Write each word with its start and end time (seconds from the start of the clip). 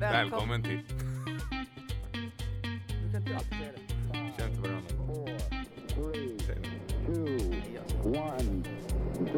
Välkommen 0.00 0.62
till... 0.62 0.80
Du 2.88 3.12
kan 3.12 3.22
inte 3.22 3.36
alltid 3.36 3.52
säga 3.58 3.72
det. 3.72 3.82
Känn 4.38 4.50
inte 4.50 4.60
varandra. 4.68 4.88
four, 5.06 5.38
three, 5.88 6.38
Säg 6.46 6.58
nu. 6.60 6.68
two, 7.06 8.08
one, 8.08 8.64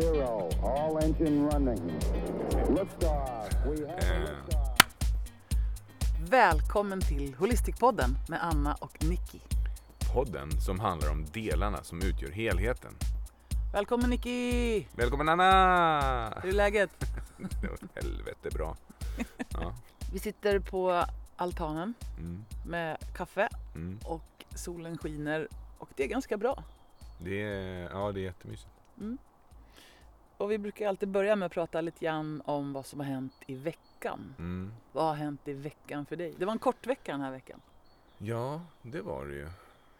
zero. 0.00 0.50
All 0.66 0.96
engine 1.04 1.50
running. 1.50 1.92
Liftoff. 2.68 3.48
We 3.66 3.86
have 3.86 4.16
a 4.16 4.20
liftoff. 4.20 4.88
Välkommen 6.30 7.00
till 7.00 7.34
Holistikpodden 7.34 8.18
med 8.28 8.44
Anna 8.44 8.74
och 8.74 9.04
Nicky. 9.04 9.38
Podden 10.14 10.50
som 10.60 10.80
handlar 10.80 11.10
om 11.10 11.24
delarna 11.32 11.82
som 11.82 12.02
utgör 12.02 12.30
helheten. 12.30 12.92
Välkommen 13.72 14.10
Nicky! 14.10 14.84
Välkommen 14.96 15.28
Anna! 15.28 16.40
Hur 16.42 16.48
är 16.50 16.54
läget? 16.56 16.90
Det 17.62 17.68
var 17.68 17.78
helvete 17.94 18.50
bra. 18.54 18.76
Vi 20.12 20.18
sitter 20.18 20.58
på 20.58 21.04
altanen 21.36 21.94
Mm. 22.18 22.44
med 22.66 22.98
kaffe 23.16 23.48
Mm. 23.74 23.98
och 24.04 24.44
solen 24.54 24.98
skiner 24.98 25.48
och 25.78 25.88
det 25.96 26.04
är 26.04 26.08
ganska 26.08 26.36
bra. 26.36 26.64
Det, 27.18 27.42
är, 27.42 27.90
ja, 27.90 28.12
det 28.12 28.20
är 28.20 28.24
jättemysigt. 28.24 28.68
Och 30.36 30.50
vi 30.50 30.58
brukar 30.58 30.88
alltid 30.88 31.08
börja 31.08 31.36
med 31.36 31.46
att 31.46 31.52
prata 31.52 31.80
lite 31.80 32.04
grann 32.04 32.42
om 32.44 32.72
vad 32.72 32.86
som 32.86 33.00
har 33.00 33.06
hänt 33.06 33.34
i 33.46 33.54
veckan. 33.54 34.34
Mm. 34.38 34.72
Vad 34.92 35.04
har 35.04 35.14
hänt 35.14 35.48
i 35.48 35.52
veckan 35.52 36.06
för 36.06 36.16
dig? 36.16 36.34
Det 36.38 36.44
var 36.44 36.52
en 36.52 36.58
kort 36.58 36.86
vecka 36.86 37.12
den 37.12 37.20
här 37.20 37.30
veckan. 37.30 37.60
Ja, 38.18 38.60
det 38.82 39.00
var 39.00 39.26
det 39.26 39.34
ju. 39.34 39.48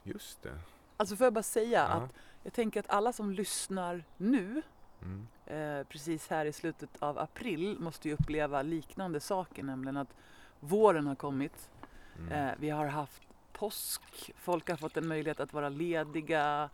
Just 0.02 0.42
det. 0.42 0.58
Alltså 0.96 1.16
får 1.16 1.24
jag 1.24 1.32
bara 1.32 1.42
säga 1.42 1.78
Ja. 1.78 1.94
att 1.94 2.10
jag 2.42 2.52
tänker 2.52 2.80
att 2.80 2.90
alla 2.90 3.12
som 3.12 3.30
lyssnar 3.30 4.04
nu 4.16 4.62
Mm. 5.02 5.28
Eh, 5.52 5.86
precis 5.88 6.28
här 6.28 6.44
i 6.46 6.52
slutet 6.52 6.90
av 6.98 7.18
april 7.18 7.76
måste 7.80 8.08
ju 8.08 8.14
uppleva 8.14 8.62
liknande 8.62 9.20
saker, 9.20 9.62
nämligen 9.62 9.96
att 9.96 10.14
våren 10.60 11.06
har 11.06 11.14
kommit. 11.14 11.70
Mm. 12.18 12.32
Eh, 12.32 12.54
vi 12.58 12.70
har 12.70 12.86
haft 12.86 13.22
påsk, 13.52 14.32
folk 14.36 14.68
har 14.70 14.76
fått 14.76 14.96
en 14.96 15.08
möjlighet 15.08 15.40
att 15.40 15.52
vara 15.52 15.68
lediga, 15.68 16.70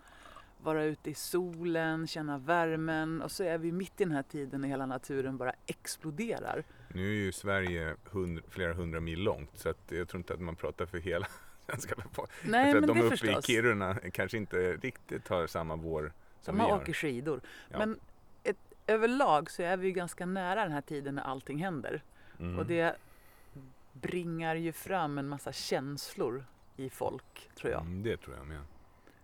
vara 0.63 0.85
ute 0.85 1.11
i 1.11 1.15
solen, 1.15 2.07
känna 2.07 2.39
värmen 2.39 3.23
och 3.23 3.31
så 3.31 3.45
är 3.45 3.59
vi 3.59 3.73
mitt 3.73 4.01
i 4.01 4.05
den 4.05 4.13
här 4.13 4.23
tiden 4.23 4.61
när 4.61 4.69
hela 4.69 4.87
naturen 4.87 5.37
bara 5.37 5.53
exploderar. 5.67 6.65
Nu 6.95 7.07
är 7.11 7.15
ju 7.17 7.33
Sverige 7.33 7.97
hund, 8.11 8.41
flera 8.49 8.73
hundra 8.75 9.01
mil 9.01 9.21
långt 9.21 9.51
så 9.59 9.69
att 9.69 9.93
jag 9.93 10.09
tror 10.09 10.19
inte 10.19 10.35
att 10.35 10.41
man 10.41 10.57
pratar 10.57 10.87
för 10.87 10.99
hela 10.99 11.27
svenska 11.67 11.95
befolkningen. 11.95 12.51
Nej, 12.63 12.75
men 12.75 12.85
att 12.85 12.89
de 12.89 13.01
uppe 13.01 13.17
förstås. 13.17 13.49
i 13.49 13.53
Kiruna 13.53 13.95
kanske 14.13 14.37
inte 14.37 14.73
riktigt 14.77 15.29
har 15.29 15.47
samma 15.47 15.77
vår 15.77 16.13
som 16.41 16.57
De 16.59 16.65
vi 16.67 16.73
åker 16.73 16.87
har. 16.87 16.93
skidor. 16.93 17.41
Ja. 17.71 17.79
Men 17.79 17.99
överlag 18.89 19.51
så 19.51 19.63
är 19.63 19.77
vi 19.77 19.87
ju 19.87 19.93
ganska 19.93 20.27
nära 20.27 20.63
den 20.63 20.73
här 20.73 20.81
tiden 20.81 21.15
när 21.15 21.23
allting 21.23 21.59
händer. 21.65 22.03
Mm. 22.41 22.59
Och 22.59 22.67
det 22.67 22.97
bringar 23.93 24.55
ju 24.55 24.73
fram 24.73 25.19
en 25.19 25.29
massa 25.29 25.53
känslor 25.53 26.45
i 26.77 26.91
folk, 26.91 27.51
tror 27.55 27.73
jag. 27.73 27.81
Mm, 27.81 28.03
det 28.03 28.17
tror 28.17 28.37
jag 28.37 28.47
med. 28.47 28.61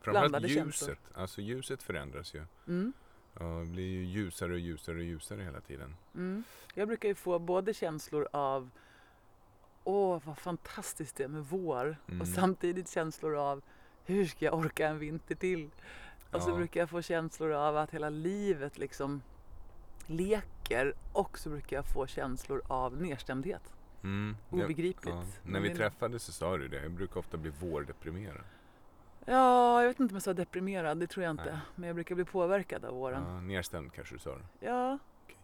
Framförallt 0.00 0.30
Blandade 0.30 0.48
ljuset. 0.48 0.64
känslor. 0.64 0.96
Alltså 1.14 1.40
ljuset 1.40 1.82
förändras 1.82 2.34
ju. 2.34 2.44
Mm. 2.68 2.92
Det 3.34 3.64
blir 3.72 3.88
ju 3.90 4.04
ljusare 4.04 4.52
och 4.52 4.58
ljusare 4.58 4.96
och 4.96 5.02
ljusare 5.04 5.42
hela 5.42 5.60
tiden. 5.60 5.96
Mm. 6.14 6.44
Jag 6.74 6.88
brukar 6.88 7.08
ju 7.08 7.14
få 7.14 7.38
både 7.38 7.74
känslor 7.74 8.28
av 8.32 8.70
Åh, 9.86 10.20
vad 10.24 10.38
fantastiskt 10.38 11.16
det 11.16 11.24
är 11.24 11.28
med 11.28 11.44
vår 11.44 11.96
Mm. 12.08 12.20
och 12.20 12.28
samtidigt 12.28 12.90
känslor 12.90 13.36
av 13.36 13.62
hur 14.04 14.26
ska 14.26 14.44
jag 14.44 14.54
orka 14.54 14.88
en 14.88 14.98
vinter 14.98 15.34
till? 15.34 15.70
Och 16.30 16.42
så 16.42 16.50
Ja. 16.50 16.56
brukar 16.56 16.80
jag 16.80 16.90
få 16.90 17.02
känslor 17.02 17.52
av 17.52 17.76
att 17.76 17.90
hela 17.90 18.08
livet 18.10 18.78
liksom 18.78 19.22
leker 20.06 20.94
och 21.12 21.38
så 21.38 21.50
brukar 21.50 21.76
jag 21.76 21.86
få 21.86 22.06
känslor 22.06 22.62
av 22.66 23.02
nedstämdhet. 23.02 23.74
Mm. 24.02 24.36
Obegripligt. 24.50 25.14
Ja. 25.14 25.24
När 25.42 25.60
vi 25.60 25.74
träffades 25.74 26.24
så 26.24 26.32
sa 26.32 26.56
du 26.56 26.68
det. 26.68 26.82
Jag 26.82 26.90
brukar 26.92 27.20
ofta 27.20 27.36
bli 27.36 27.50
vårdeprimerad. 27.50 28.44
Ja, 29.24 29.80
jag 29.82 29.88
vet 29.88 30.00
inte 30.00 30.12
om 30.12 30.16
jag 30.16 30.22
sa 30.22 30.32
deprimerad, 30.32 30.98
det 30.98 31.06
tror 31.06 31.24
jag 31.24 31.30
inte. 31.30 31.44
Nej. 31.52 31.60
Men 31.74 31.86
jag 31.86 31.94
brukar 31.94 32.14
bli 32.14 32.24
påverkad 32.24 32.84
av 32.84 32.94
våren. 32.94 33.24
Ja, 33.26 33.40
nedstämd 33.40 33.92
kanske 33.92 34.14
du 34.14 34.18
sa 34.18 34.30
det. 34.30 34.66
Ja. 34.66 34.98
Okej. 35.24 35.36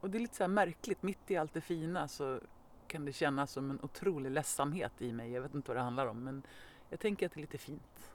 Och 0.00 0.10
det 0.10 0.18
är 0.18 0.20
lite 0.20 0.36
så 0.36 0.42
här 0.42 0.48
märkligt, 0.48 1.02
mitt 1.02 1.30
i 1.30 1.36
allt 1.36 1.54
det 1.54 1.60
fina 1.60 2.08
så 2.08 2.40
kan 2.86 3.04
det 3.04 3.12
kännas 3.12 3.50
som 3.50 3.70
en 3.70 3.78
otrolig 3.82 4.30
ledsamhet 4.30 4.92
i 4.98 5.12
mig. 5.12 5.32
Jag 5.32 5.42
vet 5.42 5.54
inte 5.54 5.70
vad 5.70 5.76
det 5.76 5.82
handlar 5.82 6.06
om 6.06 6.24
men 6.24 6.42
jag 6.90 7.00
tänker 7.00 7.26
att 7.26 7.32
det 7.32 7.38
är 7.38 7.42
lite 7.42 7.58
fint 7.58 8.10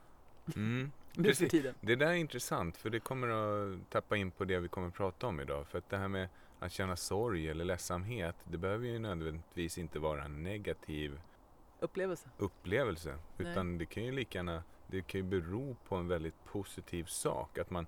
Mm. 0.55 0.91
Nu 1.21 1.33
för 1.33 1.45
tiden. 1.45 1.75
Det 1.81 1.95
där 1.95 2.07
är 2.07 2.13
intressant 2.13 2.77
för 2.77 2.89
det 2.89 2.99
kommer 2.99 3.27
att 3.27 3.89
tappa 3.89 4.17
in 4.17 4.31
på 4.31 4.45
det 4.45 4.59
vi 4.59 4.67
kommer 4.67 4.87
att 4.87 4.93
prata 4.93 5.27
om 5.27 5.39
idag. 5.39 5.67
För 5.67 5.77
att 5.77 5.89
det 5.89 5.97
här 5.97 6.07
med 6.07 6.29
att 6.59 6.71
känna 6.71 6.95
sorg 6.95 7.49
eller 7.49 7.65
ledsamhet, 7.65 8.35
det 8.43 8.57
behöver 8.57 8.87
ju 8.87 8.99
nödvändigtvis 8.99 9.77
inte 9.77 9.99
vara 9.99 10.23
en 10.23 10.43
negativ 10.43 11.19
Upplevelse. 11.79 12.29
upplevelse. 12.37 13.17
Nej. 13.37 13.51
Utan 13.51 13.77
det 13.77 13.85
kan 13.85 14.03
ju 14.05 14.11
lika 14.11 14.37
gärna, 14.39 14.63
det 14.87 15.01
kan 15.01 15.19
ju 15.21 15.23
bero 15.23 15.75
på 15.87 15.95
en 15.95 16.07
väldigt 16.07 16.45
positiv 16.45 17.03
sak. 17.05 17.57
Att 17.57 17.69
man, 17.71 17.87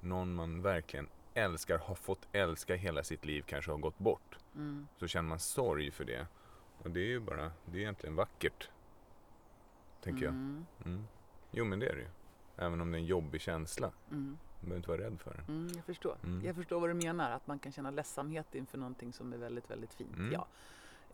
någon 0.00 0.34
man 0.34 0.62
verkligen 0.62 1.08
älskar, 1.34 1.78
har 1.78 1.94
fått 1.94 2.28
älska 2.32 2.74
hela 2.74 3.02
sitt 3.02 3.24
liv, 3.24 3.44
kanske 3.46 3.70
har 3.70 3.78
gått 3.78 3.98
bort. 3.98 4.38
Mm. 4.54 4.88
Så 4.96 5.06
känner 5.06 5.28
man 5.28 5.38
sorg 5.38 5.90
för 5.90 6.04
det. 6.04 6.26
Och 6.82 6.90
det 6.90 7.00
är 7.00 7.06
ju 7.06 7.20
bara, 7.20 7.52
det 7.64 7.76
är 7.78 7.80
egentligen 7.80 8.14
vackert. 8.16 8.70
Tänker 10.02 10.26
Mm. 10.28 10.64
jag. 10.78 10.86
Mm. 10.86 11.04
Jo 11.50 11.64
men 11.64 11.78
det 11.78 11.86
är 11.88 11.94
det 11.94 12.00
ju. 12.00 12.08
Även 12.58 12.80
om 12.80 12.92
det 12.92 12.98
är 12.98 13.00
en 13.00 13.06
jobbig 13.06 13.40
känsla. 13.40 13.92
Mm. 14.10 14.38
Man 14.60 14.68
behöver 14.68 14.76
inte 14.76 14.88
vara 14.88 15.00
rädd 15.00 15.20
för 15.20 15.34
den. 15.34 15.56
Mm, 15.56 15.72
jag 15.76 15.84
förstår. 15.84 16.16
Mm. 16.24 16.44
Jag 16.44 16.56
förstår 16.56 16.80
vad 16.80 16.90
du 16.90 16.94
menar, 16.94 17.30
att 17.30 17.46
man 17.46 17.58
kan 17.58 17.72
känna 17.72 17.90
ledsamhet 17.90 18.54
inför 18.54 18.78
någonting 18.78 19.12
som 19.12 19.32
är 19.32 19.36
väldigt, 19.36 19.70
väldigt 19.70 19.94
fint. 19.94 20.16
Mm. 20.16 20.32
Ja, 20.32 20.46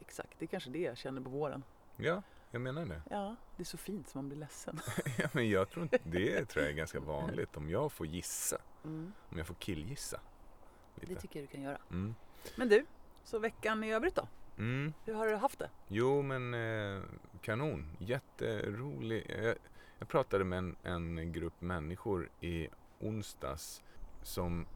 exakt. 0.01 0.39
Det 0.39 0.45
är 0.45 0.47
kanske 0.47 0.71
det 0.71 0.79
jag 0.79 0.97
känner 0.97 1.21
på 1.21 1.31
våren. 1.31 1.63
Ja, 1.97 2.23
jag 2.51 2.61
menar 2.61 2.85
det. 2.87 3.03
Ja, 3.11 3.37
det 3.57 3.63
är 3.63 3.65
så 3.65 3.77
fint 3.77 4.09
som 4.09 4.19
man 4.19 4.29
blir 4.29 4.39
ledsen. 4.39 4.81
ja, 5.19 5.29
men 5.33 5.49
jag 5.49 5.71
tror 5.71 5.83
inte, 5.83 5.99
det 6.03 6.45
tror 6.45 6.65
jag 6.65 6.73
är 6.73 6.77
ganska 6.77 7.01
vanligt. 7.01 7.57
Om 7.57 7.71
jag 7.71 7.93
får 7.93 8.07
gissa. 8.07 8.59
Mm. 8.85 9.13
Om 9.31 9.39
jag 9.39 9.47
får 9.47 9.55
killgissa. 9.55 10.21
Det 10.95 11.07
Lite. 11.07 11.21
tycker 11.21 11.41
jag 11.41 11.49
du 11.49 11.53
kan 11.53 11.63
göra. 11.63 11.79
Mm. 11.91 12.15
Men 12.57 12.69
du, 12.69 12.87
så 13.25 13.39
veckan 13.39 13.85
i 13.85 13.93
övrigt 13.93 14.15
då? 14.15 14.29
Mm. 14.59 14.93
Hur 15.05 15.15
har 15.15 15.27
du 15.27 15.37
haft 15.37 15.59
det? 15.59 15.71
Jo 15.89 16.23
men 16.23 16.55
eh, 16.55 17.03
kanon, 17.41 17.97
jätterolig. 17.99 19.37
Jag, 19.43 19.55
jag 20.05 20.09
pratade 20.09 20.45
med 20.45 20.59
en, 20.59 20.77
en 21.19 21.33
grupp 21.33 21.61
människor 21.61 22.29
i 22.41 22.69
onsdags 23.01 23.83
som 24.23 24.67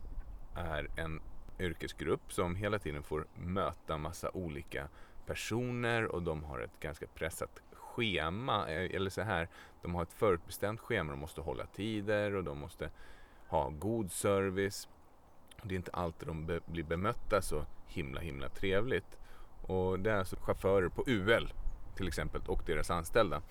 är 0.55 0.89
en 0.97 1.21
yrkesgrupp 1.59 2.33
som 2.33 2.57
hela 2.57 2.79
tiden 2.79 3.03
får 3.03 3.27
möta 3.35 3.99
massa 3.99 4.31
olika 4.31 4.89
personer 5.27 6.05
och 6.05 6.23
de 6.23 6.45
har 6.45 6.61
ett 6.61 6.81
ganska 6.81 7.07
pressat 7.07 7.63
schema. 7.73 8.69
Eh, 8.71 8.95
eller 8.97 9.11
så 9.11 9.23
här, 9.23 9.49
de 9.83 9.95
har 9.95 10.03
ett 10.03 10.13
förutbestämt 10.13 10.81
schema, 10.81 11.11
de 11.11 11.21
måste 11.21 11.41
hålla 11.41 11.67
tider 11.67 12.35
och 12.35 12.45
de 12.45 12.59
måste 12.59 12.91
ha 13.49 13.69
god 13.69 14.13
service. 14.13 14.89
Det 15.63 15.75
är 15.75 15.77
inte 15.77 15.91
alltid 15.91 16.29
de 16.29 16.47
be- 16.47 16.61
blir 16.67 16.85
bemötta 16.85 17.43
så 17.43 17.65
himla 17.87 18.21
himla 18.21 18.49
trevligt. 18.49 19.19
Och 19.63 20.01
det 20.01 20.11
är 20.11 20.17
alltså 20.17 20.37
chaufförer 20.37 20.89
på 20.89 21.05
UL 21.07 21.53
till 21.97 22.09
exempel 22.09 22.41
och 22.47 22.63
deras 22.67 22.91
anställda. 22.91 23.43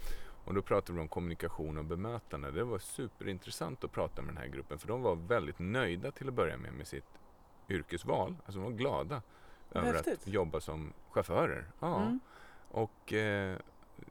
Och 0.48 0.54
då 0.54 0.62
pratade 0.62 0.94
vi 0.94 1.00
om 1.02 1.08
kommunikation 1.08 1.78
och 1.78 1.86
bemötande. 1.86 2.52
Det 2.52 2.64
var 2.64 2.80
superintressant 2.80 3.84
att 3.84 3.92
prata 3.92 4.22
med 4.22 4.34
den 4.36 4.38
här 4.44 4.48
gruppen 4.48 4.80
för 4.80 4.88
de 4.88 5.02
var 5.02 5.16
väldigt 5.16 5.60
nöjda 5.60 6.12
till 6.12 6.28
att 6.28 6.34
börja 6.34 6.58
med 6.58 6.74
med 6.74 6.88
sitt 6.88 7.06
yrkesval. 7.70 8.36
Alltså 8.46 8.60
de 8.60 8.64
var 8.64 8.78
glada 8.78 9.22
över 9.72 9.94
häftigt. 9.94 10.20
att 10.22 10.28
jobba 10.28 10.60
som 10.60 10.94
chaufförer. 11.12 11.66
Ja. 11.80 12.02
Mm. 12.02 12.20
Och 12.72 13.14
eh, 13.14 13.58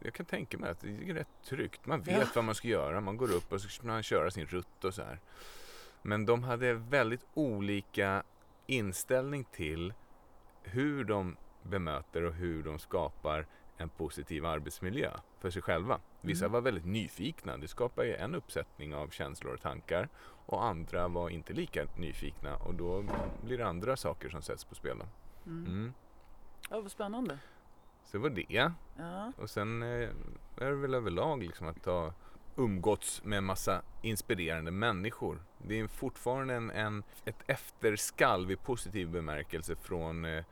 jag 0.01 0.15
kan 0.15 0.27
tänka 0.27 0.59
mig 0.59 0.71
att 0.71 0.81
det 0.81 0.89
är 0.89 1.15
rätt 1.15 1.29
tryggt. 1.45 1.87
Man 1.87 2.01
vet 2.01 2.19
Ja. 2.19 2.27
vad 2.35 2.45
man 2.45 2.55
ska 2.55 2.69
göra. 2.69 3.01
Man 3.01 3.17
går 3.17 3.33
upp 3.35 3.53
och 3.53 3.61
så 3.61 3.69
ska 3.69 3.87
man 3.87 4.03
köra 4.03 4.31
sin 4.31 4.47
rutt 4.47 4.85
och 4.85 4.95
så 4.95 5.03
här. 5.03 5.21
Men 6.03 6.27
de 6.27 6.43
hade 6.43 6.75
väldigt 6.75 7.27
olika 7.35 8.23
inställning 8.67 9.45
till 9.45 9.95
hur 10.63 11.05
de 11.05 11.37
bemöter 11.63 12.23
och 12.23 12.35
hur 12.35 12.63
de 12.63 12.79
skapar 12.79 13.47
en 13.77 13.89
positiv 13.89 14.47
arbetsmiljö 14.47 15.11
för 15.41 15.51
sig 15.51 15.63
själva. 15.63 16.01
Vissa 16.21 16.45
Mm. 16.45 16.53
var 16.53 16.61
väldigt 16.61 16.85
nyfikna. 16.87 17.57
Det 17.57 17.69
skapar 17.69 18.03
ju 18.05 18.15
en 18.15 18.35
uppsättning 18.35 18.95
av 18.95 19.09
känslor 19.09 19.55
och 19.55 19.61
tankar. 19.61 20.09
Och 20.47 20.65
andra 20.65 21.09
var 21.09 21.31
inte 21.31 21.53
lika 21.53 21.87
nyfikna 21.97 22.57
och 22.57 22.75
då 22.75 23.05
blir 23.45 23.59
det 23.59 23.67
andra 23.67 23.97
saker 23.97 24.29
som 24.29 24.43
sätts 24.43 24.65
på 24.65 24.75
spel. 24.75 24.97
Mm. 25.47 25.67
Mm. 25.67 25.93
Ja, 26.71 26.81
vad 26.81 26.91
spännande. 26.91 27.39
Så 28.05 28.17
det 28.17 28.23
var 28.23 28.31
det. 28.31 28.47
Ja. 28.97 29.33
Och 29.39 29.51
sen 29.51 29.83
eh, 29.83 30.09
är 30.59 30.71
det 30.71 30.75
väl 30.75 30.95
överlag 30.95 31.43
liksom 31.43 31.67
att 31.69 31.85
ha 31.85 32.13
umgåtts 32.57 33.25
med 33.25 33.43
massa 33.43 33.83
inspirerande 34.03 34.71
människor. 34.71 35.43
Det 35.59 35.81
är 35.81 35.87
fortfarande 35.87 36.55
en, 36.55 36.71
en, 36.71 37.03
ett 37.25 37.43
efterskalv 37.47 38.51
i 38.51 38.57
positiv 38.57 39.09
bemärkelse 39.11 39.77
från 39.77 40.25
eh, 40.25 40.45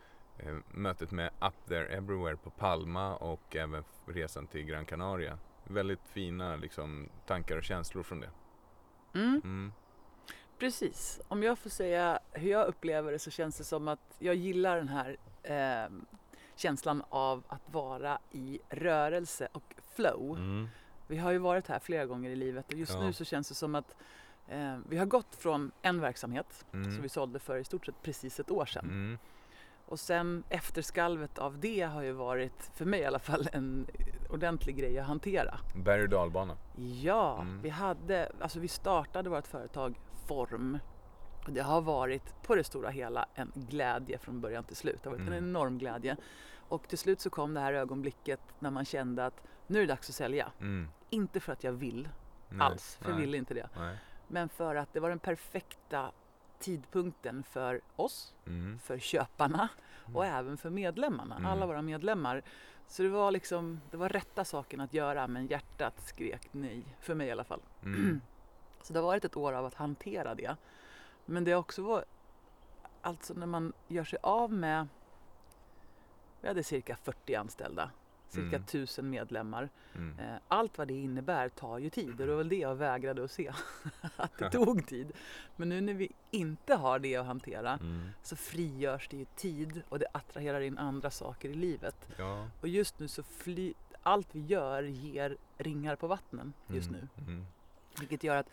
mötet 0.69 1.11
med 1.11 1.31
Up 1.41 1.67
There 1.69 1.87
Everywhere 1.87 2.37
på 2.37 2.51
Palma 2.51 3.17
och 3.17 3.57
även 3.57 3.85
resan 4.07 4.47
till 4.47 4.63
Gran 4.65 4.85
Canaria. 4.85 5.39
Väldigt 5.65 6.09
fina 6.09 6.57
liksom, 6.57 7.09
tankar 7.27 7.57
och 7.57 7.65
känslor 7.65 8.03
från 8.03 8.21
det. 8.21 8.31
Mm. 9.15 9.41
Mm. 9.45 9.73
Precis. 10.59 11.21
Om 11.29 11.43
jag 11.43 11.59
får 11.59 11.71
säga 11.71 12.19
hur 12.33 12.51
jag 12.51 12.67
upplever 12.67 13.13
det 13.13 13.19
så 13.19 13.31
känns 13.31 13.59
det 13.59 13.65
som 13.65 13.89
att 13.89 14.17
jag 14.19 14.35
gillar 14.35 14.77
den 14.77 14.89
här 14.89 15.17
eh, 15.43 15.91
känslan 16.57 17.03
av 17.09 17.43
att 17.49 17.63
vara 17.73 18.19
i 18.31 18.61
rörelse 18.71 19.49
och 19.53 19.75
flow. 19.95 20.37
Mm. 20.37 20.69
Vi 21.07 21.17
har 21.19 21.31
ju 21.33 21.39
varit 21.39 21.69
här 21.69 21.79
flera 21.79 22.07
gånger 22.07 22.31
i 22.31 22.37
livet 22.37 22.67
och 22.73 22.79
just 22.79 22.93
Ja. 22.93 23.01
nu 23.01 23.13
så 23.13 23.25
känns 23.25 23.49
det 23.49 23.55
som 23.55 23.75
att 23.75 23.95
eh, 24.49 24.79
vi 24.89 24.97
har 24.97 25.07
gått 25.07 25.35
från 25.37 25.71
en 25.83 26.01
verksamhet 26.01 26.65
Mm. 26.73 26.93
som 26.93 27.03
vi 27.03 27.09
sålde 27.09 27.39
för 27.39 27.57
i 27.57 27.65
stort 27.65 27.87
sett 27.87 28.03
precis 28.03 28.41
ett 28.41 28.51
år 28.51 28.67
sedan. 28.67 29.19
Och 29.94 30.00
sen 30.00 30.44
efterskalvet 30.49 31.38
av 31.38 31.58
det 31.58 31.81
har 31.81 32.02
ju 32.02 32.12
varit, 32.12 32.70
för 32.75 32.85
mig 32.85 33.00
i 33.00 33.05
alla 33.05 33.19
fall, 33.19 33.49
en 33.52 33.87
ordentlig 34.31 34.76
grej 34.76 34.99
att 34.99 35.06
hantera. 35.06 35.58
Berg 35.75 36.02
och 36.02 36.08
dalbana. 36.08 36.56
Ja, 37.02 37.41
Mm. 37.41 37.62
vi 37.62 37.69
hade, 37.69 38.32
alltså 38.41 38.61
vi 38.61 38.69
startade 38.69 39.31
vårt 39.31 39.46
företag 39.46 40.00
Form. 40.26 40.79
Det 41.49 41.61
har 41.61 41.81
varit 41.81 42.43
på 42.43 42.55
det 42.55 42.64
stora 42.64 42.91
hela 42.91 43.26
en 43.35 43.52
glädje 43.55 44.19
från 44.19 44.41
början 44.41 44.64
till 44.64 44.76
slut. 44.76 45.02
Det 45.02 45.08
har 45.08 45.17
varit 45.17 45.26
en 45.29 45.32
Mm. 45.32 45.44
enorm 45.50 45.79
glädje. 45.79 46.17
Och 46.69 46.88
till 46.88 46.99
slut 46.99 47.20
så 47.20 47.31
kom 47.31 47.55
det 47.55 47.61
här 47.61 47.73
ögonblicket 47.73 48.41
när 48.58 48.70
man 48.70 48.85
kände 48.85 49.26
att 49.26 49.43
nu 49.67 49.79
är 49.79 49.82
det 49.87 49.93
dags 49.93 50.08
att 50.08 50.14
sälja. 50.14 50.52
Mm. 50.61 50.88
Inte 51.11 51.41
för 51.41 51.52
att 51.52 51.64
jag 51.64 51.73
vill 51.73 52.08
Nej. 52.49 52.67
alls, 52.67 52.96
för 52.96 53.05
jag 53.05 53.12
Nej. 53.17 53.20
ville 53.26 53.37
inte 53.38 53.55
det. 53.55 53.69
Nej. 53.79 53.96
Men 54.29 54.49
för 54.49 54.75
att 54.76 54.93
det 54.93 55.00
var 55.00 55.08
den 55.08 55.19
perfekta 55.19 56.12
tidpunkten 56.65 57.43
för 57.43 57.81
oss, 57.97 58.35
Mm. 58.47 58.79
för 58.79 58.99
köparna 58.99 59.69
och 60.15 60.25
Mm. 60.25 60.37
även 60.39 60.57
för 60.57 60.71
medlemmarna, 60.71 61.37
Mm. 61.37 61.51
alla 61.51 61.67
våra 61.67 61.83
medlemmar. 61.83 62.43
Så 62.87 63.03
det 63.03 63.09
var 63.09 63.31
liksom, 63.31 63.81
det 63.91 63.97
var 63.97 64.09
rätta 64.09 64.45
saken 64.45 64.81
att 64.81 64.95
göra 64.95 65.27
men 65.27 65.47
hjärtat 65.47 66.07
skrek 66.07 66.49
nej, 66.53 66.85
för 67.01 67.15
mig 67.15 67.29
i 67.29 67.31
alla 67.31 67.45
fall. 67.45 67.61
Mm. 67.83 68.21
Så 68.83 68.93
det 68.93 68.99
har 68.99 69.07
varit 69.07 69.25
ett 69.25 69.37
år 69.37 69.53
av 69.53 69.67
att 69.67 69.75
hantera 69.75 70.35
det. 70.35 70.57
Men 71.25 71.45
det 71.45 71.53
har 71.53 71.59
också 71.61 71.83
varit, 71.83 72.05
alltså 73.03 73.35
när 73.35 73.47
man 73.47 73.73
gör 73.89 74.05
sig 74.05 74.19
av 74.23 74.53
med, 74.53 74.89
vi 76.41 76.49
hade 76.49 76.63
cirka 76.65 76.97
40 76.97 77.35
anställda, 77.35 77.91
cirka 78.35 78.57
Mm. 78.57 78.63
1000 78.63 79.11
medlemmar. 79.11 79.69
Mm. 79.95 80.19
Eh, 80.19 80.37
Allt 80.49 80.79
vad 80.79 80.89
det 80.89 80.95
innebär 80.95 81.49
tar 81.49 81.79
ju 81.79 81.91
tid 81.91 82.11
och 82.11 82.17
det 82.17 82.27
var 82.27 82.37
väl 82.37 82.49
det 82.49 82.57
jag 82.59 82.75
vägrade 82.75 83.25
att 83.25 83.31
se, 83.31 83.53
att 84.17 84.39
det 84.39 84.51
tog 84.51 84.87
tid. 84.87 85.13
Men 85.57 85.69
nu 85.69 85.81
när 85.81 85.95
vi 85.95 86.13
inte 86.31 86.75
har 86.75 86.99
det 86.99 87.17
att 87.17 87.27
hantera 87.27 87.73
Mm. 87.73 88.09
så 88.23 88.37
frigörs 88.37 89.09
det 89.11 89.17
ju 89.17 89.25
tid 89.25 89.83
och 89.89 89.99
det 89.99 90.07
attraherar 90.13 90.61
in 90.61 90.79
andra 90.79 91.11
saker 91.11 91.49
i 91.49 91.55
livet. 91.55 92.09
Ja. 92.19 92.49
Och 92.61 92.69
just 92.69 92.99
nu 92.99 93.09
så 93.09 93.23
fly, 93.23 93.75
allt 94.03 94.29
vi 94.35 94.41
gör 94.47 94.83
ger 94.83 95.37
ringar 95.59 95.97
på 95.97 96.07
vattnen 96.07 96.53
just 96.67 96.89
Mm. 96.89 97.01
nu. 97.17 97.23
Mm. 97.33 97.47
Vilket 98.01 98.25
gör 98.25 98.37
att 98.37 98.49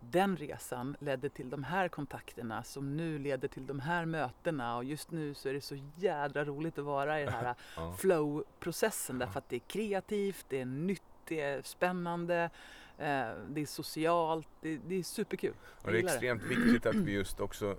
den 0.00 0.36
resan 0.36 0.96
ledde 1.00 1.28
till 1.28 1.50
de 1.50 1.64
här 1.64 1.88
kontakterna 1.88 2.62
som 2.62 2.96
nu 2.96 3.18
leder 3.18 3.48
till 3.48 3.66
de 3.66 3.80
här 3.80 4.04
mötena 4.04 4.76
och 4.76 4.84
just 4.84 5.10
nu 5.10 5.34
så 5.34 5.48
är 5.48 5.52
det 5.54 5.60
så 5.60 5.76
jädra 5.96 6.44
roligt 6.44 6.78
att 6.78 6.84
vara 6.84 7.20
i 7.20 7.24
den 7.24 7.32
här 7.34 7.54
Ja. 7.76 7.94
flow-processen 7.98 9.18
därför 9.18 9.38
att 9.38 9.48
det 9.48 9.56
är 9.56 9.60
kreativt, 9.60 10.46
det 10.48 10.60
är 10.60 10.64
nytt, 10.64 11.02
det 11.28 11.40
är 11.40 11.62
spännande, 11.62 12.50
eh, 12.98 13.28
det 13.48 13.60
är 13.60 13.66
socialt, 13.66 14.48
det, 14.60 14.76
det 14.88 14.94
är 14.94 15.02
superkul. 15.02 15.54
Och 15.82 15.90
det 15.90 15.90
är 15.90 15.94
gillar 15.96 16.08
det. 16.08 16.14
extremt 16.14 16.42
viktigt 16.42 16.86
att 16.86 16.94
vi 16.94 17.12
just 17.12 17.40
också, 17.40 17.76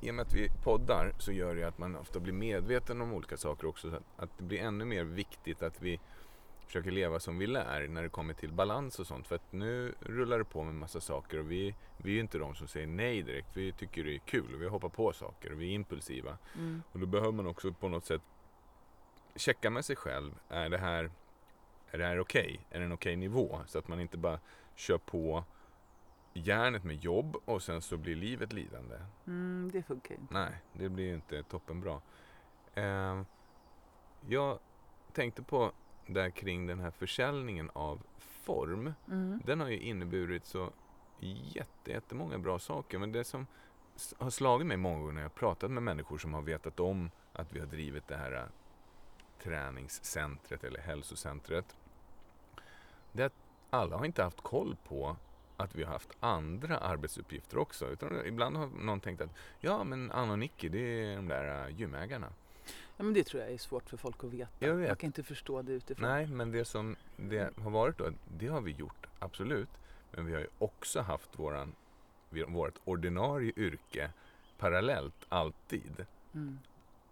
i 0.00 0.10
och 0.10 0.14
med 0.14 0.26
att 0.26 0.34
vi 0.34 0.48
poddar 0.64 1.12
så 1.18 1.32
gör 1.32 1.54
det 1.54 1.64
att 1.64 1.78
man 1.78 1.96
ofta 1.96 2.20
blir 2.20 2.32
medveten 2.32 3.00
om 3.00 3.12
olika 3.12 3.36
saker 3.36 3.66
också. 3.68 3.90
Så 3.90 3.96
att 4.16 4.38
det 4.38 4.44
blir 4.44 4.60
ännu 4.60 4.84
mer 4.84 5.04
viktigt 5.04 5.62
att 5.62 5.82
vi 5.82 6.00
försöker 6.66 6.90
leva 6.90 7.20
som 7.20 7.38
vi 7.38 7.46
lär 7.46 7.88
när 7.88 8.02
det 8.02 8.08
kommer 8.08 8.34
till 8.34 8.52
balans 8.52 8.98
och 8.98 9.06
sånt. 9.06 9.26
För 9.26 9.34
att 9.34 9.52
nu 9.52 9.94
rullar 10.00 10.38
det 10.38 10.44
på 10.44 10.62
med 10.62 10.74
massa 10.74 11.00
saker 11.00 11.38
och 11.38 11.50
vi, 11.50 11.74
vi 11.96 12.10
är 12.10 12.14
ju 12.14 12.20
inte 12.20 12.38
de 12.38 12.54
som 12.54 12.68
säger 12.68 12.86
nej 12.86 13.22
direkt. 13.22 13.56
Vi 13.56 13.72
tycker 13.72 14.04
det 14.04 14.14
är 14.14 14.18
kul 14.18 14.54
och 14.54 14.62
vi 14.62 14.68
hoppar 14.68 14.88
på 14.88 15.12
saker 15.12 15.52
och 15.52 15.60
vi 15.60 15.70
är 15.70 15.74
impulsiva. 15.74 16.38
Mm. 16.58 16.82
Och 16.92 16.98
då 16.98 17.06
behöver 17.06 17.32
man 17.32 17.46
också 17.46 17.72
på 17.72 17.88
något 17.88 18.04
sätt 18.04 18.22
checka 19.36 19.70
med 19.70 19.84
sig 19.84 19.96
själv. 19.96 20.34
Är 20.48 20.68
det 20.68 20.78
här, 20.78 21.10
är 21.90 21.98
det 21.98 22.04
här 22.04 22.20
okej? 22.20 22.60
Är 22.70 22.78
det 22.78 22.84
en 22.84 22.92
okej 22.92 23.16
nivå? 23.16 23.60
Så 23.66 23.78
att 23.78 23.88
man 23.88 24.00
inte 24.00 24.16
bara 24.16 24.40
kör 24.74 24.98
på 24.98 25.44
järnet 26.32 26.84
med 26.84 26.96
jobb 26.96 27.36
och 27.44 27.62
sen 27.62 27.82
så 27.82 27.96
blir 27.96 28.16
livet 28.16 28.52
lidande. 28.52 28.96
Mm, 29.26 29.70
det 29.72 29.82
funkar 29.82 30.14
inte. 30.14 30.34
Nej, 30.34 30.52
det 30.72 30.88
blir 30.88 31.04
ju 31.04 31.14
inte 31.14 31.42
toppenbra. 31.42 32.00
Eh, 32.74 33.22
jag 34.28 34.58
tänkte 35.12 35.42
på 35.42 35.72
där 36.12 36.30
kring 36.30 36.66
den 36.66 36.80
här 36.80 36.90
försäljningen 36.90 37.70
av 37.72 38.02
form. 38.18 38.92
Mm. 39.08 39.40
Den 39.44 39.60
har 39.60 39.68
ju 39.68 39.78
inneburit 39.78 40.46
så 40.46 40.72
jätte, 41.20 41.90
jättemånga 41.90 42.38
bra 42.38 42.58
saker. 42.58 42.98
Men 42.98 43.12
det 43.12 43.24
som 43.24 43.46
har 44.18 44.30
slagit 44.30 44.66
mig 44.66 44.76
många 44.76 44.98
gånger 44.98 45.12
när 45.12 45.20
jag 45.20 45.28
har 45.28 45.34
pratat 45.34 45.70
med 45.70 45.82
människor 45.82 46.18
som 46.18 46.34
har 46.34 46.42
vetat 46.42 46.80
om 46.80 47.10
att 47.32 47.52
vi 47.52 47.60
har 47.60 47.66
drivit 47.66 48.08
det 48.08 48.16
här 48.16 48.32
äh, 48.32 48.44
träningscentret 49.42 50.64
eller 50.64 50.80
hälsocentret. 50.80 51.76
Det 53.12 53.22
är 53.22 53.26
att 53.26 53.42
alla 53.70 53.96
har 53.96 54.04
inte 54.04 54.22
haft 54.22 54.40
koll 54.40 54.76
på 54.88 55.16
att 55.56 55.74
vi 55.74 55.84
har 55.84 55.92
haft 55.92 56.10
andra 56.20 56.78
arbetsuppgifter 56.78 57.58
också. 57.58 57.88
Utan 57.88 58.26
ibland 58.26 58.56
har 58.56 58.66
någon 58.66 59.00
tänkt 59.00 59.20
att 59.20 59.30
ja 59.60 59.84
men 59.84 60.12
Anna 60.12 60.32
och 60.32 60.38
Nicky 60.38 60.68
det 60.68 60.78
är 60.78 61.16
de 61.16 61.28
där 61.28 61.66
äh, 61.66 61.76
gymägarna. 61.76 62.28
Ja, 63.02 63.04
men 63.04 63.14
det 63.14 63.24
tror 63.24 63.42
jag 63.42 63.52
är 63.52 63.58
svårt 63.58 63.90
för 63.90 63.96
folk 63.96 64.24
att 64.24 64.30
veta. 64.32 64.66
Jag 64.66 64.74
vet. 64.74 64.98
kan 64.98 65.06
inte 65.08 65.22
förstå 65.22 65.62
det 65.62 65.72
utifrån. 65.72 66.08
Nej, 66.08 66.26
men 66.26 66.50
det 66.50 66.64
som 66.64 66.96
det 67.16 67.58
har 67.58 67.70
varit 67.70 67.98
då, 67.98 68.10
det 68.38 68.46
har 68.46 68.60
vi 68.60 68.70
gjort, 68.72 69.06
absolut. 69.18 69.68
Men 70.10 70.26
vi 70.26 70.32
har 70.32 70.40
ju 70.40 70.46
också 70.58 71.00
haft 71.00 71.38
våran, 71.38 71.74
vårt 72.48 72.74
ordinarie 72.84 73.52
yrke 73.56 74.10
parallellt 74.58 75.14
alltid. 75.28 76.06
Mm. 76.34 76.58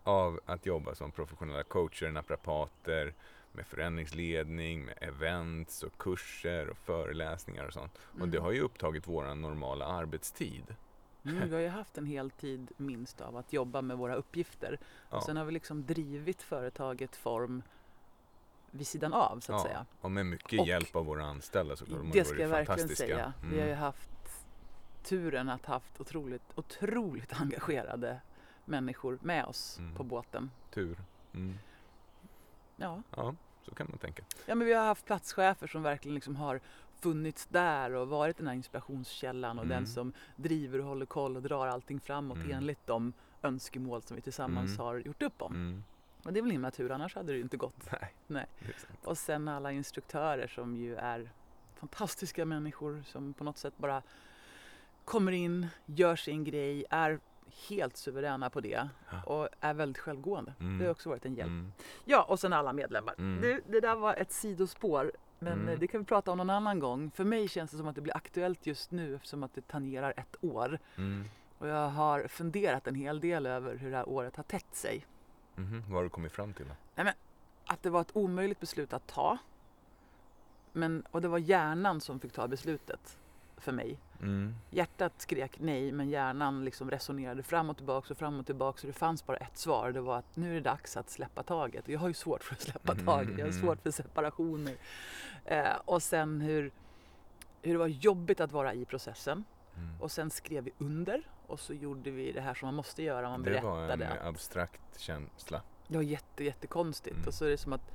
Av 0.03 0.41
att 0.47 0.67
jobba 0.67 0.95
som 0.95 1.13
professionella 1.13 1.63
coacher, 1.63 2.11
naprapater, 2.11 3.15
med 3.53 3.67
förändringsledning, 3.67 4.85
med 4.85 4.99
events 5.01 5.83
och 5.83 5.99
kurser 5.99 6.69
och 6.71 6.79
föreläsningar 6.79 7.65
och 7.67 7.73
sånt. 7.73 7.99
Och 8.21 8.29
det 8.29 8.37
Mm. 8.39 8.43
har 8.43 8.53
ju 8.53 8.61
upptagit 8.61 9.09
våran 9.09 9.41
normala 9.41 9.87
arbetstid. 9.87 10.75
Mm, 11.25 11.49
vi 11.49 11.55
har 11.55 11.63
ju 11.63 11.69
haft 11.69 11.99
en 11.99 12.07
hel 12.07 12.31
tid 12.31 12.71
minst 12.77 13.21
av 13.21 13.37
att 13.37 13.53
jobba 13.53 13.83
med 13.83 13.99
våra 13.99 14.15
uppgifter. 14.15 14.79
Ja. 15.11 15.17
Och 15.17 15.23
sen 15.23 15.37
har 15.37 15.45
vi 15.45 15.53
liksom 15.53 15.87
drivit 15.87 16.43
företaget 16.43 17.17
form 17.17 17.63
vid 18.71 18.87
sidan 18.87 19.13
av 19.13 19.41
så 19.41 19.53
att 19.55 19.59
Ja, 19.61 19.65
säga. 19.65 19.87
Och 20.01 20.11
med 20.11 20.27
mycket 20.27 20.61
Och- 20.61 20.67
hjälp 20.67 20.97
av 20.97 21.05
våra 21.07 21.25
anställda 21.25 21.77
såklart. 21.77 21.99
De 22.01 22.07
har 22.07 22.15
Det 22.15 22.25
ska 22.25 22.41
jag 22.43 22.49
verkligen 22.49 22.89
säga. 22.89 23.33
Vi 23.43 23.59
har 23.59 23.67
ju 23.67 23.73
Mm. 23.73 23.79
haft 23.79 24.11
turen 25.03 25.49
att 25.49 25.67
haft 25.67 26.01
otroligt, 26.01 26.43
otroligt 26.55 27.33
engagerade 27.41 28.21
människor 28.65 29.19
med 29.23 29.45
oss 29.45 29.79
Mm. 29.79 29.95
på 29.95 30.05
båten. 30.05 30.51
Tur. 30.71 30.99
Mm. 31.35 31.59
Ja. 32.77 33.03
Ja, 33.17 33.35
så 33.63 33.75
kan 33.75 33.87
man 33.91 33.99
tänka. 33.99 34.23
ja, 34.47 34.55
men 34.55 34.67
vi 34.67 34.73
har 34.73 34.85
haft 34.87 35.07
platschefer 35.07 35.67
som 35.67 35.83
verkligen 35.83 36.15
liksom 36.15 36.37
har 36.37 36.61
funnits 37.03 37.47
där 37.47 37.95
och 37.95 38.09
varit 38.09 38.37
den 38.37 38.47
här 38.47 38.55
inspirationskällan 38.55 39.59
och 39.59 39.65
Mm. 39.65 39.77
den 39.77 39.87
som 39.87 40.13
driver 40.37 40.79
och 40.79 40.85
håller 40.87 41.07
koll 41.07 41.37
och 41.37 41.43
drar 41.43 41.67
allting 41.67 42.01
framåt 42.01 42.37
Mm. 42.37 42.51
enligt 42.53 42.87
de 42.87 43.13
önskemål 43.43 44.03
som 44.03 44.17
vi 44.17 44.23
tillsammans 44.23 44.71
Mm. 44.71 44.87
har 44.87 44.99
gjort 44.99 45.23
upp 45.23 45.43
om. 45.43 45.53
Mm. 45.55 45.85
Och 46.25 46.33
det 46.33 46.41
är 46.41 46.43
väl 46.43 46.51
himla 46.51 46.71
tur, 46.71 46.91
annars 46.93 47.15
hade 47.15 47.33
det 47.33 47.37
ju 47.37 47.43
inte 47.43 47.57
gått. 47.57 47.93
Nej, 47.93 48.15
Nej. 48.27 48.47
det. 48.59 49.07
Och 49.09 49.19
sen 49.19 49.49
alla 49.49 49.73
instruktörer 49.73 50.47
som 50.47 50.77
ju 50.77 50.97
är 50.97 51.31
fantastiska 51.75 52.45
människor 52.45 53.03
som 53.07 53.35
på 53.35 53.45
något 53.45 53.59
sätt 53.59 53.75
bara 53.77 54.03
kommer 55.05 55.33
in, 55.33 55.67
gör 55.87 56.17
sin 56.17 56.45
grej, 56.45 56.85
är 56.91 57.21
helt 57.69 57.97
suveräna 57.97 58.51
på 58.51 58.61
det 58.61 58.89
Ja. 59.11 59.23
och 59.23 59.49
är 59.61 59.75
väldigt 59.75 59.99
självgående. 60.03 60.55
Mm. 60.61 60.79
Det 60.79 60.85
har 60.85 60.91
också 60.93 61.09
varit 61.09 61.27
en 61.27 61.35
hjälp. 61.35 61.49
Mm. 61.49 61.73
Ja, 62.05 62.23
och 62.23 62.41
sen 62.41 62.53
alla 62.53 62.73
medlemmar. 62.73 63.15
Mm. 63.19 63.41
Du, 63.43 63.63
det 63.69 63.81
där 63.81 63.95
var 63.97 64.15
ett 64.15 64.33
sidospår. 64.33 65.13
Men 65.43 65.53
Mm. 65.53 65.69
eh, 65.69 65.79
det 65.79 65.87
kan 65.87 66.01
vi 66.01 66.07
prata 66.07 66.31
om 66.31 66.39
någon 66.39 66.51
annan 66.51 66.79
gång. 66.79 67.11
För 67.11 67.25
mig 67.25 67.49
känns 67.49 67.71
det 67.71 67.77
som 67.77 67.89
att 67.89 67.95
det 67.95 68.01
blir 68.01 68.17
aktuellt 68.17 68.67
just 68.67 68.91
nu 68.91 69.15
eftersom 69.15 69.43
att 69.43 69.55
det 69.55 69.69
tangerar 69.69 70.15
ett 70.17 70.37
år. 70.41 70.79
Mm. 70.97 71.25
Och 71.59 71.69
jag 71.69 71.89
har 71.89 72.27
funderat 72.29 72.87
en 72.87 72.95
hel 72.95 73.21
del 73.21 73.47
över 73.47 73.77
hur 73.77 73.91
det 73.91 73.97
här 73.97 74.09
året 74.09 74.37
har 74.37 74.43
tätt 74.45 74.75
sig. 74.75 75.07
Mhm. 75.57 75.83
Vad 75.87 75.97
har 75.97 76.03
du 76.03 76.09
kommit 76.09 76.33
fram 76.33 76.53
till 76.55 76.67
då? 76.69 77.03
Att 77.67 77.83
det 77.83 77.91
var 77.91 78.01
ett 78.01 78.17
omöjligt 78.17 78.61
beslut 78.61 78.93
att 78.93 79.07
ta. 79.07 79.39
Men, 80.73 81.03
och 81.11 81.21
det 81.23 81.29
var 81.29 81.39
hjärnan 81.39 82.01
som 82.01 82.21
fick 82.21 82.33
ta 82.33 82.49
beslutet 82.49 83.19
för 83.57 83.73
mig. 83.73 83.99
Mm. 84.23 84.55
Hjärtat 84.71 85.13
skrek 85.17 85.57
nej 85.59 85.93
men 85.93 86.09
hjärnan 86.09 86.65
liksom 86.65 86.91
resonerade 86.91 87.43
fram 87.43 87.71
och 87.71 87.77
tillbaka 87.77 88.07
och 88.11 88.19
fram 88.19 88.41
och 88.41 88.47
tillbaka 88.47 88.79
så 88.81 88.87
det 88.87 88.93
fanns 88.93 89.27
bara 89.27 89.37
ett 89.37 89.59
svar. 89.59 89.93
Det 89.93 90.01
var 90.01 90.19
att 90.19 90.37
nu 90.37 90.51
är 90.51 90.55
det 90.55 90.61
dags 90.61 90.97
att 90.97 91.11
släppa 91.11 91.43
taget. 91.43 91.85
Och 91.85 91.91
jag 91.91 91.99
har 92.01 92.09
ju 92.09 92.15
svårt 92.15 92.45
för 92.45 92.55
att 92.55 92.61
släppa 92.61 92.93
Mm, 92.93 93.07
taget. 93.07 93.39
Jag 93.39 93.47
har 93.47 93.53
svårt 93.53 93.83
för 93.83 93.91
separationer. 93.91 94.75
Eh, 95.45 95.77
och 95.85 96.03
sen 96.03 96.41
hur, 96.41 96.73
hur 97.63 97.73
det 97.73 97.79
var 97.79 97.87
jobbigt 97.87 98.41
att 98.41 98.53
vara 98.53 98.75
i 98.75 98.85
processen. 98.85 99.45
Mm. 99.77 100.01
Och 100.01 100.11
sen 100.11 100.31
skrev 100.31 100.65
vi 100.65 100.73
under 100.79 101.23
och 101.47 101.61
så 101.61 101.75
gjorde 101.75 102.11
vi 102.11 102.33
det 102.33 102.41
här 102.41 102.55
som 102.55 102.67
man 102.67 102.75
måste 102.75 103.03
göra. 103.03 103.29
Man 103.31 103.43
det 103.43 103.61
var 103.61 103.81
en 103.81 103.87
berättade. 103.99 104.21
att 104.21 104.27
abstrakt 104.27 105.01
känsla. 105.01 105.63
var 105.89 106.03
jätte, 106.03 106.45
jättekonstigt. 106.45 107.17
Mm. 107.17 107.29
Och 107.29 107.35
så 107.35 107.45
är 107.45 107.51
det 107.51 107.59
som 107.59 107.73
att 107.73 107.87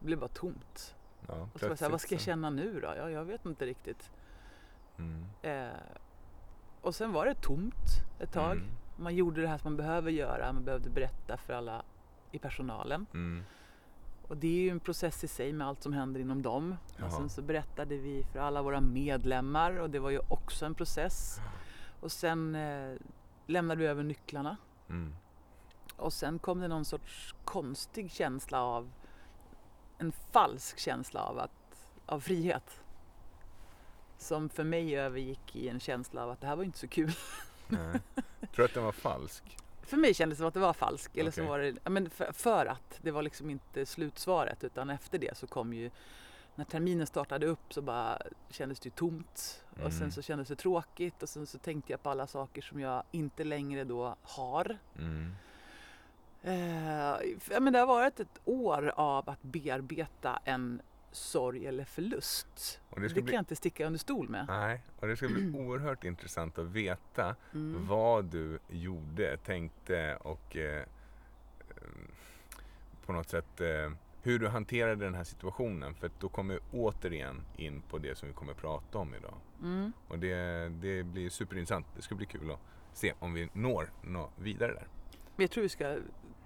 det 0.00 0.06
blev 0.06 0.18
bara 0.18 0.28
tomt. 0.28 0.94
Ja, 1.28 1.48
Och 1.54 1.60
så 1.60 1.66
var 1.66 1.70
jag 1.70 1.78
så 1.78 1.84
här, 1.84 1.90
vad 1.90 2.00
ska 2.00 2.14
jag 2.14 2.22
känna 2.22 2.50
nu 2.50 2.80
då? 2.80 2.94
Ja, 2.96 3.10
jag 3.10 3.24
vet 3.24 3.46
inte 3.46 3.66
riktigt. 3.66 4.10
Mm. 4.98 5.24
Eh, 5.42 5.76
och 6.80 6.94
sen 6.94 7.12
var 7.12 7.26
det 7.26 7.34
tomt 7.34 8.04
ett 8.18 8.32
tag. 8.32 8.56
Mm. 8.56 8.68
Man 8.96 9.14
gjorde 9.14 9.40
det 9.40 9.48
här 9.48 9.58
som 9.58 9.72
man 9.72 9.76
behöver 9.76 10.10
göra. 10.10 10.52
Man 10.52 10.64
behövde 10.64 10.90
berätta 10.90 11.36
för 11.36 11.52
alla 11.52 11.82
i 12.32 12.38
personalen. 12.38 13.06
Mm. 13.14 13.44
Och 14.28 14.36
det 14.36 14.46
är 14.46 14.60
ju 14.60 14.70
en 14.70 14.80
process 14.80 15.24
i 15.24 15.28
sig 15.28 15.52
med 15.52 15.66
allt 15.66 15.82
som 15.82 15.92
händer 15.92 16.20
inom 16.20 16.42
dem. 16.42 16.76
Jaha. 16.96 17.06
Och 17.06 17.12
sen 17.12 17.28
så 17.28 17.42
berättade 17.42 17.96
vi 17.96 18.24
för 18.32 18.38
alla 18.38 18.62
våra 18.62 18.80
medlemmar 18.80 19.76
och 19.76 19.90
det 19.90 19.98
var 19.98 20.10
ju 20.10 20.20
också 20.28 20.66
en 20.66 20.74
process. 20.74 21.40
Och 22.00 22.12
sen 22.12 22.54
eh, 22.54 22.94
lämnade 23.46 23.80
vi 23.80 23.86
över 23.86 24.02
nycklarna. 24.02 24.56
Mm. 24.88 25.14
Och 25.96 26.12
sen 26.12 26.38
kom 26.38 26.60
det 26.60 26.68
någon 26.68 26.84
sorts 26.84 27.34
konstig 27.44 28.10
känsla 28.10 28.62
av, 28.62 28.90
en 29.98 30.12
falsk 30.12 30.78
känsla 30.78 31.20
av, 31.20 31.38
att, 31.38 31.90
av 32.06 32.20
frihet. 32.20 32.80
Som 34.18 34.48
för 34.48 34.64
mig 34.64 34.98
övergick 34.98 35.56
i 35.56 35.68
en 35.68 35.80
känsla 35.80 36.22
av 36.24 36.30
att 36.30 36.40
det 36.40 36.46
här 36.46 36.56
var 36.56 36.64
inte 36.64 36.78
så 36.78 36.88
kul. 36.88 37.12
Nej. 37.68 38.00
Tror 38.40 38.48
du 38.56 38.64
att 38.64 38.74
den 38.74 38.84
var 38.84 38.92
falsk? 38.92 39.58
För 39.82 39.96
mig 39.96 40.14
kändes 40.14 40.38
det 40.38 40.40
som 40.40 40.48
att 40.48 40.54
det 40.54 40.60
var 40.60 40.72
falsk. 40.72 41.16
Eller 41.16 41.30
så 41.30 41.40
Okej. 41.40 41.48
var 41.50 41.58
det, 41.58 41.90
men 41.90 42.10
för, 42.10 42.32
för 42.32 42.66
att 42.66 42.98
det 43.02 43.10
var 43.10 43.22
liksom 43.22 43.50
inte 43.50 43.86
slutsvaret 43.86 44.64
utan 44.64 44.90
efter 44.90 45.18
det 45.18 45.36
så 45.36 45.46
kom 45.46 45.72
ju 45.74 45.90
när 46.54 46.64
terminen 46.64 47.06
startade 47.06 47.46
upp 47.46 47.72
så 47.72 47.82
bara 47.82 48.18
kändes 48.50 48.80
det 48.80 48.86
ju 48.86 48.90
tomt 48.90 49.64
och 49.84 49.92
sen 49.92 49.98
Mm. 50.00 50.10
så 50.10 50.22
kändes 50.22 50.48
det 50.48 50.56
tråkigt 50.56 51.22
och 51.22 51.28
sen 51.28 51.46
så 51.46 51.58
tänkte 51.58 51.92
jag 51.92 52.02
på 52.02 52.10
alla 52.10 52.26
saker 52.26 52.62
som 52.62 52.80
jag 52.80 53.02
inte 53.10 53.44
längre 53.44 53.84
då 53.84 54.16
har. 54.22 54.78
Mm. 54.98 55.32
Eh, 56.42 57.60
men 57.60 57.72
det 57.72 57.78
har 57.78 57.86
varit 57.86 58.20
ett 58.20 58.40
år 58.44 58.92
av 58.96 59.30
att 59.30 59.42
bearbeta 59.42 60.38
en 60.44 60.82
sorg 61.12 61.66
eller 61.66 61.84
förlust. 61.84 62.80
Och 63.02 63.08
det 63.08 63.14
Det, 63.14 63.14
kan 63.20 63.24
bli- 63.24 63.34
jag 63.34 63.40
inte 63.40 63.56
sticka 63.56 63.86
under 63.86 63.98
stol 63.98 64.28
med. 64.28 64.44
Nej, 64.48 64.82
och 65.00 65.06
det 65.08 65.16
ska 65.16 65.28
bli 65.28 65.52
oerhört 65.58 66.04
intressant 66.04 66.58
att 66.58 66.66
veta 66.66 67.36
Mm. 67.54 67.86
vad 67.86 68.24
du 68.24 68.58
gjorde, 68.68 69.36
tänkte 69.36 70.16
och 70.16 70.56
eh, 70.56 70.78
eh, 70.78 70.86
på 73.06 73.12
något 73.12 73.28
sätt 73.28 73.60
eh, 73.60 73.92
hur 74.22 74.38
du 74.38 74.48
hanterade 74.48 75.04
den 75.04 75.14
här 75.14 75.24
situationen. 75.24 75.94
För 75.94 76.10
då 76.20 76.28
kommer 76.28 76.54
vi 76.54 76.60
återigen 76.78 77.42
in 77.56 77.82
på 77.90 77.98
det 77.98 78.18
som 78.18 78.28
vi 78.28 78.34
kommer 78.34 78.54
prata 78.54 78.98
om 78.98 79.14
idag. 79.14 79.34
Mm. 79.62 79.92
Och 80.08 80.18
det, 80.18 80.68
det 80.68 81.02
blir 81.02 81.30
superintressant. 81.30 81.86
Det 81.96 82.02
ska 82.02 82.14
bli 82.14 82.26
kul 82.26 82.50
att 82.50 82.60
se 82.92 83.14
om 83.18 83.32
vi 83.34 83.48
når 83.52 83.90
nå 84.02 84.30
vidare 84.36 84.72
där. 84.72 84.86
Jag 85.36 85.50
tror 85.50 85.62
vi 85.62 85.68
ska 85.68 85.96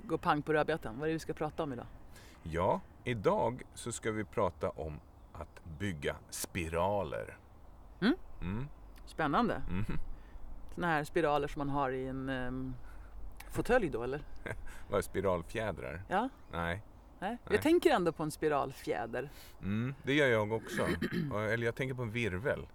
gå 0.02 0.18
pang 0.18 0.42
på 0.42 0.52
rödbetan. 0.52 0.94
Vad 0.98 1.02
är 1.04 1.08
det 1.08 1.12
vi 1.14 1.18
ska 1.18 1.32
prata 1.32 1.62
om 1.62 1.72
idag? 1.72 1.86
Ja, 2.42 2.80
idag 3.04 3.62
så 3.74 3.92
ska 3.92 4.10
vi 4.12 4.24
prata 4.24 4.70
om 4.70 5.00
att 5.42 5.78
bygga 5.78 6.16
spiraler. 6.30 7.36
Mm. 8.00 8.14
Mm. 8.40 8.68
Spännande. 9.06 9.62
Mm. 9.70 9.84
Såna 10.74 10.86
här 10.86 11.04
spiraler 11.04 11.48
som 11.48 11.60
man 11.60 11.68
har 11.68 11.90
i 11.90 12.06
en 12.06 12.28
um, 12.28 12.74
fåtölj 13.50 13.88
då 13.90 14.02
eller? 14.02 14.20
Vad 14.90 14.98
är 14.98 15.02
spiralfjädrar? 15.02 16.02
Ja, 16.08 16.28
Nej. 16.52 16.82
nej. 17.18 17.28
Nej. 17.28 17.38
Jag 17.50 17.62
tänker 17.62 17.90
ändå 17.90 18.12
på 18.12 18.22
en 18.22 18.30
spiralfjäder. 18.30 19.30
Mm, 19.60 19.94
det 20.02 20.14
gör 20.14 20.26
jag 20.28 20.52
också. 20.52 20.86
Eller 21.34 21.64
jag 21.66 21.74
tänker 21.74 21.94
på 21.94 22.02
en 22.02 22.10
virvel 22.10 22.66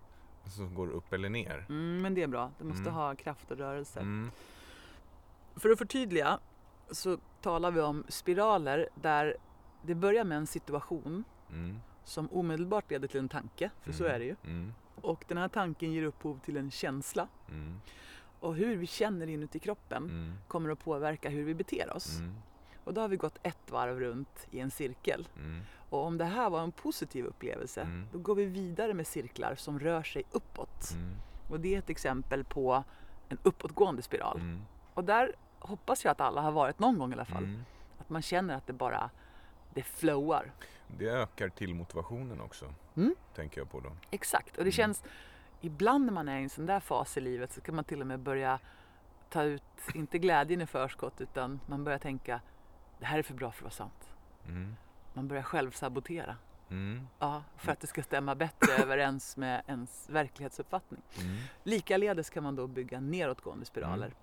som 0.46 0.76
går 0.76 0.88
upp 0.90 1.14
eller 1.14 1.30
ner. 1.30 1.66
Mm, 1.70 2.02
men 2.02 2.14
det 2.14 2.24
är 2.24 2.28
bra. 2.28 2.52
Du 2.60 2.64
måste 2.66 2.82
Mm. 2.82 2.94
ha 2.94 3.16
kraft 3.16 3.52
och 3.52 3.58
rörelse. 3.58 4.00
Mm. 4.00 4.32
För 5.56 5.70
att 5.70 5.78
förtydliga 5.78 6.40
så 6.92 7.18
talar 7.42 7.72
vi 7.72 7.82
om 7.82 8.04
spiraler 8.10 8.90
där 8.96 9.38
det 9.82 9.96
börjar 9.96 10.24
med 10.24 10.38
en 10.38 10.48
situation 10.48 11.24
Mm. 11.50 11.80
Som 12.08 12.30
omedelbart 12.32 12.92
leder 12.92 13.08
till 13.08 13.20
en 13.20 13.30
tanke, 13.30 13.70
för 13.82 13.92
så 13.92 14.04
Mm. 14.04 14.16
är 14.16 14.20
det 14.20 14.26
ju. 14.26 14.36
Mm. 14.44 14.74
Och 15.02 15.26
den 15.28 15.38
här 15.38 15.48
tanken 15.48 15.92
ger 15.94 16.04
upphov 16.04 16.40
till 16.40 16.58
en 16.58 16.72
känsla. 16.72 17.28
Mm. 17.50 17.80
Och 18.40 18.56
hur 18.56 18.76
vi 18.78 18.88
känner 18.88 19.28
inuti 19.28 19.60
kroppen 19.60 20.04
Mm. 20.04 20.34
kommer 20.48 20.70
att 20.70 20.80
påverka 20.84 21.30
hur 21.30 21.44
vi 21.44 21.54
beter 21.56 21.94
oss. 21.96 22.20
Mm. 22.20 22.36
Och 22.84 22.94
då 22.94 23.02
har 23.02 23.08
vi 23.08 23.18
gått 23.18 23.40
ett 23.44 23.72
varv 23.72 24.00
runt 24.00 24.48
i 24.52 24.60
en 24.60 24.72
cirkel. 24.72 25.28
Mm. 25.38 25.62
Och 25.90 26.04
om 26.06 26.18
det 26.18 26.26
här 26.26 26.50
var 26.50 26.64
en 26.64 26.72
positiv 26.72 27.26
upplevelse, 27.26 27.88
då 28.12 28.20
går 28.20 28.36
vi 28.36 28.46
vidare 28.46 28.94
med 28.94 29.08
cirklar 29.08 29.56
som 29.56 29.80
rör 29.80 30.04
sig 30.04 30.24
uppåt. 30.32 30.92
Och 31.50 31.60
det 31.60 31.76
är 31.76 31.80
ett 31.80 31.90
exempel 31.90 32.44
på 32.44 32.84
en 33.30 33.38
uppåtgående 33.44 34.02
spiral. 34.02 34.42
Och 34.94 35.04
där 35.04 35.36
hoppas 35.60 36.04
jag 36.06 36.12
att 36.12 36.22
alla 36.22 36.42
har 36.42 36.52
varit 36.52 36.80
någon 36.80 36.98
gång 37.00 37.12
i 37.12 37.14
alla 37.14 37.26
fall. 37.26 37.44
Att 38.00 38.10
man 38.10 38.22
känner 38.22 38.56
att 38.56 38.68
det 38.68 38.74
bara, 38.74 39.10
det 39.74 39.84
flowar. 39.84 40.52
Det 40.88 41.10
ökar 41.10 41.50
till 41.50 41.74
motivationen 41.76 42.42
också. 42.42 42.74
Mm. 42.96 43.16
Tänker 43.36 43.62
jag 43.62 43.72
på 43.72 43.80
då. 43.80 43.92
Exakt, 44.12 44.50
och 44.50 44.56
det 44.58 44.62
Mm. 44.62 44.72
känns, 44.72 45.04
ibland 45.62 46.06
när 46.06 46.14
man 46.14 46.28
är 46.30 46.40
i 46.40 46.44
en 46.44 46.50
sån 46.50 46.66
där 46.66 46.80
fas 46.80 47.18
i 47.18 47.22
livet 47.22 47.52
så 47.52 47.62
kan 47.62 47.76
man 47.76 47.84
till 47.84 48.02
och 48.02 48.08
med 48.08 48.20
börja 48.20 48.60
ta 49.30 49.44
ut, 49.44 49.64
inte 49.96 50.18
glädjen 50.20 50.62
i 50.62 50.66
förskott, 50.66 51.22
utan 51.22 51.60
man 51.66 51.84
börjar 51.84 52.00
tänka, 52.00 52.42
det 53.00 53.06
här 53.06 53.20
är 53.20 53.24
för 53.24 53.34
bra 53.34 53.52
för 53.52 53.60
att 53.60 53.64
vara 53.64 53.72
sant. 53.90 54.10
Mm. 54.48 54.76
Man 55.14 55.28
börjar 55.28 55.44
själv 55.44 55.72
sabotera. 55.72 56.36
Mm. 56.70 57.08
Ja, 57.20 57.44
för 57.58 57.72
att 57.72 57.80
det 57.80 57.88
ska 57.88 58.04
stämma 58.04 58.36
bättre 58.36 58.74
överens 58.84 59.38
med 59.38 59.62
ens 59.68 60.10
verklighetsuppfattning. 60.10 61.02
Mm. 61.22 61.38
Likaledes 61.64 62.30
kan 62.30 62.44
man 62.44 62.56
då 62.56 62.68
bygga 62.68 63.00
nedåtgående 63.00 63.66
spiraler. 63.66 64.14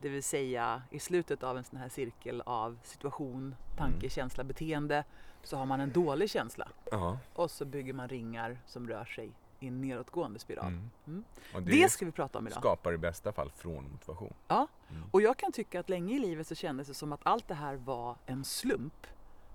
Det 0.00 0.08
vill 0.08 0.22
säga 0.22 0.82
i 0.90 0.98
slutet 0.98 1.42
av 1.42 1.58
en 1.58 1.64
sån 1.64 1.78
här 1.78 1.88
cirkel 1.88 2.42
av 2.46 2.78
situation, 2.82 3.54
tanke, 3.76 3.96
Mm. 3.96 4.10
känsla, 4.10 4.44
beteende 4.44 5.04
så 5.42 5.56
har 5.56 5.66
man 5.66 5.80
en 5.80 5.92
dålig 5.92 6.30
känsla 6.30 6.68
Ja. 6.90 7.18
och 7.34 7.50
så 7.50 7.64
bygger 7.64 7.92
man 7.92 8.08
ringar 8.08 8.58
som 8.66 8.88
rör 8.88 9.04
sig 9.04 9.30
i 9.60 9.66
en 9.68 9.80
nedåtgående 9.80 10.38
spiral. 10.38 10.66
Mm. 10.66 10.90
Mm. 11.06 11.24
Det, 11.52 11.60
det, 11.60 11.88
ska 11.92 12.04
vi 12.06 12.12
prata 12.12 12.38
om 12.38 12.46
idag. 12.46 12.58
skapar 12.58 12.92
i 12.92 12.98
bästa 12.98 13.32
fall 13.32 13.50
från 13.50 13.90
motivation. 13.92 14.34
Ja. 14.48 14.66
Mm. 14.90 15.02
Och 15.10 15.22
jag 15.22 15.36
kan 15.36 15.52
tycka 15.52 15.80
att 15.80 15.88
länge 15.88 16.14
i 16.16 16.18
livet 16.18 16.46
så 16.46 16.54
kändes 16.54 16.88
det 16.88 16.94
som 16.94 17.12
att 17.12 17.20
allt 17.22 17.48
det 17.48 17.54
här 17.54 17.74
var 17.76 18.16
en 18.26 18.44
slump. 18.44 19.06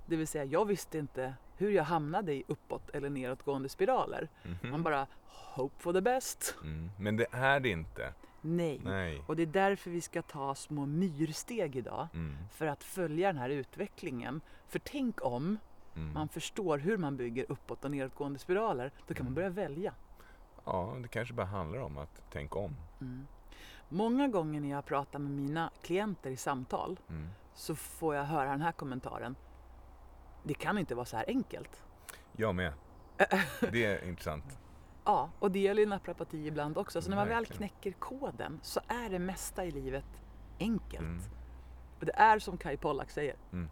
Det 0.05 0.15
vill 0.15 0.27
säga 0.27 0.43
jag 0.43 0.65
visste 0.65 0.97
inte 0.97 1.33
hur 1.57 1.71
jag 1.71 1.83
hamnade 1.83 2.33
i 2.33 2.43
uppåt 2.47 2.89
eller 2.89 3.09
nedåtgående 3.09 3.69
spiraler. 3.69 4.29
Mhm. 4.43 4.71
Man 4.71 4.83
bara 4.83 5.07
hope 5.25 5.75
for 5.79 5.93
the 5.93 6.01
best. 6.01 6.55
Mm. 6.63 6.91
Men 6.99 7.17
det 7.17 7.25
är 7.31 7.59
det 7.59 7.69
inte. 7.69 8.13
Nej. 8.45 8.81
Nej. 8.83 9.23
Och 9.27 9.35
det 9.35 9.41
är 9.43 9.47
därför 9.47 9.89
vi 9.91 10.01
ska 10.01 10.21
ta 10.21 10.55
små 10.55 10.85
myrsteg 10.85 11.75
idag. 11.75 12.07
Mm. 12.13 12.35
För 12.51 12.67
att 12.67 12.83
följa 12.83 13.27
den 13.27 13.37
här 13.37 13.49
utvecklingen. 13.49 14.41
För 14.67 14.79
tänk 14.79 15.25
om 15.25 15.57
Mm. 15.95 16.13
man 16.13 16.27
förstår 16.29 16.77
hur 16.77 16.97
man 16.97 17.17
bygger 17.17 17.45
uppåt 17.51 17.85
och 17.85 17.91
nedåtgående 17.91 18.39
spiraler. 18.39 18.91
Då 19.07 19.13
kan 19.13 19.25
man 19.25 19.33
Mm. 19.33 19.35
börja 19.35 19.67
välja. 19.67 19.93
Ja, 20.65 20.97
det 21.01 21.07
kanske 21.07 21.33
bara 21.33 21.45
handlar 21.45 21.79
om 21.79 21.97
att 21.97 22.31
tänka 22.31 22.59
om. 22.59 22.75
Mm. 23.01 23.27
Många 23.89 24.27
gånger 24.27 24.61
när 24.61 24.69
jag 24.69 24.85
pratar 24.85 25.19
med 25.19 25.31
mina 25.31 25.71
klienter 25.81 26.29
i 26.31 26.37
samtal 26.37 26.99
Mm. 27.09 27.29
så 27.53 27.75
får 27.75 28.15
jag 28.15 28.23
höra 28.23 28.49
den 28.51 28.61
här 28.61 28.71
kommentaren. 28.71 29.35
Det 30.43 30.53
kan 30.53 30.77
inte 30.77 30.95
vara 30.95 31.05
så 31.05 31.17
här 31.17 31.25
enkelt. 31.27 31.81
Jag 32.31 32.55
med. 32.55 32.73
Det 33.71 33.85
är 33.85 34.07
intressant. 34.07 34.59
Ja, 35.05 35.29
och 35.39 35.51
det 35.51 35.59
gäller 35.59 35.81
ju 35.81 35.87
naprapati 35.87 36.47
ibland 36.47 36.77
också. 36.77 37.01
Så 37.01 37.09
när 37.09 37.17
man 37.17 37.27
väl 37.27 37.45
knäcker 37.45 37.91
koden 37.91 38.59
så 38.61 38.79
är 38.87 39.09
det 39.09 39.19
mesta 39.19 39.65
i 39.65 39.71
livet 39.71 40.05
enkelt. 40.59 41.01
Mm. 41.01 41.21
Och 41.99 42.05
det 42.05 42.15
är 42.15 42.39
som 42.39 42.57
Kai 42.57 42.77
Pollak 42.77 43.11
säger. 43.11 43.35
Mm. 43.51 43.69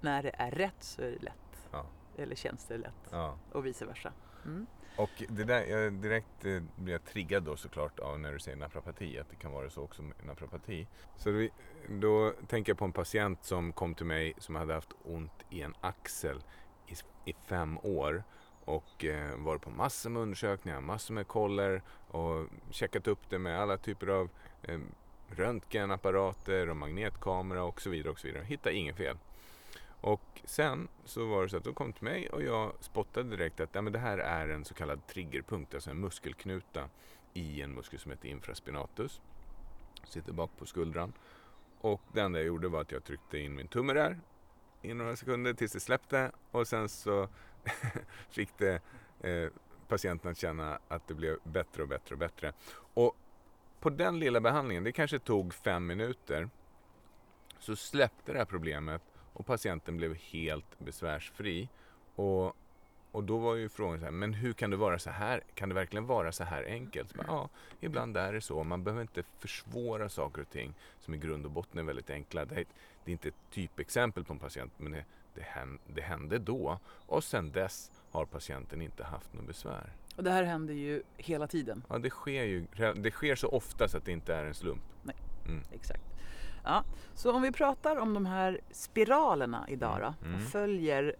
När 0.00 0.22
det 0.22 0.30
är 0.34 0.50
rätt 0.50 0.82
så 0.82 1.02
är 1.02 1.10
det 1.10 1.22
lätt. 1.22 1.68
Ja. 1.70 1.86
Eller 2.16 2.34
känns 2.34 2.66
det 2.66 2.78
lätt. 2.78 3.08
Ja. 3.10 3.38
Och 3.52 3.66
vice 3.66 3.86
versa. 3.86 4.12
Mm. 4.44 4.66
Och 4.98 5.22
det 5.28 5.44
där, 5.44 5.64
jag 5.64 5.92
direkt 5.92 6.44
eh, 6.44 6.62
blir 6.76 6.92
jag 6.92 7.04
triggad 7.04 7.42
då 7.42 7.56
såklart 7.56 8.00
av 8.00 8.20
när 8.20 8.32
du 8.32 8.38
säger 8.38 8.56
naprapati, 8.56 9.18
att 9.18 9.30
det 9.30 9.36
kan 9.36 9.52
vara 9.52 9.70
så 9.70 9.82
också 9.82 10.02
med 10.02 10.16
naprapati. 10.26 10.86
Så 11.16 11.30
då, 11.30 11.48
då 11.88 12.32
tänker 12.46 12.70
jag 12.70 12.78
på 12.78 12.84
en 12.84 12.92
patient 12.92 13.44
som 13.44 13.72
kom 13.72 13.94
till 13.94 14.06
mig 14.06 14.34
som 14.38 14.56
hade 14.56 14.74
haft 14.74 14.92
ont 15.04 15.44
i 15.50 15.62
en 15.62 15.74
axel 15.80 16.44
i, 16.86 16.94
i 17.30 17.34
fem 17.46 17.78
år 17.78 18.24
och 18.68 19.04
eh, 19.04 19.36
varit 19.36 19.62
på 19.62 19.70
massor 19.70 20.10
med 20.10 20.22
undersökningar, 20.22 20.80
massor 20.80 21.14
med 21.14 21.28
koller 21.28 21.82
och 22.08 22.46
checkat 22.70 23.06
upp 23.06 23.30
det 23.30 23.38
med 23.38 23.60
alla 23.60 23.76
typer 23.76 24.06
av 24.06 24.30
eh, 24.62 24.78
röntgenapparater 25.28 26.68
och 26.68 26.76
magnetkamera 26.76 27.64
och 27.64 27.80
så 27.80 27.90
vidare 27.90 28.12
och 28.12 28.18
så 28.18 28.26
vidare. 28.26 28.44
Hittade 28.44 28.76
inget 28.76 28.96
fel. 28.96 29.16
Och 30.00 30.40
sen 30.44 30.88
så 31.04 31.26
var 31.26 31.42
det 31.42 31.48
så 31.48 31.56
att 31.56 31.64
de 31.64 31.74
kom 31.74 31.92
till 31.92 32.04
mig 32.04 32.28
och 32.28 32.42
jag 32.42 32.72
spottade 32.80 33.30
direkt 33.30 33.60
att 33.60 33.70
ja, 33.72 33.82
men 33.82 33.92
det 33.92 33.98
här 33.98 34.18
är 34.18 34.48
en 34.48 34.64
så 34.64 34.74
kallad 34.74 35.06
triggerpunkt, 35.06 35.74
alltså 35.74 35.90
en 35.90 36.00
muskelknuta 36.00 36.88
i 37.34 37.62
en 37.62 37.74
muskel 37.74 37.98
som 37.98 38.10
heter 38.10 38.28
infraspinatus. 38.28 39.20
Sitter 40.04 40.32
bak 40.32 40.50
på 40.58 40.66
skuldran. 40.66 41.12
Och 41.80 42.02
det 42.12 42.20
enda 42.20 42.38
jag 42.38 42.46
gjorde 42.46 42.68
var 42.68 42.80
att 42.80 42.92
jag 42.92 43.04
tryckte 43.04 43.38
in 43.38 43.54
min 43.54 43.68
tumme 43.68 43.92
där 43.92 44.18
i 44.82 44.94
några 44.94 45.16
sekunder 45.16 45.54
tills 45.54 45.72
det 45.72 45.80
släppte 45.80 46.32
och 46.50 46.68
sen 46.68 46.88
så 46.88 47.28
fick 48.30 48.58
det 48.58 48.80
eh, 49.20 49.50
patienten 49.88 50.30
att 50.30 50.38
känna 50.38 50.78
att 50.88 51.08
det 51.08 51.14
blev 51.14 51.36
bättre 51.42 51.82
och 51.82 51.88
bättre 51.88 52.14
och 52.14 52.18
bättre. 52.18 52.52
Och 52.94 53.16
på 53.80 53.90
den 53.90 54.18
lilla 54.18 54.40
behandlingen, 54.40 54.84
det 54.84 54.92
kanske 54.92 55.18
tog 55.18 55.54
fem 55.54 55.86
minuter, 55.86 56.48
så 57.58 57.76
släppte 57.76 58.32
det 58.32 58.38
här 58.38 58.44
problemet 58.44 59.02
och 59.32 59.46
patienten 59.46 59.96
blev 59.96 60.14
helt 60.14 60.78
besvärsfri. 60.78 61.68
Och 62.14 62.56
och 63.12 63.24
då 63.24 63.38
var 63.38 63.54
ju 63.54 63.68
frågan 63.68 63.98
så 63.98 64.04
här, 64.04 64.12
men 64.12 64.34
hur 64.34 64.52
kan 64.52 64.70
det 64.70 64.76
vara 64.76 64.98
så 64.98 65.10
här? 65.10 65.42
Kan 65.54 65.68
det 65.68 65.74
verkligen 65.74 66.06
vara 66.06 66.32
så 66.32 66.44
här 66.44 66.64
enkelt? 66.64 67.10
Så 67.10 67.16
bara, 67.16 67.26
ja, 67.26 67.48
ibland 67.80 68.16
är 68.16 68.32
det 68.32 68.40
så. 68.40 68.64
Man 68.64 68.84
behöver 68.84 69.02
inte 69.02 69.22
försvåra 69.38 70.08
saker 70.08 70.42
och 70.42 70.50
ting 70.50 70.74
som 71.00 71.14
i 71.14 71.18
grund 71.18 71.44
och 71.44 71.50
botten 71.50 71.78
är 71.78 71.82
väldigt 71.82 72.10
enkla. 72.10 72.44
Det 72.44 72.54
är, 72.54 72.64
det 73.04 73.10
är 73.10 73.12
inte 73.12 73.28
ett 73.28 73.50
typexempel 73.50 74.24
på 74.24 74.32
en 74.32 74.38
patient, 74.38 74.72
men 74.76 74.92
det, 74.92 75.04
det, 75.86 76.00
hände, 76.02 76.38
då. 76.38 76.78
Och 77.06 77.24
sen 77.24 77.52
dess 77.52 77.90
har 78.10 78.26
patienten 78.26 78.82
inte 78.82 79.04
haft 79.04 79.32
något 79.32 79.46
besvär. 79.46 79.92
Och 80.16 80.24
det 80.24 80.30
här 80.30 80.42
händer 80.42 80.74
ju 80.74 81.02
hela 81.16 81.46
tiden. 81.46 81.84
Ja, 81.88 81.98
det 81.98 82.10
sker 82.10 82.42
ju 82.44 82.66
det 82.96 83.10
sker 83.10 83.36
så 83.36 83.48
ofta 83.48 83.88
så 83.88 83.96
att 83.96 84.04
det 84.04 84.12
inte 84.12 84.34
är 84.34 84.44
en 84.44 84.54
slump. 84.54 84.82
Exakt. 85.72 86.02
Ja, 86.64 86.84
så 87.14 87.32
om 87.32 87.42
vi 87.42 87.52
pratar 87.52 87.96
om 87.96 88.14
de 88.14 88.26
här 88.26 88.60
spiralerna 88.70 89.66
idag 89.68 90.00
då 90.00 90.26
Mm. 90.28 90.34
och 90.36 90.50
följer 90.50 91.16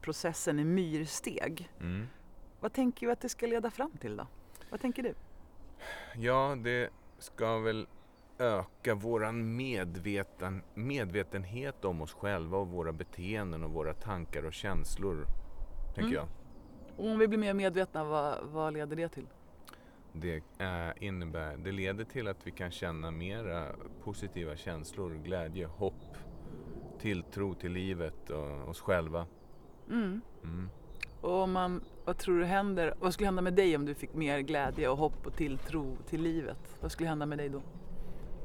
processen 0.00 0.58
i 0.58 0.64
myrsteg. 0.64 1.70
Mm. 1.80 2.06
Vad 2.60 2.72
tänker 2.72 3.06
du 3.06 3.12
att 3.12 3.20
det 3.20 3.28
ska 3.28 3.46
leda 3.46 3.70
fram 3.70 3.90
till 3.90 4.16
då? 4.16 4.26
Vad 4.70 4.80
tänker 4.80 5.02
du? 5.02 5.14
Ja, 6.16 6.56
det 6.62 6.90
ska 7.18 7.58
väl 7.58 7.86
öka 8.38 8.94
våran 8.94 9.56
medveten, 9.56 10.62
medvetenhet 10.74 11.84
om 11.84 12.02
oss 12.02 12.12
själva 12.12 12.58
och 12.58 12.68
våra 12.68 12.92
beteenden 12.92 13.64
och 13.64 13.70
våra 13.70 13.94
tankar 13.94 14.46
och 14.46 14.52
känslor. 14.52 15.24
Tänker 15.94 16.02
Mm. 16.02 16.14
jag. 16.14 16.26
Och 16.96 17.12
om 17.12 17.18
vi 17.18 17.28
blir 17.28 17.38
mer 17.38 17.54
medvetna, 17.54 18.04
vad, 18.04 18.38
vad 18.52 18.72
leder 18.72 18.96
det 18.96 19.08
till? 19.08 19.26
Det, 20.12 20.42
eh, 20.58 21.06
innebär, 21.06 21.56
det 21.56 21.72
leder 21.72 22.04
till 22.04 22.28
att 22.28 22.46
vi 22.46 22.50
kan 22.50 22.70
känna 22.70 23.10
mera 23.10 23.66
positiva 24.04 24.56
känslor, 24.56 25.14
glädje, 25.24 25.66
hopp, 25.66 26.16
tilltro 27.00 27.54
till 27.54 27.72
livet 27.72 28.30
och 28.30 28.68
oss 28.68 28.80
själva. 28.80 29.26
Mm. 29.90 30.20
Mm. 30.42 30.68
Och 31.20 31.32
om 31.42 31.52
man, 31.52 31.84
vad 32.04 32.18
tror 32.18 32.38
du 32.38 32.44
händer? 32.44 32.94
Vad 33.00 33.14
skulle 33.14 33.26
hända 33.26 33.42
med 33.42 33.54
dig 33.54 33.76
om 33.76 33.84
du 33.86 33.94
fick 33.94 34.14
mer 34.14 34.38
glädje 34.40 34.88
och 34.88 34.96
hopp 34.98 35.26
och 35.26 35.36
tilltro 35.36 35.96
till 36.06 36.22
livet? 36.22 36.78
Vad 36.80 36.92
skulle 36.92 37.08
hända 37.08 37.26
med 37.26 37.38
dig 37.38 37.48
då? 37.48 37.62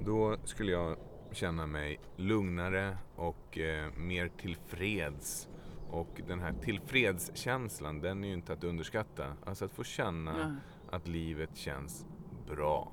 Då 0.05 0.37
skulle 0.43 0.71
jag 0.71 0.97
känna 1.31 1.67
mig 1.67 1.99
lugnare 2.15 2.97
och 3.15 3.57
eh, 3.57 3.91
mer 3.97 4.27
tillfreds. 4.37 5.47
Och 5.89 6.21
den 6.27 6.39
här 6.39 6.53
tillfredskänslan, 6.61 7.99
den 8.01 8.23
är 8.23 8.27
ju 8.27 8.33
inte 8.33 8.53
att 8.53 8.63
underskatta. 8.63 9.33
Alltså 9.45 9.65
att 9.65 9.71
få 9.71 9.83
känna 9.83 10.59
Ja. 10.89 10.95
att 10.97 11.07
livet 11.07 11.55
känns 11.57 12.05
bra. 12.49 12.91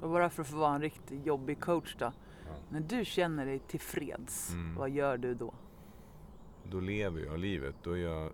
Och 0.00 0.10
bara 0.10 0.30
för 0.30 0.42
att 0.42 0.48
få 0.48 0.56
vara 0.56 0.74
en 0.74 0.80
riktigt 0.82 1.26
jobbig 1.26 1.60
coach 1.60 1.96
då. 1.98 2.04
Ja. 2.46 2.52
När 2.68 2.80
du 2.80 3.04
känner 3.04 3.46
dig 3.46 3.58
tillfreds, 3.58 4.52
Mm. 4.52 4.74
vad 4.74 4.90
gör 4.90 5.16
du 5.18 5.34
då? 5.34 5.54
Då 6.64 6.80
lever 6.80 7.20
jag 7.20 7.38
livet. 7.38 7.74
Då 7.82 7.92
är 7.92 7.96
jag 8.02 8.32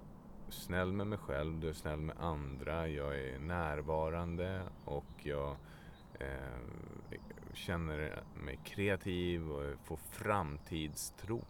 snäll 0.48 0.92
med 0.92 1.06
mig 1.06 1.18
själv, 1.18 1.54
då 1.60 1.66
är 1.66 1.68
jag 1.68 1.76
snäll 1.76 2.00
med 2.00 2.16
andra, 2.20 2.88
jag 2.88 3.20
är 3.20 3.38
närvarande 3.38 4.62
och 4.84 5.04
jag 5.22 5.56
eh, 6.20 6.26
känner 7.52 8.22
mig 8.44 8.58
kreativ 8.64 9.50
och 9.50 9.78
får 9.84 9.96
framtidstro. 9.96 11.44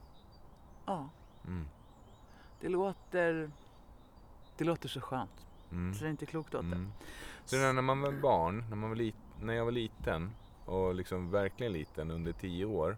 Ja, 0.86 1.08
Mm. 1.46 1.68
det 2.60 2.68
låter, 2.68 3.50
det 4.56 4.64
låter 4.64 4.88
så 4.88 5.00
skönt. 5.00 5.46
Mm. 5.70 5.94
Så 5.94 6.00
det 6.04 6.08
är 6.08 6.10
inte 6.10 6.26
klokt 6.26 6.54
åt 6.54 6.70
det. 6.70 6.76
Mm. 6.76 6.92
Så 7.44 7.56
när 7.56 7.72
när 7.72 7.82
man 7.82 8.00
var 8.00 8.12
barn, 8.12 8.64
när, 8.68 8.76
man 8.76 8.88
var 8.90 8.96
lit, 8.96 9.14
när 9.40 9.54
jag 9.54 9.64
var 9.64 9.72
liten 9.72 10.30
och 10.64 10.94
liksom 10.94 11.30
verkligen 11.30 11.72
liten 11.72 12.10
under 12.10 12.32
tio 12.32 12.64
år. 12.64 12.96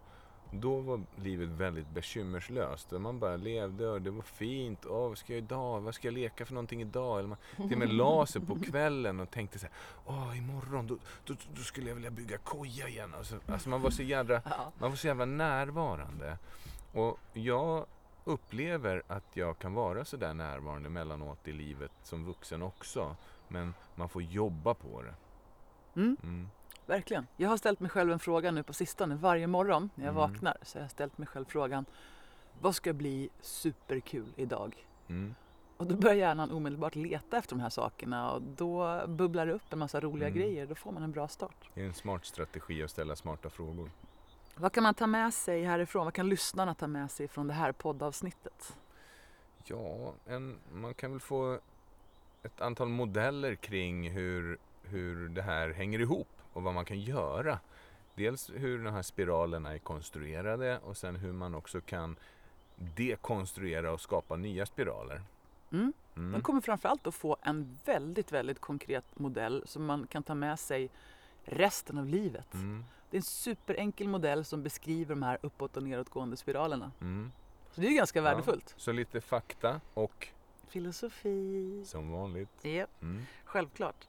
Då 0.60 0.80
var 0.80 1.02
livet 1.16 1.48
väldigt 1.48 1.88
bekymmerslöst. 1.90 2.90
Man 2.90 3.18
bara 3.18 3.36
levde 3.36 3.88
och 3.88 4.02
det 4.02 4.10
var 4.10 4.22
fint. 4.22 4.86
Åh, 4.86 5.08
vad 5.08 5.18
ska 5.18 5.32
jag 5.32 5.38
idag? 5.38 5.80
Vad 5.80 5.94
ska 5.94 6.06
jag 6.08 6.14
leka 6.14 6.46
för 6.46 6.54
någonting 6.54 6.80
idag? 6.80 7.18
Eller 7.18 7.28
man 7.28 7.38
till 7.56 7.72
och 7.72 7.78
med 7.78 7.94
la 7.94 8.26
sig 8.26 8.40
på 8.46 8.58
kvällen 8.60 9.20
och 9.20 9.30
tänkte 9.30 9.58
så 9.58 9.66
här. 9.66 9.74
Åh, 10.06 10.38
imorgon 10.38 10.86
då, 10.86 10.98
då, 11.24 11.34
då 11.56 11.62
skulle 11.62 11.88
jag 11.88 11.94
vilja 11.94 12.10
bygga 12.10 12.38
koja 12.38 12.88
igen. 12.88 13.14
Alltså, 13.18 13.38
alltså 13.48 13.68
man 13.68 13.82
var 13.82 13.90
så 13.90 14.02
Ja. 14.02 14.72
man 14.78 14.90
var 14.90 14.96
så 14.96 15.06
jävla 15.06 15.24
närvarande. 15.24 16.38
Och 16.92 17.18
jag 17.32 17.86
upplever 18.24 19.02
att 19.06 19.24
jag 19.36 19.58
kan 19.58 19.74
vara 19.74 20.04
så 20.04 20.16
där 20.16 20.34
närvarande 20.34 20.88
mellanåt 20.88 21.48
i 21.48 21.52
livet 21.52 21.92
som 22.02 22.24
vuxen 22.24 22.62
också. 22.62 23.16
Men 23.48 23.74
man 23.94 24.08
får 24.08 24.22
jobba 24.22 24.74
på 24.74 25.02
det. 25.02 25.14
Mm, 26.00 26.16
Mm. 26.22 26.48
Verkligen. 26.86 27.26
Jag 27.36 27.48
har 27.48 27.56
ställt 27.56 27.80
mig 27.80 27.90
själv 27.90 28.12
en 28.12 28.18
fråga 28.18 28.50
nu 28.50 28.62
på 28.62 28.72
sistone. 28.72 29.14
Varje 29.14 29.46
morgon 29.46 29.90
när 29.94 30.04
jag 30.04 30.16
Mm. 30.16 30.30
vaknar 30.32 30.56
så 30.62 30.78
har 30.78 30.82
jag 30.82 30.90
ställt 30.90 31.18
mig 31.18 31.26
själv 31.28 31.44
frågan. 31.44 31.84
Vad 32.60 32.74
ska 32.74 32.92
bli 32.92 33.28
superkul 33.40 34.32
idag? 34.36 34.86
Mm. 35.08 35.34
Och 35.76 35.86
då 35.86 35.96
börjar 35.96 36.16
hjärnan 36.16 36.50
omedelbart 36.50 36.94
leta 36.94 37.36
efter 37.36 37.56
de 37.56 37.60
här 37.62 37.70
sakerna 37.70 38.30
och 38.32 38.42
då 38.42 39.06
bubblar 39.06 39.46
det 39.46 39.52
upp 39.52 39.72
en 39.72 39.78
massa 39.78 40.00
roliga 40.00 40.28
Mm. 40.28 40.40
grejer. 40.40 40.66
Då 40.66 40.74
får 40.74 40.92
man 40.92 41.02
en 41.02 41.12
bra 41.12 41.28
start. 41.28 41.70
Det 41.74 41.80
är 41.82 41.86
en 41.86 41.94
smart 41.94 42.24
strategi 42.24 42.82
att 42.82 42.90
ställa 42.90 43.16
smarta 43.16 43.50
frågor. 43.50 43.90
Vad 44.56 44.72
kan 44.72 44.82
man 44.82 44.94
ta 44.94 45.06
med 45.06 45.34
sig 45.34 45.62
härifrån? 45.64 46.04
Vad 46.04 46.14
kan 46.14 46.28
lyssnarna 46.28 46.74
ta 46.74 46.86
med 46.86 47.10
sig 47.10 47.28
från 47.28 47.46
det 47.46 47.54
här 47.54 47.72
poddavsnittet? 47.72 48.76
Ja, 49.64 50.12
en, 50.26 50.58
man 50.72 50.94
kan 50.94 51.10
väl 51.10 51.20
få 51.20 51.58
ett 52.42 52.60
antal 52.60 52.88
modeller 52.88 53.54
kring 53.54 54.10
hur, 54.10 54.58
hur 54.82 55.28
det 55.28 55.42
här 55.42 55.70
hänger 55.70 55.98
ihop 55.98 56.28
och 56.54 56.62
vad 56.62 56.74
man 56.74 56.84
kan 56.84 57.00
göra. 57.00 57.58
Dels 58.14 58.50
hur 58.54 58.84
de 58.84 58.92
här 58.94 59.02
spiralerna 59.02 59.74
är 59.74 59.78
konstruerade 59.78 60.78
och 60.78 60.96
sen 60.96 61.16
hur 61.16 61.32
man 61.32 61.54
också 61.54 61.80
kan 61.80 62.16
dekonstruera 62.76 63.92
och 63.92 64.00
skapa 64.00 64.36
nya 64.36 64.66
spiraler. 64.66 65.22
Mm. 65.72 65.92
Mm. 66.16 66.32
De 66.32 66.42
kommer 66.42 66.60
framförallt 66.60 67.06
att 67.06 67.14
få 67.14 67.36
en 67.42 67.78
väldigt, 67.84 68.32
väldigt 68.32 68.60
konkret 68.60 69.04
modell 69.18 69.62
som 69.66 69.84
man 69.86 70.06
kan 70.06 70.22
ta 70.22 70.34
med 70.34 70.58
sig 70.60 70.90
resten 71.44 71.98
av 71.98 72.06
livet. 72.06 72.54
Mm. 72.54 72.84
Det 73.10 73.16
är 73.16 73.18
en 73.18 73.22
superenkel 73.22 74.08
modell 74.08 74.44
som 74.44 74.62
beskriver 74.62 75.14
de 75.14 75.22
här 75.22 75.38
uppåt 75.42 75.76
och 75.76 75.82
nedåtgående 75.82 76.36
spiralerna. 76.36 76.92
Mm. 77.00 77.32
Så 77.72 77.80
det 77.80 77.86
är 77.86 77.90
ju 77.90 77.96
ganska 77.96 78.18
Ja. 78.18 78.22
värdefullt. 78.22 78.74
Så 78.76 78.92
lite 78.92 79.20
fakta 79.20 79.80
och 79.94 80.28
Filosofi. 80.68 81.82
som 81.86 82.10
vanligt. 82.12 82.48
Ja, 82.64 82.86
Mm. 83.02 83.22
självklart. 83.44 84.08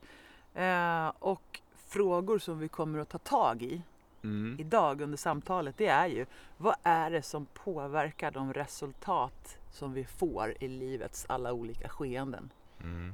Eh, 0.54 1.08
och 1.20 1.60
frågor 1.96 2.40
som 2.40 2.60
vi 2.60 2.68
kommer 2.68 3.00
att 3.00 3.10
ta 3.10 3.18
tag 3.18 3.64
i 3.64 3.82
Mm. 4.24 4.56
idag 4.60 5.02
under 5.02 5.18
samtalet 5.18 5.78
det 5.78 5.88
är 5.88 6.08
ju 6.08 6.26
vad 6.58 6.76
är 6.84 7.12
det 7.12 7.22
som 7.22 7.46
påverkar 7.46 8.32
de 8.32 8.54
resultat 8.54 9.58
som 9.72 9.94
vi 9.94 10.04
får 10.06 10.54
i 10.60 10.68
livets 10.68 11.26
alla 11.30 11.54
olika 11.54 11.90
skeenden? 11.90 12.50
Mm. 12.82 13.14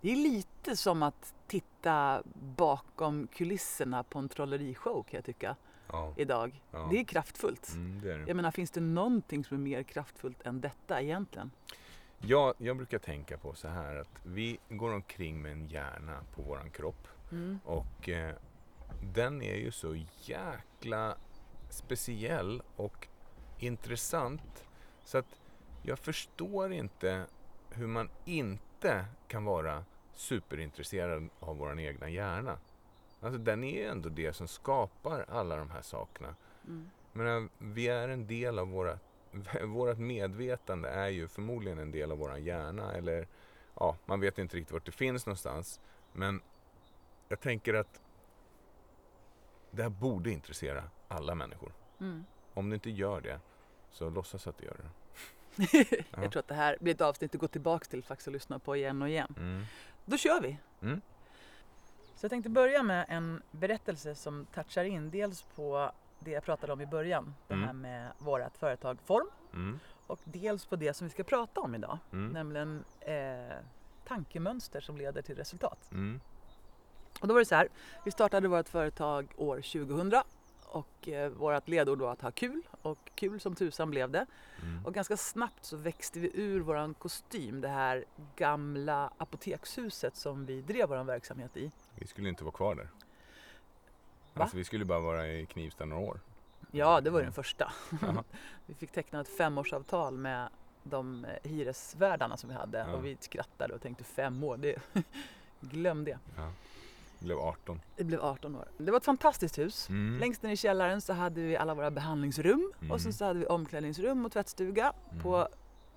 Det 0.00 0.12
är 0.12 0.16
lite 0.16 0.76
som 0.76 1.02
att 1.02 1.34
titta 1.46 2.22
bakom 2.56 3.26
kulisserna 3.26 4.02
på 4.02 4.18
en 4.18 4.28
trollerishow 4.28 5.02
kan 5.02 5.18
jag 5.18 5.24
tycka 5.24 5.56
Ja. 5.88 6.14
idag. 6.16 6.60
Ja. 6.70 6.88
Det 6.90 7.00
är 7.00 7.04
kraftfullt. 7.04 7.72
Mm, 7.74 8.00
det 8.02 8.12
är 8.12 8.18
det. 8.18 8.24
Jag 8.26 8.36
menar, 8.36 8.50
finns 8.50 8.70
det 8.70 8.80
någonting 8.80 9.44
som 9.44 9.56
är 9.56 9.60
mer 9.60 9.82
kraftfullt 9.82 10.46
än 10.46 10.60
detta 10.60 11.00
egentligen? 11.00 11.50
Ja, 12.18 12.54
jag 12.58 12.76
brukar 12.76 12.98
tänka 12.98 13.38
på 13.38 13.54
så 13.54 13.68
här 13.68 13.96
att 13.96 14.20
vi 14.24 14.58
går 14.68 14.92
omkring 14.94 15.42
med 15.42 15.52
en 15.52 15.66
hjärna 15.66 16.20
på 16.34 16.42
våran 16.42 16.70
kropp 16.70 17.08
Mm. 17.32 17.60
och 17.64 18.08
eh, 18.08 18.34
den 19.14 19.42
är 19.42 19.56
ju 19.56 19.70
så 19.70 19.96
jäkla 20.22 21.16
speciell 21.70 22.62
och 22.76 23.08
intressant 23.58 24.64
så 25.04 25.18
att 25.18 25.40
jag 25.82 25.98
förstår 25.98 26.72
inte 26.72 27.26
hur 27.70 27.86
man 27.86 28.10
inte 28.24 29.04
kan 29.28 29.44
vara 29.44 29.84
superintresserad 30.14 31.28
av 31.40 31.56
våran 31.56 31.78
egna 31.78 32.08
hjärna. 32.08 32.58
Alltså 33.20 33.38
den 33.38 33.64
är 33.64 33.80
ju 33.80 33.86
ändå 33.86 34.08
det 34.08 34.32
som 34.32 34.48
skapar 34.48 35.26
alla 35.28 35.56
de 35.56 35.70
här 35.70 35.82
sakerna. 35.82 36.34
Mm. 36.66 36.90
Jag 37.12 37.22
menar, 37.22 37.48
vi 37.58 37.88
är 37.88 38.08
en 38.08 38.26
del 38.26 38.58
av 38.58 38.68
våra, 38.68 38.98
vårat 39.66 39.98
medvetande 39.98 40.88
är 40.88 41.08
ju 41.08 41.28
förmodligen 41.28 41.78
en 41.78 41.90
del 41.90 42.12
av 42.12 42.18
våran 42.18 42.44
hjärna 42.44 42.92
eller 42.92 43.28
ja, 43.74 43.96
man 44.06 44.20
vet 44.20 44.38
inte 44.38 44.56
riktigt 44.56 44.72
vart 44.72 44.86
det 44.86 44.92
finns 44.92 45.26
någonstans. 45.26 45.80
Men 46.12 46.40
jag 47.30 47.40
tänker 47.40 47.74
att 47.74 48.00
det 49.70 49.82
här 49.82 49.90
borde 49.90 50.30
intressera 50.30 50.84
alla 51.08 51.34
människor. 51.34 51.72
Mm. 52.00 52.24
Om 52.54 52.70
det 52.70 52.74
inte 52.74 52.90
gör 52.90 53.20
det, 53.20 53.40
så 53.90 54.10
låtsas 54.10 54.46
att 54.46 54.58
det 54.58 54.64
gör 54.66 54.76
det. 54.76 54.90
Ja. 56.10 56.22
Jag 56.22 56.32
tror 56.32 56.40
att 56.40 56.48
det 56.48 56.54
här 56.54 56.76
blir 56.80 56.94
ett 56.94 57.00
avsnitt 57.00 57.34
att 57.34 57.40
gå 57.40 57.48
tillbaka 57.48 57.84
till 57.84 58.02
faktiskt 58.04 58.26
och 58.26 58.32
lyssna 58.32 58.58
på 58.58 58.76
igen 58.76 59.02
och 59.02 59.08
igen. 59.08 59.34
Mm. 59.36 59.62
Då 60.04 60.16
kör 60.16 60.40
vi! 60.40 60.58
Mm. 60.82 61.00
Så 62.16 62.24
jag 62.24 62.30
tänkte 62.30 62.50
börja 62.50 62.82
med 62.82 63.06
en 63.08 63.42
berättelse 63.50 64.14
som 64.14 64.46
touchar 64.54 64.84
in 64.84 65.10
dels 65.10 65.42
på 65.42 65.92
det 66.18 66.30
jag 66.30 66.44
pratade 66.44 66.72
om 66.72 66.80
i 66.80 66.86
början, 66.86 67.34
det 67.48 67.54
Mm. 67.54 67.66
här 67.66 67.72
med 67.74 68.12
vårt 68.18 68.56
företag 68.56 68.98
Form 69.04 69.30
Mm. 69.52 69.78
och 70.06 70.18
dels 70.24 70.66
på 70.66 70.76
det 70.76 70.94
som 70.94 71.06
vi 71.06 71.10
ska 71.10 71.24
prata 71.24 71.60
om 71.60 71.74
idag, 71.74 71.98
Mm. 72.12 72.32
nämligen 72.32 72.84
eh, 73.00 73.56
tankemönster 74.04 74.80
som 74.80 74.96
leder 74.96 75.22
till 75.22 75.36
resultat. 75.36 75.88
Mm. 75.92 76.20
Och 77.20 77.28
då 77.28 77.34
var 77.34 77.40
det 77.40 77.46
så 77.46 77.54
här, 77.54 77.68
vi 78.04 78.10
startade 78.10 78.48
vårt 78.48 78.68
företag 78.68 79.32
år 79.36 79.56
2000 79.56 80.12
Och 80.64 81.08
eh, 81.08 81.30
vårt 81.30 81.68
ledord 81.68 81.98
då 81.98 82.06
att 82.06 82.22
ha 82.22 82.30
kul 82.30 82.62
och 82.82 83.10
kul 83.14 83.40
som 83.40 83.54
tusan 83.54 83.90
blev 83.90 84.10
det. 84.10 84.26
Mm. 84.62 84.86
Och 84.86 84.94
ganska 84.94 85.16
snabbt 85.16 85.64
så 85.64 85.76
växte 85.76 86.20
vi 86.20 86.30
ur 86.34 86.60
våran 86.60 86.94
kostym, 86.94 87.60
det 87.60 87.68
här 87.68 88.04
gamla 88.36 89.12
apotekshuset 89.18 90.16
som 90.16 90.46
vi 90.46 90.62
drev 90.62 90.88
vår 90.88 91.04
verksamhet 91.04 91.56
i. 91.56 91.70
Vi 91.94 92.06
skulle 92.06 92.28
inte 92.28 92.44
vara 92.44 92.54
kvar 92.54 92.74
där. 92.74 92.88
Va? 94.34 94.42
Alltså 94.42 94.56
vi 94.56 94.64
skulle 94.64 94.84
bara 94.84 95.00
vara 95.00 95.28
i 95.28 95.46
Knivsta 95.46 95.84
några 95.84 96.02
år. 96.02 96.20
Ja, 96.70 97.00
det 97.00 97.10
var 97.10 97.18
ju 97.18 97.24
den 97.24 97.32
första. 97.32 97.72
Jaha. 98.02 98.24
Vi 98.66 98.74
fick 98.74 98.92
teckna 98.92 99.20
ett 99.20 99.36
femårsavtal 99.36 100.16
med 100.16 100.48
de 100.82 101.24
eh, 101.24 101.50
hyresvärdarna 101.50 102.36
som 102.36 102.48
vi 102.50 102.56
hade 102.56 102.78
Ja. 102.78 102.92
och 102.92 103.04
vi 103.04 103.16
skrattade 103.20 103.74
och 103.74 103.82
tänkte 103.82 104.04
fem 104.04 104.44
år, 104.44 104.56
det... 104.56 104.82
glöm 105.60 106.04
det. 106.04 106.18
Ja. 106.36 106.52
Blev 107.20 107.38
18. 107.38 107.80
Det 107.96 108.04
blev 108.04 108.20
18 108.24 108.56
år. 108.56 108.68
Det 108.78 108.90
var 108.90 108.98
ett 108.98 109.04
fantastiskt 109.04 109.58
hus. 109.58 109.88
Mm. 109.88 110.18
Längst 110.20 110.42
ner 110.42 110.50
i 110.50 110.56
källaren 110.56 111.00
så 111.00 111.12
hade 111.12 111.40
vi 111.40 111.56
alla 111.56 111.74
våra 111.74 111.90
behandlingsrum 111.90 112.72
och 112.78 112.84
Mm. 112.84 112.98
sen 112.98 113.12
så 113.12 113.24
hade 113.24 113.38
vi 113.38 113.46
omklädningsrum 113.46 114.24
och 114.26 114.32
tvättstuga. 114.32 114.92
Mm. 115.10 115.22
På 115.22 115.48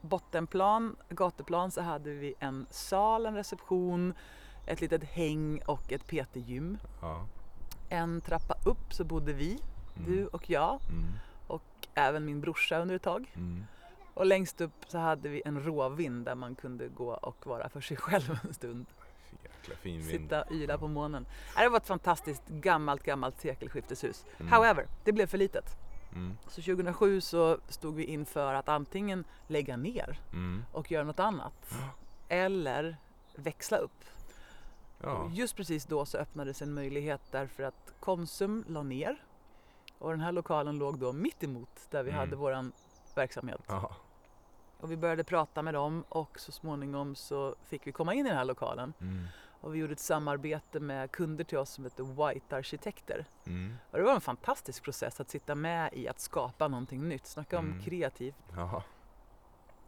bottenplan, 0.02 0.96
gatuplan, 1.10 1.72
så 1.72 1.82
hade 1.82 2.10
vi 2.14 2.34
en 2.40 2.66
sal, 2.70 3.26
en 3.26 3.36
reception, 3.36 4.14
ett 4.66 4.82
litet 4.82 5.04
häng 5.04 5.62
och 5.66 5.92
ett 5.92 6.08
PT-gym. 6.08 6.78
Ja. 7.02 7.26
En 7.90 8.22
trappa 8.22 8.56
upp 8.70 8.94
så 8.94 9.04
bodde 9.04 9.34
vi, 9.34 9.60
Mm. 9.98 10.12
du 10.12 10.28
och 10.28 10.50
jag 10.50 10.80
Mm. 10.90 11.04
och 11.48 11.88
även 11.94 12.26
min 12.26 12.42
brorsa 12.42 12.80
under 12.80 12.96
ett 12.96 13.02
tag. 13.02 13.32
Mm. 13.36 13.64
Och 14.14 14.26
längst 14.26 14.62
upp 14.62 14.86
så 14.88 14.98
hade 14.98 15.30
vi 15.30 15.42
en 15.46 15.64
råvind 15.64 16.26
där 16.26 16.36
man 16.36 16.56
kunde 16.56 16.88
gå 16.88 17.14
och 17.14 17.48
vara 17.48 17.70
för 17.70 17.82
sig 17.82 17.98
själv 18.06 18.40
en 18.48 18.54
stund. 18.54 18.86
Jäkla 19.44 19.76
fin 19.76 20.02
vind. 20.02 20.22
Sitta 20.22 20.42
och 20.42 20.52
yla 20.52 20.78
på 20.78 20.88
månen. 20.88 21.26
Det 21.58 21.70
var 21.70 21.78
ett 21.78 21.88
fantastiskt 21.88 22.48
gammalt, 22.48 23.04
gammalt 23.04 23.42
sekelskifteshus. 23.42 24.26
Mm. 24.40 24.52
However, 24.52 24.88
det 25.04 25.12
blev 25.12 25.28
för 25.28 25.38
litet. 25.38 25.66
Mm. 26.16 26.38
Så 26.48 26.62
2007 26.62 27.22
så 27.22 27.58
stod 27.70 27.96
vi 27.96 28.04
inför 28.06 28.54
att 28.54 28.70
antingen 28.70 29.24
lägga 29.48 29.78
ner 29.78 30.20
Mm. 30.34 30.66
och 30.72 30.92
göra 30.92 31.04
något 31.04 31.20
annat 31.20 31.74
eller 32.30 32.98
växla 33.36 33.78
upp. 33.78 34.04
Ja. 35.02 35.30
Just 35.34 35.56
precis 35.56 35.86
då 35.86 36.06
så 36.06 36.18
öppnades 36.18 36.62
en 36.62 36.74
möjlighet 36.74 37.22
därför 37.32 37.64
att 37.64 37.94
Konsum 38.00 38.64
la 38.68 38.84
ner 38.84 39.24
och 40.00 40.10
den 40.12 40.20
här 40.22 40.32
lokalen 40.32 40.78
låg 40.78 41.00
då 41.00 41.14
mitt 41.14 41.44
emot 41.44 41.88
där 41.90 42.04
vi 42.04 42.10
Mm. 42.10 42.20
hade 42.20 42.36
våran 42.36 42.72
verksamhet. 43.16 43.62
Ja. 43.68 43.96
Och 44.84 44.92
vi 44.92 44.98
började 44.98 45.24
prata 45.24 45.62
med 45.62 45.74
dem 45.74 46.04
och 46.10 46.40
så 46.40 46.52
småningom 46.52 47.16
så 47.16 47.56
fick 47.64 47.88
vi 47.88 47.92
komma 47.92 48.14
in 48.14 48.26
i 48.26 48.30
den 48.30 48.38
här 48.38 48.46
lokalen 48.46 48.94
Mm. 49.02 49.28
och 49.62 49.76
vi 49.76 49.80
gjorde 49.80 49.94
ett 49.94 50.00
samarbete 50.00 50.80
med 50.80 51.12
kunder 51.12 51.44
till 51.44 51.58
oss 51.58 51.70
som 51.70 51.84
heter 51.84 52.04
White 52.34 52.56
Arkitekter. 52.56 53.26
Mm. 53.46 53.76
Och 53.92 53.98
det 53.98 54.04
var 54.04 54.16
en 54.16 54.22
fantastisk 54.22 54.84
process 54.84 55.20
att 55.20 55.30
sitta 55.30 55.56
med 55.56 55.90
i 55.94 56.08
att 56.08 56.20
skapa 56.20 56.68
någonting 56.68 57.10
nytt. 57.10 57.26
Snacka 57.28 57.60
om 57.60 57.66
Mm. 57.66 57.82
kreativt. 57.84 58.36
Jaha. 58.56 58.84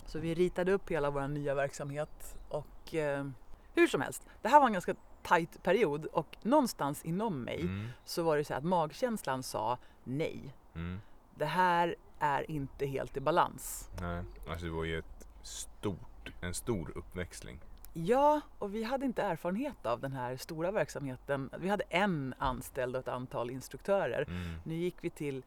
Så 0.05 0.19
vi 0.19 0.33
ritade 0.35 0.71
upp 0.71 0.91
hela 0.91 1.09
vår 1.09 1.27
nya 1.27 1.55
verksamhet 1.55 2.37
och 2.49 2.95
eh, 2.95 3.27
hur 3.73 3.87
som 3.87 4.01
helst, 4.01 4.25
det 4.41 4.49
här 4.49 4.59
var 4.59 4.67
en 4.67 4.73
ganska 4.73 4.95
tajt 5.23 5.63
period 5.63 6.05
och 6.05 6.37
någonstans 6.41 7.05
inom 7.05 7.43
mig 7.43 7.61
Mm. 7.61 7.87
så 8.05 8.23
var 8.23 8.37
det 8.37 8.45
så 8.45 8.53
att 8.53 8.63
magkänslan 8.63 9.43
sa 9.43 9.77
nej. 10.03 10.55
Mm. 10.75 11.01
Det 11.35 11.45
här 11.45 11.95
är 12.19 12.51
inte 12.51 12.85
helt 12.85 13.17
i 13.17 13.19
balans. 13.19 13.89
Nej, 14.01 14.23
alltså 14.49 14.65
det 14.65 14.71
var 14.71 14.83
ju 14.83 14.99
ett 14.99 15.27
stort, 15.41 16.31
en 16.41 16.53
stor 16.53 16.91
uppväxling. 16.97 17.59
Ja, 17.93 18.41
och 18.59 18.75
vi 18.75 18.83
hade 18.83 19.05
inte 19.05 19.21
erfarenhet 19.21 19.85
av 19.85 19.99
den 19.99 20.13
här 20.13 20.37
stora 20.37 20.71
verksamheten. 20.71 21.49
Vi 21.59 21.69
hade 21.69 21.83
en 21.89 22.33
anställd 22.37 22.95
och 22.95 22.99
ett 23.01 23.07
antal 23.07 23.49
instruktörer. 23.49 24.25
Mm. 24.27 24.59
Nu 24.63 24.75
gick 24.75 24.95
vi 25.01 25.09
till 25.09 25.43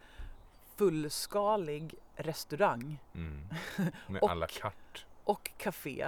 fullskalig 0.76 1.94
restaurang 2.16 2.98
Mm. 3.14 3.48
Med 4.06 4.22
Och- 4.22 4.30
alla 4.30 4.46
kart. 4.46 5.06
och 5.24 5.50
café. 5.58 6.02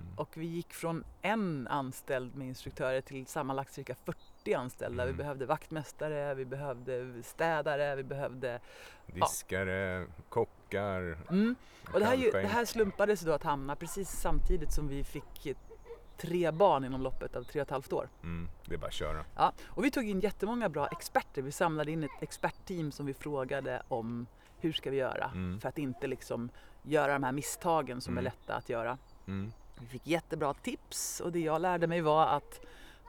Mm. 0.00 0.18
Och 0.18 0.36
vi 0.36 0.46
gick 0.46 0.72
från 0.72 1.04
en 1.22 1.68
anställd 1.68 2.36
med 2.36 2.46
instruktörer 2.48 3.00
till 3.00 3.26
sammanlagt 3.26 3.72
cirka 3.72 3.94
40 3.94 4.18
anställda. 4.48 5.04
Vi 5.04 5.10
Mm. 5.10 5.18
behövde 5.18 5.46
vaktmästare, 5.46 6.34
vi 6.34 6.44
behövde 6.44 7.22
städare, 7.22 7.96
vi 7.96 8.02
behövde... 8.02 8.60
Diskare, 9.06 10.06
kockar, 10.28 11.18
Mm. 11.30 11.54
Och 11.92 12.00
det 12.00 12.06
här, 12.06 12.14
ju, 12.14 12.30
det 12.30 12.46
här 12.46 12.64
slumpades 12.64 13.20
då 13.20 13.32
att 13.32 13.42
hamna 13.42 13.76
precis 13.76 14.10
samtidigt 14.10 14.72
som 14.72 14.88
vi 14.88 15.04
fick 15.04 15.56
tre 16.16 16.50
barn 16.50 16.84
inom 16.84 17.02
loppet 17.02 17.36
av 17.36 17.42
tre 17.44 17.60
och 17.60 17.66
ett 17.66 17.70
halvt 17.70 17.92
år. 17.92 18.08
Mm. 18.22 18.48
Det 18.66 18.74
är 18.74 18.78
bara 18.78 18.86
att 18.86 18.92
köra. 18.92 19.24
Ja, 19.36 19.52
och 19.66 19.84
vi 19.84 19.90
tog 19.90 20.08
in 20.08 20.20
jättemånga 20.20 20.68
bra 20.68 20.86
experter. 20.86 21.42
Vi 21.42 21.52
samlade 21.52 21.90
in 21.90 22.04
ett 22.04 22.10
expertteam 22.22 22.92
som 22.92 23.06
vi 23.06 23.14
frågade 23.14 23.82
om 23.88 24.26
hur 24.58 24.72
ska 24.72 24.90
vi 24.90 24.96
göra 24.96 25.30
Mm. 25.34 25.60
för 25.60 25.68
att 25.68 25.78
inte 25.78 26.06
liksom 26.06 26.50
göra 26.82 27.12
de 27.12 27.22
här 27.22 27.32
misstagen 27.32 28.00
som 28.00 28.14
är 28.16 28.20
Mm. 28.20 28.24
lätta 28.24 28.54
att 28.54 28.68
göra. 28.68 28.98
Mm. 29.26 29.52
Vi 29.80 29.86
fick 29.86 30.06
jättebra 30.06 30.54
tips 30.54 31.20
och 31.20 31.32
det 31.32 31.40
jag 31.40 31.60
lärde 31.60 31.86
mig 31.86 32.00
var 32.00 32.26
att 32.26 32.60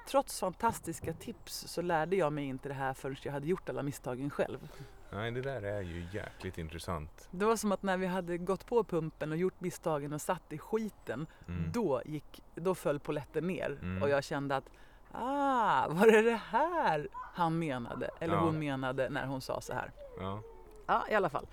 trots 0.08 0.40
fantastiska 0.40 1.14
tips 1.14 1.54
så 1.68 1.82
lärde 1.82 2.16
jag 2.16 2.34
mig 2.34 2.46
inte 2.46 2.68
det 2.70 2.74
här 2.76 2.94
förrän 2.94 3.16
jag 3.24 3.32
hade 3.34 3.48
gjort 3.48 3.70
alla 3.70 3.84
misstagen 3.84 4.30
själv. 4.30 4.70
Nej, 5.12 5.32
det 5.32 5.42
där 5.42 5.62
är 5.62 5.82
ju 5.82 6.08
jäkligt 6.12 6.58
intressant. 6.58 7.28
Det 7.32 7.46
var 7.46 7.56
som 7.56 7.72
att 7.72 7.84
när 7.84 7.98
vi 7.98 8.06
hade 8.08 8.38
gått 8.38 8.66
på 8.66 8.84
pumpen 8.84 9.32
och 9.32 9.38
gjort 9.38 9.62
misstagen 9.62 10.14
och 10.14 10.22
satt 10.22 10.54
i 10.54 10.58
skiten, 10.58 11.28
Mm. 11.48 11.72
då, 11.72 12.02
gick, 12.06 12.44
då 12.56 12.76
föll 12.76 13.00
polletten 13.00 13.48
ner 13.48 13.78
Mm. 13.82 14.04
och 14.04 14.10
jag 14.10 14.24
kände 14.24 14.56
att 14.56 14.70
ah, 15.12 15.88
var 15.90 16.08
det 16.12 16.22
det 16.22 16.42
här 16.50 17.08
han 17.14 17.60
menade? 17.60 18.10
Eller 18.20 18.36
Ja. 18.36 18.40
hon 18.42 18.60
menade 18.60 19.10
när 19.10 19.26
hon 19.26 19.42
sa 19.42 19.62
så 19.62 19.74
här. 19.74 19.92
Ja. 20.20 20.42
Ja, 20.86 21.06
i 21.10 21.14
alla 21.16 21.30
fall. 21.30 21.48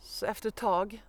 Så 0.00 0.26
efter 0.26 0.48
ett 0.48 0.54
tag 0.54 1.02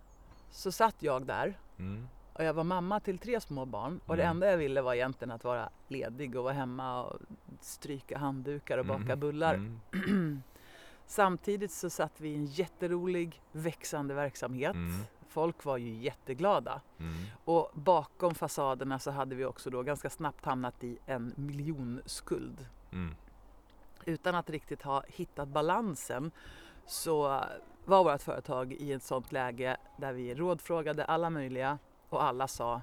så 0.50 0.72
satt 0.72 0.96
jag 0.98 1.26
där 1.26 1.58
Mm. 1.78 2.08
Och 2.34 2.44
jag 2.44 2.54
var 2.54 2.64
mamma 2.64 3.00
till 3.00 3.18
tre 3.18 3.40
små 3.40 3.64
barn 3.64 4.00
och 4.06 4.16
det 4.16 4.22
Mm. 4.22 4.36
enda 4.36 4.50
jag 4.50 4.56
ville 4.56 4.82
var 4.82 4.94
egentligen 4.94 5.32
att 5.32 5.44
vara 5.44 5.68
ledig 5.88 6.36
och 6.36 6.44
vara 6.44 6.52
hemma 6.54 7.02
och 7.02 7.20
stryka 7.60 8.18
handdukar 8.18 8.78
och 8.78 8.86
baka 8.86 9.02
Mm. 9.02 9.20
bullar. 9.20 9.54
Mm. 9.54 10.42
Samtidigt 11.06 11.70
så 11.72 11.90
satt 11.90 12.20
vi 12.20 12.28
i 12.28 12.34
en 12.34 12.46
jätterolig 12.46 13.42
växande 13.52 14.14
verksamhet. 14.14 14.74
Mm. 14.74 15.00
Folk 15.28 15.64
var 15.64 15.76
ju 15.76 15.94
jätteglada. 15.94 16.80
Och 17.44 17.70
bakom 17.74 18.34
fasaderna 18.34 18.98
så 18.98 19.10
hade 19.10 19.34
vi 19.34 19.44
också 19.44 19.70
då 19.70 19.82
ganska 19.82 20.10
snabbt 20.10 20.44
hamnat 20.44 20.84
i 20.84 20.98
en 21.06 21.32
miljonskuld. 21.36 22.66
Utan 24.04 24.34
att 24.34 24.50
riktigt 24.50 24.82
ha 24.82 25.02
hittat 25.08 25.48
balansen 25.48 26.30
så 26.86 27.44
var 27.84 28.04
vårt 28.04 28.22
företag 28.22 28.72
i 28.72 28.92
ett 28.92 29.02
sånt 29.02 29.32
läge 29.32 29.76
där 29.96 30.12
vi 30.12 30.34
rådfrågade 30.34 31.04
alla 31.04 31.30
möjliga 31.30 31.78
och 32.14 32.22
alla 32.22 32.48
sa 32.48 32.82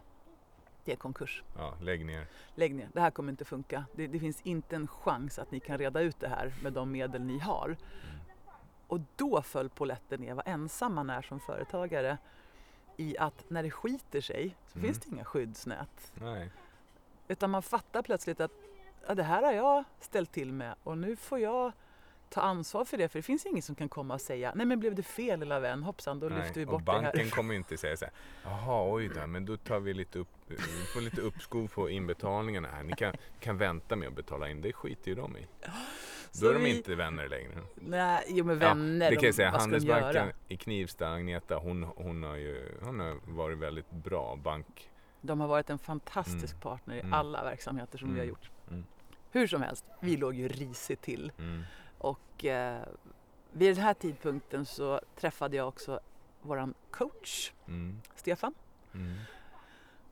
det 0.85 0.91
är 0.91 0.95
konkurs. 0.95 1.43
Ja, 1.57 1.73
lägg 1.81 2.05
ner. 2.05 2.27
Lägg 2.55 2.75
ner, 2.75 2.89
det 2.93 3.01
här 3.01 3.11
kommer 3.11 3.31
inte 3.31 3.45
funka. 3.45 3.85
Det, 3.95 4.07
det 4.07 4.19
finns 4.19 4.41
inte 4.41 4.75
en 4.75 4.87
chans 4.87 5.39
att 5.39 5.51
ni 5.51 5.59
kan 5.59 5.77
reda 5.77 6.01
ut 6.01 6.19
det 6.19 6.27
här 6.27 6.53
med 6.63 6.73
de 6.73 6.91
medel 6.91 7.21
ni 7.21 7.39
har. 7.39 7.65
Mm. 7.65 7.77
Och 8.87 8.99
då 9.15 9.41
föll 9.41 9.69
polletten 9.69 10.21
ner 10.21 10.33
vad 10.33 10.47
ensam 10.47 10.93
man 10.95 11.09
är 11.09 11.21
som 11.21 11.39
företagare 11.39 12.17
i 12.97 13.17
att 13.17 13.49
när 13.49 13.63
det 13.63 13.71
skiter 13.71 14.21
sig 14.21 14.55
så 14.67 14.79
Mm. 14.79 14.87
finns 14.93 14.99
det 15.05 15.09
inga 15.15 15.25
skyddsnät. 15.25 16.11
Nej. 16.21 16.51
Utan 17.27 17.49
man 17.49 17.61
fattar 17.61 18.01
plötsligt 18.01 18.39
att 18.39 18.51
ja, 19.07 19.15
det 19.15 19.23
här 19.23 19.43
har 19.43 19.51
jag 19.53 19.83
ställt 19.99 20.31
till 20.31 20.51
med 20.53 20.75
och 20.83 20.97
nu 20.97 21.15
får 21.15 21.39
jag 21.39 21.71
ta 22.31 22.41
ansvar 22.41 22.85
för 22.85 22.97
det 22.97 23.07
för 23.09 23.19
det 23.19 23.23
finns 23.23 23.45
ingen 23.45 23.61
som 23.61 23.75
kan 23.75 23.89
komma 23.89 24.13
och 24.13 24.21
säga 24.21 24.51
nej 24.55 24.65
men 24.65 24.79
blev 24.79 24.95
det 24.95 25.03
fel 25.03 25.39
lilla 25.39 25.59
vän, 25.59 25.83
hoppsan 25.83 26.19
då 26.19 26.29
lyfter 26.29 26.59
vi 26.59 26.65
bort 26.65 26.85
det 26.85 26.91
här. 26.91 27.01
banken 27.01 27.29
kommer 27.29 27.53
ju 27.53 27.57
inte 27.57 27.77
säga 27.77 27.97
så 27.97 28.05
här. 28.05 28.13
Jaha, 28.43 28.93
oj 28.93 29.09
då, 29.15 29.27
men 29.27 29.45
då 29.45 29.57
tar 29.57 29.79
vi 29.79 29.93
lite 29.93 30.19
upp, 30.19 30.27
vi 30.47 30.57
får 30.93 31.01
lite 31.01 31.21
uppskov 31.21 31.67
på 31.67 31.89
inbetalningarna 31.89 32.67
här. 32.67 32.83
Ni 32.83 32.93
kan, 32.93 33.13
kan 33.39 33.57
vänta 33.57 33.95
med 33.95 34.07
att 34.07 34.15
betala 34.15 34.49
in. 34.49 34.61
Det 34.61 34.73
skiter 34.73 35.09
ju 35.09 35.15
de 35.15 35.37
i. 35.37 35.47
Så 36.31 36.45
Då 36.45 36.49
är 36.51 36.53
de 36.53 36.63
vi- 36.63 36.77
inte 36.77 36.95
vänner 36.95 37.27
längre. 37.29 37.51
Nej, 37.75 38.23
jo 38.27 38.45
men 38.45 38.59
vänner, 38.59 39.05
ja, 39.05 39.09
det 39.11 39.15
kan 39.15 39.25
jag 39.25 39.35
säga. 39.35 39.51
de? 39.51 39.57
Handelsbanken 39.59 40.27
i 40.47 40.57
Knivsta, 40.57 41.07
Agneta, 41.09 41.55
hon, 41.55 41.83
hon, 41.83 42.23
har 42.23 42.35
ju, 42.35 42.77
hon 42.83 42.99
har 42.99 43.17
varit 43.25 43.57
väldigt 43.57 43.91
bra 43.91 44.35
bank. 44.35 44.89
De 45.21 45.39
har 45.39 45.47
varit 45.47 45.69
en 45.69 45.79
fantastisk 45.79 46.53
Mm. 46.53 46.61
partner 46.61 46.95
i 46.95 46.99
Mm. 46.99 47.13
alla 47.13 47.43
verksamheter 47.43 47.97
som 47.97 48.07
vi 48.13 48.19
har 48.19 48.23
Mm. 48.25 48.29
gjort. 48.29 48.49
Mm. 48.69 48.85
Hur 49.31 49.47
som 49.47 49.61
helst, 49.61 49.85
vi 50.01 50.17
låg 50.17 50.35
ju 50.35 50.47
risigt 50.47 51.01
till 51.01 51.31
Mm. 51.39 51.61
Och 52.01 52.45
eh, 52.45 52.81
vid 53.51 53.75
den 53.75 53.83
här 53.83 53.93
tidpunkten 53.93 54.65
så 54.65 55.01
träffade 55.15 55.57
jag 55.57 55.67
också 55.67 55.99
våran 56.41 56.73
coach, 56.91 57.51
Mm. 57.67 58.01
Stefan. 58.15 58.53
Mm. 58.93 59.17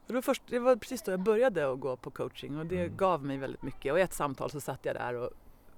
Och 0.08 0.14
då 0.14 0.22
först, 0.22 0.44
det 0.48 0.60
var 0.60 0.76
precis 0.76 1.02
då 1.02 1.12
jag 1.12 1.20
började 1.20 1.72
att 1.72 1.80
gå 1.80 1.96
på 1.96 2.12
coaching 2.12 2.58
och 2.58 2.66
det 2.66 2.80
Mm. 2.84 2.98
gav 2.98 3.26
mig 3.26 3.38
väldigt 3.38 3.62
mycket. 3.62 3.94
Och 3.94 4.00
i 4.00 4.02
ett 4.02 4.14
samtal 4.14 4.52
så 4.52 4.62
satt 4.62 4.86
jag 4.86 4.96
där 4.96 5.14
och 5.14 5.30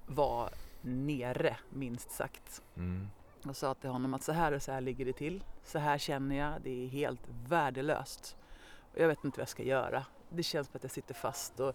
var 0.06 0.50
nere, 0.80 1.56
minst 1.70 2.10
sagt. 2.10 2.62
Mm. 2.76 3.08
Och 3.46 3.56
sa 3.56 3.74
till 3.74 3.90
honom 3.90 4.14
att 4.14 4.22
så 4.22 4.32
här 4.32 4.52
och 4.52 4.62
så 4.62 4.72
här 4.72 4.80
ligger 4.80 5.04
det 5.04 5.12
till. 5.12 5.44
Så 5.64 5.78
här 5.78 5.98
känner 5.98 6.36
jag, 6.36 6.52
det 6.62 6.84
är 6.84 6.88
helt 6.88 7.20
värdelöst. 7.48 8.36
Och 8.94 9.00
jag 9.00 9.08
vet 9.08 9.24
inte 9.24 9.38
vad 9.38 9.42
jag 9.42 9.48
ska 9.48 9.62
göra. 9.62 10.06
Det 10.28 10.42
känns 10.42 10.66
som 10.66 10.76
att 10.76 10.82
jag 10.82 10.90
sitter 10.92 11.14
fast 11.14 11.60
och 11.60 11.74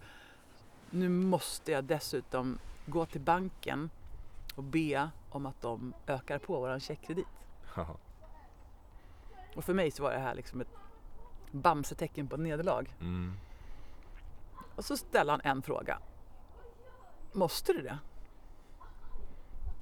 nu 0.90 1.10
måste 1.10 1.72
jag 1.72 1.84
dessutom 1.84 2.60
gå 2.86 3.06
till 3.06 3.22
banken 3.22 3.90
och 4.58 4.64
be 4.64 5.10
om 5.30 5.46
att 5.46 5.62
de 5.62 5.94
ökar 6.08 6.40
på 6.40 6.60
våran 6.60 6.80
checkkredit. 6.80 7.28
Och 9.56 9.64
för 9.64 9.74
mig 9.74 9.92
så 9.92 10.04
var 10.04 10.12
det 10.12 10.20
här 10.20 10.36
liksom 10.36 10.62
ett 10.62 10.76
bamsetecken 11.52 12.28
på 12.28 12.38
nederlag. 12.38 12.96
Mm. 13.00 13.34
Och 14.76 14.86
så 14.86 14.98
ställde 14.98 15.34
han 15.34 15.42
en 15.44 15.62
fråga. 15.62 16.00
Måste 17.34 17.74
du 17.74 17.82
det? 17.82 18.00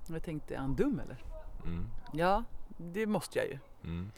Och 0.10 0.16
jag 0.16 0.24
tänkte, 0.24 0.56
är 0.56 0.60
han 0.60 0.76
dum 0.76 1.00
eller? 1.00 1.24
Mm. 1.66 1.86
Ja, 2.14 2.44
det 2.78 3.06
måste 3.06 3.40
jag 3.40 3.48
ju. 3.48 3.60
Mm. 3.84 4.12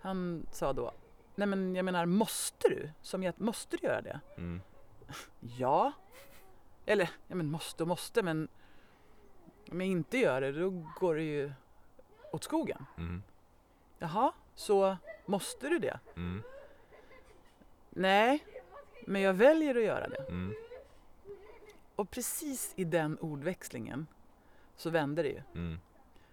Han 0.00 0.46
sa 0.50 0.72
då, 0.72 0.92
nej 1.34 1.48
men 1.48 1.74
jag 1.74 1.84
menar 1.84 2.06
måste 2.06 2.68
du? 2.68 2.90
Som 3.02 3.22
jag, 3.22 3.40
måste 3.40 3.76
du 3.76 3.86
göra 3.86 4.02
det? 4.02 4.20
Mm. 4.36 4.60
Ja. 5.40 5.92
Eller, 6.86 7.10
ja 7.26 7.34
men 7.34 7.50
måste 7.50 7.82
och 7.82 7.88
måste 7.88 8.22
men 8.22 8.48
om 9.70 9.80
jag 9.80 9.90
inte 9.90 10.18
gör 10.18 10.40
det 10.40 10.52
då 10.52 10.70
går 11.00 11.14
det 11.14 11.22
ju 11.22 11.52
åt 12.32 12.44
skogen. 12.44 12.86
Mm. 12.96 13.22
Jaha, 13.98 14.32
så 14.54 14.96
måste 15.26 15.68
du 15.68 15.78
det? 15.78 16.00
Mm. 16.16 16.42
Nej, 17.90 18.44
men 19.06 19.22
jag 19.22 19.34
väljer 19.34 19.74
att 19.74 19.82
göra 19.82 20.08
det. 20.08 20.24
Mm. 20.28 20.54
Och 21.96 22.10
precis 22.10 22.72
i 22.76 22.84
den 22.84 23.18
ordväxlingen 23.18 24.06
så 24.76 24.90
vände 24.90 25.22
det 25.22 25.28
ju. 25.28 25.42
Mm. 25.54 25.78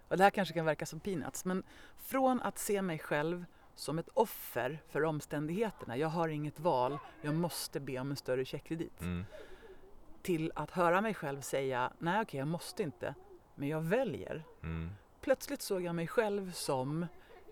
Och 0.08 0.16
det 0.16 0.22
här 0.22 0.30
kanske 0.30 0.54
kan 0.54 0.64
verka 0.64 0.86
som 0.86 1.00
peanuts, 1.00 1.44
men 1.44 1.62
från 1.96 2.40
att 2.42 2.58
se 2.58 2.82
mig 2.82 2.98
själv 2.98 3.44
som 3.74 3.98
ett 3.98 4.08
offer 4.14 4.82
för 4.88 5.04
omständigheterna, 5.04 5.96
jag 5.96 6.08
har 6.08 6.28
inget 6.28 6.60
val, 6.60 6.98
jag 7.22 7.34
måste 7.34 7.80
be 7.80 7.98
om 7.98 8.10
en 8.10 8.16
större 8.16 8.44
checkkredit, 8.44 9.00
Mm. 9.00 9.24
Till 10.26 10.52
att 10.54 10.70
höra 10.70 11.00
mig 11.00 11.14
själv 11.14 11.40
säga, 11.40 11.92
nej 11.98 12.20
okej 12.22 12.38
jag 12.38 12.48
måste 12.48 12.82
inte, 12.82 13.14
men 13.54 13.68
jag 13.68 13.80
väljer. 13.80 14.44
Mm. 14.62 14.90
Plötsligt 15.20 15.62
såg 15.62 15.82
jag 15.82 15.94
mig 15.94 16.06
själv 16.06 16.52
som 16.52 17.06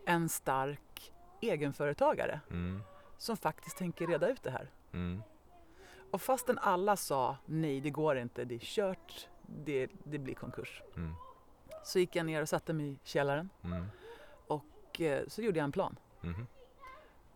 en 0.06 0.28
stark 0.28 1.12
egenföretagare 1.40 2.40
Mm. 2.50 2.82
som 3.18 3.36
faktiskt 3.36 3.76
tänker 3.78 4.06
reda 4.06 4.28
ut 4.28 4.42
det 4.42 4.50
här. 4.50 4.70
Mm. 4.92 5.22
Och 6.10 6.22
fastän 6.22 6.58
alla 6.58 6.96
sa 6.96 7.36
nej, 7.46 7.80
det 7.80 7.90
går 7.90 8.16
inte, 8.18 8.44
det 8.44 8.54
är 8.54 8.58
kört, 8.58 9.28
det, 9.42 9.90
det 10.04 10.18
blir 10.18 10.34
konkurs. 10.34 10.82
Mm. 10.96 11.14
Så 11.84 11.98
gick 11.98 12.16
jag 12.16 12.26
ner 12.26 12.42
och 12.42 12.48
satte 12.48 12.72
mig 12.72 12.86
i 12.92 12.98
källaren 13.04 13.50
Mm. 13.64 13.84
och 14.46 15.00
eh, 15.00 15.24
så 15.28 15.42
gjorde 15.42 15.58
jag 15.58 15.64
en 15.64 15.72
plan 15.72 15.96
Mhm. 16.20 16.46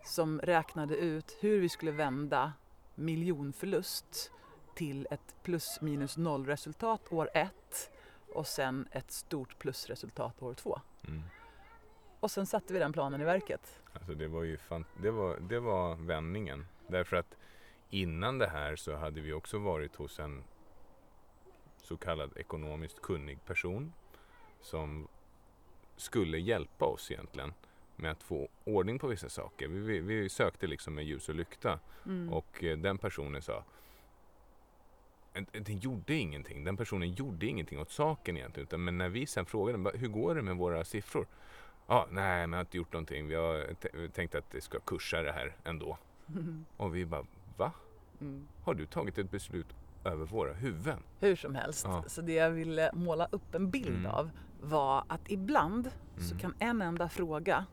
som 0.04 0.40
räknade 0.40 0.96
ut 0.96 1.36
hur 1.40 1.60
vi 1.60 1.68
skulle 1.68 1.90
vända 1.92 2.52
miljonförlust 2.94 4.32
till 4.78 5.06
ett 5.10 5.34
plus 5.42 5.80
minus 5.80 6.16
noll 6.16 6.46
resultat 6.46 7.12
år 7.12 7.30
ett 7.34 7.90
och 8.34 8.46
sen 8.46 8.88
ett 8.92 9.10
stort 9.10 9.58
plusresultat 9.58 10.42
år 10.42 10.54
två. 10.54 10.80
Mm. 11.08 11.22
Och 12.20 12.30
sen 12.30 12.46
satte 12.46 12.72
vi 12.72 12.78
den 12.78 12.92
planen 12.92 13.20
i 13.20 13.24
verket. 13.24 13.80
Alltså 13.92 14.14
det 14.14 14.28
var 14.28 14.42
ju 14.42 14.56
fan, 14.56 14.84
det 15.02 15.10
var, 15.10 15.36
det 15.40 15.60
var 15.60 15.94
vändningen. 15.94 16.66
Därför 16.86 17.16
att 17.16 17.36
innan 17.90 18.38
det 18.38 18.48
här 18.48 18.76
så 18.76 18.96
hade 18.96 19.20
vi 19.20 19.32
också 19.32 19.58
varit 19.58 19.96
hos 19.96 20.18
en 20.18 20.44
så 21.82 21.96
kallad 21.96 22.36
ekonomiskt 22.36 23.02
kunnig 23.02 23.44
person 23.44 23.92
som 24.60 25.08
skulle 25.96 26.38
hjälpa 26.38 26.84
oss 26.84 27.10
egentligen 27.10 27.52
med 27.96 28.10
att 28.10 28.22
få 28.22 28.48
ordning 28.64 28.98
på 28.98 29.06
vissa 29.06 29.28
saker. 29.28 29.68
Vi, 29.68 29.80
vi, 29.80 30.00
vi 30.00 30.28
sökte 30.28 30.66
liksom 30.66 30.94
med 30.94 31.04
ljus 31.04 31.28
och 31.28 31.34
lykta 31.34 31.78
Mm. 32.04 32.32
och 32.32 32.64
eh, 32.64 32.78
den 32.78 32.98
personen 32.98 33.42
sa 33.42 33.64
det 35.52 35.72
gjorde 35.72 36.14
ingenting. 36.14 36.64
Den 36.64 36.76
personen 36.76 37.12
gjorde 37.12 37.46
ingenting 37.46 37.78
åt 37.80 37.90
saken 37.90 38.36
egentligen. 38.36 38.66
Utan, 38.66 38.84
men 38.84 38.98
när 38.98 39.08
vi 39.08 39.26
sen 39.26 39.46
frågade 39.46 39.78
"Va, 39.78 39.90
hur 39.94 40.08
går 40.08 40.34
det 40.34 40.42
med 40.42 40.56
våra 40.56 40.84
siffror? 40.84 41.26
Ja, 41.86 42.06
nej, 42.10 42.40
men 42.46 42.50
jag 42.52 42.56
har 42.58 42.60
inte 42.60 42.76
gjort 42.76 42.92
någonting. 42.92 43.26
Vi 43.28 43.34
har 43.34 43.74
tänkt 44.08 44.34
att 44.34 44.50
det 44.50 44.60
ska 44.60 44.80
kursa 44.80 45.22
det 45.22 45.32
här 45.32 45.56
ändå. 45.64 45.98
Och 46.76 46.96
vi 46.96 47.06
bara, 47.06 47.26
va? 47.56 47.72
Mm. 48.20 48.46
Har 48.64 48.74
du 48.74 48.86
tagit 48.86 49.18
ett 49.18 49.30
beslut 49.30 49.66
över 50.04 50.26
våra 50.26 50.52
huvuden? 50.52 50.98
Hur 51.20 51.36
som 51.36 51.54
helst. 51.54 51.84
Ja. 51.84 52.04
Så 52.06 52.22
det 52.22 52.32
jag 52.32 52.50
ville 52.50 52.90
måla 52.94 53.28
upp 53.32 53.54
en 53.54 53.70
bild 53.70 53.88
Mm. 53.96 54.06
av 54.06 54.30
var 54.60 55.04
att 55.08 55.30
ibland 55.30 55.90
så 56.18 56.24
Mm. 56.34 56.38
kan 56.38 56.54
en 56.58 56.82
enda 56.82 57.08
fråga 57.08 57.64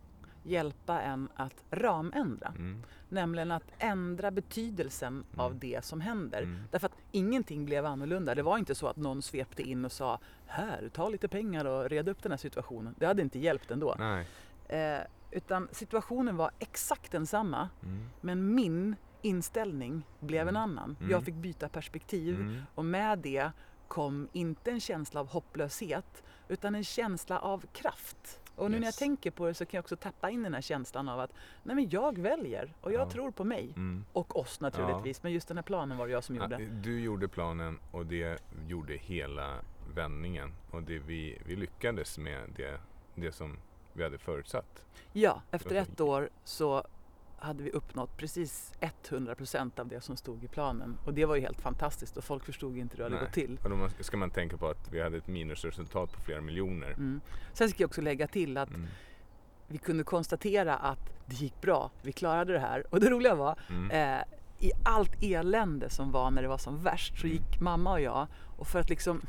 hjälpa 0.46 1.02
en 1.02 1.30
att 1.36 1.64
ramändra. 1.72 2.48
Mm. 2.58 2.84
Nämligen 3.10 3.52
att 3.52 3.64
ändra 3.80 4.32
betydelsen 4.32 5.24
av 5.38 5.48
Mm. 5.52 5.60
det 5.60 5.86
som 5.86 6.02
händer. 6.02 6.42
Mm. 6.42 6.62
Därför 6.72 6.86
att 6.88 6.96
ingenting 7.12 7.66
blev 7.66 7.86
annorlunda. 7.86 8.36
Det 8.36 8.42
var 8.44 8.58
inte 8.58 8.76
så 8.76 8.88
att 8.88 8.98
någon 8.98 9.22
svepte 9.22 9.64
in 9.64 9.86
och 9.86 9.92
sa 9.92 10.20
här, 10.48 10.90
ta 10.94 11.10
lite 11.10 11.28
pengar 11.28 11.66
och 11.66 11.90
reda 11.90 12.12
upp 12.12 12.24
den 12.24 12.32
här 12.32 12.38
situationen. 12.40 12.96
Det 13.00 13.06
hade 13.06 13.22
inte 13.22 13.40
hjälpt 13.40 13.72
ändå. 13.72 13.96
Nej. 14.00 14.28
Eh, 14.70 15.00
utan 15.32 15.68
situationen 15.72 16.38
var 16.38 16.52
exakt 16.60 17.12
densamma 17.12 17.70
Mm. 17.84 18.10
men 18.22 18.56
min 18.56 18.96
inställning 19.22 20.04
blev 20.20 20.42
en 20.48 20.56
Mm. 20.56 20.62
annan. 20.62 20.96
Mm. 21.00 21.12
Jag 21.12 21.24
fick 21.24 21.36
byta 21.36 21.70
perspektiv 21.70 22.36
Mm. 22.40 22.62
och 22.76 22.86
med 22.86 23.20
det 23.20 23.52
kom 23.88 24.28
inte 24.34 24.72
en 24.72 24.80
känsla 24.80 25.20
av 25.20 25.28
hopplöshet 25.28 26.24
utan 26.48 26.76
en 26.76 26.84
känsla 26.84 27.40
av 27.40 27.66
kraft. 27.74 28.40
Och 28.56 28.72
nu 28.72 28.78
när 28.80 28.84
jag 28.86 28.90
Yes. 28.90 28.96
tänker 28.98 29.32
på 29.32 29.48
det 29.48 29.54
så 29.54 29.66
kan 29.66 29.78
jag 29.78 29.84
också 29.84 29.96
tappa 29.96 30.30
in 30.30 30.44
den 30.44 30.54
här 30.54 30.62
känslan 30.62 31.10
av 31.10 31.20
att 31.20 31.32
nej 31.64 31.76
men 31.76 31.90
jag 31.90 32.18
väljer 32.18 32.74
och 32.82 32.92
jag 32.92 33.02
Ja. 33.02 33.10
tror 33.10 33.32
på 33.32 33.44
mig. 33.44 33.74
Mm. 33.76 34.06
Och 34.14 34.40
oss 34.40 34.60
naturligtvis, 34.60 35.24
men 35.24 35.32
just 35.32 35.48
den 35.48 35.58
här 35.58 35.64
planen 35.64 35.98
var 35.98 36.06
det 36.08 36.14
jag 36.14 36.24
som 36.24 36.36
gjorde. 36.36 36.58
Ja, 36.62 36.68
du 36.84 37.00
gjorde 37.00 37.28
planen 37.28 37.80
och 37.92 38.06
det 38.06 38.42
gjorde 38.68 38.94
hela 38.94 39.56
vändningen. 39.96 40.52
Och 40.72 40.84
det 40.84 41.00
vi, 41.00 41.38
vi 41.46 41.56
lyckades 41.56 42.18
med 42.18 42.50
det, 42.58 42.80
det 43.16 43.32
som 43.32 43.58
vi 43.94 44.04
hade 44.04 44.18
förutsatt. 44.18 44.86
Ja, 45.14 45.42
efter 45.52 45.76
ett 45.76 46.02
år 46.02 46.30
så 46.44 46.84
hade 47.38 47.64
vi 47.64 47.72
uppnått 47.72 48.18
precis 48.18 48.74
100% 49.10 49.80
av 49.80 49.88
det 49.88 50.02
som 50.02 50.18
stod 50.18 50.44
i 50.44 50.48
planen. 50.48 50.98
Och 51.06 51.14
det 51.14 51.26
var 51.26 51.36
ju 51.36 51.42
helt 51.42 51.62
fantastiskt 51.62 52.18
och 52.18 52.24
folk 52.24 52.46
förstod 52.46 52.78
inte 52.78 52.94
hur 52.94 52.98
det 52.98 53.04
hade 53.04 53.16
Nej. 53.16 53.26
gått 53.26 53.34
till. 53.34 53.60
Och 53.64 53.70
då 53.70 54.04
ska 54.04 54.18
man 54.18 54.30
tänka 54.30 54.58
på 54.58 54.68
att 54.68 54.92
vi 54.94 55.02
hade 55.02 55.18
ett 55.18 55.28
minusresultat 55.28 56.12
på 56.14 56.22
flera 56.22 56.42
miljoner. 56.42 56.92
Mm. 56.92 57.22
Sen 57.54 57.70
ska 57.70 57.84
jag 57.84 57.88
också 57.88 58.02
lägga 58.02 58.28
till 58.28 58.58
att 58.58 58.70
Mm. 58.70 58.88
vi 59.68 59.78
kunde 59.78 60.04
konstatera 60.04 60.76
att 60.76 61.00
det 61.26 61.36
gick 61.36 61.62
bra, 61.62 61.92
vi 62.02 62.12
klarade 62.12 62.54
det 62.54 62.60
här. 62.60 62.84
Och 62.94 63.00
det 63.00 63.10
roliga 63.10 63.36
var, 63.36 63.60
Mm. 63.70 63.92
eh, 64.20 64.24
i 64.60 64.72
allt 64.86 65.24
elände 65.24 65.90
som 65.90 66.12
var 66.12 66.32
när 66.32 66.42
det 66.42 66.48
var 66.48 66.58
som 66.58 66.84
värst 66.84 67.20
så 67.20 67.28
Mm. 67.28 67.38
gick 67.38 67.60
mamma 67.60 67.92
och 67.92 68.02
jag 68.02 68.28
och 68.58 68.68
för 68.68 68.80
att 68.80 68.90
liksom 68.90 69.22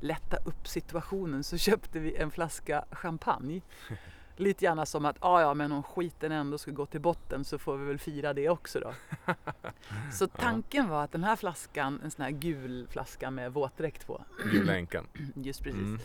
lätta 0.00 0.36
upp 0.36 0.68
situationen 0.68 1.44
så 1.44 1.56
köpte 1.68 1.98
vi 1.98 2.16
en 2.16 2.30
flaska 2.30 2.84
champagne. 2.90 3.60
Lite 4.36 4.64
gärna 4.64 4.86
som 4.86 5.04
att, 5.04 5.16
ja 5.20 5.40
ja 5.40 5.54
men 5.54 5.72
om 5.72 5.82
skiten 5.82 6.32
ändå 6.32 6.58
ska 6.58 6.70
gå 6.70 6.86
till 6.86 7.00
botten 7.00 7.44
så 7.44 7.58
får 7.58 7.76
vi 7.76 7.86
väl 7.86 7.98
fira 7.98 8.32
det 8.32 8.48
också 8.48 8.80
då. 8.80 8.94
Så 10.12 10.26
tanken 10.26 10.88
var 10.88 11.04
att 11.04 11.12
den 11.12 11.24
här 11.24 11.36
flaskan, 11.36 12.00
en 12.04 12.10
sån 12.10 12.22
här 12.24 12.30
gul 12.30 12.86
flaska 12.90 13.30
med 13.30 13.52
våtdräkt 13.52 14.06
på, 14.06 14.24
Gula 14.52 14.76
änkan. 14.76 15.06
just 15.34 15.62
precis. 15.62 15.80
Mm. 15.82 16.00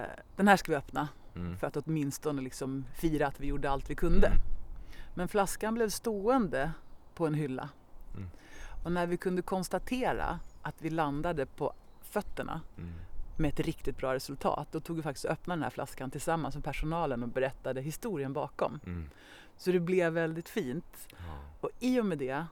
Eh, 0.00 0.06
den 0.36 0.48
här 0.48 0.56
ska 0.56 0.72
vi 0.72 0.76
öppna 0.76 1.08
Mm. 1.34 1.56
för 1.56 1.66
att 1.66 1.76
åtminstone 1.76 2.42
liksom 2.42 2.84
fira 2.94 3.26
att 3.26 3.40
vi 3.40 3.46
gjorde 3.46 3.70
allt 3.70 3.90
vi 3.90 3.94
kunde. 3.94 4.26
Mm. 4.26 4.38
Men 5.14 5.28
flaskan 5.28 5.74
blev 5.74 5.88
stående 5.88 6.72
på 7.14 7.26
en 7.26 7.34
hylla. 7.34 7.68
Mm. 8.16 8.30
Och 8.84 8.92
när 8.92 9.06
vi 9.06 9.16
kunde 9.16 9.42
konstatera 9.42 10.38
att 10.62 10.74
vi 10.78 10.90
landade 10.90 11.46
på 11.46 11.72
fötterna 12.02 12.60
Mm. 12.78 12.92
Med 13.40 13.48
ett 13.48 13.60
riktigt 13.60 13.96
bra 13.96 14.14
resultat, 14.14 14.68
då 14.72 14.80
tog 14.80 14.96
vi 14.96 15.02
faktiskt 15.02 15.24
och 15.24 15.30
öppnade 15.30 15.56
den 15.58 15.62
här 15.62 15.70
flaskan 15.70 16.10
tillsammans 16.10 16.54
med 16.54 16.64
personalen 16.64 17.22
och 17.22 17.28
berättade 17.28 17.80
historien 17.80 18.32
bakom. 18.32 18.80
Mm. 18.86 19.10
Så 19.56 19.72
det 19.72 19.80
blev 19.80 20.12
väldigt 20.12 20.48
fint. 20.48 21.08
Ja. 21.10 21.16
Och 21.60 21.70
i 21.80 22.00
och 22.00 22.04
med 22.06 22.18
det 22.18 22.44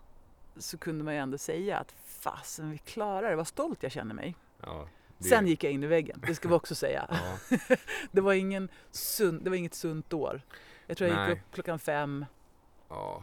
så 0.56 0.78
kunde 0.78 1.04
man 1.04 1.14
ju 1.14 1.20
ändå 1.20 1.38
säga 1.38 1.78
att 1.78 1.92
fasen 2.06 2.70
vi 2.70 2.78
klarar 2.78 3.30
det, 3.30 3.36
vad 3.36 3.46
stolt 3.46 3.82
jag 3.82 3.92
känner 3.92 4.14
mig. 4.14 4.34
Ja, 4.60 4.88
det- 5.18 5.24
Sen 5.28 5.46
gick 5.46 5.64
jag 5.64 5.72
in 5.72 5.84
i 5.84 5.86
väggen, 5.86 6.22
det 6.26 6.34
ska 6.34 6.48
vi 6.48 6.54
också 6.54 6.74
säga. 6.74 7.06
Ja. 7.10 7.56
Det 8.12 8.20
var, 8.20 8.32
ingen 8.32 8.68
sund, 8.90 9.42
det 9.44 9.50
var 9.50 9.56
inget 9.56 9.74
sunt 9.74 10.12
år. 10.12 10.42
Jag 10.86 10.96
tror 10.96 11.10
jag 11.10 11.16
Nej. 11.16 11.28
gick 11.30 11.38
upp 11.38 11.52
klockan 11.54 11.78
fem, 11.78 12.24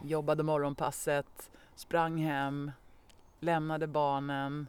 jobbade 0.03 0.43
morgonpasset, 0.43 1.49
sprang 1.75 2.17
hem, 2.17 2.71
lämnade 3.39 3.87
barnen. 3.87 4.67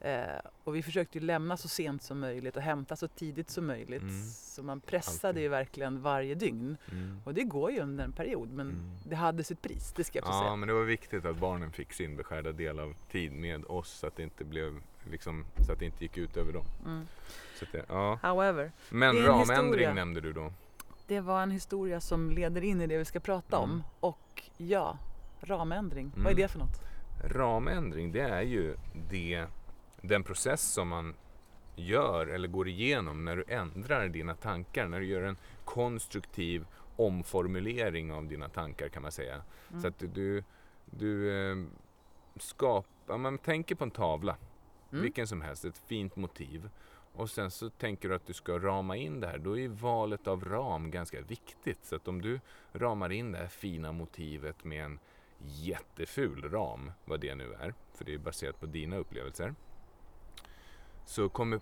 Eh, 0.00 0.40
och 0.64 0.76
vi 0.76 0.82
försökte 0.82 1.18
ju 1.18 1.24
lämna 1.24 1.56
så 1.56 1.68
sent 1.68 2.02
som 2.02 2.20
möjligt 2.20 2.56
och 2.56 2.62
hämta 2.62 2.96
så 2.96 3.08
tidigt 3.08 3.50
som 3.50 3.66
möjligt. 3.66 4.02
Mm. 4.02 4.22
Så 4.30 4.62
man 4.62 4.80
pressade 4.80 5.28
Alltid. 5.28 5.42
ju 5.42 5.48
verkligen 5.48 6.02
varje 6.02 6.34
dygn. 6.34 6.76
Mm. 6.92 7.20
Och 7.24 7.34
det 7.34 7.42
går 7.44 7.70
ju 7.70 7.80
under 7.80 8.04
en 8.04 8.12
period 8.12 8.48
men 8.52 8.66
Mm. 8.70 8.90
det 9.04 9.16
hade 9.16 9.44
sitt 9.44 9.62
pris, 9.62 9.92
det 9.96 10.04
ska 10.04 10.18
jag 10.18 10.24
också 10.26 10.38
Ja, 10.38 10.42
säga. 10.42 10.56
men 10.56 10.68
det 10.68 10.74
var 10.74 10.84
viktigt 10.84 11.24
att 11.24 11.36
barnen 11.36 11.72
fick 11.72 11.92
sin 11.92 12.16
beskärda 12.16 12.52
del 12.52 12.78
av 12.80 12.94
tid 13.10 13.32
med 13.32 13.64
oss 13.64 13.90
så 13.90 14.06
att 14.06 14.16
det 14.16 14.22
inte 14.22 14.44
blev 14.44 14.80
liksom, 15.10 15.44
så 15.66 15.72
att 15.72 15.78
det 15.78 15.84
inte 15.84 16.04
gick 16.04 16.16
ut 16.18 16.36
över 16.36 16.52
dem. 16.52 16.64
Mm. 16.86 17.06
Så 17.58 17.64
det, 17.72 17.84
ja. 17.88 18.18
However, 18.22 18.72
Men 18.90 19.16
ramändring 19.16 19.94
nämnde 19.94 20.20
du 20.20 20.32
då. 20.32 20.52
det 21.06 21.20
var 21.20 21.42
en 21.42 21.50
historia 21.50 22.00
som 22.00 22.30
leder 22.30 22.64
in 22.64 22.80
i 22.80 22.86
det 22.86 22.98
vi 22.98 23.04
ska 23.04 23.20
prata 23.20 23.58
om. 23.58 23.70
Mm. 23.70 23.82
Och 24.00 24.42
ja, 24.56 24.98
ramändring, 25.40 26.12
vad 26.16 26.26
är 26.26 26.30
Mm. 26.30 26.36
det 26.42 26.48
för 26.48 26.58
något? 26.58 26.80
Ramändring, 27.24 28.12
det 28.12 28.20
är 28.20 28.42
ju 28.42 28.76
det, 29.10 29.46
den 30.02 30.22
process 30.22 30.62
som 30.72 30.88
man 30.88 31.14
gör 31.76 32.26
eller 32.26 32.48
går 32.48 32.68
igenom 32.68 33.24
när 33.24 33.36
du 33.36 33.44
ändrar 33.48 34.08
dina 34.08 34.34
tankar, 34.34 34.88
när 34.88 35.00
du 35.00 35.06
gör 35.06 35.22
en 35.22 35.36
konstruktiv 35.64 36.66
omformulering 36.96 38.12
av 38.12 38.26
dina 38.26 38.48
tankar 38.48 38.88
kan 38.88 39.02
man 39.02 39.12
säga. 39.12 39.42
Så 39.82 39.88
att 39.88 39.98
du, 39.98 40.44
du 40.84 41.30
eh, 41.50 41.56
skapar, 42.36 43.18
man 43.18 43.38
tänker 43.38 43.74
på 43.74 43.84
en 43.84 43.90
tavla, 43.90 44.36
Mm. 44.92 45.02
vilken 45.02 45.26
som 45.26 45.40
helst, 45.40 45.64
ett 45.64 45.78
fint 45.78 46.16
motiv. 46.16 46.70
Och 47.12 47.30
sen 47.30 47.50
så 47.50 47.70
tänker 47.70 48.08
du 48.08 48.14
att 48.14 48.26
du 48.26 48.32
ska 48.32 48.58
rama 48.58 48.96
in 48.96 49.20
det 49.20 49.26
här, 49.26 49.38
då 49.38 49.58
är 49.58 49.68
valet 49.68 50.26
av 50.26 50.44
ram 50.44 50.90
ganska 50.90 51.20
viktigt. 51.20 51.84
Så 51.84 51.96
att 51.96 52.08
om 52.08 52.22
du 52.22 52.40
ramar 52.72 53.12
in 53.12 53.32
det 53.32 53.38
här 53.38 53.46
fina 53.46 53.92
motivet 53.92 54.64
med 54.64 54.84
en 54.84 54.98
jätteful 55.38 56.50
ram, 56.50 56.92
vad 57.04 57.20
det 57.20 57.34
nu 57.34 57.52
är, 57.60 57.74
för 57.94 58.04
det 58.04 58.14
är 58.14 58.18
baserat 58.18 58.60
på 58.60 58.66
dina 58.66 58.96
upplevelser, 58.96 59.54
så 61.10 61.28
kommer 61.28 61.60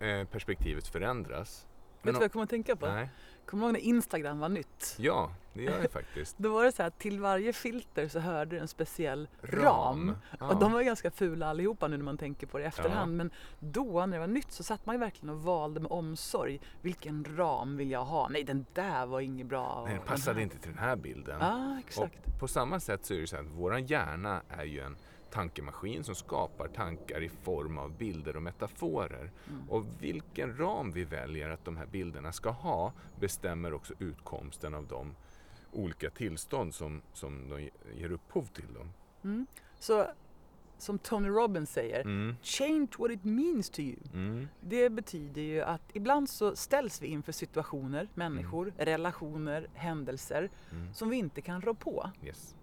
eh, 0.00 0.24
perspektivet 0.26 0.86
förändras. 0.88 1.66
Vet 2.02 2.04
du 2.04 2.12
vad 2.12 2.22
jag 2.24 2.32
kommer 2.32 2.42
att 2.42 2.50
tänka 2.50 2.76
på? 2.76 2.86
Nej. 2.86 3.08
Kommer 3.46 3.62
du 3.62 3.66
ihåg 3.66 3.72
när 3.72 3.80
Instagram 3.80 4.38
var 4.38 4.48
nytt? 4.48 4.94
Ja, 4.98 5.32
det 5.54 5.62
gör 5.62 5.80
jag 5.82 5.90
faktiskt. 6.00 6.38
Då 6.38 6.52
var 6.52 6.64
det 6.64 6.72
så 6.72 6.82
här, 6.82 6.90
till 6.90 7.20
varje 7.20 7.52
filter 7.52 8.08
så 8.08 8.18
hörde 8.18 8.56
du 8.56 8.58
en 8.60 8.68
speciell 8.68 9.28
ram. 9.42 10.16
Ja. 10.40 10.48
Och 10.48 10.60
de 10.60 10.72
var 10.72 10.82
ganska 10.82 11.10
fula 11.10 11.46
allihopa 11.46 11.88
nu 11.88 11.96
när 11.96 12.04
man 12.04 12.18
tänker 12.18 12.46
på 12.46 12.58
det 12.58 12.64
i 12.64 12.66
efterhand. 12.66 13.16
Men 13.16 13.30
då 13.58 14.06
när 14.06 14.16
det 14.16 14.18
var 14.18 14.26
nytt 14.26 14.52
så 14.52 14.62
satt 14.62 14.86
man 14.86 14.94
ju 14.94 14.98
verkligen 15.00 15.30
och 15.34 15.42
valde 15.42 15.80
med 15.80 15.92
omsorg. 15.92 16.60
Vilken 16.80 17.36
ram 17.36 17.76
vill 17.76 17.90
jag 17.90 18.04
ha? 18.04 18.28
Nej 18.28 18.44
den 18.44 18.66
där 18.72 19.06
var 19.06 19.20
inget 19.20 19.46
bra. 19.46 19.82
Nej, 19.86 19.94
den 19.94 20.06
passade 20.06 20.34
här- 20.34 20.42
inte 20.42 20.58
till 20.58 20.70
den 20.70 20.78
här 20.78 20.96
bilden. 20.96 21.36
Ja, 21.40 21.78
exakt. 21.86 22.26
Och 22.26 22.38
på 22.40 22.48
samma 22.48 22.80
sätt 22.80 23.04
så 23.06 23.14
är 23.14 23.18
det 23.20 23.26
så 23.26 23.36
att 23.36 23.46
våran 23.46 23.86
hjärna 23.86 24.42
är 24.48 24.64
ju 24.64 24.80
en 24.80 24.96
tankemaskin 25.36 26.04
som 26.04 26.14
skapar 26.14 26.68
tankar 26.68 27.22
i 27.22 27.28
form 27.28 27.78
av 27.78 27.96
bilder 27.96 28.36
och 28.36 28.42
metaforer. 28.42 29.30
Mm. 29.48 29.70
Och 29.70 29.84
vilken 30.00 30.56
ram 30.58 30.92
vi 30.92 31.04
väljer 31.04 31.50
att 31.50 31.64
de 31.64 31.76
här 31.76 31.86
bilderna 31.86 32.32
ska 32.32 32.50
ha 32.50 32.92
bestämmer 33.20 33.72
också 33.74 33.94
utkomsten 33.98 34.74
av 34.74 34.86
de 34.86 35.14
olika 35.72 36.10
tillstånd 36.10 36.74
som, 36.74 37.02
som 37.12 37.48
de 37.48 37.62
ge- 37.62 37.70
ger 37.94 38.10
upphov 38.12 38.44
till. 38.46 38.74
Dem. 38.74 38.92
Mm. 39.24 39.46
Så 39.78 40.06
som 40.78 40.98
Tony 40.98 41.28
Robbins 41.28 41.70
säger, 41.72 42.00
Mm. 42.00 42.34
change 42.42 42.88
what 42.98 43.10
it 43.10 43.24
means 43.24 43.70
to 43.70 43.80
you. 43.80 43.96
Mm. 44.14 44.48
Det 44.60 44.90
betyder 44.90 45.42
ju 45.42 45.60
att 45.60 45.82
ibland 45.92 46.28
så 46.28 46.56
ställs 46.56 47.02
vi 47.02 47.06
inför 47.06 47.32
situationer, 47.32 48.08
människor, 48.14 48.72
relationer, 48.78 49.68
händelser 49.74 50.50
Mm. 50.72 50.94
som 50.94 51.08
vi 51.08 51.16
inte 51.16 51.40
kan 51.40 51.60
rå 51.62 51.74
på. 51.74 52.10
Yes. 52.24 52.54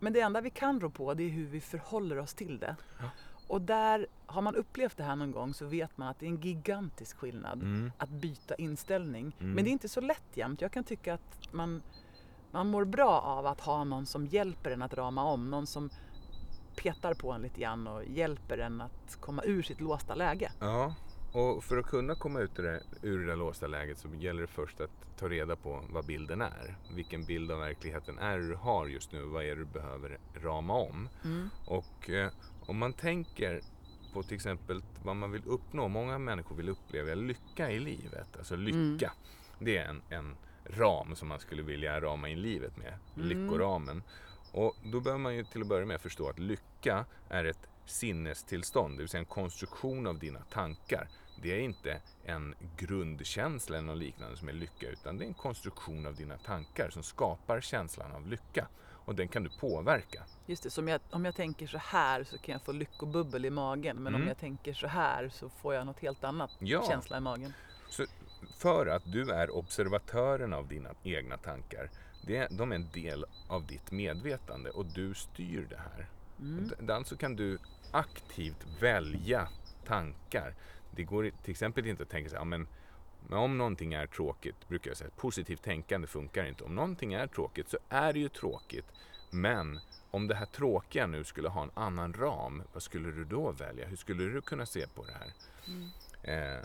Men 0.00 0.12
det 0.12 0.20
enda 0.20 0.40
vi 0.40 0.50
kan 0.50 0.80
rå 0.80 0.90
på 0.90 1.14
det 1.14 1.22
är 1.22 1.28
hur 1.28 1.46
vi 1.46 1.60
förhåller 1.60 2.18
oss 2.18 2.34
till 2.34 2.58
det. 2.58 2.76
Ja. 3.00 3.10
Och 3.48 3.60
där, 3.60 4.06
har 4.26 4.42
man 4.42 4.54
upplevt 4.56 4.96
det 4.96 5.02
här 5.02 5.16
någon 5.16 5.32
gång 5.32 5.54
så 5.54 5.66
vet 5.66 5.98
man 5.98 6.08
att 6.08 6.18
det 6.18 6.26
är 6.26 6.30
en 6.30 6.40
gigantisk 6.40 7.16
skillnad 7.16 7.62
Mm. 7.62 7.92
att 7.98 8.08
byta 8.08 8.54
inställning. 8.54 9.36
Mm. 9.40 9.52
Men 9.52 9.64
det 9.64 9.70
är 9.70 9.72
inte 9.72 9.88
så 9.88 10.00
lätt 10.00 10.36
jämt. 10.36 10.60
Jag 10.60 10.72
kan 10.72 10.84
tycka 10.84 11.14
att 11.14 11.38
man, 11.52 11.82
man 12.50 12.66
mår 12.66 12.84
bra 12.84 13.20
av 13.20 13.46
att 13.46 13.60
ha 13.60 13.84
någon 13.84 14.06
som 14.06 14.26
hjälper 14.26 14.70
en 14.70 14.82
att 14.82 14.94
rama 14.94 15.24
om. 15.24 15.50
Någon 15.50 15.66
som 15.66 15.90
petar 16.76 17.14
på 17.14 17.32
en 17.32 17.42
lite 17.42 17.60
grann 17.60 17.86
och 17.86 18.04
hjälper 18.04 18.58
en 18.58 18.80
att 18.80 19.16
komma 19.20 19.42
ur 19.44 19.62
sitt 19.62 19.80
låsta 19.80 20.14
läge. 20.14 20.52
Ja, 20.60 20.94
och 21.36 21.64
för 21.64 21.76
att 21.76 21.86
kunna 21.86 22.14
komma 22.14 22.40
ut 22.40 22.58
ur 22.58 22.62
det, 22.62 22.82
ur 23.02 23.26
det 23.26 23.36
låsta 23.36 23.66
läget 23.66 23.98
så 23.98 24.08
gäller 24.08 24.40
det 24.40 24.46
först 24.46 24.80
att 24.80 24.90
ta 25.18 25.28
reda 25.28 25.56
på 25.56 25.82
vad 25.90 26.06
bilden 26.06 26.42
är. 26.42 26.76
Vilken 26.94 27.24
bild 27.24 27.52
av 27.52 27.58
verkligheten 27.58 28.18
är 28.18 28.38
du 28.38 28.54
har 28.54 28.86
just 28.86 29.12
nu? 29.12 29.22
Vad 29.22 29.44
är 29.44 29.48
det 29.48 29.54
du 29.54 29.64
behöver 29.64 30.18
rama 30.34 30.74
om? 30.74 31.08
Mm. 31.24 31.50
Och 31.66 32.10
eh, 32.10 32.30
om 32.66 32.78
man 32.78 32.92
tänker 32.92 33.60
på 34.12 34.22
till 34.22 34.34
exempel 34.34 34.82
vad 35.04 35.16
man 35.16 35.32
vill 35.32 35.42
uppnå. 35.46 35.88
Många 35.88 36.18
människor 36.18 36.56
vill 36.56 36.68
uppleva 36.68 37.14
lycka 37.14 37.70
i 37.70 37.80
livet. 37.80 38.36
Alltså 38.38 38.56
lycka. 38.56 39.12
Det 39.58 39.76
är 39.76 39.88
en, 39.88 40.02
en 40.10 40.36
ram 40.64 41.16
som 41.16 41.28
man 41.28 41.40
skulle 41.40 41.62
vilja 41.62 42.00
rama 42.00 42.28
in 42.28 42.42
livet 42.42 42.76
med. 42.76 42.94
Mm. 43.16 43.28
Lyckoramen. 43.28 44.02
Och 44.52 44.76
då 44.84 45.00
behöver 45.00 45.22
man 45.22 45.36
ju 45.36 45.44
till 45.44 45.62
att 45.62 45.68
börja 45.68 45.86
med 45.86 46.00
förstå 46.00 46.28
att 46.28 46.38
lycka 46.38 47.04
är 47.28 47.44
ett 47.44 47.68
sinnestillstånd, 47.86 48.94
det 48.94 49.02
vill 49.02 49.08
säga 49.08 49.18
en 49.18 49.26
konstruktion 49.26 50.06
av 50.06 50.18
dina 50.18 50.40
tankar. 50.40 51.08
Det 51.42 51.52
är 51.52 51.58
inte 51.58 52.00
en 52.24 52.54
grundkänsla 52.76 53.76
eller 53.78 53.86
något 53.86 53.98
liknande 53.98 54.36
som 54.36 54.48
är 54.48 54.52
lycka, 54.52 54.88
utan 54.88 55.18
det 55.18 55.24
är 55.24 55.26
en 55.26 55.34
konstruktion 55.34 56.06
av 56.06 56.14
dina 56.14 56.36
tankar 56.38 56.90
som 56.90 57.02
skapar 57.02 57.60
känslan 57.60 58.12
av 58.12 58.26
lycka. 58.28 58.68
Och 58.88 59.14
den 59.14 59.28
kan 59.28 59.42
du 59.42 59.50
påverka. 59.60 60.22
Just 60.46 60.62
det, 60.62 60.70
som 60.70 60.88
jag, 60.88 61.00
om 61.10 61.24
jag 61.24 61.34
tänker 61.34 61.66
så 61.66 61.78
här 61.78 62.24
så 62.24 62.38
kan 62.38 62.52
jag 62.52 62.62
få 62.62 62.72
lyckobubbel 62.72 63.44
i 63.44 63.50
magen. 63.50 63.96
Men 63.96 64.14
om 64.14 64.20
Mm. 64.20 64.28
jag 64.28 64.38
tänker 64.38 64.72
så 64.74 64.86
här 64.86 65.28
så 65.28 65.48
får 65.48 65.74
jag 65.74 65.86
något 65.86 65.98
helt 66.00 66.24
annat 66.24 66.50
Ja. 66.58 66.84
känsla 66.88 67.16
i 67.16 67.20
magen. 67.20 67.52
För 68.58 68.86
att 68.86 69.02
du 69.12 69.30
är 69.30 69.56
observatören 69.56 70.52
av 70.52 70.68
dina 70.68 70.88
egna 71.02 71.36
tankar. 71.36 71.90
Det, 72.26 72.48
de 72.50 72.72
är 72.72 72.76
en 72.76 72.88
del 72.92 73.24
av 73.48 73.66
ditt 73.66 73.90
medvetande 73.90 74.70
och 74.70 74.86
du 74.86 75.14
styr 75.14 75.66
det 75.70 75.76
här. 75.76 76.06
Mm. 76.40 76.70
Och 76.78 76.84
d- 76.84 76.92
Alltså 76.92 77.16
kan 77.16 77.36
du 77.36 77.58
aktivt 77.90 78.66
välja 78.80 79.48
tankar. 79.86 80.54
Det 80.96 81.02
går 81.02 81.30
till 81.42 81.50
exempel 81.50 81.86
inte 81.86 82.02
att 82.02 82.08
tänka 82.08 82.30
här, 82.30 82.36
"Ja, 82.36 82.44
men, 82.44 82.68
men 83.28 83.38
om 83.38 83.58
någonting 83.58 83.92
är 83.94 84.06
tråkigt, 84.06 84.68
brukar 84.68 84.90
jag 84.90 84.96
säga, 84.98 85.10
positivt 85.16 85.62
tänkande 85.62 86.06
funkar 86.06 86.44
inte. 86.44 86.64
Om 86.64 86.74
någonting 86.74 87.12
är 87.14 87.26
tråkigt 87.26 87.68
så 87.68 87.78
är 87.88 88.12
det 88.12 88.18
ju 88.18 88.28
tråkigt. 88.28 88.86
Men 89.30 89.80
om 90.10 90.28
det 90.28 90.34
här 90.34 90.46
tråkiga 90.46 91.06
nu 91.06 91.24
skulle 91.24 91.48
ha 91.48 91.62
en 91.62 91.70
annan 91.74 92.14
ram, 92.14 92.62
vad 92.72 92.82
skulle 92.82 93.10
du 93.10 93.24
då 93.24 93.52
välja? 93.52 93.86
Hur 93.86 93.96
skulle 93.96 94.24
du 94.24 94.40
kunna 94.40 94.66
se 94.66 94.86
på 94.86 95.04
det 95.04 95.12
här? 95.12 95.32
Eh, 96.22 96.64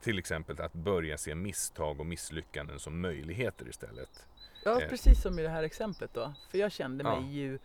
till 0.00 0.18
exempel 0.18 0.60
att 0.60 0.72
börja 0.72 1.18
se 1.18 1.34
misstag 1.34 2.00
och 2.00 2.06
misslyckanden 2.06 2.78
som 2.78 3.00
möjligheter 3.00 3.68
istället. 3.68 4.26
Ja, 4.64 4.80
Eh. 4.82 4.88
precis 4.88 5.22
som 5.22 5.38
i 5.38 5.42
det 5.42 5.48
här 5.48 5.62
exemplet 5.62 6.14
då. 6.14 6.34
För 6.50 6.58
jag 6.58 6.72
kände 6.72 7.04
mig 7.04 7.22
Ja. 7.22 7.30
ju 7.30 7.58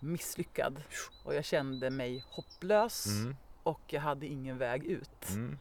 misslyckad. 0.00 0.82
Och 1.24 1.34
jag 1.34 1.44
kände 1.44 1.90
mig 1.90 2.24
hopplös. 2.28 3.06
Mm, 3.06 3.36
Och 3.70 3.80
jag 3.86 4.00
hade 4.00 4.26
ingen 4.26 4.58
väg 4.58 4.84
ut. 4.84 5.28
mm, 5.30 5.58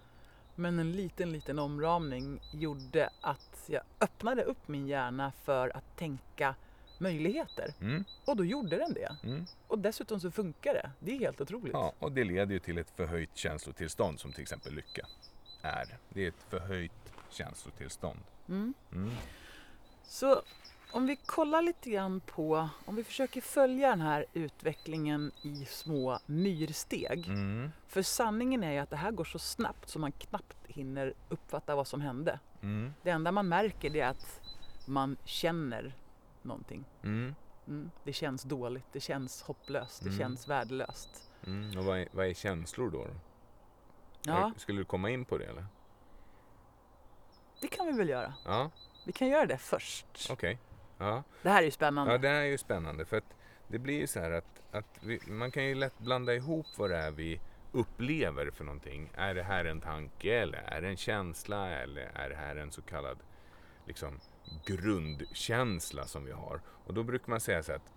Men 0.55 0.79
en 0.79 0.91
liten, 0.91 1.31
liten 1.31 1.59
omramning 1.59 2.39
gjorde 2.53 3.09
att 3.21 3.63
jag 3.67 3.81
öppnade 4.01 4.43
upp 4.43 4.67
min 4.67 4.87
hjärna 4.87 5.31
för 5.43 5.77
att 5.77 5.97
tänka 5.97 6.55
möjligheter. 6.97 7.73
mm, 7.81 8.03
Och 8.25 8.35
då 8.37 8.45
gjorde 8.45 8.77
den 8.77 8.93
det. 8.93 9.15
mm. 9.23 9.45
Och 9.67 9.79
dessutom 9.79 10.19
så 10.19 10.31
funkar 10.31 10.73
det. 10.73 10.91
Det 10.99 11.11
är 11.15 11.19
helt 11.19 11.41
otroligt. 11.41 11.73
Ja, 11.73 11.93
och 11.99 12.11
det 12.11 12.23
leder 12.23 12.53
ju 12.53 12.59
till 12.59 12.77
ett 12.77 12.89
förhöjt 12.95 13.29
känslotillstånd 13.37 14.19
som 14.19 14.31
till 14.31 14.41
exempel 14.41 14.73
lycka 14.73 15.07
är. 15.61 15.97
Det 16.09 16.23
är 16.23 16.27
ett 16.27 16.45
förhöjt 16.49 17.13
känslotillstånd. 17.29 18.19
Mm. 18.49 18.73
Mm. 18.93 19.11
Så 20.03 20.41
om 20.91 21.05
vi 21.05 21.15
kollar 21.15 21.61
lite 21.61 21.89
grann 21.89 22.19
på, 22.19 22.69
om 22.85 22.95
vi 22.95 23.03
försöker 23.03 23.41
följa 23.41 23.89
den 23.89 24.01
här 24.01 24.25
utvecklingen 24.33 25.31
i 25.41 25.65
små 25.65 26.19
myrsteg. 26.25 27.27
Mm. 27.27 27.71
För 27.87 28.01
sanningen 28.01 28.63
är 28.63 28.71
ju 28.71 28.77
att 28.79 28.89
det 28.89 28.95
här 28.95 29.11
går 29.11 29.23
så 29.23 29.39
snabbt 29.39 29.89
så 29.89 29.99
man 29.99 30.11
knappt 30.11 30.57
hinner 30.67 31.13
uppfatta 31.29 31.75
vad 31.75 31.87
som 31.87 32.01
hände. 32.01 32.39
Mm. 32.61 32.93
Det 33.03 33.09
enda 33.09 33.31
man 33.31 33.47
märker 33.47 33.89
det 33.89 33.99
är 33.99 34.09
att 34.09 34.41
man 34.85 35.17
känner 35.25 35.93
någonting. 36.41 36.85
Mm. 37.03 37.35
Mm. 37.67 37.91
Det 38.03 38.13
känns 38.13 38.43
dåligt, 38.43 38.85
det 38.91 38.99
känns 38.99 39.41
hopplöst, 39.41 40.03
det 40.03 40.09
Mm. 40.09 40.19
känns 40.19 40.47
värdelöst. 40.47 41.31
Mm. 41.45 41.77
Och 41.77 41.85
vad 41.85 41.99
är, 41.99 42.07
vad 42.11 42.25
är 42.27 42.33
känslor 42.33 42.89
då? 42.91 42.97
då? 43.03 43.11
Ja, 44.23 44.51
Skulle 44.57 44.81
du 44.81 44.85
komma 44.85 45.09
in 45.09 45.25
på 45.25 45.37
det 45.37 45.45
eller? 45.45 45.65
det 47.61 47.67
kan 47.67 47.85
vi 47.85 47.91
väl 47.91 48.09
göra. 48.09 48.33
Ja, 48.45 48.71
Vi 49.05 49.11
kan 49.11 49.27
göra 49.27 49.45
det 49.45 49.57
först. 49.57 50.27
okej. 50.31 50.59
Ja. 50.99 51.23
Det 51.41 51.49
här 51.49 51.61
är 51.61 51.65
ju 51.65 51.71
spännande. 51.71 52.11
ja, 52.11 52.17
det 52.17 52.27
här 52.27 52.41
är 52.41 52.45
ju 52.45 52.57
spännande 52.57 53.05
för 53.05 53.17
att 53.17 53.35
det 53.67 53.79
blir 53.79 53.99
ju 53.99 54.07
så 54.07 54.19
här 54.19 54.31
att, 54.31 54.61
att 54.71 54.99
vi, 55.01 55.19
man 55.27 55.51
kan 55.51 55.65
ju 55.65 55.75
lätt 55.75 55.99
blanda 55.99 56.35
ihop 56.35 56.65
vad 56.77 56.89
det 56.89 56.97
är 56.97 57.11
vi 57.11 57.39
upplever 57.71 58.51
för 58.51 58.63
någonting. 58.63 59.09
Är 59.15 59.33
det 59.33 59.43
här 59.43 59.65
en 59.65 59.81
tanke 59.81 60.33
eller 60.39 60.57
är 60.57 60.81
det 60.81 60.87
en 60.87 60.97
känsla 60.97 61.69
eller 61.69 62.11
är 62.15 62.29
det 62.29 62.35
här 62.35 62.55
en 62.55 62.71
så 62.71 62.81
kallad 62.81 63.17
liksom, 63.85 64.19
grundkänsla 64.65 66.05
som 66.05 66.25
vi 66.25 66.31
har? 66.31 66.61
Och 66.85 66.93
då 66.93 67.03
brukar 67.03 67.29
man 67.29 67.39
säga 67.39 67.63
så 67.63 67.73
att 67.73 67.91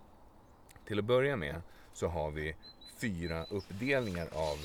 till 0.85 0.99
att 0.99 1.05
börja 1.05 1.35
med 1.35 1.61
så 1.93 2.07
har 2.07 2.31
vi 2.31 2.55
fyra 2.97 3.45
uppdelningar 3.45 4.27
av 4.33 4.57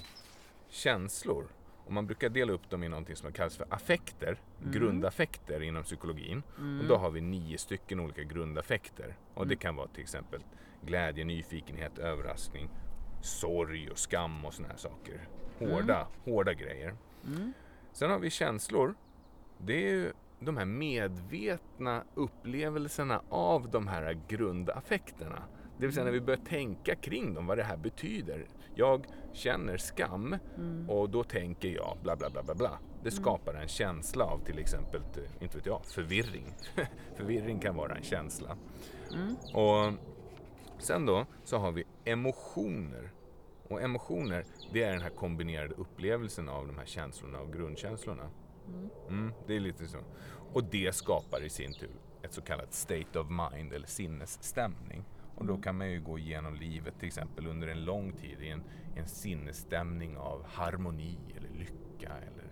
känslor. 0.69 1.45
Och 1.89 1.95
man 1.95 2.07
brukar 2.07 2.29
dela 2.29 2.53
upp 2.53 2.71
dem 2.71 2.83
i 2.83 2.89
någonting 2.89 3.17
som 3.17 3.33
kallas 3.33 3.57
för 3.57 3.67
affekter, 3.71 4.41
grundaffekter 4.73 5.63
inom 5.63 5.83
psykologin. 5.83 6.43
Och 6.81 6.89
då 6.89 6.97
har 6.97 7.11
vi 7.11 7.21
nio 7.21 7.59
stycken 7.59 8.01
olika 8.01 8.23
grundaffekter. 8.23 9.17
Och 9.35 9.47
det 9.47 9.57
kan 9.57 9.77
vara 9.77 9.89
till 9.89 10.03
exempel 10.03 10.45
glädje, 10.83 11.25
nyfikenhet, 11.25 11.99
överraskning, 11.99 12.69
sorg 13.23 13.91
och 13.91 13.99
skam 13.99 14.45
och 14.45 14.55
såna 14.55 14.69
här 14.69 14.77
saker. 14.77 15.29
Hårda, 15.59 16.09
hårda 16.25 16.55
grejer. 16.55 16.95
Sen 17.93 18.11
har 18.11 18.19
vi 18.19 18.31
känslor. 18.31 18.95
Det 19.59 19.75
är 19.75 19.91
ju 19.93 20.13
de 20.41 20.57
här 20.57 20.65
medvetna 20.65 22.05
upplevelserna 22.15 23.23
av 23.29 23.71
de 23.71 23.89
här 23.89 24.21
grundaffekterna. 24.29 25.43
Det 25.79 25.87
vill 25.87 25.95
säga 25.95 26.05
när 26.05 26.13
vi 26.13 26.21
börjar 26.21 26.41
tänka 26.45 26.95
kring 26.95 27.35
dem, 27.35 27.47
vad 27.47 27.59
det 27.59 27.65
här 27.65 27.77
betyder. 27.77 28.47
Jag 28.79 29.07
känner 29.33 29.77
skam 29.77 30.37
och 30.89 31.11
då 31.11 31.25
tänker 31.25 31.69
jag 31.69 31.99
bla 32.03 32.17
bla 32.17 32.31
bla 32.31 32.43
bla 32.43 32.55
bla. 32.55 32.79
Det 33.03 33.11
skapar 33.11 33.55
en 33.55 33.69
känsla 33.69 34.25
av 34.25 34.39
till 34.45 34.59
exempel, 34.59 35.01
eh, 35.01 35.43
inte 35.43 35.57
vet 35.57 35.67
jag, 35.67 35.85
förvirring. 35.85 36.55
förvirring 37.17 37.59
kan 37.59 37.77
vara 37.77 37.97
en 37.97 38.03
känsla. 38.03 38.57
Och 39.55 39.93
sen 40.79 41.07
då 41.07 41.27
så 41.45 41.59
har 41.59 41.73
vi 41.73 41.85
emotioner. 42.05 43.11
Och 43.69 43.83
emotioner, 43.83 44.45
det 44.73 44.83
är 44.83 44.93
den 44.93 45.03
här 45.03 45.11
kombinerade 45.11 45.75
upplevelsen 45.75 46.49
av 46.49 46.67
de 46.67 46.79
här 46.79 46.87
känslorna 46.87 47.41
och 47.41 47.53
grundkänslorna. 47.53 48.31
Mm, 49.09 49.33
det 49.47 49.57
är 49.57 49.61
lite 49.61 49.87
så. 49.87 49.99
Och 50.53 50.65
det 50.65 50.95
skapar 50.95 51.45
i 51.45 51.51
sin 51.51 51.75
tur 51.75 51.91
ett 52.23 52.33
så 52.33 52.41
kallat 52.41 52.75
state 52.75 53.19
of 53.19 53.27
mind 53.29 53.73
eller 53.73 53.87
sinnesstämning. 53.87 55.05
Och 55.39 55.47
då 55.47 55.57
kan 55.57 55.79
man 55.79 55.91
ju 55.91 56.01
gå 56.01 56.19
igenom 56.19 56.55
livet 56.55 56.99
till 56.99 57.07
exempel 57.07 57.47
under 57.47 57.69
en 57.69 57.85
lång 57.85 58.13
tid 58.13 58.43
i 58.43 58.49
en, 58.49 58.63
en 58.97 59.07
sinnesstämning 59.09 60.17
av 60.17 60.45
harmoni 60.49 61.19
eller 61.37 61.49
lycka 61.59 62.13
eller 62.17 62.45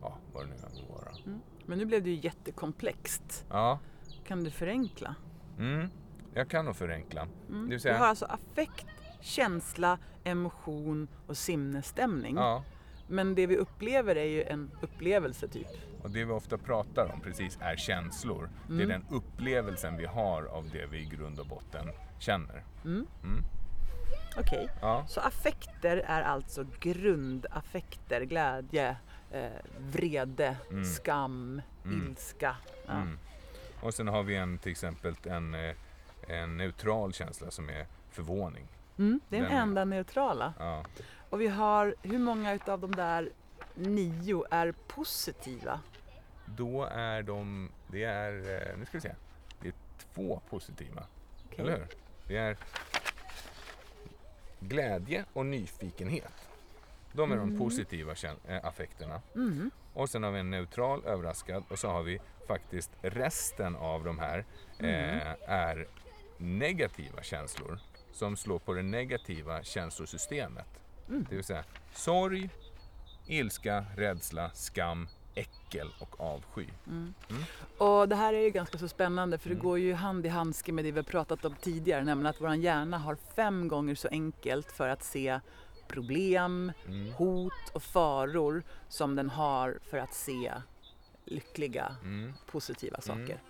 ja, 0.00 0.18
vad 0.32 0.44
det 0.44 0.50
nu 0.50 0.56
kan 0.58 0.88
vara. 0.94 1.38
Men 1.66 1.78
nu 1.78 1.84
blev 1.84 2.02
det 2.02 2.10
ju 2.10 2.16
jättekomplext. 2.16 3.44
Ja, 3.50 3.78
Kan 4.24 4.44
du 4.44 4.50
förenkla? 4.50 5.14
mm, 5.58 5.88
jag 6.34 6.48
kan 6.48 6.64
nog 6.64 6.76
förenkla. 6.76 7.28
Det 7.48 7.54
vill 7.54 7.68
Vi 7.68 7.78
säga, 7.80 7.98
har 7.98 8.06
alltså 8.06 8.24
affekt, 8.24 8.86
känsla, 9.20 9.98
emotion 10.24 11.08
och 11.26 11.36
sinnesstämning. 11.36 12.36
ja, 12.36 12.64
Men 13.08 13.34
det 13.34 13.46
vi 13.46 13.56
upplever 13.56 14.16
är 14.16 14.24
ju 14.28 14.42
en 14.42 14.70
upplevelse 14.80 15.48
typ. 15.48 15.66
och 16.02 16.10
det 16.10 16.24
vi 16.24 16.32
ofta 16.32 16.58
pratar 16.58 17.10
om 17.14 17.20
precis 17.20 17.58
är 17.60 17.76
känslor. 17.76 18.50
Det 18.68 18.82
är 18.82 18.86
den 18.86 19.04
upplevelsen 19.10 19.96
vi 19.96 20.06
har 20.06 20.42
av 20.44 20.68
det 20.72 20.86
vi 20.86 20.98
i 20.98 21.04
grund 21.04 21.40
och 21.40 21.46
botten 21.46 21.88
känner. 22.22 22.64
Okej. 24.36 24.68
Ja, 24.80 25.04
Så 25.08 25.20
affekter 25.20 25.96
är 25.96 26.22
alltså 26.22 26.66
grundaffekter, 26.80 28.20
glädje, 28.20 28.96
eh, 29.30 29.50
vrede, 29.78 30.56
skam, 30.96 31.62
ilska. 31.84 32.56
Ja. 32.86 32.92
Mm. 32.92 33.18
Och 33.80 33.94
sen 33.94 34.08
har 34.08 34.22
vi 34.22 34.36
en, 34.36 34.58
till 34.58 34.72
exempel 34.72 35.14
en, 35.24 35.54
eh, 35.54 35.74
en 36.28 36.56
neutral 36.56 37.12
känsla 37.12 37.50
som 37.50 37.68
är 37.68 37.86
förvåning. 38.10 38.68
Mm, 38.98 39.20
det 39.28 39.36
är 39.36 39.40
den 39.42 39.50
Den 39.50 39.60
enda 39.62 39.84
neutrala. 39.84 40.54
Ja. 40.58 40.84
Och 41.30 41.40
vi 41.40 41.48
har, 41.48 41.94
hur 42.02 42.18
många 42.18 42.54
utav 42.54 42.80
de 42.80 42.94
där 42.94 43.30
nio 43.74 44.44
är 44.50 44.72
positiva? 44.72 45.80
Då 46.46 46.84
är 46.84 47.22
de, 47.22 47.70
det 47.86 48.04
är, 48.04 48.32
eh, 48.32 48.78
nu 48.78 48.84
ska 48.86 48.98
vi 48.98 49.00
se, 49.00 49.14
det 49.60 49.68
är 49.68 49.74
två 50.14 50.40
positiva. 50.50 51.04
Okej. 51.46 51.60
Eller 51.60 51.76
hur? 51.78 51.86
Det 52.26 52.36
är 52.36 52.56
glädje 54.60 55.24
och 55.32 55.46
nyfikenhet. 55.46 56.32
De 57.12 57.32
är 57.32 57.36
de 57.36 57.58
positiva 57.58 58.14
kän- 58.14 58.38
äh, 58.48 58.64
affekterna. 58.64 59.22
Mm. 59.34 59.70
Och 59.94 60.10
sen 60.10 60.22
har 60.22 60.30
vi 60.30 60.40
en 60.40 60.50
neutral, 60.50 61.04
överraskad 61.04 61.64
och 61.68 61.78
så 61.78 61.88
har 61.88 62.02
vi 62.02 62.20
faktiskt 62.48 62.90
resten 63.02 63.76
av 63.76 64.04
de 64.04 64.18
här 64.18 64.44
eh, 64.78 65.32
är 65.50 65.86
negativa 66.38 67.22
känslor 67.22 67.78
som 68.12 68.36
slår 68.36 68.58
på 68.58 68.74
det 68.74 68.82
negativa 68.82 69.62
känslosystemet. 69.62 70.66
Det 71.06 71.34
vill 71.34 71.44
säga 71.44 71.64
sorg, 71.94 72.50
ilska, 73.26 73.84
rädsla, 73.96 74.50
skam, 74.50 75.08
äckel 75.34 75.88
och 75.98 76.20
avsky. 76.20 76.66
Och 77.78 78.08
det 78.08 78.16
här 78.16 78.34
är 78.34 78.40
ju 78.40 78.50
ganska 78.50 78.78
så 78.78 78.88
spännande 78.88 79.38
för 79.38 79.48
det 79.48 79.54
går 79.54 79.78
ju 79.78 79.94
hand 79.94 80.26
i 80.26 80.28
handske 80.28 80.72
med 80.72 80.84
det 80.84 80.90
vi 80.92 80.98
har 80.98 81.04
pratat 81.04 81.44
om 81.44 81.54
tidigare, 81.60 82.04
nämligen 82.04 82.26
att 82.26 82.40
vår 82.40 82.54
hjärna 82.54 82.98
har 82.98 83.14
fem 83.36 83.68
gånger 83.68 83.94
så 83.94 84.08
enkelt 84.08 84.72
för 84.72 84.88
att 84.88 85.02
se 85.04 85.40
problem, 85.88 86.72
hot 87.16 87.52
och 87.74 87.82
faror 87.82 88.62
som 88.88 89.16
den 89.16 89.30
har 89.30 89.78
för 89.90 89.98
att 89.98 90.14
se 90.14 90.52
lyckliga, 91.24 91.96
Mm. 92.02 92.32
positiva 92.46 93.00
saker. 93.00 93.40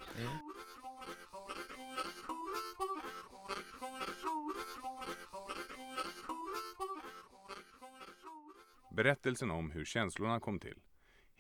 Berättelsen 8.91 9.51
om 9.51 9.71
hur 9.71 9.85
känslorna 9.85 10.41
kom 10.41 10.59
till. 10.59 10.79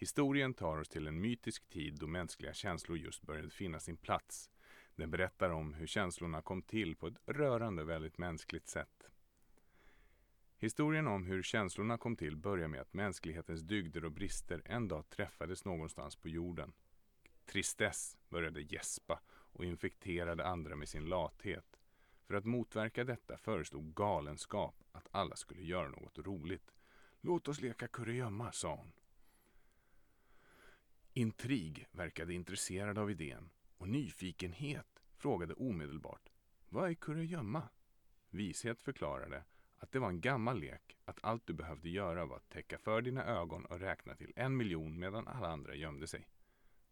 Historien 0.02 0.54
tar 0.54 0.78
oss 0.78 0.88
till 0.88 1.06
en 1.06 1.20
mytisk 1.20 1.68
tid 1.68 1.98
då 1.98 2.06
mänskliga 2.06 2.54
känslor 2.54 2.98
just 2.98 3.22
började 3.22 3.50
finna 3.50 3.80
sin 3.80 3.96
plats. 3.96 4.50
Den 4.96 5.10
berättar 5.10 5.50
om 5.50 5.74
hur 5.74 5.86
känslorna 5.86 6.42
kom 6.42 6.62
till 6.62 6.96
på 6.96 7.06
ett 7.06 7.18
rörande 7.26 7.84
väldigt 7.84 8.18
mänskligt 8.18 8.68
sätt. 8.68 9.10
Historien 10.58 11.06
om 11.06 11.26
hur 11.26 11.42
känslorna 11.42 11.98
kom 11.98 12.16
till 12.16 12.36
börjar 12.36 12.68
med 12.68 12.80
att 12.80 12.94
mänsklighetens 12.94 13.60
dygder 13.60 14.04
och 14.04 14.12
brister 14.12 14.62
en 14.64 14.88
dag 14.88 15.10
träffades 15.10 15.64
någonstans 15.64 16.16
på 16.16 16.28
jorden. 16.28 16.72
Tristess 17.44 18.18
började 18.28 18.62
gäspa 18.62 19.20
och 19.28 19.64
infekterade 19.64 20.46
andra 20.46 20.76
med 20.76 20.88
sin 20.88 21.04
lathet. 21.04 21.80
För 22.26 22.34
att 22.34 22.44
motverka 22.44 23.04
detta 23.04 23.36
föreslog 23.36 23.94
galenskap 23.94 24.84
att 24.92 25.08
alla 25.10 25.36
skulle 25.36 25.62
göra 25.62 25.88
något 25.88 26.18
roligt. 26.18 26.74
Låt 27.20 27.48
oss 27.48 27.60
leka 27.60 27.88
kurragömma, 27.88 28.52
sa 28.52 28.74
hon. 28.74 28.92
Intrig 31.14 31.86
verkade 31.92 32.34
intresserad 32.34 32.98
av 32.98 33.10
idén 33.10 33.50
och 33.78 33.88
nyfikenhet 33.88 35.02
frågade 35.16 35.54
omedelbart 35.54 36.28
Vad 36.68 36.90
är 36.90 36.94
kurragömma? 36.94 37.68
Vishet 38.30 38.82
förklarade 38.82 39.44
att 39.78 39.92
det 39.92 39.98
var 39.98 40.08
en 40.08 40.20
gammal 40.20 40.60
lek 40.60 40.96
att 41.04 41.24
allt 41.24 41.46
du 41.46 41.52
behövde 41.52 41.88
göra 41.88 42.26
var 42.26 42.36
att 42.36 42.48
täcka 42.48 42.78
för 42.78 43.02
dina 43.02 43.24
ögon 43.24 43.64
och 43.64 43.80
räkna 43.80 44.14
till 44.14 44.32
en 44.36 44.56
miljon 44.56 44.98
medan 44.98 45.28
alla 45.28 45.48
andra 45.48 45.74
gömde 45.74 46.06
sig. 46.06 46.28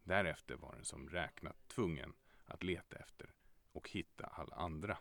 Därefter 0.03 0.55
var 0.55 0.75
den 0.75 0.85
som 0.85 1.09
räknat 1.09 1.67
tvungen 1.67 2.13
att 2.45 2.63
leta 2.63 2.97
efter 2.97 3.33
och 3.71 3.89
hitta 3.89 4.25
alla 4.25 4.55
andra. 4.55 4.97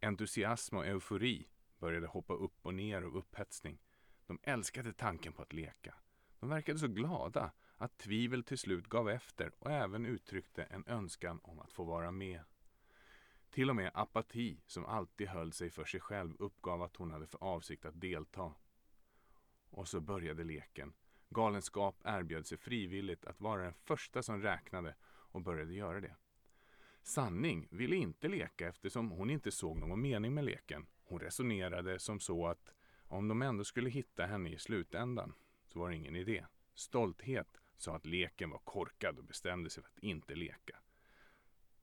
Entusiasm 0.00 0.76
och 0.76 0.86
eufori 0.86 1.48
började 1.78 2.06
hoppa 2.06 2.34
upp 2.34 2.66
och 2.66 2.74
ner 2.74 3.02
av 3.02 3.16
upphetsning. 3.16 3.78
De 4.26 4.38
älskade 4.42 4.92
tanken 4.92 5.32
på 5.32 5.42
att 5.42 5.52
leka. 5.52 5.94
De 6.40 6.48
verkade 6.48 6.78
så 6.78 6.88
glada 6.88 7.52
att 7.84 7.98
tvivel 7.98 8.42
till 8.42 8.58
slut 8.58 8.88
gav 8.88 9.10
efter 9.10 9.52
och 9.58 9.70
även 9.70 10.06
uttryckte 10.06 10.62
en 10.62 10.84
önskan 10.86 11.40
om 11.42 11.60
att 11.60 11.72
få 11.72 11.84
vara 11.84 12.10
med. 12.10 12.40
Till 13.50 13.70
och 13.70 13.76
med 13.76 13.90
apati, 13.94 14.60
som 14.66 14.84
alltid 14.86 15.28
höll 15.28 15.52
sig 15.52 15.70
för 15.70 15.84
sig 15.84 16.00
själv, 16.00 16.34
uppgav 16.38 16.82
att 16.82 16.96
hon 16.96 17.10
hade 17.10 17.26
för 17.26 17.44
avsikt 17.44 17.84
att 17.84 18.00
delta. 18.00 18.52
Och 19.70 19.88
så 19.88 20.00
började 20.00 20.44
leken. 20.44 20.92
Galenskap 21.28 22.00
erbjöd 22.04 22.46
sig 22.46 22.58
frivilligt 22.58 23.24
att 23.24 23.40
vara 23.40 23.62
den 23.62 23.74
första 23.74 24.22
som 24.22 24.42
räknade 24.42 24.94
och 25.04 25.40
började 25.40 25.74
göra 25.74 26.00
det. 26.00 26.16
Sanning 27.02 27.68
ville 27.70 27.96
inte 27.96 28.28
leka 28.28 28.68
eftersom 28.68 29.10
hon 29.10 29.30
inte 29.30 29.50
såg 29.50 29.78
någon 29.78 30.02
mening 30.02 30.34
med 30.34 30.44
leken. 30.44 30.86
Hon 31.02 31.20
resonerade 31.20 31.98
som 31.98 32.20
så 32.20 32.46
att 32.46 32.72
om 32.98 33.28
de 33.28 33.42
ändå 33.42 33.64
skulle 33.64 33.90
hitta 33.90 34.26
henne 34.26 34.50
i 34.50 34.58
slutändan 34.58 35.34
så 35.66 35.78
var 35.78 35.90
det 35.90 35.96
ingen 35.96 36.16
idé. 36.16 36.46
Stolthet 36.74 37.60
sa 37.76 37.96
att 37.96 38.06
leken 38.06 38.50
var 38.50 38.58
korkad 38.58 39.18
och 39.18 39.24
bestämde 39.24 39.70
sig 39.70 39.82
för 39.82 39.90
att 39.90 39.98
inte 39.98 40.34
leka. 40.34 40.78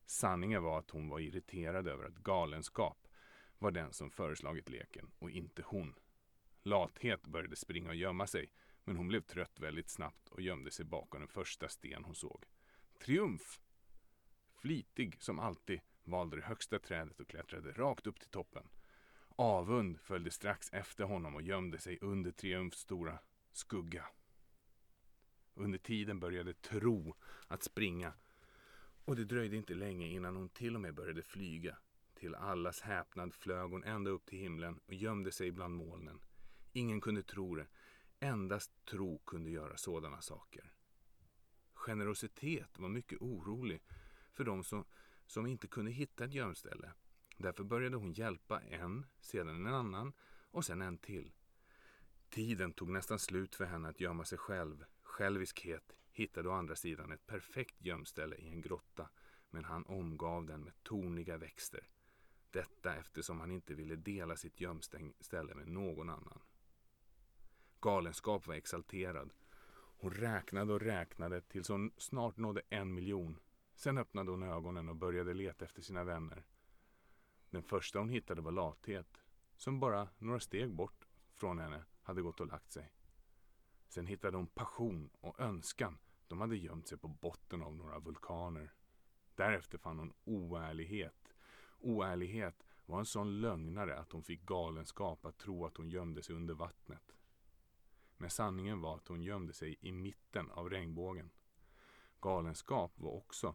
Sanningen 0.06 0.62
var 0.62 0.78
att 0.78 0.90
hon 0.90 1.08
var 1.08 1.20
irriterad 1.20 1.88
över 1.88 2.04
att 2.04 2.14
galenskap 2.14 3.08
var 3.58 3.70
den 3.70 3.92
som 3.92 4.10
föreslagit 4.10 4.68
leken 4.68 5.10
och 5.18 5.30
inte 5.30 5.62
hon. 5.66 5.94
Lathet 6.62 7.26
började 7.26 7.56
springa 7.56 7.88
och 7.88 7.94
gömma 7.94 8.26
sig 8.26 8.52
men 8.84 8.96
hon 8.96 9.08
blev 9.08 9.20
trött 9.20 9.60
väldigt 9.60 9.90
snabbt 9.90 10.28
och 10.28 10.40
gömde 10.40 10.70
sig 10.70 10.84
bakom 10.84 11.20
den 11.20 11.28
första 11.28 11.68
sten 11.68 12.04
hon 12.04 12.14
såg. 12.14 12.44
Triumf! 12.98 13.60
Flitig 14.54 15.22
som 15.22 15.38
alltid 15.38 15.80
valde 16.04 16.36
det 16.36 16.42
högsta 16.42 16.78
trädet 16.78 17.20
och 17.20 17.28
klättrade 17.28 17.72
rakt 17.72 18.06
upp 18.06 18.20
till 18.20 18.30
toppen. 18.30 18.68
Avund 19.36 20.00
följde 20.00 20.30
strax 20.30 20.72
efter 20.72 21.04
honom 21.04 21.34
och 21.34 21.42
gömde 21.42 21.78
sig 21.78 21.98
under 22.00 22.30
Triumfs 22.30 22.78
stora 22.78 23.18
skugga. 23.52 24.06
Under 25.54 25.78
tiden 25.78 26.20
började 26.20 26.54
Tro 26.54 27.14
att 27.46 27.62
springa 27.62 28.12
och 29.04 29.16
det 29.16 29.24
dröjde 29.24 29.56
inte 29.56 29.74
länge 29.74 30.06
innan 30.06 30.36
hon 30.36 30.48
till 30.48 30.74
och 30.74 30.80
med 30.80 30.94
började 30.94 31.22
flyga. 31.22 31.76
Till 32.14 32.34
allas 32.34 32.80
häpnad 32.80 33.34
flög 33.34 33.70
hon 33.70 33.84
ända 33.84 34.10
upp 34.10 34.26
till 34.26 34.38
himlen 34.38 34.80
och 34.86 34.94
gömde 34.94 35.32
sig 35.32 35.50
bland 35.50 35.74
molnen. 35.74 36.20
Ingen 36.72 37.00
kunde 37.00 37.22
tro 37.22 37.54
det. 37.54 37.66
Endast 38.20 38.84
tro 38.84 39.18
kunde 39.18 39.50
göra 39.50 39.76
sådana 39.76 40.20
saker. 40.20 40.72
Generositet 41.74 42.78
var 42.78 42.88
mycket 42.88 43.22
orolig 43.22 43.82
för 44.32 44.44
de 44.44 44.64
som, 44.64 44.84
som 45.26 45.46
inte 45.46 45.66
kunde 45.66 45.90
hitta 45.90 46.24
ett 46.24 46.34
gömställe. 46.34 46.92
Därför 47.36 47.64
började 47.64 47.96
hon 47.96 48.12
hjälpa 48.12 48.60
en, 48.60 49.06
sedan 49.20 49.48
en 49.48 49.66
annan 49.66 50.12
och 50.50 50.64
sen 50.64 50.82
en 50.82 50.98
till. 50.98 51.32
Tiden 52.30 52.72
tog 52.72 52.90
nästan 52.90 53.18
slut 53.18 53.54
för 53.54 53.64
henne 53.64 53.88
att 53.88 54.00
gömma 54.00 54.24
sig 54.24 54.38
själv. 54.38 54.84
Själviskhet 55.12 55.96
hittade 56.12 56.48
å 56.48 56.52
andra 56.52 56.76
sidan 56.76 57.12
ett 57.12 57.26
perfekt 57.26 57.84
gömställe 57.84 58.36
i 58.36 58.48
en 58.48 58.60
grotta 58.60 59.08
men 59.50 59.64
han 59.64 59.86
omgav 59.86 60.46
den 60.46 60.64
med 60.64 60.82
torniga 60.82 61.36
växter. 61.36 61.88
Detta 62.50 62.94
eftersom 62.94 63.40
han 63.40 63.50
inte 63.50 63.74
ville 63.74 63.96
dela 63.96 64.36
sitt 64.36 64.60
gömställe 64.60 65.54
med 65.54 65.68
någon 65.68 66.10
annan. 66.10 66.40
Galenskap 67.80 68.46
var 68.46 68.54
exalterad. 68.54 69.32
Hon 69.74 70.10
räknade 70.10 70.72
och 70.72 70.80
räknade 70.80 71.40
tills 71.40 71.68
hon 71.68 71.92
snart 71.96 72.36
nådde 72.36 72.62
en 72.68 72.94
miljon. 72.94 73.38
Sen 73.74 73.98
öppnade 73.98 74.30
hon 74.30 74.42
ögonen 74.42 74.88
och 74.88 74.96
började 74.96 75.34
leta 75.34 75.64
efter 75.64 75.82
sina 75.82 76.04
vänner. 76.04 76.44
Den 77.50 77.62
första 77.62 77.98
hon 77.98 78.08
hittade 78.08 78.40
var 78.40 78.52
lathet, 78.52 79.22
som 79.56 79.80
bara 79.80 80.08
några 80.18 80.40
steg 80.40 80.74
bort 80.74 81.08
från 81.34 81.58
henne 81.58 81.84
hade 82.02 82.22
gått 82.22 82.40
och 82.40 82.46
lagt 82.46 82.72
sig. 82.72 82.92
Sen 83.92 84.06
hittade 84.06 84.36
hon 84.36 84.46
passion 84.46 85.10
och 85.20 85.40
önskan. 85.40 85.98
De 86.28 86.40
hade 86.40 86.56
gömt 86.56 86.88
sig 86.88 86.98
på 86.98 87.08
botten 87.08 87.62
av 87.62 87.76
några 87.76 87.98
vulkaner. 87.98 88.72
Därefter 89.34 89.78
fann 89.78 89.98
hon 89.98 90.12
oärlighet. 90.24 91.34
Oärlighet 91.80 92.64
var 92.86 92.98
en 92.98 93.06
sån 93.06 93.40
lögnare 93.40 93.98
att 93.98 94.12
hon 94.12 94.22
fick 94.22 94.42
galenskap 94.42 95.26
att 95.26 95.38
tro 95.38 95.66
att 95.66 95.76
hon 95.76 95.90
gömde 95.90 96.22
sig 96.22 96.36
under 96.36 96.54
vattnet. 96.54 97.16
Men 98.16 98.30
sanningen 98.30 98.80
var 98.80 98.96
att 98.96 99.08
hon 99.08 99.22
gömde 99.22 99.52
sig 99.52 99.76
i 99.80 99.92
mitten 99.92 100.50
av 100.50 100.70
regnbågen. 100.70 101.30
Galenskap 102.20 102.92
var 102.96 103.10
också 103.10 103.54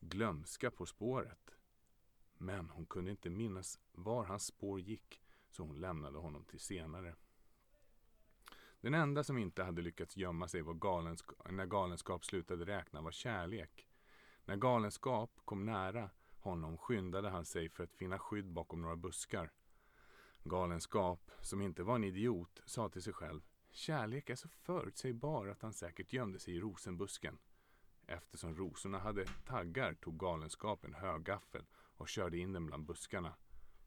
glömska 0.00 0.70
på 0.70 0.86
spåret. 0.86 1.56
Men 2.38 2.70
hon 2.70 2.86
kunde 2.86 3.10
inte 3.10 3.30
minnas 3.30 3.78
var 3.92 4.24
hans 4.24 4.46
spår 4.46 4.80
gick 4.80 5.20
så 5.50 5.62
hon 5.62 5.80
lämnade 5.80 6.18
honom 6.18 6.44
till 6.44 6.60
senare. 6.60 7.14
Den 8.82 8.94
enda 8.94 9.24
som 9.24 9.38
inte 9.38 9.62
hade 9.62 9.82
lyckats 9.82 10.16
gömma 10.16 10.48
sig 10.48 10.62
var 10.62 10.74
galensk 10.74 11.26
när 11.50 11.66
galenskap 11.66 12.24
slutade 12.24 12.64
räkna 12.64 13.00
var 13.00 13.10
kärlek. 13.10 13.88
När 14.44 14.56
galenskap 14.56 15.40
kom 15.44 15.64
nära 15.64 16.10
honom 16.38 16.78
skyndade 16.78 17.30
han 17.30 17.44
sig 17.44 17.68
för 17.68 17.84
att 17.84 17.94
finna 17.94 18.18
skydd 18.18 18.52
bakom 18.52 18.82
några 18.82 18.96
buskar. 18.96 19.50
Galenskap, 20.44 21.30
som 21.40 21.62
inte 21.62 21.82
var 21.82 21.94
en 21.94 22.04
idiot, 22.04 22.60
sa 22.64 22.88
till 22.88 23.02
sig 23.02 23.12
själv 23.12 23.40
Kärlek 23.70 24.30
är 24.30 24.34
så 24.34 24.48
förutsägbar 24.48 25.46
att 25.46 25.62
han 25.62 25.72
säkert 25.72 26.12
gömde 26.12 26.38
sig 26.38 26.54
i 26.56 26.60
rosenbusken. 26.60 27.38
Eftersom 28.06 28.56
rosorna 28.56 28.98
hade 28.98 29.26
taggar 29.26 29.94
tog 29.94 30.18
galenskap 30.18 30.84
en 30.84 30.94
högaffel 30.94 31.64
och 31.74 32.08
körde 32.08 32.38
in 32.38 32.52
den 32.52 32.66
bland 32.66 32.86
buskarna. 32.86 33.34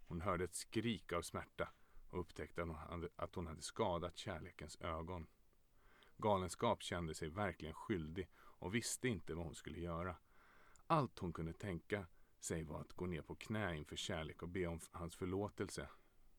Hon 0.08 0.22
hörde 0.22 0.44
ett 0.44 0.56
skrik 0.56 1.14
av 1.14 1.22
smärta 1.22 1.70
och 2.16 2.22
upptäckte 2.22 2.62
att 3.16 3.36
hon 3.36 3.48
hade, 3.48 3.62
skadat 3.62 4.18
kärlekens 4.18 4.78
ögon. 4.82 5.28
Galenskap 6.18 6.84
kände 6.84 7.14
sig 7.14 7.30
verkligen 7.30 7.74
skyldig 7.74 8.28
och 8.38 8.76
visste 8.76 9.08
inte 9.08 9.34
vad 9.34 9.46
hon 9.46 9.56
skulle 9.56 9.80
göra. 9.80 10.16
Allt 10.88 11.20
hon 11.20 11.34
kunde 11.34 11.54
tänka 11.54 12.06
sig 12.40 12.64
var 12.64 12.82
att 12.82 12.94
gå 12.94 13.06
ner 13.06 13.22
på 13.22 13.36
knä 13.36 13.76
inför 13.76 13.96
kärlek 13.96 14.44
och 14.44 14.50
be 14.50 14.68
om 14.68 14.80
hans 14.92 15.16
förlåtelse. 15.16 15.90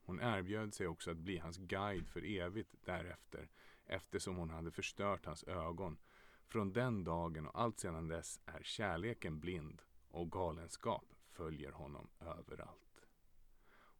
Hon 0.02 0.20
erbjöd 0.20 0.74
sig 0.74 0.86
också 0.86 1.10
att 1.10 1.16
bli 1.16 1.38
hans 1.38 1.56
guide 1.56 2.08
för 2.08 2.24
evigt 2.24 2.74
därefter 2.84 3.48
eftersom 3.84 4.36
hon 4.36 4.50
hade 4.50 4.70
förstört 4.70 5.26
hans 5.26 5.44
ögon. 5.44 5.98
Från 6.46 6.72
den 6.72 7.04
dagen 7.04 7.46
och 7.46 7.60
allt 7.60 7.80
sedan 7.80 8.08
dess 8.08 8.40
är 8.46 8.62
kärleken 8.62 9.40
blind 9.40 9.82
och 10.08 10.32
galenskap 10.32 11.14
följer 11.30 11.72
honom 11.72 12.08
överallt. 12.20 12.85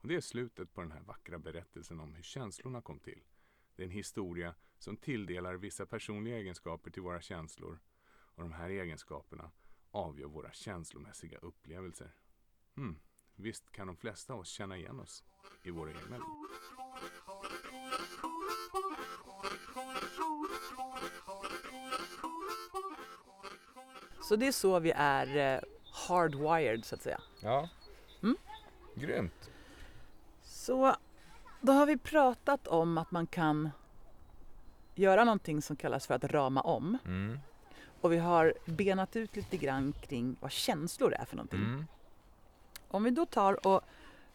Och 0.00 0.08
det 0.08 0.14
är 0.16 0.20
slutet 0.20 0.74
på 0.74 0.80
den 0.80 0.92
här 0.92 1.00
vackra 1.00 1.38
berättelsen 1.38 2.00
om 2.00 2.14
hur 2.14 2.22
känslorna 2.22 2.82
kom 2.82 2.98
till. 2.98 3.22
Det 3.76 3.82
är 3.82 3.86
en 3.86 3.90
historia 3.92 4.54
som 4.78 4.96
tilldelar 4.96 5.54
vissa 5.54 5.86
personliga 5.86 6.36
egenskaper 6.38 6.90
till 6.90 7.02
våra 7.02 7.20
känslor 7.20 7.78
och 8.08 8.42
de 8.42 8.52
här 8.52 8.70
egenskaperna 8.70 9.50
avgör 9.90 10.28
våra 10.28 10.52
känslomässiga 10.52 11.38
upplevelser. 11.38 12.10
Hmm, 12.76 12.98
visst 13.34 13.70
kan 13.72 13.86
de 13.86 13.96
flesta 13.96 14.32
av 14.34 14.40
oss 14.40 14.48
känna 14.48 14.76
igen 14.76 15.00
oss 15.00 15.24
i 15.62 15.70
våra 15.70 15.90
egna 15.90 16.16
liv. 16.16 16.24
Så 24.22 24.36
det 24.36 24.46
är 24.46 24.52
så 24.52 24.78
vi 24.78 24.92
är 24.96 25.54
eh, 25.54 25.60
hardwired 26.08 26.84
så 26.84 26.94
att 26.94 27.02
säga. 27.02 27.20
Ja, 27.40 27.68
Mm. 28.22 28.36
grymt. 28.94 29.50
Så 30.66 30.96
då 31.60 31.72
har 31.72 31.86
vi 31.86 31.98
pratat 31.98 32.66
om 32.66 32.98
att 32.98 33.10
man 33.10 33.26
kan 33.26 33.70
göra 34.94 35.24
någonting 35.24 35.62
som 35.62 35.76
kallas 35.76 36.06
för 36.06 36.14
att 36.14 36.24
rama 36.24 36.60
om. 36.60 36.98
Mm. 37.04 37.38
Och 38.00 38.12
vi 38.12 38.18
har 38.18 38.54
benat 38.64 39.16
ut 39.16 39.36
lite 39.36 39.56
grann 39.56 39.92
kring 39.92 40.36
vad 40.40 40.52
känslor 40.52 41.12
är 41.14 41.24
för 41.24 41.36
någonting. 41.36 41.64
Mm. 41.64 41.86
Om 42.88 43.04
vi 43.04 43.10
då 43.10 43.26
tar 43.26 43.66
och 43.66 43.80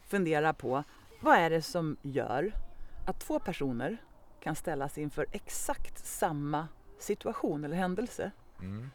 funderar 0.08 0.54
på 0.54 0.84
vad 1.20 1.38
är 1.38 1.50
det 1.50 1.62
som 1.62 1.98
gör 2.02 2.54
att 3.08 3.20
två 3.20 3.40
personer 3.40 3.98
kan 4.40 4.56
ställas 4.56 4.98
inför 4.98 5.26
exakt 5.32 6.06
samma 6.06 6.68
situation 7.00 7.64
eller 7.64 7.76
händelse 7.76 8.32
Mm. 8.60 8.90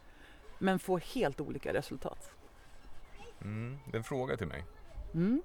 men 0.59 0.79
få 0.79 0.97
helt 0.97 1.41
olika 1.41 1.73
resultat. 1.73 2.31
Mm. 3.41 3.79
Det 3.85 3.91
är 3.91 3.97
en 3.97 4.03
fråga 4.03 4.37
till 4.37 4.47
mig. 4.47 4.65
Mm. 5.13 5.41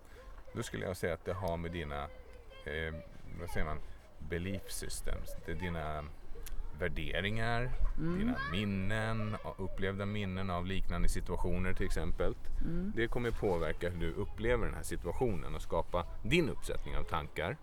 Då 0.52 0.62
skulle 0.62 0.84
jag 0.86 0.96
säga 0.96 1.14
att 1.14 1.24
det 1.24 1.32
har 1.34 1.56
med 1.56 1.72
dina, 1.72 2.02
eh, 2.64 2.94
vad 3.40 3.50
säger 3.50 3.66
man, 3.66 3.78
belief 4.18 4.70
systems. 4.70 5.30
Det 5.46 5.52
är 5.52 5.56
dina 5.56 6.04
värderingar, 6.78 7.70
Mm. 7.98 8.18
dina 8.18 8.36
minnen, 8.52 9.36
upplevda 9.58 10.06
minnen 10.06 10.50
av 10.50 10.66
liknande 10.66 11.08
situationer 11.08 11.74
till 11.74 11.86
exempel. 11.86 12.34
Mm. 12.64 12.92
Det 12.96 13.06
kommer 13.08 13.30
påverka 13.30 13.88
hur 13.90 14.00
du 14.00 14.12
upplever 14.12 14.66
den 14.66 14.74
här 14.74 14.82
situationen 14.82 15.54
och 15.54 15.62
skapa 15.62 16.06
din 16.22 16.48
uppsättning 16.50 16.96
av 16.96 17.02
tankar. 17.02 17.56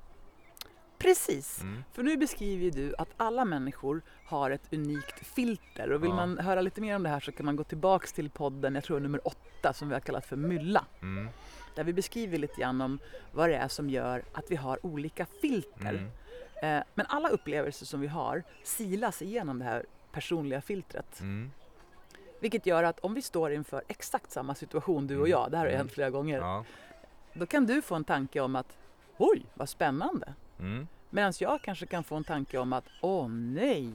Precis, 0.98 1.62
Mm. 1.62 1.84
för 1.94 2.04
nu 2.04 2.18
beskriver 2.18 2.72
du 2.72 2.96
att 2.98 3.10
alla 3.18 3.46
människor 3.46 4.02
har 4.26 4.52
ett 4.52 4.74
unikt 4.74 5.26
filter 5.26 5.92
och 5.92 6.04
vill 6.04 6.10
Ja. 6.10 6.16
man 6.16 6.38
höra 6.38 6.62
lite 6.62 6.82
mer 6.82 6.96
om 6.96 7.04
det 7.04 7.10
här 7.10 7.20
så 7.20 7.32
kan 7.32 7.46
man 7.46 7.56
gå 7.56 7.64
tillbaks 7.64 8.14
till 8.14 8.30
podden, 8.30 8.76
jag 8.76 8.84
tror 8.84 9.00
nummer 9.00 9.28
åtta 9.28 9.74
som 9.74 9.88
vi 9.88 9.94
har 9.94 10.02
kallat 10.02 10.26
för 10.26 10.36
Mylla. 10.36 10.86
Där 11.76 11.84
vi 11.84 11.93
beskriver 11.93 12.38
lite 12.38 12.61
grann 12.61 12.82
om 12.82 12.99
vad 13.32 13.49
det 13.49 13.55
är 13.55 13.67
som 13.67 13.89
gör 13.89 14.24
att 14.34 14.51
vi 14.51 14.55
har 14.55 14.86
olika 14.86 15.26
filter. 15.41 15.89
Mm. 16.61 16.78
Eh, 16.80 16.84
Men 16.93 17.05
alla 17.09 17.30
upplevelser 17.30 17.86
som 17.86 17.99
vi 18.01 18.07
har 18.07 18.43
silas 18.63 19.22
igenom 19.22 19.59
det 19.59 19.65
här 19.65 19.86
personliga 20.11 20.61
filtret. 20.61 21.20
Mm. 21.20 21.51
Vilket 22.39 22.65
gör 22.65 22.84
att 22.84 22.99
om 22.99 23.13
vi 23.13 23.22
står 23.22 23.51
inför 23.51 23.84
exakt 23.88 24.32
samma 24.32 24.55
situation 24.55 25.07
du 25.07 25.15
och 25.20 25.28
Mm. 25.28 25.32
jag, 25.32 25.51
det 25.51 25.57
här 25.57 25.65
har 25.65 25.70
Mm. 25.72 25.78
hänt 25.78 25.91
flera 25.91 26.09
gånger, 26.09 26.38
Ja. 26.38 26.65
då 27.34 27.45
kan 27.45 27.65
du 27.65 27.82
få 27.82 27.95
en 27.95 28.03
tanke 28.03 28.39
om 28.39 28.55
att 28.55 28.78
oj, 29.17 29.45
vad 29.53 29.70
spännande. 29.70 30.34
Mm. 30.59 30.88
Medan 31.09 31.34
jag 31.39 31.61
kanske 31.61 31.86
kan 31.86 32.03
få 32.03 32.15
en 32.15 32.24
tanke 32.24 32.57
om 32.57 32.74
att 32.74 32.86
åh 33.01 33.28
nej, 33.30 33.91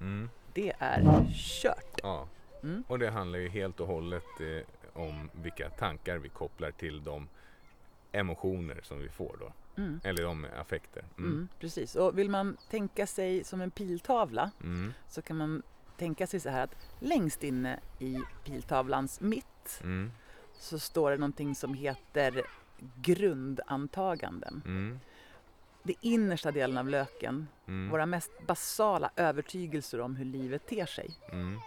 Mm. 0.00 0.30
det 0.52 0.72
är 0.78 1.24
kört. 1.34 2.00
Ja. 2.02 2.28
Mm. 2.62 2.84
Och 2.88 2.98
det 2.98 3.10
handlar 3.10 3.38
ju 3.38 3.48
helt 3.48 3.80
och 3.80 3.86
hållet 3.86 4.24
eh, 4.40 4.66
om 4.94 5.30
vilka 5.42 5.70
tankar 5.70 6.16
vi 6.18 6.28
kopplar 6.28 6.70
till 6.70 7.04
de 7.04 7.28
emotioner 8.12 8.80
som 8.82 8.98
vi 9.00 9.08
får 9.08 9.36
då. 9.40 9.52
Mm. 9.82 10.00
Eller 10.04 10.22
de 10.22 10.46
affekter. 10.60 11.04
Mm. 11.18 11.30
Mm, 11.30 11.48
precis, 11.60 11.96
och 11.96 12.18
vill 12.18 12.30
man 12.30 12.56
tänka 12.70 13.06
sig 13.06 13.44
som 13.44 13.60
en 13.60 13.70
piltavla 13.70 14.50
Mm. 14.64 14.92
så 15.08 15.22
kan 15.22 15.36
man 15.36 15.62
tänka 15.96 16.26
sig 16.26 16.40
så 16.40 16.48
här 16.48 16.64
att 16.64 16.76
längst 17.00 17.42
inne 17.44 17.80
i 17.98 18.18
piltavlans 18.44 19.20
mitt 19.20 19.80
Mm. 19.82 20.12
så 20.58 20.78
står 20.78 21.10
det 21.10 21.16
någonting 21.16 21.54
som 21.54 21.74
heter 21.74 22.42
grundantaganden. 23.02 24.62
Mm. 24.66 25.00
Det 25.82 25.94
innersta 26.00 26.50
delen 26.52 26.78
av 26.78 26.88
löken, 26.88 27.48
Mm. 27.66 27.90
våra 27.90 28.06
mest 28.06 28.30
basala 28.46 29.10
övertygelser 29.16 30.00
om 30.00 30.16
hur 30.16 30.24
livet 30.24 30.66
ter 30.66 30.86
sig. 30.86 31.10
Mm. 31.32 31.60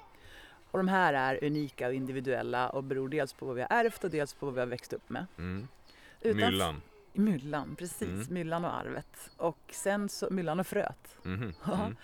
Och 0.72 0.80
de 0.80 0.88
här 0.88 1.14
är 1.14 1.44
unika 1.44 1.88
och 1.88 1.94
individuella 1.94 2.70
och 2.70 2.84
beror 2.84 3.10
dels 3.10 3.34
på 3.34 3.46
vad 3.46 3.56
vi 3.56 3.62
har 3.62 3.68
ärvt 3.72 4.04
och 4.04 4.10
dels 4.10 4.34
på 4.34 4.46
vad 4.46 4.56
vi 4.56 4.60
har 4.60 4.68
växt 4.68 4.94
upp 4.94 5.10
med. 5.10 5.26
Mm. 5.38 5.68
Utan- 6.22 6.38
Myllan. 6.52 6.82
Myllan, 7.14 7.76
precis. 7.76 8.02
Mm. 8.10 8.34
Myllan 8.34 8.66
och 8.66 8.76
arvet. 8.78 9.30
Och 9.38 9.58
sen 9.72 10.10
så, 10.10 10.28
myllan 10.32 10.60
och 10.60 10.68
fröet. 10.68 11.18
Ja. 11.24 11.30
Mm. 11.74 11.96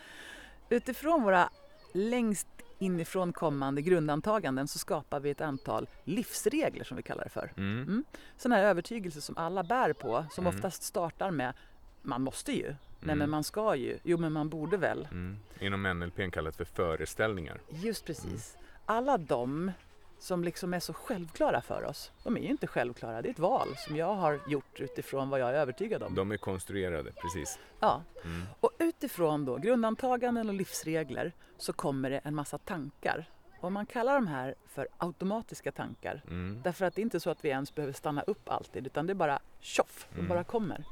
Utifrån 0.69 1.23
våra 1.23 1.49
längst 1.93 2.47
inifrån 2.79 3.33
kommande 3.33 3.81
grundantaganden 3.81 4.67
så 4.67 4.79
skapar 4.79 5.19
vi 5.19 5.29
ett 5.29 5.41
antal 5.41 5.89
livsregler 6.03 6.83
som 6.83 6.97
vi 6.97 7.03
kallar 7.03 7.23
det 7.23 7.29
för. 7.29 7.51
Mm. 7.57 7.81
Mm. 7.81 8.03
Sådana 8.37 8.55
här 8.55 8.63
övertygelser 8.63 9.21
som 9.21 9.37
alla 9.37 9.63
bär 9.63 9.93
på, 9.93 10.25
som 10.31 10.47
Mm. 10.47 10.55
oftast 10.57 10.83
startar 10.83 11.31
med 11.31 11.53
man 12.01 12.21
måste 12.21 12.51
ju, 12.53 12.75
nej 13.05 13.13
Mm. 13.13 13.17
men 13.19 13.29
man 13.29 13.43
ska 13.43 13.75
ju, 13.75 13.99
jo 14.03 14.17
men 14.17 14.31
man 14.31 14.49
borde 14.49 14.77
väl. 14.77 15.07
Mm. 15.11 15.37
Inom 15.59 15.83
NLP 15.99 16.31
kallat 16.31 16.55
för 16.55 16.65
föreställningar. 16.65 17.61
Just 17.69 18.05
precis. 18.05 18.57
Alla 18.85 19.17
de 19.17 19.71
som 20.19 20.43
liksom 20.43 20.73
är 20.73 20.79
så 20.79 20.93
självklara 20.93 21.61
för 21.61 21.83
oss, 21.83 22.11
de 22.23 22.37
är 22.37 22.41
ju 22.41 22.47
inte 22.47 22.67
självklara. 22.67 23.21
Det 23.21 23.27
är 23.29 23.31
ett 23.31 23.39
val 23.39 23.67
som 23.77 23.95
jag 23.95 24.15
har 24.15 24.39
gjort 24.47 24.79
utifrån 24.79 25.29
vad 25.29 25.39
jag 25.39 25.49
är 25.49 25.53
övertygad 25.53 26.03
om. 26.03 26.15
De 26.15 26.31
är 26.31 26.37
konstruerade, 26.37 27.11
precis. 27.11 27.59
Ja. 27.79 28.01
Mm. 28.23 28.41
Och 28.59 28.71
utifrån 28.79 29.45
då 29.45 29.57
grundantaganden 29.57 30.49
och 30.49 30.55
livsregler 30.55 31.31
så 31.57 31.73
kommer 31.73 32.09
det 32.09 32.17
en 32.23 32.35
massa 32.35 32.57
tankar. 32.57 33.25
Och 33.59 33.71
man 33.71 33.85
kallar 33.85 34.13
de 34.15 34.27
här 34.27 34.55
för 34.67 34.87
automatiska 34.97 35.71
tankar. 35.71 36.21
Mm. 36.27 36.61
Därför 36.63 36.85
att 36.85 36.95
det 36.95 37.01
är 37.01 37.03
inte 37.03 37.19
så 37.19 37.29
att 37.29 37.45
vi 37.45 37.49
ens 37.49 37.75
behöver 37.75 37.93
stanna 37.93 38.21
upp 38.21 38.49
alltid 38.49 38.85
utan 38.85 39.07
det 39.07 39.13
är 39.13 39.15
bara 39.15 39.39
tjoff, 39.59 40.07
de 40.09 40.15
Mm. 40.19 40.29
bara 40.29 40.43
kommer. 40.43 40.83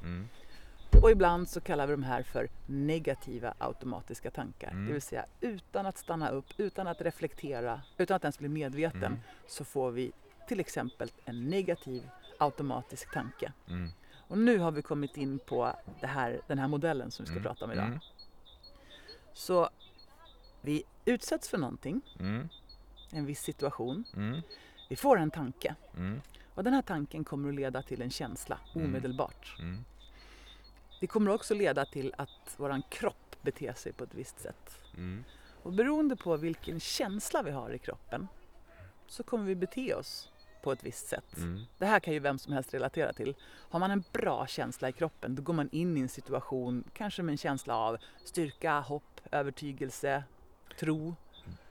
Och 1.02 1.12
ibland 1.12 1.50
så 1.50 1.62
kallar 1.62 1.88
vi 1.88 1.92
de 1.94 2.04
här 2.04 2.24
för 2.24 2.50
negativa 2.66 3.54
automatiska 3.58 4.32
tankar. 4.32 4.72
Mm. 4.72 4.86
Det 4.88 4.94
vill 4.94 5.02
säga 5.02 5.26
utan 5.42 5.86
att 5.86 5.98
stanna 5.98 6.30
upp, 6.30 6.46
utan 6.58 6.88
att 6.88 7.02
reflektera, 7.02 7.82
utan 7.98 8.16
att 8.16 8.24
ens 8.24 8.39
bli 8.39 8.50
medveten 8.50 9.04
Mm. 9.04 9.20
så 9.48 9.64
får 9.66 9.92
vi 9.92 10.12
till 10.48 10.60
exempel 10.60 11.12
en 11.26 11.50
negativ 11.50 12.10
automatisk 12.38 13.14
tanke. 13.14 13.54
Mm. 13.68 13.89
Och 14.28 14.38
nu 14.38 14.58
har 14.58 14.72
vi 14.72 14.82
kommit 14.82 15.18
in 15.18 15.39
på 15.39 15.74
här, 16.02 16.42
den 16.48 16.60
här 16.60 16.68
modellen 16.68 17.12
som 17.12 17.24
vi 17.24 17.28
ska 17.28 17.34
Mm. 17.39 17.44
prata 17.44 17.66
om 17.66 17.72
idag. 17.72 17.86
Mm. 17.86 18.00
Så 19.34 19.70
vi 20.62 20.84
utsätts 21.06 21.50
för 21.50 21.58
någonting, 21.58 22.02
Mm. 22.20 22.50
en 23.12 23.26
viss 23.26 23.42
situation. 23.42 24.04
Vi 24.89 24.96
får 24.96 25.20
en 25.20 25.32
tanke 25.32 25.76
och 26.56 26.64
den 26.64 26.74
här 26.74 26.82
tanken 26.82 27.24
kommer 27.24 27.50
att 27.50 27.56
leda 27.56 27.82
till 27.82 28.02
en 28.02 28.10
känsla 28.12 28.58
omedelbart. 28.76 29.56
Mm. 29.60 29.86
Det 31.02 31.08
kommer 31.08 31.32
också 31.32 31.54
leda 31.54 31.86
till 31.86 32.14
att 32.18 32.56
våran 32.58 32.82
kropp 32.89 33.36
beter 33.41 33.74
sig 33.74 33.93
på 33.93 34.04
ett 34.04 34.14
visst 34.14 34.39
sätt. 34.39 34.84
Mm. 34.97 35.24
Och 35.64 35.74
beroende 35.74 36.16
på 36.16 36.38
vilken 36.38 36.80
känsla 36.80 37.43
vi 37.43 37.52
har 37.52 37.70
i 37.70 37.80
kroppen 37.80 38.28
så 39.08 39.24
kommer 39.24 39.45
vi 39.45 39.56
bete 39.56 39.93
oss 39.95 40.32
på 40.64 40.72
ett 40.72 40.84
visst 40.84 41.08
sätt. 41.08 41.38
Mm. 41.38 41.62
Det 41.78 41.86
här 41.86 41.99
kan 41.99 42.14
ju 42.14 42.20
vem 42.20 42.39
som 42.39 42.54
helst 42.54 42.74
relatera 42.74 43.14
till. 43.14 43.36
Har 43.43 43.80
man 43.80 43.91
en 43.91 44.04
bra 44.12 44.47
känsla 44.47 44.89
i 44.89 44.91
kroppen 44.91 45.36
då 45.36 45.41
går 45.41 45.54
man 45.54 45.70
in 45.72 45.97
i 45.97 46.02
en 46.02 46.10
situation 46.10 46.84
kanske 46.93 47.24
med 47.24 47.34
en 47.34 47.38
känsla 47.38 47.76
av 47.76 47.97
styrka, 48.24 48.80
hopp, 48.80 49.22
övertygelse, 49.32 50.24
tro. 50.80 51.16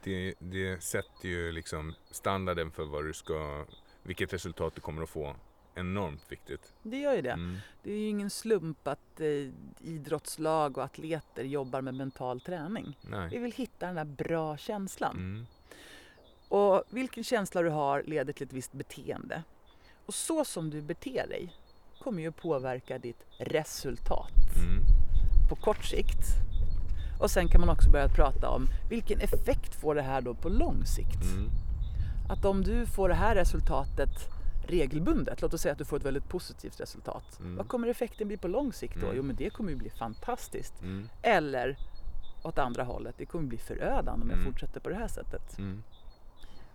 Det, 0.02 0.34
det 0.38 0.82
sätter 0.82 1.28
ju 1.28 1.52
liksom 1.52 1.94
standarden 2.10 2.70
för 2.70 2.84
vad 2.84 3.04
du 3.04 3.12
ska, 3.12 3.66
vilket 4.02 4.32
resultat 4.32 4.74
du 4.74 4.80
kommer 4.80 5.02
att 5.02 5.10
få 5.10 5.36
enormt 5.80 6.32
viktigt. 6.32 6.72
Det 6.82 6.96
gör 6.98 7.14
ju 7.14 7.22
det. 7.22 7.30
Mm. 7.30 7.56
Det 7.82 7.92
är 7.92 7.96
ju 7.98 8.08
ingen 8.08 8.30
slump 8.30 8.88
att 8.88 9.20
eh, 9.20 9.26
idrottslag 9.80 10.78
och 10.78 10.84
atleter 10.84 11.42
jobbar 11.44 11.80
med 11.80 11.94
mental 11.94 12.40
träning. 12.40 12.98
Vi 13.02 13.10
Nej. 13.10 13.38
vill 13.38 13.52
hitta 13.52 13.86
den 13.86 13.94
där 13.94 14.04
bra 14.04 14.56
känslan. 14.56 15.16
Mm. 15.16 15.46
Och 16.48 16.84
vilken 16.90 17.24
känsla 17.24 17.62
du 17.62 17.68
har 17.70 18.02
leder 18.06 18.32
till 18.32 18.46
ett 18.46 18.52
visst 18.52 18.72
beteende. 18.72 19.42
Och 20.06 20.14
så 20.14 20.44
som 20.44 20.70
du 20.70 20.82
beter 20.82 21.26
dig 21.28 21.52
kommer 22.02 22.22
ju 22.22 22.32
påverka 22.32 22.98
ditt 22.98 23.22
resultat 23.38 24.32
Mm. 24.56 24.82
på 25.48 25.56
kort 25.56 25.84
sikt. 25.84 26.24
Och 27.20 27.30
sen 27.30 27.48
kan 27.48 27.60
man 27.60 27.70
också 27.70 27.90
börja 27.90 28.08
prata 28.08 28.48
om 28.48 28.66
vilken 28.90 29.20
effekt 29.20 29.74
får 29.80 29.94
det 29.94 30.02
här 30.02 30.20
då 30.20 30.34
på 30.34 30.48
lång 30.48 30.84
sikt? 30.84 31.22
Mm. 31.36 31.50
Att 32.28 32.44
om 32.44 32.62
du 32.62 32.86
får 32.86 33.08
det 33.08 33.14
här 33.14 33.34
resultatet 33.34 34.10
regelbundet, 34.70 35.42
låt 35.42 35.54
oss 35.54 35.60
säga 35.60 35.72
att 35.72 35.78
du 35.78 35.84
får 35.84 35.96
ett 35.96 36.04
väldigt 36.04 36.28
positivt 36.28 36.80
resultat. 36.80 37.38
Mm. 37.40 37.56
Vad 37.56 37.68
kommer 37.68 37.88
effekten 37.88 38.28
bli 38.28 38.36
på 38.36 38.48
lång 38.48 38.72
sikt 38.72 38.94
då? 39.00 39.06
Mm. 39.06 39.16
Jo 39.16 39.22
men 39.22 39.36
det 39.36 39.50
kommer 39.50 39.70
ju 39.70 39.76
bli 39.76 39.90
fantastiskt. 39.90 40.82
Mm. 40.82 41.08
Eller 41.22 41.76
åt 42.42 42.58
andra 42.58 42.84
hållet, 42.84 43.14
det 43.18 43.26
kommer 43.26 43.48
bli 43.48 43.58
förödande 43.58 44.22
om 44.24 44.30
jag 44.30 44.38
Mm. 44.38 44.52
fortsätter 44.52 44.80
på 44.80 44.88
det 44.88 44.94
här 44.94 45.08
sättet. 45.08 45.58
Mm. 45.58 45.82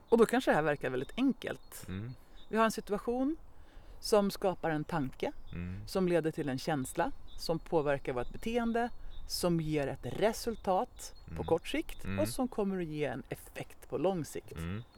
Och 0.09 0.17
då 0.17 0.25
kanske 0.25 0.51
det 0.51 0.55
här 0.55 0.61
verkar 0.63 0.89
väldigt 0.89 1.13
enkelt. 1.17 1.85
Mm. 1.87 2.11
Vi 2.49 2.57
har 2.57 2.65
en 2.65 2.71
situation 2.71 3.37
som 3.99 4.31
skapar 4.31 4.69
en 4.69 4.83
tanke, 4.83 5.31
som 5.87 6.07
leder 6.07 6.31
till 6.31 6.49
en 6.49 6.57
känsla, 6.59 7.11
som 7.37 7.59
påverkar 7.59 8.13
vårt 8.13 8.31
beteende, 8.31 8.89
som 9.27 9.61
ger 9.61 9.87
ett 9.87 10.05
resultat 10.19 11.13
på 11.37 11.43
kort 11.43 11.67
sikt 11.67 12.05
och 12.21 12.27
som 12.27 12.47
kommer 12.47 12.81
att 12.81 12.87
ge 12.87 13.05
en 13.05 13.23
effekt 13.29 13.89
på 13.89 13.97
lång 13.97 14.25
sikt. 14.25 14.53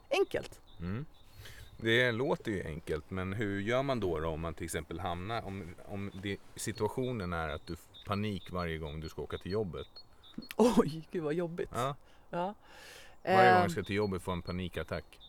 Enkelt! 0.10 0.62
Mm. 1.80 1.86
Det 1.92 2.12
låter 2.12 2.52
ju 2.52 2.64
enkelt, 2.66 3.10
men 3.12 3.34
hur 3.34 3.62
gör 3.62 3.84
man 3.84 4.00
då, 4.00 4.20
då 4.20 4.30
om 4.30 4.42
man 4.42 4.54
till 4.54 4.66
exempel 4.66 5.00
hamnar, 5.00 5.42
om, 5.46 5.76
om 5.86 6.12
det, 6.24 6.38
situationen 6.56 7.34
är 7.34 7.50
att 7.50 7.68
du 7.68 7.76
får 7.76 8.06
panik 8.08 8.52
varje 8.52 8.78
gång 8.78 9.00
du 9.00 9.10
ska 9.10 9.22
åka 9.22 9.38
till 9.38 9.52
jobbet. 9.52 9.88
Oj, 10.56 11.08
gud 11.12 11.24
vad 11.24 11.34
jobbigt! 11.34 11.70
Ja. 11.74 11.96
Ja. 12.30 12.54
Varje 13.24 13.38
gång 13.38 13.56
Ehm, 13.56 13.62
jag 13.62 13.72
ska 13.72 13.84
till 13.84 13.96
jobbet 13.96 14.22
får 14.22 14.32
en 14.34 14.42
panikattack. 14.42 15.20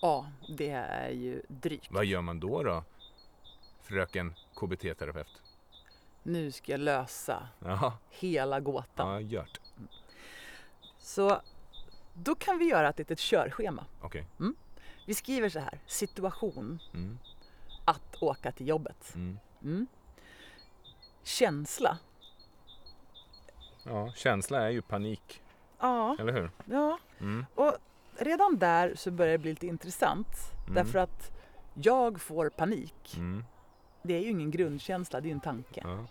ja, 0.00 0.26
det 0.58 0.70
är 0.70 1.10
ju 1.10 1.42
drygt. 1.48 1.86
Vad 1.90 2.04
gör 2.04 2.20
man 2.20 2.40
då 2.40 2.62
då? 2.62 2.84
Fröken 3.82 4.34
KBT-terapeut. 4.54 5.42
Nu 6.22 6.52
ska 6.52 6.72
jag 6.72 6.80
lösa 6.80 7.48
Ja, 7.64 7.98
hela 8.10 8.60
gåtan. 8.60 9.12
ja 9.12 9.20
gjort. 9.20 9.60
Så 10.98 11.40
då 12.14 12.34
kan 12.34 12.58
vi 12.58 12.64
göra 12.64 12.88
ett 12.88 12.98
litet 12.98 13.18
körschema. 13.18 13.84
Okej. 14.00 14.26
Vi 15.08 15.14
skriver 15.14 15.48
så 15.48 15.58
här, 15.58 15.78
situation 15.86 16.78
Mm. 16.94 17.18
att 17.84 18.22
åka 18.22 18.52
till 18.52 18.68
jobbet. 18.68 19.14
Mm. 19.14 19.38
Mm. 19.62 19.86
Känsla. 21.22 21.98
Ja, 23.82 24.12
känsla 24.16 24.62
är 24.62 24.70
ju 24.70 24.82
panik, 24.82 25.42
Ja, 25.80 26.16
eller 26.20 26.32
hur? 26.32 26.50
ja. 26.64 26.98
Mm. 27.20 27.46
Och 27.54 27.76
redan 28.18 28.58
där 28.58 28.94
så 28.96 29.10
börjar 29.10 29.32
det 29.32 29.38
bli 29.38 29.50
lite 29.50 29.66
intressant. 29.66 30.28
Mm. 30.62 30.74
Därför 30.74 30.98
att 30.98 31.30
jag 31.74 32.20
får 32.20 32.48
panik. 32.50 33.16
Det 34.02 34.14
är 34.14 34.20
ju 34.20 34.30
ingen 34.30 34.50
grundkänsla, 34.50 35.20
det 35.20 35.26
är 35.26 35.30
ju 35.30 35.34
en 35.34 35.40
tanke. 35.40 35.80
Ja. 35.84 36.06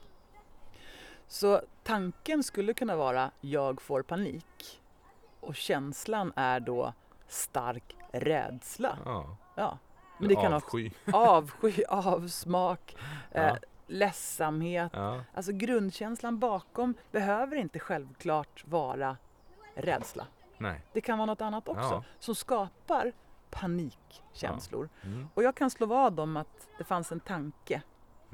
Så 1.27 1.61
tanken 1.83 2.43
skulle 2.43 2.73
kunna 2.73 2.95
vara 2.95 3.31
jag 3.41 3.81
får 3.81 4.01
panik. 4.01 4.81
Och 5.39 5.55
känslan 5.55 6.33
är 6.35 6.59
då 6.59 6.93
stark 7.27 7.95
rädsla. 8.11 8.97
Ja. 9.05 9.37
Ja. 9.55 9.77
Men 10.17 10.29
det 10.29 10.35
kan 10.35 10.53
också 10.53 10.77
Avsky. 10.77 10.91
avsky, 11.13 11.83
avsmak, 11.89 12.95
eh, 13.31 13.43
Ja. 13.43 13.57
ledsamhet. 13.87 14.91
Ja. 14.95 15.21
Alltså 15.33 15.51
grundkänslan 15.51 16.39
bakom 16.39 16.93
behöver 17.11 17.55
inte 17.55 17.79
självklart 17.79 18.63
vara 18.67 19.17
rädsla. 19.75 20.27
Nej. 20.57 20.81
Det 20.93 21.01
kan 21.01 21.17
vara 21.17 21.25
något 21.25 21.41
annat 21.41 21.67
också 21.67 21.81
Ja. 21.93 22.03
som 22.19 22.35
skapar 22.35 23.11
panikkänslor. 23.49 24.89
Mm. 25.03 25.27
Och 25.33 25.43
jag 25.43 25.55
kan 25.55 25.69
slå 25.69 25.85
vad 25.87 26.19
om 26.19 26.37
att 26.37 26.67
det 26.77 26.83
fanns 26.83 27.11
en 27.11 27.19
tanke 27.19 27.81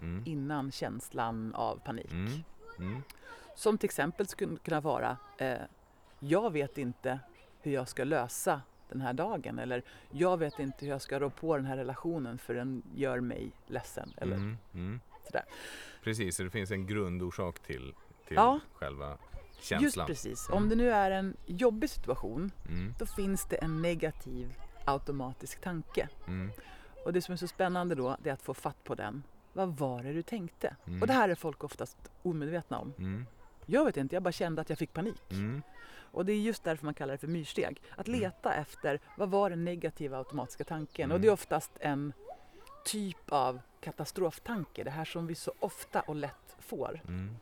Mm. 0.01 0.23
innan 0.25 0.71
känslan 0.71 1.55
av 1.55 1.75
panik. 1.75 2.11
Mm. 2.11 2.43
Mm. 2.79 3.03
Som 3.55 3.77
till 3.77 3.87
exempel 3.87 4.27
skulle 4.27 4.57
kunna 4.57 4.81
vara 4.81 5.17
eh, 5.37 5.57
jag 6.19 6.51
vet 6.51 6.77
inte 6.77 7.19
hur 7.61 7.71
jag 7.71 7.87
ska 7.87 8.03
lösa 8.03 8.61
den 8.93 9.01
här 9.01 9.13
dagen 9.13 9.59
eller 9.59 9.83
jag 10.11 10.37
vet 10.37 10.59
inte 10.59 10.85
hur 10.85 10.91
jag 10.91 11.01
ska 11.01 11.19
rå 11.19 11.29
på 11.29 11.55
den 11.57 11.65
här 11.65 11.77
relationen 11.77 12.37
för 12.37 12.53
den 12.53 12.83
gör 12.95 13.19
mig 13.19 13.51
ledsen. 13.67 14.13
Eller 14.17 14.35
Mm. 14.35 14.57
Mm. 14.73 14.99
sådär. 15.25 15.43
Precis, 16.03 16.35
så 16.35 16.43
det 16.43 16.49
finns 16.49 16.71
en 16.71 16.85
grundorsak 16.87 17.59
till, 17.59 17.93
till 18.27 18.35
Ja. 18.35 18.59
själva 18.73 19.17
Just 19.57 19.63
känslan. 19.69 20.07
precis. 20.07 20.47
Mm. 20.49 20.63
Om 20.63 20.69
det 20.69 20.75
nu 20.75 20.91
är 20.91 21.11
en 21.11 21.37
jobbig 21.45 21.89
situation 21.89 22.51
Mm. 22.69 22.93
då 22.99 23.05
finns 23.05 23.45
det 23.45 23.55
en 23.55 23.81
negativ 23.81 24.53
automatisk 24.85 25.61
tanke. 25.61 26.09
Mm. 26.27 26.51
Och 27.05 27.13
det 27.13 27.21
som 27.21 27.33
är 27.33 27.37
så 27.37 27.47
spännande 27.47 27.95
då 27.95 28.17
det 28.23 28.29
är 28.29 28.33
att 28.33 28.41
få 28.41 28.53
fatt 28.53 28.83
på 28.83 28.95
den. 28.95 29.23
Vad 29.53 29.77
var 29.77 30.03
det 30.03 30.13
du 30.13 30.21
tänkte? 30.21 30.75
Mm. 30.87 31.01
Och 31.01 31.07
det 31.07 31.13
här 31.13 31.29
är 31.29 31.35
folk 31.35 31.63
oftast 31.63 31.97
omedvetna 32.23 32.77
om. 32.79 32.93
Mm. 33.67 33.73
Jag 33.79 33.85
vet 33.85 33.97
inte, 33.97 34.15
jag 34.15 34.23
bara 34.23 34.31
kände 34.31 34.61
att 34.61 34.69
jag 34.69 34.77
fick 34.79 34.93
panik. 34.93 35.31
Mm. 35.31 35.61
Och 36.11 36.25
det 36.25 36.33
är 36.33 36.39
just 36.41 36.63
därför 36.63 36.85
man 36.85 36.93
kallar 36.93 37.11
det 37.11 37.17
för 37.17 37.27
myrsteg. 37.27 37.81
Att 37.97 38.07
Mm. 38.07 38.19
leta 38.19 38.53
efter 38.53 38.99
vad 39.17 39.29
var 39.29 39.49
den 39.49 39.65
negativa 39.65 40.17
automatiska 40.17 40.63
tanken? 40.63 41.05
Mm. 41.05 41.15
Och 41.15 41.21
det 41.21 41.27
är 41.27 41.31
oftast 41.31 41.71
en 41.79 42.13
typ 42.85 43.31
av 43.31 43.59
katastroftanke. 43.81 44.83
Det 44.83 44.91
här 44.91 45.05
som 45.05 45.27
vi 45.27 45.35
så 45.35 45.53
ofta 45.59 46.01
och 46.01 46.15
lätt 46.15 46.55
får. 46.59 47.01
Mm. 47.07 47.35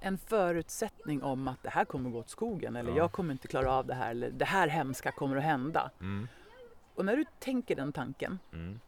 En 0.00 0.18
förutsättning 0.18 1.22
om 1.22 1.48
att 1.48 1.62
det 1.62 1.70
här 1.70 1.84
kommer 1.84 2.10
gå 2.10 2.18
åt 2.18 2.28
skogen 2.30 2.76
eller 2.76 2.90
Ja. 2.90 2.96
jag 2.96 3.12
kommer 3.12 3.32
inte 3.32 3.48
klara 3.48 3.72
av 3.72 3.86
det 3.86 3.94
här 3.94 4.10
eller 4.10 4.30
det 4.30 4.44
här 4.44 4.68
hemska 4.68 5.12
kommer 5.12 5.36
att 5.36 5.42
hända. 5.42 5.90
Mm. 6.00 6.28
Och 6.94 7.04
när 7.04 7.16
du 7.16 7.24
tänker 7.38 7.76
den 7.76 7.92
tanken 7.92 8.38
Mm. 8.52 8.80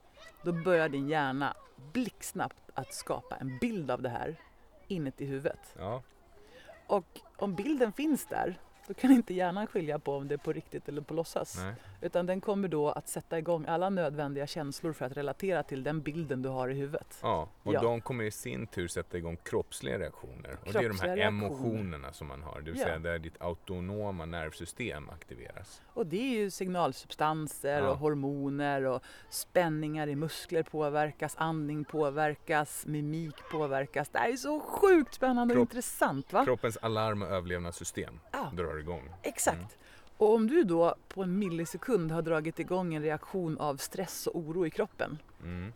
då 0.42 0.53
börjar 0.53 0.88
din 0.88 1.09
hjärna 1.09 1.55
blixtsnabbt 1.92 2.70
att 2.74 2.95
skapa 2.95 3.36
en 3.36 3.59
bild 3.59 3.90
av 3.90 4.03
det 4.03 4.09
här 4.09 4.36
inuti 4.88 5.24
huvudet. 5.24 5.74
Ja. 5.78 6.03
Och 6.87 7.20
om 7.37 7.55
bilden 7.55 7.93
finns 7.93 8.26
där 8.26 8.59
då 8.87 8.95
kan 8.95 9.11
inte 9.11 9.35
hjärnan 9.35 9.66
skilja 9.66 9.99
på 9.99 10.16
om 10.16 10.28
det 10.28 10.35
är 10.35 10.39
på 10.39 10.53
riktigt 10.53 10.89
eller 10.89 11.03
på 11.03 11.14
låtsas. 11.14 11.57
Nej. 11.57 11.74
Utan 12.05 12.26
den 12.26 12.40
kommer 12.40 12.68
då 12.68 12.90
att 12.90 13.09
sätta 13.09 13.38
igång 13.38 13.66
alla 13.66 13.90
nödvändiga 13.90 14.46
känslor 14.46 14.92
för 14.92 15.05
att 15.07 15.16
relatera 15.16 15.62
till 15.62 15.82
den 15.82 16.00
bilden 16.02 16.42
du 16.42 16.48
har 16.48 16.68
i 16.68 16.74
huvudet. 16.74 17.18
Ja, 17.22 17.48
och 17.62 17.74
Ja. 17.74 17.80
de 17.82 18.00
kommer 18.00 18.24
i 18.24 18.30
sin 18.30 18.66
tur 18.66 18.88
sätta 18.88 19.16
igång 19.18 19.36
kroppsliga 19.36 19.98
reaktioner. 19.98 20.59
Och 20.66 20.72
det 20.72 20.78
är 20.78 20.88
de 20.88 20.98
här 21.00 21.16
emotionerna 21.16 22.12
som 22.12 22.26
man 22.28 22.42
har, 22.42 22.61
det 22.61 22.70
vill 22.70 22.80
Ja. 22.80 22.86
säga 22.86 22.98
där 22.98 23.18
ditt 23.18 23.42
autonoma 23.42 24.24
nervsystem 24.24 25.11
aktiveras. 25.11 25.82
Och 25.86 26.07
det 26.07 26.16
är 26.16 26.40
ju 26.40 26.50
signalsubstanser 26.50 27.78
Ja. 27.82 27.88
och 27.90 27.98
hormoner 27.98 28.84
och 28.84 29.02
spänningar 29.30 30.07
i 30.07 30.16
muskler 30.16 30.62
påverkas, 30.62 31.34
andning 31.38 31.84
påverkas, 31.84 32.86
mimik 32.86 33.34
påverkas. 33.52 34.09
Det 34.09 34.18
här 34.18 34.32
är 34.32 34.36
så 34.36 34.61
sjukt 34.61 35.14
spännande 35.14 35.55
och 35.55 35.59
Kropp- 35.59 35.62
intressant 35.62 36.32
va? 36.32 36.44
Kroppens 36.44 36.76
alarm 36.76 37.22
och 37.22 37.28
överlevnadssystem 37.28 38.20
drar 38.52 38.78
igång. 38.78 39.11
Exakt. 39.22 39.57
Mm. 39.57 39.68
Och 40.17 40.35
om 40.35 40.47
du 40.47 40.62
då 40.65 40.95
på 41.09 41.23
en 41.23 41.39
millisekund 41.39 42.12
har 42.12 42.23
dragit 42.23 42.59
igång 42.59 42.95
en 42.95 43.03
reaktion 43.03 43.59
av 43.59 43.77
stress 43.77 44.27
och 44.27 44.37
oro 44.37 44.67
i 44.67 44.71
kroppen 44.71 45.19
Mm. 45.43 45.73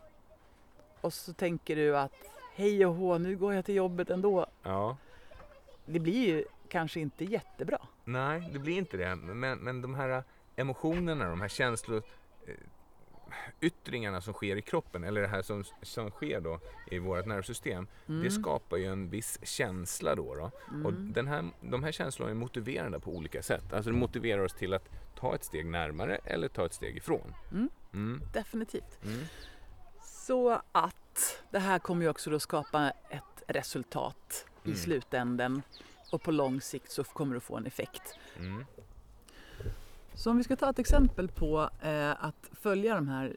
och 1.00 1.12
så 1.12 1.32
tänker 1.32 1.76
du 1.76 1.98
att 1.98 2.12
hej 2.54 2.86
och 2.86 2.94
hå, 2.94 3.18
nu 3.18 3.36
går 3.36 3.54
jag 3.54 3.64
till 3.64 3.74
jobbet 3.74 4.10
ändå. 4.10 4.46
Ja. 4.62 4.96
Det 5.86 5.98
blir 5.98 6.26
ju 6.28 6.44
kanske 6.68 7.00
inte 7.00 7.24
jättebra. 7.24 7.78
Nej, 8.04 8.48
det 8.52 8.58
blir 8.58 8.78
inte 8.78 8.96
det. 8.96 9.16
Men, 9.16 9.58
men 9.58 9.82
de 9.82 9.94
här 9.94 10.22
emotionerna, 10.56 11.30
de 11.30 11.40
här 11.40 11.48
känslor 11.48 12.02
eh, 12.46 12.54
yttringarna 13.60 14.20
som 14.20 14.34
sker 14.34 14.56
i 14.56 14.62
kroppen 14.62 15.04
eller 15.04 15.20
det 15.20 15.28
här 15.28 15.42
som, 15.42 15.64
som 15.82 16.10
sker 16.10 16.40
då 16.40 16.60
i 16.90 16.98
vårt 16.98 17.26
nervsystem 17.26 17.86
Mm. 18.08 18.22
det 18.22 18.30
skapar 18.30 18.76
ju 18.76 18.84
en 18.86 19.10
viss 19.10 19.38
känsla 19.42 20.14
då. 20.14 20.34
då. 20.34 20.50
Och 20.84 20.92
den 20.92 21.26
här, 21.26 21.50
de 21.60 21.84
här 21.84 21.92
känslorna 21.92 22.30
är 22.30 22.34
motiverande 22.34 23.00
på 23.00 23.10
olika 23.10 23.42
sätt. 23.42 23.72
Alltså 23.72 23.90
det 23.90 23.96
motiverar 23.96 24.42
oss 24.44 24.52
till 24.54 24.74
att 24.74 24.88
ta 25.16 25.34
ett 25.34 25.44
steg 25.44 25.66
närmare 25.66 26.16
eller 26.24 26.48
ta 26.48 26.66
ett 26.66 26.74
steg 26.74 26.96
ifrån. 26.96 27.34
Mm. 27.52 27.68
Mm. 27.92 28.22
Definitivt. 28.32 29.04
Mm. 29.04 29.24
Så 30.02 30.60
att 30.72 31.42
det 31.50 31.58
här 31.58 31.78
kommer 31.78 32.02
ju 32.02 32.08
också 32.08 32.30
då 32.30 32.40
skapa 32.40 32.90
ett 33.10 33.42
resultat 33.46 34.46
i 34.64 34.68
Mm. 34.68 34.78
slutänden 34.78 35.62
och 36.12 36.22
på 36.22 36.30
lång 36.30 36.60
sikt 36.60 36.90
så 36.90 37.04
kommer 37.04 37.34
det 37.34 37.40
få 37.40 37.56
en 37.56 37.66
effekt. 37.66 38.18
Så 40.18 40.30
om 40.30 40.36
vi 40.36 40.44
ska 40.44 40.56
ta 40.56 40.70
ett 40.70 40.78
exempel 40.78 41.28
på 41.28 41.70
eh, 41.82 42.24
att 42.24 42.50
följa 42.52 42.94
de 42.94 43.08
här 43.08 43.36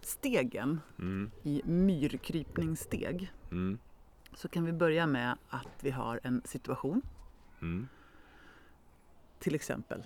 stegen 0.00 0.80
Mm. 0.98 1.30
i 1.42 1.62
myrkrypningssteg 1.64 3.32
Mm. 3.50 3.78
så 4.34 4.48
kan 4.48 4.64
vi 4.64 4.72
börja 4.72 5.06
med 5.06 5.38
att 5.48 5.68
vi 5.80 5.90
har 5.90 6.20
en 6.22 6.42
situation 6.44 7.02
Mm. 7.62 7.88
till 9.38 9.54
exempel. 9.54 10.02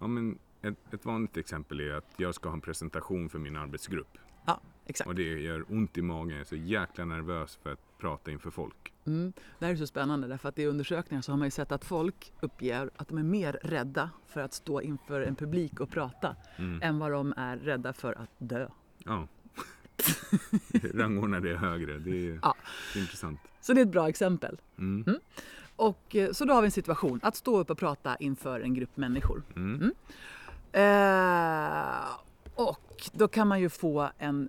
Ja, 0.00 0.06
men 0.06 0.38
ett, 0.62 0.94
ett 0.94 1.04
vanligt 1.04 1.36
exempel 1.36 1.80
är 1.80 1.90
att 1.94 2.14
jag 2.16 2.34
ska 2.34 2.48
ha 2.48 2.54
en 2.54 2.60
presentation 2.60 3.28
för 3.28 3.38
min 3.38 3.56
arbetsgrupp. 3.56 4.18
Ja, 4.46 4.60
exakt. 4.86 5.08
Och 5.08 5.14
det 5.14 5.22
gör 5.40 5.64
ont 5.72 5.98
i 5.98 6.02
magen. 6.02 6.30
Jag 6.30 6.40
är 6.40 6.44
så 6.44 6.56
jäkla 6.56 7.04
nervös 7.04 7.56
för 7.62 7.72
att 7.72 7.98
prata 7.98 8.30
inför 8.30 8.50
folk. 8.50 8.92
Mm. 9.10 9.32
Det 9.58 9.64
här 9.66 9.72
är 9.72 9.76
så 9.76 9.86
spännande 9.86 10.28
därför 10.28 10.48
att 10.48 10.58
i 10.58 10.66
undersökningar 10.66 11.22
så 11.22 11.32
har 11.32 11.36
man 11.36 11.46
ju 11.46 11.50
sett 11.50 11.72
att 11.72 11.84
folk 11.84 12.32
uppger 12.40 12.90
att 12.96 13.08
de 13.08 13.18
är 13.18 13.22
mer 13.22 13.58
rädda 13.62 14.10
för 14.26 14.40
att 14.40 14.52
stå 14.54 14.80
inför 14.80 15.20
en 15.20 15.36
publik 15.36 15.80
och 15.80 15.90
prata 15.90 16.36
Mm. 16.56 16.82
än 16.82 16.98
vad 16.98 17.12
de 17.12 17.34
är 17.36 17.56
rädda 17.56 17.92
för 17.92 18.12
att 18.18 18.30
dö. 18.38 18.68
Ja. 19.04 19.26
Rangordna 20.94 21.40
det 21.40 21.56
högre. 21.56 21.98
Det 21.98 22.28
är, 22.28 22.38
Ja. 22.42 22.54
det 22.92 22.98
är 22.98 23.02
intressant. 23.02 23.40
Så 23.60 23.72
det 23.72 23.80
är 23.80 23.82
ett 23.86 23.92
bra 23.92 24.08
exempel. 24.08 24.60
Mm. 24.78 25.18
Och, 25.76 26.16
eh, 26.16 26.32
så 26.32 26.44
då 26.44 26.54
har 26.54 26.62
vi 26.62 26.66
en 26.66 26.70
situation 26.72 27.20
att 27.22 27.36
stå 27.36 27.58
upp 27.58 27.70
och 27.70 27.78
prata 27.78 28.16
inför 28.16 28.60
en 28.60 28.74
grupp 28.74 28.96
människor. 28.96 29.42
Mm. 29.56 29.92
Eh, 30.72 32.04
och 32.54 33.10
då 33.12 33.28
kan 33.28 33.48
man 33.48 33.60
ju 33.60 33.68
få 33.68 34.10
en 34.18 34.48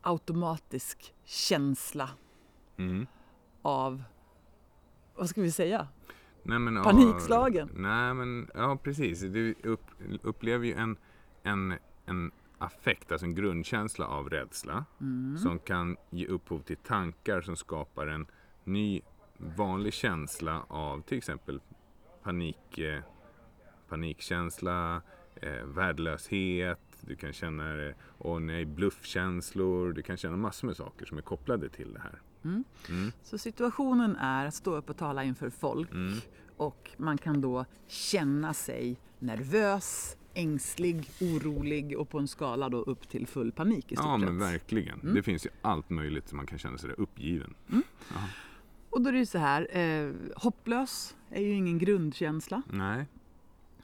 automatisk 0.00 1.14
känsla 1.24 2.10
Mm. 2.76 3.06
Av, 3.68 4.02
vad 5.14 5.28
ska 5.28 5.40
vi 5.42 5.50
säga? 5.50 5.88
Nej, 6.42 6.58
men, 6.58 6.74
ja, 6.76 6.82
Panikslagen. 6.84 7.70
nej, 7.74 8.14
men 8.14 8.50
ja, 8.54 8.78
precis. 8.82 9.20
Du 9.20 9.54
upp, 9.62 9.84
upplever 10.22 10.66
ju 10.66 10.74
en, 10.74 10.96
en, 11.42 11.74
en 12.06 12.30
affekt, 12.58 13.12
alltså 13.12 13.26
en 13.26 13.34
grundkänsla 13.34 14.06
av 14.06 14.30
rädsla 14.30 14.84
Mm. 15.00 15.38
som 15.38 15.58
kan 15.58 15.96
ge 16.10 16.26
upphov 16.26 16.60
till 16.60 16.76
tankar 16.76 17.40
som 17.40 17.56
skapar 17.56 18.06
en 18.06 18.26
ny 18.64 19.00
vanlig 19.36 19.92
känsla 19.92 20.62
av 20.68 21.00
till 21.02 21.18
exempel 21.18 21.60
panik, 22.22 22.78
eh, 22.78 23.02
panikkänsla, 23.88 25.02
eh, 25.36 25.64
värdelöshet, 25.64 26.80
du 27.00 27.16
kan 27.16 27.32
känna 27.32 27.86
eh, 27.86 27.94
åh 28.18 28.40
nej, 28.40 28.64
bluffkänslor, 28.64 29.92
du 29.92 30.02
kan 30.02 30.16
känna 30.16 30.36
massor 30.36 30.66
med 30.66 30.76
saker 30.76 31.06
som 31.06 31.18
är 31.18 31.22
kopplade 31.22 31.68
till 31.68 31.92
det 31.92 32.00
här. 32.00 32.20
Mm. 32.44 32.64
Mm. 32.88 33.12
Så 33.22 33.38
situationen 33.38 34.16
är 34.16 34.46
att 34.46 34.54
stå 34.54 34.76
upp 34.76 34.90
och 34.90 34.96
tala 34.96 35.24
inför 35.24 35.50
folk 35.50 35.90
Mm. 35.92 36.18
och 36.56 36.90
man 36.96 37.18
kan 37.18 37.40
då 37.40 37.64
känna 37.86 38.54
sig 38.54 38.96
nervös, 39.18 40.16
ängslig, 40.34 41.10
orolig 41.20 41.98
och 41.98 42.08
på 42.08 42.18
en 42.18 42.28
skala 42.28 42.68
då 42.68 42.78
upp 42.78 43.08
till 43.08 43.26
full 43.26 43.52
panik 43.52 43.92
i 43.92 43.96
stort 43.96 44.06
Ja 44.06 44.16
men 44.16 44.38
verkligen. 44.38 45.00
Mm. 45.00 45.14
Det 45.14 45.22
finns 45.22 45.46
ju 45.46 45.50
allt 45.62 45.90
möjligt 45.90 46.28
som 46.28 46.36
man 46.36 46.46
kan 46.46 46.58
känna 46.58 46.78
sig 46.78 46.88
där 46.88 47.00
uppgiven. 47.00 47.54
Och 48.90 49.02
då 49.02 49.08
är 49.08 49.12
det 49.12 49.18
ju 49.18 49.26
så 49.26 49.38
här, 49.38 49.76
eh, 49.76 50.12
hopplös 50.36 51.16
är 51.30 51.42
ju 51.42 51.52
ingen 51.54 51.78
grundkänsla 51.78 52.62
Nej. 52.70 53.06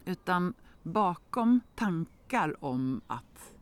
utan 0.05 0.55
bakom 0.83 1.61
tankar 2.29 2.65
om 2.65 3.01
att 3.07 3.55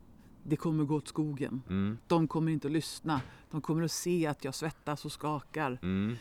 det 0.43 0.55
kommer 0.55 0.83
gå 0.83 0.95
åt 0.95 1.07
skogen, 1.07 1.61
Mm. 1.69 1.97
de 2.07 2.27
kommer 2.27 2.51
inte 2.51 2.67
att 2.67 2.71
lyssna, 2.73 3.21
de 3.51 3.61
kommer 3.61 3.83
att 3.83 3.91
se 3.91 4.27
att 4.27 4.43
jag 4.43 4.55
svettas 4.55 5.05
och 5.05 5.11
skakar. 5.11 5.79
Mm. 5.81 6.15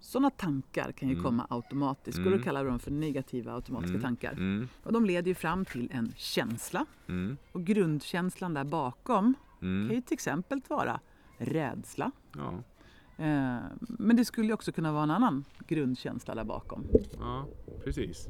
Sådana 0.00 0.30
tankar 0.30 0.92
kan 0.92 1.08
ju 1.08 1.14
Mm. 1.14 1.24
komma 1.24 1.46
automatiskt 1.50 2.18
och 2.18 2.26
Mm. 2.26 2.38
då 2.38 2.44
kallar 2.44 2.64
vi 2.64 2.70
dem 2.70 2.78
för 2.78 2.90
negativa 2.90 3.54
automatiska 3.54 3.90
Mm. 3.94 4.02
tankar. 4.02 4.32
Mm. 4.32 4.68
Och 4.82 4.92
de 4.92 5.04
leder 5.04 5.28
ju 5.28 5.34
fram 5.34 5.64
till 5.64 5.88
en 5.92 6.12
känsla 6.16 6.86
Mm. 7.08 7.36
och 7.52 7.64
grundkänslan 7.64 8.54
där 8.54 8.64
bakom 8.64 9.34
kan 9.60 9.90
ju 9.90 10.00
till 10.00 10.14
exempel 10.14 10.60
vara 10.68 11.00
rädsla. 11.38 12.10
Ja. 12.36 12.52
Eh, 13.24 13.58
Men 13.80 14.16
det 14.16 14.24
skulle 14.24 14.52
också 14.54 14.72
kunna 14.72 14.92
vara 14.92 15.02
en 15.02 15.10
annan 15.10 15.44
grundkänsla 15.68 16.34
där 16.34 16.44
bakom. 16.44 16.84
ja, 17.18 17.46
precis. 17.84 18.28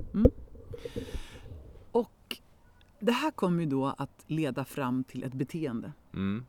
Det 3.05 3.13
här 3.13 3.31
kommer 3.31 3.63
ju 3.63 3.69
då 3.69 3.87
att 3.87 4.25
leda 4.27 4.65
fram 4.65 5.05
till 5.05 5.23
ett 5.25 5.33
beteende. 5.33 5.93
Mm. 6.13 6.45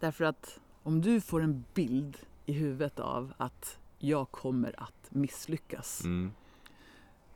Därför 0.00 0.24
att 0.24 0.60
om 0.82 1.00
du 1.00 1.20
får 1.20 1.42
en 1.42 1.64
bild 1.74 2.16
i 2.46 2.52
huvudet 2.52 3.00
av 3.00 3.32
att 3.36 3.78
jag 3.98 4.30
kommer 4.30 4.82
att 4.82 5.08
misslyckas. 5.10 6.04
Mm. 6.04 6.32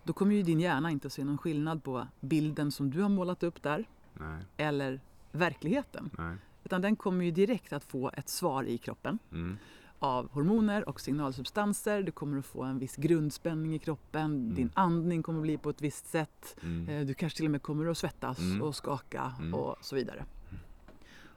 Då 0.05 0.13
kommer 0.13 0.35
ju 0.35 0.43
din 0.43 0.61
hjärna 0.61 0.91
inte 0.91 1.07
att 1.07 1.13
se 1.13 1.25
någon 1.25 1.39
skillnad 1.39 1.85
på 1.85 2.07
bilden 2.21 2.73
som 2.73 2.91
du 2.91 3.03
har 3.03 3.09
målat 3.09 3.43
upp 3.43 3.63
där 3.63 3.85
Nej. 4.15 4.45
eller 4.57 5.01
verkligheten. 5.33 6.11
Nej. 6.19 6.37
Utan 6.65 6.83
den 6.83 6.97
kommer 6.97 7.25
ju 7.25 7.31
direkt 7.31 7.73
att 7.73 7.85
få 7.85 8.11
ett 8.15 8.29
svar 8.29 8.65
i 8.65 8.79
kroppen 8.79 9.19
Mm. 9.33 9.59
Av 9.99 10.31
hormoner 10.33 10.89
och 10.89 11.01
signalsubstanser. 11.01 12.03
Du 12.03 12.13
kommer 12.13 12.39
att 12.39 12.47
få 12.47 12.63
en 12.63 12.79
viss 12.79 12.97
grundspänning 12.97 13.75
i 13.75 13.79
kroppen. 13.79 14.55
Din 14.55 14.71
andning 14.75 15.23
kommer 15.23 15.39
att 15.39 15.43
bli 15.43 15.59
på 15.59 15.71
ett 15.71 15.83
visst 15.83 16.07
sätt. 16.07 16.57
Mm. 16.63 16.89
Eh, 16.89 17.07
Du 17.07 17.15
kanske 17.15 17.37
till 17.37 17.45
och 17.47 17.51
med 17.51 17.63
kommer 17.63 17.87
att 17.87 17.99
svettas 17.99 18.39
Mm. 18.39 18.63
och 18.63 18.77
skaka 18.77 19.33
Mm. 19.39 19.55
och 19.55 19.77
så 19.81 19.97
vidare. 19.97 20.25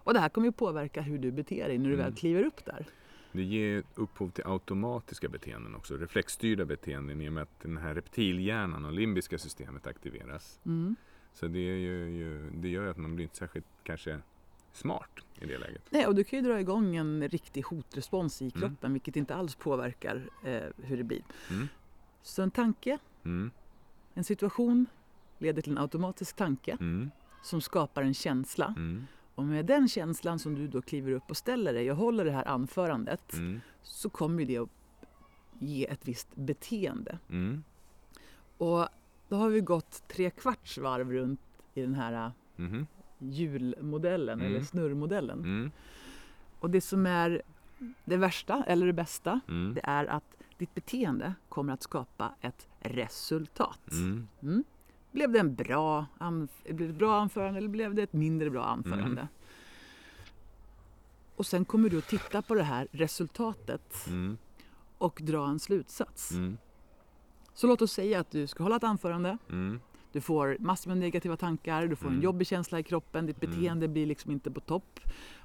Och 0.03 0.13
det 0.13 0.19
här 0.19 0.29
kommer 0.29 0.47
ju 0.47 0.51
påverka 0.51 1.01
hur 1.01 1.17
du 1.19 1.31
beter 1.31 1.67
dig 1.67 1.77
när 1.77 1.89
du 1.89 1.93
Mm. 1.93 2.05
väl 2.05 2.15
kliver 2.15 2.43
upp 2.43 2.65
där. 2.65 2.85
Det 3.31 3.43
ger 3.43 3.83
upphov 3.95 4.29
till 4.29 4.43
automatiska 4.47 5.29
beteenden 5.29 5.75
också, 5.75 5.97
reflexstyrda 5.97 6.65
beteenden 6.65 7.21
i 7.21 7.29
och 7.29 7.33
med 7.33 7.43
att 7.43 7.59
den 7.61 7.77
här 7.77 7.95
reptilhjärnan 7.95 8.85
och 8.85 8.91
limbiska 8.93 9.37
systemet 9.37 9.87
aktiveras. 9.87 10.59
Mm. 10.65 10.95
Så 11.33 11.47
det, 11.47 11.59
är 11.59 11.75
ju, 11.75 12.09
ju, 12.09 12.49
det 12.55 12.69
gör 12.69 12.83
ju 12.83 12.89
att 12.89 12.97
man 12.97 13.15
blir 13.15 13.23
inte 13.25 13.37
särskilt 13.37 13.65
kanske 13.83 14.19
smart 14.73 15.09
i 15.39 15.45
det 15.45 15.57
läget. 15.57 15.81
Nej, 15.89 16.07
och 16.07 16.15
du 16.15 16.23
kan 16.23 16.39
ju 16.39 16.45
dra 16.45 16.59
igång 16.59 16.95
en 16.95 17.27
riktig 17.29 17.61
hotrespons 17.65 18.41
i 18.41 18.45
Mm. 18.45 18.51
kroppen 18.61 18.93
vilket 18.93 19.15
inte 19.15 19.35
alls 19.35 19.55
påverkar 19.55 20.29
eh, 20.43 20.61
hur 20.77 20.97
det 20.97 21.03
blir. 21.03 21.23
Mm. 21.49 21.67
Så 22.21 22.41
en 22.41 22.51
tanke, 22.51 22.97
Mm. 23.23 23.51
en 24.13 24.23
situation 24.23 24.85
leder 25.37 25.61
till 25.61 25.71
en 25.71 25.77
automatisk 25.77 26.35
tanke 26.35 26.71
Mm. 26.79 27.11
som 27.43 27.61
skapar 27.61 28.03
en 28.03 28.13
känsla. 28.13 28.73
Mm. 28.77 29.05
Och 29.35 29.43
med 29.45 29.65
den 29.65 29.87
känslan 29.87 30.39
som 30.39 30.55
du 30.55 30.67
då 30.67 30.81
kliver 30.81 31.11
upp 31.11 31.29
och 31.29 31.37
ställer 31.37 31.73
dig 31.73 31.91
och 31.91 31.97
håller 31.97 32.25
det 32.25 32.31
här 32.31 32.47
anförandet 32.47 33.33
Mm. 33.33 33.59
så 33.83 34.09
kommer 34.09 34.45
det 34.45 34.57
att 34.57 34.69
ge 35.59 35.87
ett 35.87 36.07
visst 36.07 36.35
beteende. 36.35 37.19
Mm. 37.29 37.63
Och 38.57 38.87
då 39.29 39.35
har 39.35 39.49
vi 39.49 39.61
gått 39.61 40.03
tre 40.07 40.29
kvarts 40.29 40.77
varv 40.77 41.11
runt 41.11 41.41
i 41.73 41.81
den 41.81 41.93
här 41.93 42.31
Mhm. 42.55 42.87
Hjulmodellen 43.21 44.39
Mm. 44.41 44.51
eller 44.51 44.65
snurrmodellen. 44.65 45.39
Mm. 45.39 45.71
Och 46.59 46.69
det 46.69 46.81
som 46.81 47.05
är 47.05 47.41
det 48.05 48.17
värsta 48.17 48.63
eller 48.67 48.85
det 48.87 48.93
bästa 48.93 49.39
Mm. 49.47 49.73
det 49.73 49.81
är 49.83 50.05
att 50.05 50.23
ditt 50.57 50.73
beteende 50.75 51.33
kommer 51.49 51.73
att 51.73 51.81
skapa 51.83 52.33
ett 52.41 52.67
resultat. 52.79 53.91
Mm. 53.91 54.27
Mm. 54.41 54.63
Blev 55.11 55.31
det 55.31 55.39
en 55.39 55.55
bra, 55.55 56.05
blev 56.63 56.77
det 56.77 56.85
ett 56.85 56.95
bra 56.95 57.19
anförande 57.21 57.57
eller 57.57 57.69
blev 57.69 57.95
det 57.95 58.03
ett 58.03 58.13
mindre 58.13 58.49
bra 58.49 58.63
anförande? 58.63 59.21
Mm. 59.21 59.27
Och 61.35 61.45
sen 61.45 61.65
kommer 61.65 61.89
du 61.89 61.97
att 61.97 62.07
titta 62.07 62.41
på 62.41 62.55
det 62.55 62.63
här 62.63 62.87
resultatet 62.91 64.07
och 64.97 65.19
dra 65.23 65.47
en 65.49 65.59
slutsats. 65.59 66.31
Så 67.53 67.67
låt 67.67 67.81
oss 67.81 67.91
säga 67.91 68.19
att 68.19 68.31
du 68.31 68.47
ska 68.47 68.63
hålla 68.63 68.75
ett 68.75 68.83
anförande. 68.83 69.37
Du 70.11 70.21
får 70.21 70.57
massor 70.59 70.89
med 70.89 70.97
negativa 70.97 71.37
tankar, 71.37 71.87
du 71.87 71.95
får 71.95 72.07
en 72.07 72.13
Mm. 72.13 72.23
jobbig 72.23 72.47
känsla 72.47 72.79
i 72.79 72.83
kroppen, 72.83 73.25
ditt 73.25 73.43
Mm. 73.43 73.55
beteende 73.55 73.87
blir 73.87 74.05
liksom 74.05 74.31
inte 74.31 74.51
på 74.51 74.59
topp. 74.59 74.99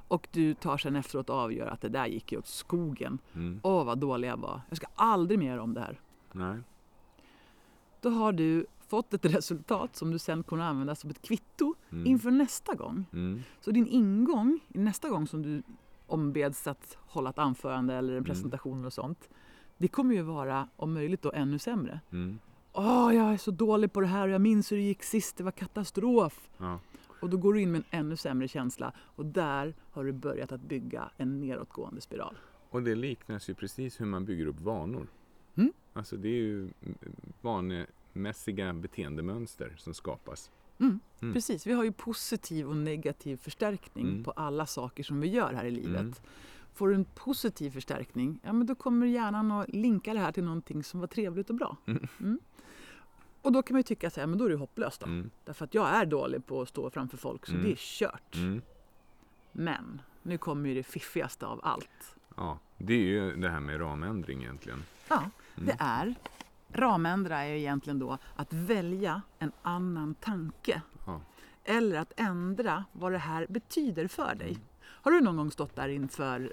Och 0.09 0.29
du 0.33 0.55
tar 0.55 0.79
sen 0.79 0.97
efteråt 0.97 1.31
och 1.31 1.37
avgör 1.37 1.67
att 1.67 1.81
det 1.81 1.89
där 1.89 2.07
gick 2.07 2.33
ju 2.33 2.39
åt 2.39 2.47
skogen. 2.47 3.19
Mm. 3.35 3.61
Åh 3.63 3.85
vad 3.85 3.99
dålig 3.99 4.29
jag 4.29 4.37
var, 4.37 4.61
jag 4.69 4.77
ska 4.77 4.87
aldrig 4.95 5.39
mer 5.39 5.59
om 5.59 5.75
det 5.75 5.81
här. 5.81 6.01
Nej. 6.33 6.59
Då 8.01 8.11
har 8.11 8.33
du 8.33 8.67
fått 8.89 9.15
ett 9.15 9.25
resultat 9.25 9.97
som 9.97 10.11
du 10.11 10.19
sen 10.19 10.43
kommer 10.43 10.63
att 10.65 10.71
använda 10.71 10.95
som 10.95 11.11
ett 11.11 11.23
kvitto 11.23 11.75
Mm. 11.91 12.07
inför 12.07 12.31
nästa 12.31 12.75
gång. 12.75 13.05
Mm. 13.13 13.43
Så 13.61 13.71
din 13.71 13.87
ingång 13.87 14.61
nästa 14.69 15.09
gång 15.09 15.27
som 15.27 15.43
du 15.43 15.63
ombeds 16.07 16.67
att 16.67 16.99
hålla 17.01 17.31
ett 17.31 17.39
anförande 17.39 17.95
eller 17.95 18.09
en 18.13 18.17
Mm. 18.19 18.25
presentation 18.25 18.85
och 18.85 18.93
sånt. 18.93 19.29
Det 19.79 19.89
kommer 19.89 20.15
ju 20.15 20.23
vara 20.23 20.69
om 20.77 20.95
möjligt 20.95 21.23
då 21.23 21.33
ännu 21.33 21.59
sämre. 21.59 22.01
Mm. 22.77 22.89
Åh, 22.91 23.15
jag 23.15 23.33
är 23.33 23.37
så 23.37 23.51
dålig 23.51 23.93
på 23.93 24.01
det 24.01 24.07
här 24.07 24.29
och 24.29 24.35
jag 24.35 24.41
minns 24.41 24.73
hur 24.73 24.77
det 24.77 24.83
gick 24.83 25.03
sist, 25.03 25.37
det 25.37 25.45
var 25.45 25.51
katastrof. 25.51 26.49
Ja. 26.59 26.81
Och 27.21 27.31
då 27.31 27.37
går 27.37 27.55
du 27.55 27.61
in 27.61 27.73
med 27.73 27.79
en 27.91 28.01
ännu 28.01 28.17
sämre 28.17 28.49
känsla 28.49 28.93
och 28.99 29.27
där 29.27 29.75
har 29.91 30.05
du 30.05 30.13
börjat 30.13 30.53
att 30.53 30.61
bygga 30.61 31.11
en 31.17 31.41
nedåtgående 31.41 32.01
spiral. 32.01 32.39
Och 32.71 32.83
det 32.83 32.95
liknas 32.95 33.49
ju 33.51 33.55
precis 33.55 34.01
hur 34.01 34.07
man 34.07 34.25
bygger 34.25 34.47
upp 34.47 34.61
vanor. 34.61 35.07
Mm. 35.55 35.73
Alltså 35.93 36.17
det 36.17 36.29
är 36.29 36.33
ju 36.43 36.71
vanemässiga 37.41 38.73
beteendemönster 38.73 39.75
som 39.77 39.95
skapas. 39.95 40.51
Mm, 40.81 41.01
Mm. 41.21 41.35
Precis, 41.35 41.67
vi 41.67 41.73
har 41.73 41.85
ju 41.85 41.93
positiv 41.93 42.69
och 42.69 42.77
negativ 42.77 43.37
förstärkning 43.37 44.07
Mm. 44.09 44.25
på 44.25 44.31
alla 44.31 44.67
saker 44.67 45.03
som 45.03 45.21
vi 45.21 45.29
gör 45.29 45.53
här 45.55 45.65
i 45.65 45.71
livet. 45.71 46.01
Mm. 46.01 46.15
Får 46.73 46.89
du 46.89 46.95
en 46.95 47.05
positiv 47.05 47.71
förstärkning, 47.71 48.41
ja 48.45 48.53
men 48.53 48.67
då 48.67 48.75
kommer 48.75 49.07
hjärnan 49.07 49.51
att 49.53 49.69
linka 49.69 50.13
det 50.15 50.19
här 50.21 50.33
till 50.33 50.45
någonting 50.45 50.85
som 50.85 51.01
var 51.01 51.07
trevligt 51.07 51.51
och 51.51 51.57
bra. 51.57 51.77
Mm. 53.47 53.49
Mm. 53.49 53.49
Och 53.49 53.53
då 53.53 53.63
kan 53.63 53.75
man 53.75 53.79
ju 53.79 53.83
tycka 53.83 54.11
så 54.11 54.21
här, 54.21 54.27
men 54.27 54.39
då 54.39 54.45
är 54.45 54.49
det 54.49 54.57
hopplöst 54.57 55.01
då. 55.01 55.07
Mm. 55.07 55.31
Därför 55.45 55.65
att 55.65 55.75
jag 55.75 55.89
är 55.89 56.07
dålig 56.07 56.47
på 56.47 56.63
att 56.63 56.69
stå 56.69 56.91
framför 56.91 57.17
folk 57.17 57.47
så 57.47 57.53
Mm. 57.53 57.65
det 57.65 57.73
är 57.73 57.77
kört. 57.79 58.35
Mm. 58.35 58.63
Men 59.53 60.01
nu 60.23 60.39
kommer 60.39 60.69
ju 60.69 60.75
det 60.75 60.83
fiffigaste 60.83 61.47
av 61.47 61.61
allt. 61.63 62.17
Ja, 62.37 62.59
det 62.79 62.95
är 62.95 62.99
ju 63.05 63.37
det 63.37 63.49
här 63.51 63.61
med 63.61 63.81
ramändring 63.81 64.43
egentligen. 64.43 64.83
Ja, 65.09 65.31
Mm. 65.57 65.67
det 65.67 65.77
är 65.79 66.15
ramändra 66.69 67.39
är 67.39 67.49
ju 67.49 67.59
egentligen 67.59 67.99
då 67.99 68.19
att 68.37 68.53
välja 68.53 69.23
en 69.39 69.53
annan 69.63 70.15
tanke. 70.15 70.83
Ja. 71.07 71.21
Eller 71.65 71.99
att 71.99 72.13
ändra 72.17 72.85
vad 72.93 73.13
det 73.13 73.19
här 73.19 73.47
betyder 73.49 74.09
för 74.09 74.35
dig. 74.35 74.49
Mm. 74.51 74.61
Har 74.85 75.13
du 75.13 75.21
någon 75.21 75.37
gång 75.37 75.51
stått 75.51 75.77
där 75.77 75.89
inför, 75.89 76.53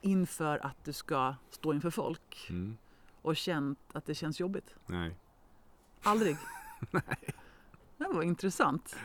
inför 0.00 0.66
att 0.66 0.84
du 0.84 0.92
ska 0.92 1.34
stå 1.50 1.74
inför 1.74 1.90
folk 1.90 2.46
Mm. 2.50 2.76
och 3.22 3.36
känt 3.36 3.78
att 3.92 4.06
det 4.06 4.14
känns 4.14 4.40
jobbigt? 4.40 4.74
Nej. 4.86 5.16
Aldrig? 6.02 6.36
Nej. 6.90 7.02
Det 7.98 8.08
var 8.14 8.22
intressant. 8.22 8.96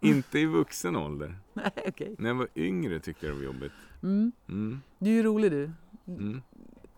Inte 0.00 0.38
i 0.38 0.46
vuxen 0.46 0.96
ålder. 0.96 1.38
Nej, 1.54 1.70
okej. 1.88 2.14
När 2.18 2.28
jag 2.28 2.34
var 2.36 2.48
yngre 2.54 3.00
tyckte 3.00 3.26
jag 3.26 3.34
det 3.34 3.38
var 3.38 3.44
jobbigt. 3.44 3.72
Mm. 4.02 4.32
Mm. 4.48 4.80
Du 4.98 5.10
är 5.10 5.14
ju 5.14 5.22
rolig 5.22 5.50
du. 5.52 5.70
Mm. 6.06 6.42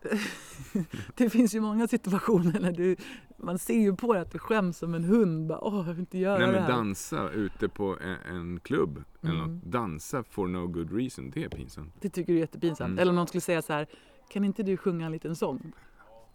Det 1.15 1.29
finns 1.29 1.55
ju 1.55 1.61
många 1.61 1.87
situationer 1.87 2.59
när 2.59 2.71
du, 2.71 2.95
man 3.37 3.59
ser 3.59 3.79
ju 3.79 3.95
på 3.95 4.13
dig 4.13 4.21
att 4.21 4.31
du 4.31 4.39
skäms 4.39 4.77
som 4.77 4.93
en 4.93 5.03
hund. 5.03 5.47
Bara, 5.47 5.59
Åh, 5.61 5.75
jag 5.87 5.93
vill 5.93 5.99
inte 5.99 6.17
göra 6.17 6.37
Nej 6.37 6.47
det 6.47 6.53
men 6.53 6.61
här. 6.61 6.69
dansa 6.69 7.29
ute 7.29 7.69
på 7.69 7.97
en, 7.99 8.35
en 8.35 8.59
klubb 8.59 9.03
eller 9.21 9.33
Mm. 9.33 9.53
något. 9.55 9.63
Dansa 9.63 10.23
for 10.23 10.47
no 10.47 10.67
good 10.67 10.93
reason. 10.93 11.29
Det 11.31 11.43
är 11.43 11.49
pinsamt. 11.49 11.93
Det 12.01 12.09
tycker 12.09 12.33
du 12.33 12.37
är 12.37 12.41
jättepinsamt. 12.41 12.87
Mm. 12.87 12.99
Eller 12.99 13.09
om 13.11 13.15
någon 13.15 13.27
skulle 13.27 13.41
säga 13.41 13.61
så 13.61 13.73
här, 13.73 13.87
kan 14.29 14.43
inte 14.43 14.63
du 14.63 14.77
sjunga 14.77 15.05
en 15.05 15.11
liten 15.11 15.35
sång? 15.35 15.71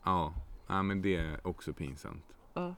Ja, 0.05 0.35
ja 0.67 0.83
men 0.83 1.03
det 1.03 1.17
är 1.17 1.47
också 1.47 1.73
pinsamt. 1.73 2.25
Ja, 2.55 2.75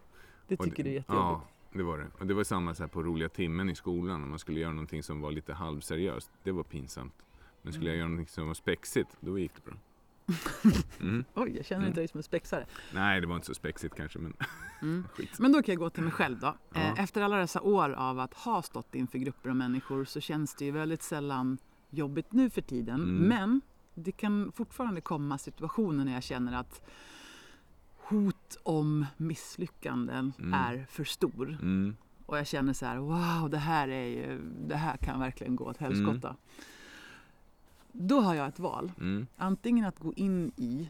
det 0.59 0.65
tycker 0.65 0.77
det, 0.85 0.91
du 0.91 0.91
är 0.91 0.95
jättejobbigt. 0.95 1.47
Ja, 1.73 1.79
det 1.79 1.83
var 1.83 1.99
det. 1.99 2.07
Och 2.19 2.27
det 2.27 2.35
var 2.35 2.45
samma 2.45 2.75
så 2.75 2.83
här 2.83 2.89
på 2.89 3.03
roliga 3.03 3.29
timmen 3.29 3.71
i 3.71 3.75
skolan. 3.75 4.23
Om 4.23 4.31
man 4.31 4.39
skulle 4.39 4.61
göra 4.61 4.73
någonting 4.73 5.03
som 5.03 5.21
var 5.21 5.31
lite 5.33 5.55
halvseriöst. 5.55 6.31
Det 6.43 6.53
var 6.53 6.63
pinsamt. 6.63 7.15
Men 7.63 7.73
skulle 7.73 7.87
jag 7.91 7.95
Mm. 7.95 8.01
göra 8.01 8.09
någonting 8.09 8.33
som 8.35 8.47
var 8.47 8.55
spexigt, 8.55 9.17
då 9.21 9.39
gick 9.39 9.53
det 9.55 9.61
bra. 9.71 9.75
Mm. 11.01 11.25
Oj, 11.35 11.57
jag 11.57 11.67
känner 11.67 11.81
Mm. 11.81 11.89
inte 11.89 12.01
dig 12.01 12.09
som 12.09 12.19
en 12.19 12.23
spexare. 12.23 12.67
Nej, 12.95 13.21
det 13.21 13.27
var 13.27 13.35
inte 13.35 13.47
så 13.47 13.55
spexigt 13.55 13.95
kanske, 13.95 14.19
men 14.19 14.35
Mm. 14.83 15.05
Men 15.39 15.53
då 15.53 15.63
kan 15.63 15.73
jag 15.73 15.79
gå 15.79 15.91
till 15.91 16.03
mig 16.03 16.13
själv 16.13 16.39
då. 16.41 16.55
Ja. 16.75 16.81
Eh, 16.81 17.01
Efter 17.01 17.23
alla 17.23 17.37
dessa 17.37 17.61
år 17.61 17.91
av 17.91 18.21
att 18.21 18.35
ha 18.35 18.63
stått 18.63 18.95
inför 18.95 19.19
grupper 19.19 19.51
av 19.51 19.57
människor 19.57 20.05
så 20.05 20.21
känns 20.21 20.55
det 20.55 20.65
ju 20.65 20.71
väldigt 20.71 21.03
sällan 21.03 21.59
jobbigt 21.91 22.33
nu 22.33 22.51
för 22.51 22.61
tiden. 22.63 23.01
Mm. 23.03 23.17
Men 23.29 23.61
det 23.95 24.13
kan 24.13 24.53
fortfarande 24.53 25.01
komma 25.01 25.39
situationer 25.39 26.05
när 26.05 26.13
jag 26.15 26.23
känner 26.23 26.53
att 26.61 26.83
hot 28.11 28.57
om 28.63 29.07
misslyckanden 29.17 30.33
Mm. 30.39 30.55
är 30.55 30.87
för 30.91 31.05
stor. 31.05 31.49
Mm. 31.63 31.97
Och 32.27 32.39
jag 32.39 32.47
känner 32.47 32.73
så 32.73 32.87
här, 32.87 32.97
wow, 32.97 33.51
det 33.51 33.59
här, 33.59 33.89
är 33.89 34.07
ju, 34.07 34.41
det 34.69 34.77
här 34.77 34.97
kan 34.97 35.21
verkligen 35.21 35.57
gå 35.57 35.65
åt 35.65 35.77
helskotta. 35.77 36.37
Då 37.93 38.21
har 38.21 38.35
jag 38.35 38.49
ett 38.49 38.59
val. 38.59 38.93
Mm. 39.01 39.27
Antingen 39.37 39.85
att 39.85 39.99
gå 39.99 40.13
in 40.17 40.53
i 40.57 40.89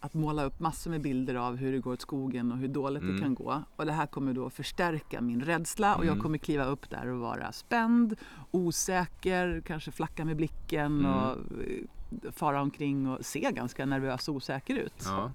att 0.00 0.14
måla 0.14 0.44
upp 0.44 0.60
massor 0.60 0.90
med 0.90 1.00
bilder 1.00 1.34
av 1.34 1.56
hur 1.56 1.72
det 1.72 1.78
går 1.78 1.92
åt 1.92 2.00
skogen 2.00 2.52
och 2.52 2.58
hur 2.58 2.68
dåligt 2.68 3.02
Mm. 3.02 3.16
det 3.16 3.22
kan 3.22 3.34
gå. 3.34 3.62
Och 3.76 3.86
det 3.86 3.92
här 3.92 4.06
kommer 4.06 4.32
då 4.32 4.50
förstärka 4.50 5.20
min 5.20 5.40
rädsla 5.42 5.94
och 5.96 6.04
jag 6.04 6.12
Mm. 6.12 6.22
kommer 6.22 6.38
kliva 6.38 6.64
upp 6.64 6.90
där 6.90 7.06
och 7.06 7.20
vara 7.20 7.52
spänd, 7.52 8.14
osäker, 8.50 9.62
kanske 9.66 9.90
flacka 9.92 10.24
med 10.24 10.36
blicken 10.36 11.00
Mm. 11.00 11.12
och 11.14 11.30
eh, 11.32 12.32
fara 12.32 12.60
omkring 12.62 13.08
och 13.08 13.24
se 13.24 13.50
ganska 13.52 13.86
nervös 13.86 14.28
och 14.28 14.34
osäker 14.34 14.74
ut. 14.74 15.02
Ja, 15.04 15.30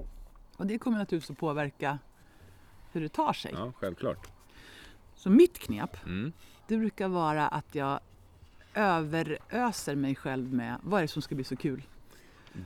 Och 0.62 0.68
det 0.68 0.78
kommer 0.78 0.98
naturligtvis 0.98 1.32
att 1.32 1.38
påverka 1.38 2.00
hur 2.92 3.02
det 3.02 3.10
tar 3.10 3.34
sig. 3.34 3.52
ja, 3.56 3.72
självklart. 3.80 4.28
Så 5.16 5.30
mitt 5.30 5.60
knep, 5.60 6.06
Mm. 6.06 6.32
det 6.68 6.78
brukar 6.78 7.08
vara 7.08 7.48
att 7.48 7.76
jag 7.76 8.00
överöser 8.74 9.96
mig 9.96 10.16
själv 10.16 10.54
med 10.54 10.76
vad 10.84 10.98
är 10.98 11.02
det 11.02 11.08
som 11.08 11.22
ska 11.22 11.36
bli 11.36 11.44
så 11.44 11.56
kul. 11.56 11.84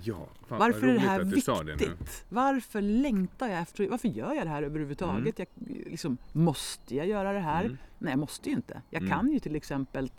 Ja, 0.03 0.27
fan, 0.47 0.59
Varför 0.59 0.87
är 0.87 0.93
det 0.93 0.99
här 0.99 1.23
viktigt? 1.23 2.25
Varför 2.29 2.81
längtar 2.81 3.47
jag 3.47 3.59
efter 3.61 3.87
Varför 3.89 4.07
gör 4.07 4.33
jag 4.33 4.45
det 4.45 4.49
här 4.49 4.63
överhuvudtaget? 4.63 5.39
Jag, 5.39 5.47
liksom, 5.85 6.17
måste 6.31 6.95
jag 6.95 7.07
göra 7.07 7.33
det 7.33 7.39
här? 7.39 7.65
Mm. 7.65 7.77
Nej, 7.99 8.11
jag 8.11 8.19
måste 8.19 8.49
ju 8.49 8.55
inte. 8.55 8.81
Jag 8.89 9.01
Mm. 9.01 9.13
kan 9.17 9.31
ju 9.31 9.39
till 9.39 9.55
exempel 9.55 10.11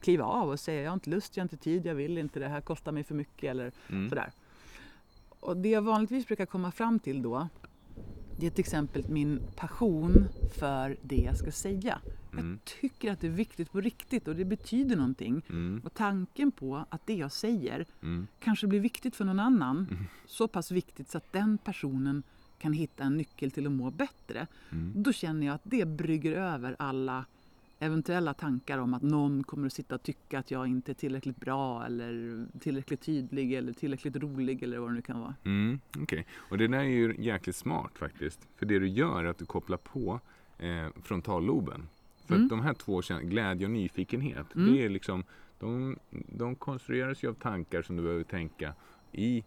kliva 0.00 0.24
av 0.24 0.48
och 0.50 0.60
säga 0.60 0.82
jag 0.82 0.90
har 0.90 0.94
inte 0.94 1.10
lust, 1.10 1.36
jag 1.36 1.42
har 1.42 1.44
inte 1.44 1.56
tid, 1.56 1.86
jag 1.86 1.94
vill 1.94 2.18
inte, 2.18 2.40
det 2.40 2.48
här 2.48 2.60
kostar 2.60 2.92
mig 2.92 3.04
för 3.04 3.14
mycket 3.14 3.50
eller 3.50 3.72
Mm. 3.90 4.08
sådär. 4.08 4.32
Och 5.40 5.56
det 5.56 5.68
jag 5.68 5.82
vanligtvis 5.82 6.26
brukar 6.26 6.46
komma 6.46 6.72
fram 6.72 6.98
till 6.98 7.22
då 7.22 7.48
det 8.40 8.46
är 8.46 8.50
till 8.50 8.60
exempel 8.60 9.04
min 9.08 9.40
passion 9.56 10.28
för 10.58 10.96
det 11.02 11.16
jag 11.16 11.36
ska 11.36 11.52
säga. 11.52 11.98
Mm. 12.32 12.50
Jag 12.50 12.64
tycker 12.80 13.12
att 13.12 13.20
det 13.20 13.26
är 13.26 13.30
viktigt 13.30 13.72
på 13.72 13.80
riktigt 13.80 14.28
och 14.28 14.36
det 14.36 14.44
betyder 14.44 14.96
någonting. 14.96 15.42
Mm. 15.48 15.82
Och 15.84 15.94
tanken 15.94 16.50
på 16.50 16.84
att 16.88 17.06
det 17.06 17.14
jag 17.14 17.32
säger 17.32 17.86
Mm. 18.02 18.26
kanske 18.40 18.66
blir 18.66 18.80
viktigt 18.80 19.16
för 19.16 19.24
någon 19.24 19.40
annan. 19.40 19.86
Mm. 19.90 20.04
Så 20.26 20.48
pass 20.48 20.70
viktigt 20.70 21.10
så 21.10 21.18
att 21.18 21.32
den 21.32 21.58
personen 21.58 22.22
kan 22.58 22.72
hitta 22.72 23.04
en 23.04 23.16
nyckel 23.16 23.50
till 23.50 23.66
att 23.66 23.72
må 23.72 23.90
bättre. 23.90 24.46
Mm. 24.70 25.02
Då 25.02 25.12
känner 25.12 25.46
jag 25.46 25.54
att 25.54 25.64
det 25.64 25.84
brygger 25.84 26.32
över 26.32 26.76
alla 26.78 27.24
eventuella 27.80 28.34
tankar 28.34 28.78
om 28.78 28.94
att 28.94 29.02
någon 29.02 29.44
kommer 29.44 29.66
att 29.66 29.72
sitta 29.72 29.94
och 29.94 30.02
tycka 30.02 30.38
att 30.38 30.50
jag 30.50 30.66
inte 30.66 30.92
är 30.92 30.94
tillräckligt 30.94 31.36
bra 31.36 31.86
eller 31.86 32.46
tillräckligt 32.60 33.00
tydlig 33.00 33.52
eller 33.52 33.72
tillräckligt 33.72 34.16
rolig 34.16 34.62
eller 34.62 34.78
vad 34.78 34.90
det 34.90 34.94
nu 34.94 35.02
kan 35.02 35.20
vara. 35.20 35.34
Mm, 35.44 35.80
Okej, 35.98 36.26
och 36.36 36.58
det 36.58 36.68
där 36.68 36.78
är 36.78 36.82
ju 36.84 37.14
jäkligt 37.18 37.56
smart 37.56 37.98
faktiskt. 37.98 38.48
För 38.56 38.66
det 38.66 38.78
du 38.78 38.88
gör 38.88 39.24
är 39.24 39.28
att 39.28 39.38
du 39.38 39.46
kopplar 39.46 39.76
på 39.76 40.20
eh, 40.58 40.86
frontalloben. 41.02 41.88
För 42.26 42.34
Mm. 42.34 42.44
att 42.46 42.50
de 42.50 42.60
här 42.60 42.74
två 42.74 43.02
glädje 43.22 43.66
och 43.66 43.70
nyfikenhet, 43.72 44.54
Mm. 44.56 44.72
det 44.72 44.84
är 44.84 44.88
liksom, 44.88 45.24
de, 45.58 45.96
de 46.10 46.54
konstrueras 46.54 47.24
ju 47.24 47.28
av 47.28 47.34
tankar 47.34 47.82
som 47.82 47.96
du 47.96 48.02
behöver 48.02 48.24
tänka 48.24 48.74
i 49.12 49.44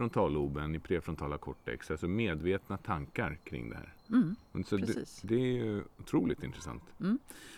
frontalloben, 0.00 0.74
i 0.74 0.78
prefrontala 0.78 1.38
cortex. 1.38 1.90
Alltså 1.90 2.08
medvetna 2.08 2.76
tankar 2.76 3.38
kring 3.44 3.70
det 3.70 3.76
här. 3.76 3.94
Mm. 4.08 4.36
Så 4.66 4.76
det, 4.76 5.06
det 5.22 5.34
är 5.34 5.64
ju 5.64 5.84
otroligt 5.98 6.42
intressant. 6.42 6.82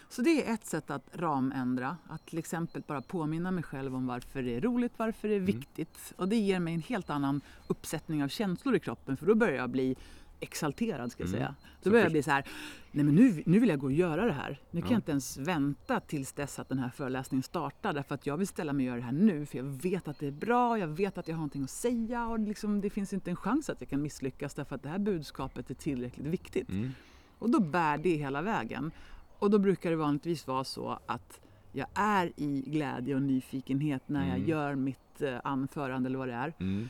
Så 0.09 0.23
det 0.23 0.49
är 0.49 0.55
ett 0.55 0.67
sätt 0.67 0.91
att 0.91 1.09
ramändra. 1.13 1.97
Att 2.09 2.27
till 2.27 2.39
exempel 2.39 2.83
bara 2.87 3.03
påminna 3.03 3.51
mig 3.51 3.65
själv 3.65 3.95
om 3.95 4.07
varför 4.07 4.43
det 4.43 4.57
är 4.57 4.61
roligt, 4.61 4.93
varför 4.97 5.29
det 5.29 5.35
är 5.35 5.41
viktigt. 5.41 6.13
Och 6.17 6.29
det 6.29 6.37
ger 6.37 6.61
mig 6.61 6.75
en 6.75 6.83
helt 6.83 7.11
annan 7.11 7.41
uppsättning 7.67 8.25
av 8.25 8.29
känslor 8.29 8.77
i 8.77 8.81
kroppen 8.81 9.17
för 9.17 9.27
då 9.27 9.35
börjar 9.35 9.57
jag 9.57 9.71
bli 9.71 9.97
exalterad 10.43 11.13
ska 11.13 11.23
jag 11.23 11.29
Mm. 11.29 11.39
säga. 11.41 11.55
Så 11.81 11.85
Då 11.89 11.91
börjar 11.91 12.05
jag 12.05 12.13
bli 12.13 12.23
så 12.23 12.31
här, 12.31 12.45
nej 12.93 13.05
men 13.05 13.15
nu, 13.15 13.43
nu 13.47 13.59
vill 13.59 13.69
jag 13.69 13.79
gå 13.79 13.87
och 13.87 13.93
göra 13.93 14.27
det 14.27 14.33
här. 14.33 14.61
Nu 14.71 14.81
kan 14.81 14.91
Ja. 14.91 14.95
jag 14.95 14.99
inte 14.99 15.11
ens 15.11 15.37
vänta 15.37 16.01
tills 16.01 16.33
dess 16.33 16.59
att 16.59 16.69
den 16.69 16.79
här 16.79 16.89
föreläsningen 16.89 17.43
startar 17.43 17.93
därför 17.93 18.15
att 18.15 18.27
jag 18.27 18.37
vill 18.37 18.47
ställa 18.47 18.73
mig 18.73 18.85
och 18.85 18.87
göra 18.87 18.97
det 18.97 19.05
här 19.05 19.13
nu 19.13 19.47
för 19.47 19.59
jag 19.59 19.65
vet 19.65 20.09
att 20.09 20.19
det 20.19 20.27
är 20.27 20.31
bra, 20.33 20.79
jag 20.79 20.89
vet 20.89 21.19
att 21.19 21.29
jag 21.29 21.35
har 21.35 21.39
någonting 21.39 21.63
att 21.65 21.71
säga 21.71 22.27
och 22.27 22.39
liksom, 22.39 22.81
det 22.81 22.91
finns 22.91 23.13
inte 23.13 23.31
en 23.31 23.37
chans 23.37 23.71
att 23.71 23.81
jag 23.81 23.89
kan 23.91 24.03
misslyckas 24.03 24.55
därför 24.55 24.77
att 24.77 24.83
det 24.83 24.89
här 24.89 24.99
budskapet 24.99 25.71
är 25.71 25.75
tillräckligt 25.75 26.27
viktigt. 26.27 26.69
Mm. 26.71 26.91
Och 27.39 27.51
då 27.51 27.61
bär 27.61 27.99
det 27.99 28.17
hela 28.17 28.43
vägen. 28.43 28.91
Och 29.39 29.51
då 29.51 29.59
brukar 29.59 29.91
det 29.91 29.97
vanligtvis 29.97 30.47
vara 30.47 30.65
så 30.65 30.99
att 31.07 31.41
jag 31.73 31.87
är 31.95 32.33
i 32.37 32.63
glädje 32.67 33.15
och 33.15 33.23
nyfikenhet 33.23 34.03
när 34.09 34.27
jag 34.29 34.37
Mm. 34.37 34.49
gör 34.49 34.75
mitt 34.75 35.23
eh, 35.23 35.41
anförande 35.45 36.07
eller 36.09 36.19
vad 36.19 36.29
det 36.29 36.35
är. 36.35 36.53
Mm. 36.61 36.89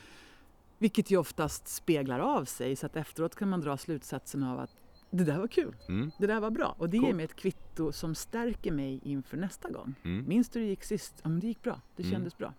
Vilket 0.83 1.11
ju 1.11 1.17
oftast 1.17 1.67
speglar 1.67 2.19
av 2.19 2.45
sig 2.45 2.75
så 2.75 2.85
att 2.85 2.95
efteråt 2.95 3.35
kan 3.35 3.49
man 3.49 3.61
dra 3.61 3.77
slutsatsen 3.77 4.43
av 4.43 4.59
att 4.59 4.69
det 5.09 5.23
där 5.23 5.37
var 5.39 5.47
kul, 5.47 5.75
Mm. 5.89 6.11
det 6.19 6.27
där 6.27 6.39
var 6.39 6.49
bra. 6.51 6.75
Och 6.77 6.89
det 6.89 6.97
ger 6.97 7.03
Coolt. 7.03 7.15
mig 7.15 7.25
ett 7.25 7.35
kvitto 7.35 7.91
som 7.91 8.15
stärker 8.15 8.71
mig 8.71 8.99
inför 9.03 9.37
nästa 9.37 9.69
gång. 9.69 9.95
Mm. 10.03 10.25
Minns 10.27 10.49
du 10.49 10.59
hur 10.59 10.65
det 10.65 10.69
gick 10.69 10.83
sist? 10.83 11.19
Ja, 11.23 11.29
men 11.29 11.39
det 11.39 11.47
gick 11.47 11.63
bra, 11.63 11.81
det 11.95 12.03
Mm. 12.03 12.11
kändes 12.13 12.37
bra. 12.37 12.53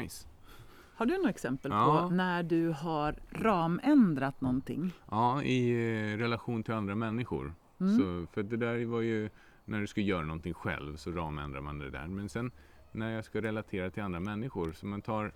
Nice. 0.00 0.26
Har 0.94 1.06
du 1.06 1.16
några 1.16 1.30
exempel 1.30 1.70
Ja. 1.72 2.06
på 2.08 2.14
när 2.14 2.42
du 2.42 2.68
har 2.70 3.14
ramändrat 3.30 4.40
någonting? 4.40 4.92
Ja, 5.10 5.42
i 5.42 5.70
eh, 5.70 6.16
relation 6.18 6.62
till 6.62 6.74
andra 6.74 6.94
människor. 6.94 7.54
Mm. 7.80 7.98
Så, 7.98 8.26
för 8.32 8.42
det 8.42 8.56
där 8.56 8.84
var 8.84 9.00
ju 9.00 9.30
när 9.64 9.80
du 9.80 9.86
ska 9.86 10.00
göra 10.00 10.24
någonting 10.24 10.54
själv 10.54 10.96
så 10.96 11.10
ramändrar 11.10 11.60
man 11.60 11.78
det 11.78 11.90
där. 11.90 12.06
Men 12.06 12.28
sen 12.28 12.50
när 12.92 13.10
jag 13.14 13.24
ska 13.24 13.40
relatera 13.42 13.90
till 13.90 14.02
andra 14.02 14.20
människor, 14.20 14.72
så 14.72 14.86
man 14.86 15.02
tar 15.02 15.32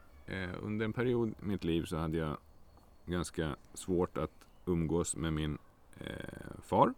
under 0.62 0.84
en 0.84 0.92
period 0.92 1.28
i 1.28 1.44
mitt 1.44 1.64
liv 1.64 1.84
så 1.84 1.96
hade 1.96 2.16
jag 2.18 2.36
ganska 3.06 3.56
svårt 3.74 4.18
att 4.18 4.30
umgås 4.66 5.16
med 5.16 5.32
min 5.32 5.58
eh, 6.00 6.60
far. 6.62 6.94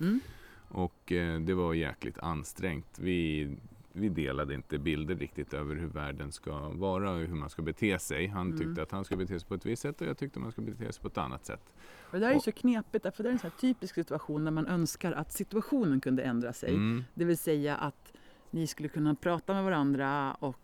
Mm. 0.00 0.20
Och 0.68 1.12
eh, 1.12 1.40
det 1.40 1.54
var 1.54 1.74
jäkligt 1.74 2.18
ansträngt. 2.18 2.98
Vi, 2.98 3.50
vi 3.92 4.08
delade 4.08 4.54
inte 4.54 4.78
bilder 4.78 5.14
riktigt 5.14 5.54
över 5.54 5.74
hur 5.76 5.86
världen 5.86 6.32
ska 6.32 6.68
vara 6.68 7.10
och 7.10 7.18
hur 7.18 7.34
man 7.34 7.50
ska 7.50 7.62
bete 7.62 7.98
sig. 7.98 8.26
Han 8.26 8.46
Mm. 8.46 8.58
tyckte 8.58 8.82
att 8.82 8.90
han 8.90 9.04
ska 9.04 9.16
bete 9.16 9.38
sig 9.40 9.48
på 9.48 9.54
ett 9.54 9.66
visst 9.66 9.82
sätt 9.82 10.00
och 10.00 10.06
jag 10.06 10.18
tyckte 10.18 10.38
man 10.38 10.52
ska 10.52 10.60
bete 10.62 10.92
sig 10.92 11.02
på 11.02 11.08
ett 11.08 11.18
annat 11.18 11.44
sätt. 11.46 11.74
Och 12.00 12.12
det 12.12 12.26
där 12.26 12.30
är 12.30 12.36
Och- 12.36 12.42
så 12.44 12.52
knepigt, 12.52 13.02
därför 13.02 13.22
det 13.22 13.28
är 13.28 13.32
en 13.32 13.38
sån 13.38 13.50
här 13.50 13.58
typisk 13.58 13.94
situation 13.94 14.44
när 14.44 14.50
man 14.50 14.66
önskar 14.66 15.12
att 15.12 15.32
situationen 15.32 16.00
kunde 16.00 16.22
ändra 16.22 16.52
sig. 16.52 16.70
Mm. 16.74 17.04
Det 17.14 17.24
vill 17.24 17.38
säga 17.38 17.76
att 17.76 18.12
ni 18.50 18.66
skulle 18.66 18.88
kunna 18.88 19.14
prata 19.14 19.54
med 19.54 19.64
varandra 19.64 20.34
och 20.34 20.58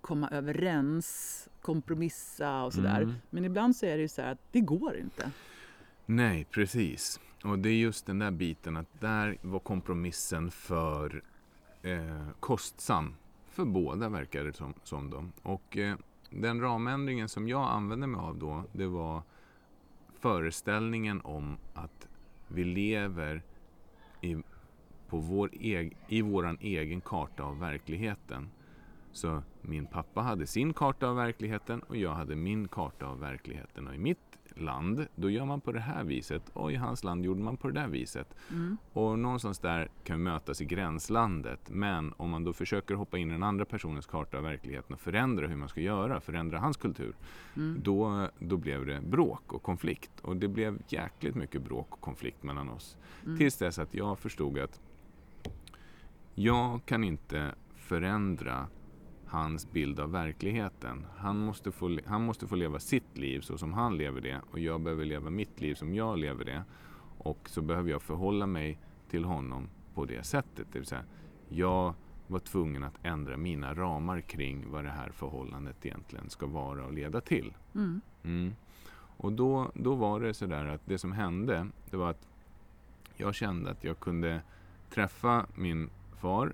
komma 0.00 0.28
överens, 0.28 1.48
kompromissa 1.60 2.62
och 2.62 2.72
sådär. 2.72 3.02
Mm. 3.02 3.14
Men 3.30 3.44
ibland 3.44 3.76
så 3.76 3.86
är 3.86 3.96
det 3.96 4.02
ju 4.02 4.08
så 4.08 4.22
här 4.22 4.32
att 4.32 4.52
det 4.52 4.60
går 4.60 4.96
inte. 4.96 5.30
Nej, 6.06 6.44
precis. 6.50 7.20
Och 7.44 7.58
det 7.58 7.68
är 7.68 7.74
just 7.74 8.06
den 8.06 8.18
där 8.18 8.30
biten 8.30 8.76
att 8.76 9.00
där 9.00 9.38
var 9.42 9.58
kompromissen 9.58 10.50
för 10.50 11.22
eh, 11.82 12.28
kostsam. 12.40 13.14
För 13.50 13.64
båda 13.64 14.08
verkar 14.08 14.44
det 14.44 14.52
som, 14.52 14.74
som 14.82 15.10
då. 15.10 15.24
Och 15.42 15.76
eh, 15.76 15.96
den 16.30 16.60
ramändringen 16.60 17.28
som 17.28 17.48
jag 17.48 17.70
använde 17.70 18.06
mig 18.06 18.20
av 18.20 18.38
då, 18.38 18.64
det 18.72 18.86
var 18.86 19.22
föreställningen 20.20 21.20
om 21.20 21.56
att 21.74 22.08
vi 22.48 22.64
lever 22.64 23.42
i, 24.20 24.36
på 25.08 25.18
vår 25.18 25.50
eg, 25.60 25.96
i 26.08 26.22
våran 26.22 26.58
egen 26.60 27.00
karta 27.00 27.42
av 27.42 27.58
verkligheten. 27.58 28.50
Så 29.12 29.42
min 29.60 29.86
pappa 29.86 30.20
hade 30.20 30.46
sin 30.46 30.72
karta 30.72 31.08
av 31.08 31.16
verkligheten 31.16 31.80
och 31.80 31.96
jag 31.96 32.14
hade 32.14 32.36
min 32.36 32.68
karta 32.68 33.06
av 33.06 33.20
verkligheten. 33.20 33.88
Och 33.88 33.94
i 33.94 33.98
mitt 33.98 34.18
land, 34.56 35.06
då 35.14 35.30
gör 35.30 35.44
man 35.44 35.60
på 35.60 35.72
det 35.72 35.80
här 35.80 36.04
viset 36.04 36.42
och 36.52 36.72
i 36.72 36.74
hans 36.74 37.04
land 37.04 37.24
gjorde 37.24 37.42
man 37.42 37.56
på 37.56 37.68
det 37.68 37.80
där 37.80 37.88
viset. 37.88 38.34
Mm. 38.50 38.76
Och 38.92 39.18
någonstans 39.18 39.58
där 39.58 39.88
kan 40.04 40.18
vi 40.18 40.24
mötas 40.24 40.60
i 40.60 40.64
gränslandet. 40.64 41.70
Men 41.70 42.12
om 42.16 42.30
man 42.30 42.44
då 42.44 42.52
försöker 42.52 42.94
hoppa 42.94 43.18
in 43.18 43.28
i 43.30 43.32
den 43.32 43.42
andra 43.42 43.64
personens 43.64 44.06
karta 44.06 44.36
av 44.36 44.42
verkligheten 44.42 44.94
och 44.94 45.00
förändra 45.00 45.46
hur 45.46 45.56
man 45.56 45.68
ska 45.68 45.80
göra, 45.80 46.20
förändra 46.20 46.58
hans 46.58 46.76
kultur, 46.76 47.14
Mm. 47.56 47.80
då, 47.82 48.28
då 48.38 48.56
blev 48.56 48.86
det 48.86 49.00
bråk 49.00 49.52
och 49.52 49.62
konflikt. 49.62 50.20
Och 50.22 50.36
det 50.36 50.48
blev 50.48 50.78
jäkligt 50.88 51.34
mycket 51.34 51.62
bråk 51.62 51.86
och 51.90 52.00
konflikt 52.00 52.42
mellan 52.42 52.68
oss. 52.68 52.96
Mm. 53.24 53.38
Tills 53.38 53.56
dess 53.56 53.78
att 53.78 53.94
jag 53.94 54.18
förstod 54.18 54.58
att 54.58 54.80
jag 56.34 56.84
kan 56.84 57.04
inte 57.04 57.54
förändra 57.76 58.66
hans 59.32 59.72
bild 59.72 60.00
av 60.00 60.10
verkligheten. 60.10 61.06
Han 61.16 61.38
måste, 61.38 61.72
få, 61.72 61.98
han 62.06 62.24
måste 62.24 62.46
få 62.46 62.54
leva 62.54 62.78
sitt 62.78 63.18
liv 63.18 63.40
så 63.40 63.58
som 63.58 63.72
han 63.72 63.96
lever 63.96 64.20
det 64.20 64.40
och 64.50 64.58
jag 64.58 64.80
behöver 64.80 65.04
leva 65.04 65.30
mitt 65.30 65.60
liv 65.60 65.74
som 65.74 65.94
jag 65.94 66.18
lever 66.18 66.44
det. 66.44 66.64
Och 67.18 67.48
så 67.48 67.62
behöver 67.62 67.90
jag 67.90 68.02
förhålla 68.02 68.46
mig 68.46 68.78
till 69.10 69.24
honom 69.24 69.68
på 69.94 70.04
det 70.04 70.26
sättet. 70.26 70.66
Det 70.72 70.78
vill 70.78 70.88
säga, 70.88 71.04
jag 71.48 71.94
var 72.26 72.38
tvungen 72.38 72.84
att 72.84 72.98
ändra 73.02 73.36
mina 73.36 73.74
ramar 73.74 74.20
kring 74.20 74.70
vad 74.70 74.84
det 74.84 74.90
här 74.90 75.10
förhållandet 75.10 75.86
egentligen 75.86 76.30
ska 76.30 76.46
vara 76.46 76.86
och 76.86 76.92
leda 76.92 77.20
till. 77.20 77.54
Mm. 77.74 78.00
Mm. 78.24 78.54
Och 79.16 79.32
då, 79.32 79.70
då 79.74 79.94
var 79.94 80.20
det 80.20 80.34
sådär 80.34 80.66
att 80.66 80.80
det 80.84 80.98
som 80.98 81.12
hände, 81.12 81.66
det 81.90 81.96
var 81.96 82.10
att 82.10 82.28
jag 83.16 83.34
kände 83.34 83.70
att 83.70 83.84
jag 83.84 84.00
kunde 84.00 84.42
träffa 84.90 85.46
min 85.54 85.90
far 86.20 86.52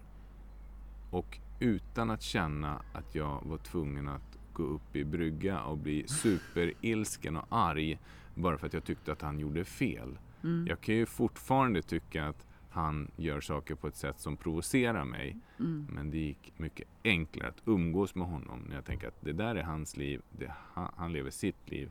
och 1.10 1.38
utan 1.58 2.10
att 2.10 2.22
känna 2.22 2.82
att 2.92 3.14
jag 3.14 3.42
var 3.44 3.58
tvungen 3.58 4.08
att 4.08 4.38
gå 4.52 4.62
upp 4.62 4.96
i 4.96 5.04
brygga 5.04 5.62
och 5.62 5.78
bli 5.78 6.08
superilsken 6.08 7.36
och 7.36 7.46
arg 7.48 7.98
bara 8.34 8.58
för 8.58 8.66
att 8.66 8.72
jag 8.72 8.84
tyckte 8.84 9.12
att 9.12 9.22
han 9.22 9.38
gjorde 9.38 9.64
fel. 9.64 10.18
Mm. 10.44 10.66
Jag 10.66 10.80
kan 10.80 10.94
ju 10.94 11.06
fortfarande 11.06 11.82
tycka 11.82 12.28
att 12.28 12.46
han 12.70 13.10
gör 13.16 13.40
saker 13.40 13.74
på 13.74 13.88
ett 13.88 13.96
sätt 13.96 14.20
som 14.20 14.36
provocerar 14.36 15.04
mig. 15.04 15.36
Mm. 15.58 15.86
Men 15.90 16.10
det 16.10 16.18
gick 16.18 16.52
mycket 16.56 16.88
enklare 17.04 17.48
att 17.48 17.62
umgås 17.64 18.14
med 18.14 18.26
honom 18.26 18.60
när 18.68 18.74
jag 18.74 18.84
tänker 18.84 19.08
att 19.08 19.20
det 19.20 19.32
där 19.32 19.54
är 19.54 19.62
hans 19.62 19.96
liv. 19.96 20.22
Det, 20.38 20.52
han, 20.72 20.92
han 20.96 21.12
lever 21.12 21.30
sitt 21.30 21.70
liv 21.70 21.90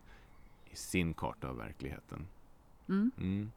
i 0.71 0.75
sin 0.75 1.13
karta 1.13 1.49
av 1.49 1.57
verkligheten. 1.57 2.27
Mm. 2.89 3.11
Mm. 3.17 3.51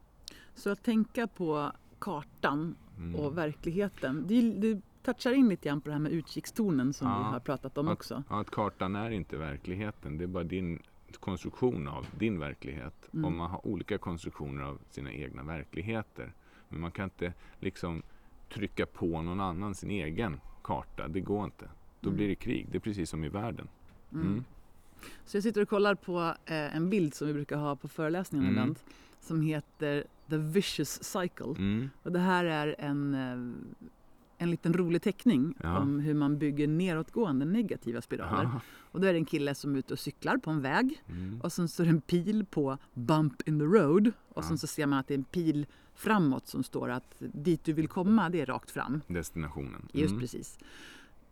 Så 0.55 0.71
att 0.71 0.83
tänka 0.83 1.27
på 1.27 1.73
kartan 1.99 2.77
Mm. 3.01 3.15
och 3.15 3.39
verkligheten. 3.39 4.25
Det, 4.27 4.53
det 4.53 4.81
touchar 5.03 5.33
in 5.33 5.49
lite 5.49 5.69
grann 5.69 5.81
på 5.81 5.89
det 5.89 5.93
här 5.93 6.01
med 6.01 6.13
utkikstornen 6.13 6.93
som 6.93 7.09
Ja. 7.09 7.19
vi 7.19 7.25
har 7.25 7.41
pratat 7.41 7.79
om 7.79 7.89
Att- 7.89 7.93
också. 7.93 8.23
Ja, 8.29 8.41
att 8.41 8.51
kartan 8.51 8.97
är 8.97 9.11
inte 9.11 9.37
verkligheten. 9.37 10.19
Det 10.19 10.25
är 10.25 10.29
bara 10.29 10.45
din 10.45 10.83
konstruktion 11.21 11.89
av 11.89 12.07
din 12.19 12.39
verklighet. 12.39 13.09
Mm. 13.13 13.25
Och 13.25 13.33
man 13.33 13.51
har 13.51 13.67
olika 13.67 13.99
konstruktioner 13.99 14.63
av 14.63 14.79
sina 14.91 15.13
egna 15.13 15.43
verkligheter. 15.43 16.33
Men 16.69 16.81
man 16.81 16.91
kan 16.91 17.05
inte 17.05 17.33
liksom 17.61 18.03
trycka 18.55 18.87
på 18.87 19.23
någon 19.23 19.41
annan 19.41 19.75
sin 19.75 19.91
egen 19.91 20.41
karta. 20.63 21.09
Det 21.09 21.21
går 21.21 21.45
inte. 21.45 21.69
Då 22.01 22.09
Mm. 22.09 22.17
blir 22.17 22.29
det 22.29 22.35
krig. 22.35 22.67
Det 22.71 22.79
är 22.79 22.81
precis 22.81 23.11
som 23.11 23.25
i 23.25 23.29
världen. 23.29 23.69
Mm. 24.13 24.27
Mm. 24.27 24.45
Så 25.25 25.37
jag 25.37 25.43
sitter 25.45 25.63
och 25.63 25.69
kollar 25.69 25.95
på 25.95 26.21
eh, 26.47 26.77
en 26.77 26.91
bild 26.91 27.15
som 27.15 27.27
vi 27.27 27.35
brukar 27.35 27.57
ha 27.57 27.77
på 27.77 27.89
föreläsningarna 27.89 28.49
Mm. 28.49 28.61
ibland. 28.63 28.79
Som 29.21 29.41
heter 29.43 30.05
The 30.31 30.37
Vicious 30.37 31.05
Cycle. 31.05 31.47
Mm. 31.59 31.91
Och 32.03 32.13
det 32.13 32.19
här 32.19 32.45
är 32.45 32.77
en, 32.79 33.15
eh, 33.15 33.83
en 34.41 34.51
liten 34.51 34.73
rolig 34.75 35.03
teckning 35.03 35.55
Ja. 35.63 35.79
om 35.79 36.01
hur 36.01 36.15
man 36.15 36.39
bygger 36.39 36.67
nedåtgående 36.69 37.45
negativa 37.45 38.01
spiraler. 38.01 38.43
Ja. 38.43 38.61
Och 38.79 39.01
då 39.01 39.07
är 39.07 39.13
det 39.13 39.19
en 39.19 39.25
kille 39.25 39.55
som 39.55 39.75
är 39.75 39.79
ute 39.79 39.93
och 39.93 39.99
cyklar 39.99 40.37
på 40.37 40.51
en 40.51 40.61
väg. 40.63 41.03
Mm. 41.09 41.41
Och 41.41 41.53
sen 41.53 41.69
står 41.69 41.85
det 41.85 41.91
en 41.91 42.01
pil 42.01 42.45
på 42.51 42.79
Bump 42.95 43.49
in 43.49 43.59
the 43.59 43.65
road. 43.65 44.07
Och 44.29 44.43
Ja. 44.45 44.49
sen 44.49 44.59
så 44.59 44.67
ser 44.67 44.87
man 44.87 44.99
att 44.99 45.09
det 45.09 45.15
är 45.15 45.19
en 45.19 45.25
pil 45.25 45.67
framåt 45.95 46.47
som 46.49 46.63
står 46.65 46.89
att 46.91 47.15
dit 47.19 47.65
du 47.65 47.73
vill 47.73 47.89
komma 47.89 48.31
det 48.31 48.41
är 48.41 48.47
rakt 48.47 48.71
fram. 48.71 49.01
Destinationen. 49.07 49.89
Just 49.93 50.11
Mm. 50.11 50.21
precis. 50.21 50.59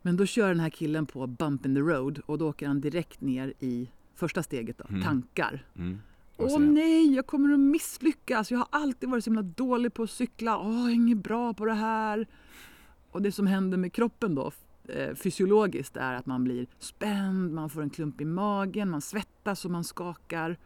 Men 0.01 0.17
då 0.17 0.25
kör 0.25 0.47
den 0.47 0.59
här 0.59 0.69
killen 0.69 1.05
på 1.05 1.27
Bump 1.27 1.65
in 1.65 1.75
the 1.75 1.81
road 1.81 2.19
och 2.25 2.37
då 2.37 2.49
åker 2.49 2.67
han 2.67 2.81
direkt 2.81 3.21
ner 3.21 3.53
i 3.59 3.89
första 4.15 4.43
steget 4.43 4.77
då, 4.77 4.85
Mm. 4.89 5.01
tankar. 5.03 5.65
Mm. 5.75 5.99
Åh 6.37 6.49
sen- 6.49 6.73
nej, 6.73 7.15
jag 7.15 7.27
kommer 7.27 7.53
att 7.53 7.59
misslyckas. 7.59 8.51
Jag 8.51 8.57
har 8.57 8.67
alltid 8.69 9.09
varit 9.09 9.23
så 9.23 9.29
himla 9.29 9.41
dålig 9.41 9.93
på 9.93 10.03
att 10.03 10.09
cykla. 10.09 10.57
Åh, 10.59 10.79
jag 10.79 10.89
är 10.89 10.93
inget 10.93 11.17
bra 11.23 11.53
på 11.53 11.65
det 11.65 11.73
här. 11.73 12.27
Och 13.11 13.21
det 13.21 13.31
som 13.31 13.47
händer 13.47 13.77
med 13.77 13.93
kroppen 13.93 14.35
då 14.35 14.51
eh, 14.87 15.15
fysiologiskt 15.15 15.97
är 15.97 16.13
att 16.13 16.25
man 16.25 16.43
blir 16.43 16.67
spänd, 16.79 17.53
man 17.53 17.69
får 17.69 17.81
en 17.81 17.89
klump 17.89 18.21
i 18.21 18.25
magen, 18.25 18.89
man 18.89 19.01
svettas 19.01 19.65
och 19.65 19.71
man 19.71 19.83
skakar. 19.83 20.57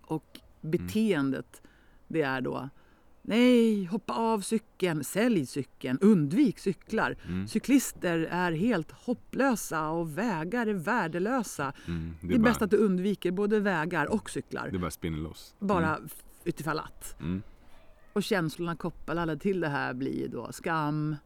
Och 0.00 0.40
beteendet 0.60 1.62
det 2.08 2.22
är 2.22 2.40
då 2.40 2.68
Nej, 3.28 3.84
hoppa 3.84 4.14
av 4.14 4.40
cykeln, 4.40 5.04
sälj 5.04 5.46
cykeln, 5.46 5.98
undvik 6.00 6.58
cyklar. 6.58 7.16
Mm. 7.28 7.48
Cyklister 7.48 8.18
är 8.30 8.52
helt 8.52 8.92
hopplösa 8.92 9.88
och 9.90 10.18
vägar 10.18 10.66
är 10.66 10.74
värdelösa. 10.74 11.72
Mm. 11.86 12.14
Det 12.20 12.34
är 12.34 12.38
bara, 12.38 12.44
bäst 12.50 12.62
att 12.62 12.70
du 12.70 12.76
undviker 12.76 13.30
både 13.30 13.60
vägar 13.60 14.06
och 14.06 14.30
cyklar. 14.30 14.68
Det 14.72 14.78
bara 14.78 14.90
spinner 14.90 15.18
loss. 15.18 15.54
Bara 15.58 15.98
f- 16.06 16.22
utifall 16.44 16.78
att. 16.78 17.20
Mm. 17.20 17.42
Och 18.12 18.22
känslorna 18.22 18.76
kopplade 18.76 19.36
till 19.38 19.60
det 19.60 19.68
här 19.68 19.94
blir 19.94 20.28
då 20.28 20.52
skam, 20.52 21.16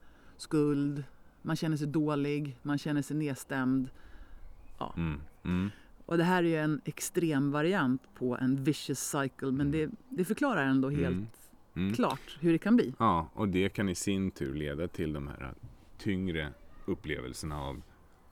skuld, 0.41 1.05
man 1.43 1.57
känner 1.57 1.77
sig 1.77 1.87
dålig, 1.87 2.57
man 2.63 2.79
känner 2.79 3.03
sig 3.03 3.17
nedstämd. 3.17 3.89
Mm. 4.97 5.21
Mm. 5.45 5.71
Och 6.07 6.19
det 6.19 6.25
här 6.25 6.43
är 6.43 6.49
ju 6.49 6.57
en 6.57 6.81
extrem 6.85 7.51
variant 7.51 8.03
på 8.15 8.37
en 8.37 8.65
vicious 8.65 9.01
cycle 9.11 9.51
men 9.51 9.71
det, 9.71 9.91
det 10.09 10.25
förklarar 10.25 10.67
ändå 10.67 10.91
helt 10.91 11.17
Mm. 11.17 11.27
Mm. 11.77 11.95
klart 11.95 12.39
hur 12.41 12.53
det 12.53 12.59
kan 12.59 12.77
bli. 12.77 12.95
Ja, 12.99 13.31
och 13.35 13.49
det 13.49 13.69
kan 13.69 13.89
i 13.89 13.95
sin 13.95 14.31
tur 14.31 14.55
leda 14.55 14.89
till 14.89 15.13
de 15.13 15.29
här 15.29 15.55
tyngre 15.99 16.49
upplevelserna 16.87 17.61
av 17.61 17.83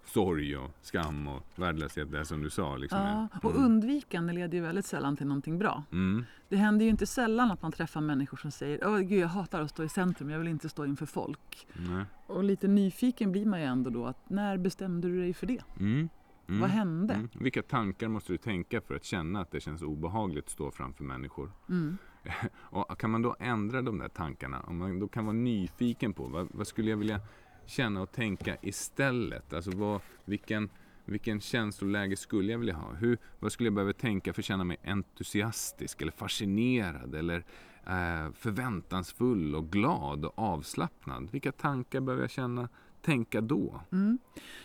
sorg 0.09 0.57
och 0.57 0.71
skam 0.81 1.29
och 1.29 1.43
värdelöshet, 1.57 2.13
det 2.13 2.25
som 2.25 2.43
du 2.43 2.51
sa. 2.51 2.77
Liksom. 2.77 2.99
Ja, 3.01 3.29
och 3.43 3.51
Mm. 3.51 3.65
undvikande 3.65 4.33
leder 4.33 4.59
ju 4.59 4.65
väldigt 4.65 4.87
sällan 4.87 5.17
till 5.17 5.27
någonting 5.27 5.59
bra. 5.59 5.83
Mm. 5.93 6.25
Det 6.49 6.57
händer 6.57 6.85
ju 6.85 6.91
inte 6.91 7.07
sällan 7.07 7.51
att 7.51 7.63
man 7.63 7.73
träffar 7.73 8.01
människor 8.01 8.37
som 8.37 8.51
säger 8.51 8.87
Åh 8.87 8.99
gud 8.99 9.19
jag 9.23 9.29
hatar 9.29 9.61
att 9.63 9.71
stå 9.71 9.85
i 9.85 9.89
centrum, 9.89 10.31
jag 10.31 10.39
vill 10.39 10.49
inte 10.49 10.69
stå 10.69 10.85
inför 10.85 11.07
folk. 11.07 11.67
Nej. 11.73 12.05
Och 12.27 12.45
lite 12.45 12.69
nyfiken 12.69 13.33
blir 13.33 13.47
man 13.47 13.61
ju 13.61 13.67
ändå 13.67 13.91
då 13.91 14.07
att 14.07 14.31
när 14.31 14.57
bestämde 14.57 15.09
du 15.09 15.21
dig 15.21 15.35
för 15.35 15.47
det? 15.47 15.63
Mm. 15.81 16.09
Mm. 16.49 16.61
Vad 16.61 16.71
hände? 16.71 17.15
Mm. 17.15 17.29
Vilka 17.33 17.63
tankar 17.63 18.09
måste 18.09 18.33
du 18.33 18.37
tänka 18.37 18.81
för 18.81 18.95
att 18.95 19.05
känna 19.05 19.41
att 19.41 19.51
det 19.51 19.61
känns 19.61 19.83
obehagligt 19.83 20.45
att 20.45 20.51
stå 20.51 20.71
framför 20.71 21.05
människor? 21.05 21.53
Mm. 21.69 21.99
Och 22.55 23.01
kan 23.01 23.11
man 23.11 23.23
då 23.23 23.37
ändra 23.41 23.83
de 23.83 23.99
där 23.99 24.09
tankarna? 24.09 24.61
Om 24.61 24.79
man 24.79 24.99
då 24.99 25.09
kan 25.09 25.25
vara 25.25 25.37
nyfiken 25.37 26.13
på 26.15 26.27
vad, 26.27 26.49
vad 26.51 26.67
skulle 26.67 26.91
jag 26.91 26.97
vilja 26.97 27.21
känna 27.69 28.03
och 28.03 28.13
tänka 28.13 28.57
istället? 28.63 29.53
Alltså 29.53 29.71
vad, 29.71 30.01
vilken, 30.25 30.71
Vilken 31.05 31.41
känsloläge 31.41 32.17
skulle 32.17 32.53
jag 32.53 32.59
vilja 32.59 32.75
ha? 32.75 32.93
Hur, 32.93 33.19
vad 33.39 33.53
skulle 33.53 33.67
jag 33.67 33.75
behöva 33.75 33.93
tänka 33.93 34.33
för 34.33 34.41
att 34.43 34.47
känna 34.47 34.65
mig 34.65 34.77
entusiastisk 34.85 36.03
eller 36.03 36.13
fascinerad 36.13 37.15
eller 37.15 37.45
eh, 37.87 38.33
förväntansfull 38.35 39.55
och 39.55 39.71
glad 39.71 40.25
och 40.25 40.39
avslappnad? 40.39 41.31
Vilka 41.31 41.53
tankar 41.53 42.01
behöver 42.01 42.23
jag 42.23 42.31
känna, 42.31 42.69
tänka 43.09 43.41
då? 43.41 43.81
Mm. 43.93 44.19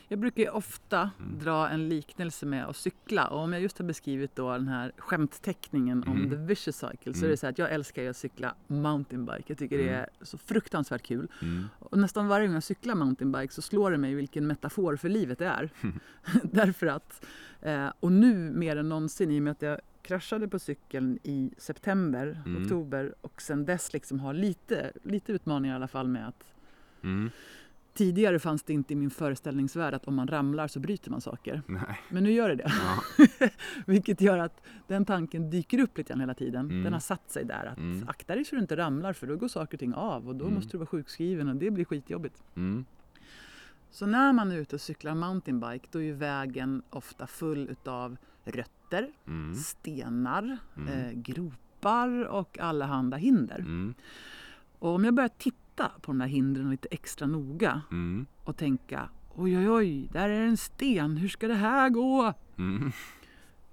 Jag 0.07 0.19
brukar 0.19 0.43
ju 0.43 0.49
ofta 0.49 1.09
Mm. 1.19 1.39
dra 1.39 1.69
en 1.69 1.89
liknelse 1.89 2.45
med 2.45 2.65
att 2.65 2.75
cykla 2.75 3.27
och 3.27 3.39
om 3.39 3.53
jag 3.53 3.61
just 3.61 3.77
har 3.77 3.85
beskrivit 3.85 4.35
då 4.35 4.51
den 4.51 4.67
här 4.67 4.91
skämtteckningen 4.97 6.03
om 6.03 6.17
Mm. 6.17 6.29
the 6.29 6.35
vicious 6.35 6.75
cycle 6.77 7.13
så 7.13 7.19
är 7.19 7.23
Mm. 7.23 7.29
det 7.29 7.37
så 7.37 7.45
här 7.45 7.51
att 7.51 7.57
jag 7.59 7.71
älskar 7.71 8.01
ju 8.01 8.07
att 8.09 8.17
cykla 8.17 8.55
mountainbike. 8.67 9.43
Jag 9.47 9.57
tycker 9.57 9.77
det 9.77 9.83
Mm. 9.89 9.99
är 10.01 10.09
så 10.25 10.37
fruktansvärt 10.37 11.03
kul. 11.03 11.27
Mm. 11.41 11.63
Och 11.79 11.97
nästan 11.97 12.27
varje 12.27 12.47
gång 12.47 12.53
jag 12.53 12.63
cyklar 12.63 12.95
mountainbike 12.95 13.53
så 13.53 13.61
slår 13.61 13.91
det 13.91 13.97
mig 13.97 14.15
vilken 14.15 14.47
metafor 14.47 14.95
för 14.95 15.09
livet 15.09 15.39
det 15.39 15.45
är. 15.47 15.69
Därför 16.43 16.87
att, 16.87 17.25
eh, 17.61 17.87
och 17.99 18.11
nu 18.11 18.51
mer 18.51 18.75
än 18.75 18.89
någonsin 18.89 19.31
i 19.31 19.39
och 19.39 19.43
med 19.43 19.51
att 19.51 19.61
jag 19.61 19.79
kraschade 20.01 20.47
på 20.47 20.59
cykeln 20.59 21.19
i 21.23 21.51
september, 21.57 22.41
Mm. 22.45 22.63
oktober 22.63 23.15
och 23.21 23.41
sen 23.41 23.65
dess 23.65 23.93
liksom 23.93 24.19
har 24.19 24.33
lite, 24.33 24.91
lite 25.03 25.31
utmaningar 25.31 25.73
i 25.73 25.75
alla 25.75 25.87
fall 25.87 26.07
med 26.07 26.27
att 26.27 26.43
Mm. 27.03 27.29
Tidigare 27.93 28.39
fanns 28.39 28.63
det 28.63 28.73
inte 28.73 28.93
i 28.93 28.95
min 28.95 29.09
föreställningsvärld 29.09 29.93
att 29.93 30.05
om 30.07 30.15
man 30.15 30.27
ramlar 30.27 30.67
så 30.67 30.79
bryter 30.79 31.11
man 31.11 31.21
saker. 31.21 31.61
Nej. 31.67 31.99
Men 32.09 32.23
nu 32.23 32.31
gör 32.31 32.49
det 32.49 32.55
det. 32.55 32.71
Ja. 32.83 33.49
Vilket 33.85 34.21
gör 34.21 34.37
att 34.37 34.61
den 34.87 35.05
tanken 35.05 35.49
dyker 35.49 35.79
upp 35.79 35.97
lite 35.97 36.09
grann 36.13 36.19
hela 36.19 36.33
tiden. 36.33 36.65
Mm. 36.69 36.83
Den 36.83 36.93
har 36.93 36.99
satt 36.99 37.31
sig 37.31 37.45
där. 37.45 37.65
Att 37.65 37.77
Mm. 37.77 38.07
akta 38.07 38.35
dig 38.35 38.45
så 38.45 38.55
du 38.55 38.61
inte 38.61 38.77
ramlar 38.77 39.13
för 39.13 39.27
då 39.27 39.35
går 39.35 39.47
saker 39.47 39.75
och 39.75 39.79
ting 39.79 39.93
av 39.93 40.27
och 40.27 40.35
då 40.35 40.45
Mm. 40.45 40.55
måste 40.55 40.71
du 40.71 40.77
vara 40.77 40.87
sjukskriven 40.87 41.49
och 41.49 41.55
det 41.55 41.71
blir 41.71 41.85
skitjobbigt. 41.85 42.43
Mm. 42.55 42.85
Så 43.91 44.05
när 44.05 44.33
man 44.33 44.51
är 44.51 44.57
ute 44.57 44.75
och 44.75 44.81
cyklar 44.81 45.15
mountainbike 45.15 45.87
då 45.91 46.01
är 46.01 46.13
vägen 46.13 46.81
ofta 46.89 47.27
full 47.27 47.67
utav 47.69 48.17
rötter, 48.43 49.07
Mm. 49.27 49.55
stenar, 49.55 50.57
Mm. 50.77 50.87
eh, 50.93 51.11
gropar 51.11 52.23
och 52.25 52.59
allehanda 52.59 53.17
hinder. 53.17 53.59
Mm. 53.59 53.93
Och 54.79 54.89
om 54.95 55.05
jag 55.05 55.13
börjar 55.13 55.29
titta 55.37 55.57
på 55.75 56.11
de 56.11 56.21
här 56.21 56.27
hindren 56.27 56.69
lite 56.71 56.87
extra 56.91 57.27
noga 57.27 57.81
Mm. 57.91 58.25
och 58.43 58.57
tänka 58.57 59.09
oj 59.35 59.57
oj 59.57 59.69
oj, 59.69 60.09
där 60.13 60.29
är 60.29 60.41
en 60.47 60.57
sten, 60.57 61.17
hur 61.17 61.27
ska 61.29 61.47
det 61.47 61.53
här 61.53 61.89
gå? 61.89 62.33
Mm. 62.57 62.91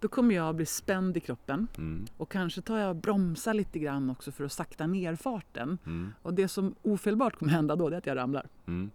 Då 0.01 0.09
kommer 0.09 0.35
jag 0.35 0.57
bli 0.57 0.67
spänd 0.67 1.17
i 1.17 1.21
kroppen 1.21 1.67
Mm. 1.79 2.07
och 2.17 2.31
kanske 2.31 2.63
tar 2.63 2.79
jag 2.79 2.91
och 2.91 2.97
bromsar 2.97 3.55
lite 3.55 3.79
grann 3.79 4.11
också 4.11 4.33
för 4.33 4.45
att 4.45 4.53
sakta 4.53 4.87
ner 4.87 5.17
farten. 5.17 5.79
Mm. 5.87 6.13
Och 6.23 6.35
det 6.35 6.49
som 6.49 6.75
ofelbart 6.83 7.37
kommer 7.37 7.53
hända 7.53 7.77
då 7.77 7.89
det 7.91 7.97
är 7.97 7.99
att 7.99 8.07
jag 8.07 8.17
ramlar. 8.17 8.49
Mm. 8.67 8.91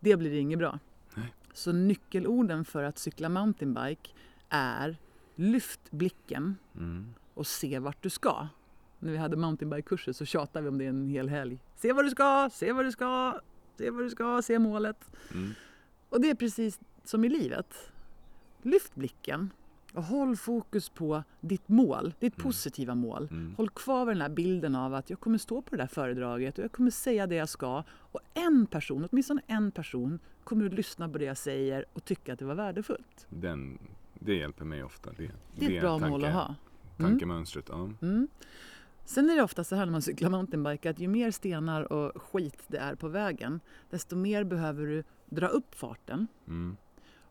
Det 0.00 0.16
blir 0.16 0.32
inget 0.32 0.58
bra. 0.58 0.78
Nej. 1.14 1.34
Så 1.52 1.72
nyckelorden 1.72 2.64
för 2.64 2.82
att 2.82 2.98
cykla 2.98 3.28
mountainbike 3.28 4.10
är 4.48 4.96
lyft 5.34 5.90
blicken 5.90 6.56
Mm. 6.76 7.14
och 7.34 7.46
se 7.46 7.78
vart 7.78 8.02
du 8.02 8.10
ska. 8.10 8.48
När 9.02 9.12
vi 9.12 9.18
hade 9.18 9.36
mountainbike-kurser 9.36 10.12
så 10.12 10.24
tjatade 10.24 10.62
vi 10.62 10.68
om 10.68 10.78
det 10.78 10.86
en 10.86 11.08
hel 11.08 11.28
helg. 11.28 11.58
Se 11.76 11.92
vad 11.92 12.04
du 12.04 12.10
ska, 12.10 12.50
se 12.52 12.72
vad 12.72 12.84
du 12.84 12.92
ska, 12.92 13.40
se 13.78 13.90
vad 13.90 14.04
du 14.04 14.10
ska, 14.10 14.42
se 14.42 14.58
målet. 14.58 15.10
Mm. 15.34 15.50
Och 16.08 16.20
det 16.20 16.30
är 16.30 16.34
precis 16.34 16.80
som 17.04 17.24
i 17.24 17.28
livet. 17.28 17.92
Lyft 18.62 18.94
blicken 18.94 19.50
och 19.94 20.02
håll 20.02 20.36
fokus 20.36 20.88
på 20.88 21.22
ditt 21.40 21.68
mål, 21.68 22.14
ditt 22.18 22.34
Mm. 22.34 22.42
positiva 22.42 22.94
mål. 22.94 23.28
Mm. 23.30 23.54
Håll 23.56 23.70
kvar 23.70 24.06
vid 24.06 24.16
den 24.16 24.22
här 24.22 24.28
bilden 24.28 24.74
av 24.74 24.94
att 24.94 25.10
jag 25.10 25.20
kommer 25.20 25.38
stå 25.38 25.62
på 25.62 25.76
det 25.76 25.82
där 25.82 25.86
föredraget 25.86 26.58
och 26.58 26.64
jag 26.64 26.72
kommer 26.72 26.90
säga 26.90 27.26
det 27.26 27.34
jag 27.34 27.48
ska. 27.48 27.84
Och 27.90 28.20
en 28.34 28.66
person, 28.66 29.08
åtminstone 29.10 29.42
en 29.46 29.70
person, 29.70 30.18
kommer 30.44 30.66
att 30.66 30.72
lyssna 30.74 31.08
på 31.08 31.18
det 31.18 31.24
jag 31.24 31.36
säger 31.36 31.84
och 31.92 32.04
tycka 32.04 32.32
att 32.32 32.38
det 32.38 32.44
var 32.44 32.54
värdefullt. 32.54 33.26
Den, 33.28 33.78
det 34.14 34.34
hjälper 34.34 34.64
mig 34.64 34.84
ofta. 34.84 35.10
Det, 35.16 35.30
Det 35.58 35.66
är 35.66 35.70
ett 35.76 35.82
bra 35.82 35.98
mål 35.98 36.24
att 36.24 36.32
ha. 36.32 36.54
Mm. 36.98 37.10
Tankemönstret, 37.10 37.64
ja. 37.68 37.90
Mm. 39.02 39.08
Sen 39.08 39.30
är 39.30 39.36
det 39.36 39.42
ofta 39.42 39.64
så 39.64 39.76
här 39.76 39.84
när 39.86 39.92
man 39.92 40.02
cyklar 40.02 40.30
mountainbike 40.30 40.90
att 40.90 40.98
ju 41.00 41.08
mer 41.08 41.30
stenar 41.30 41.92
och 41.92 42.22
skit 42.22 42.62
det 42.68 42.78
är 42.78 42.94
på 42.94 43.08
vägen 43.08 43.60
desto 43.90 44.16
mer 44.16 44.44
behöver 44.44 44.86
du 44.86 45.04
dra 45.26 45.46
upp 45.46 45.74
farten 45.74 46.26
Mm. 46.48 46.76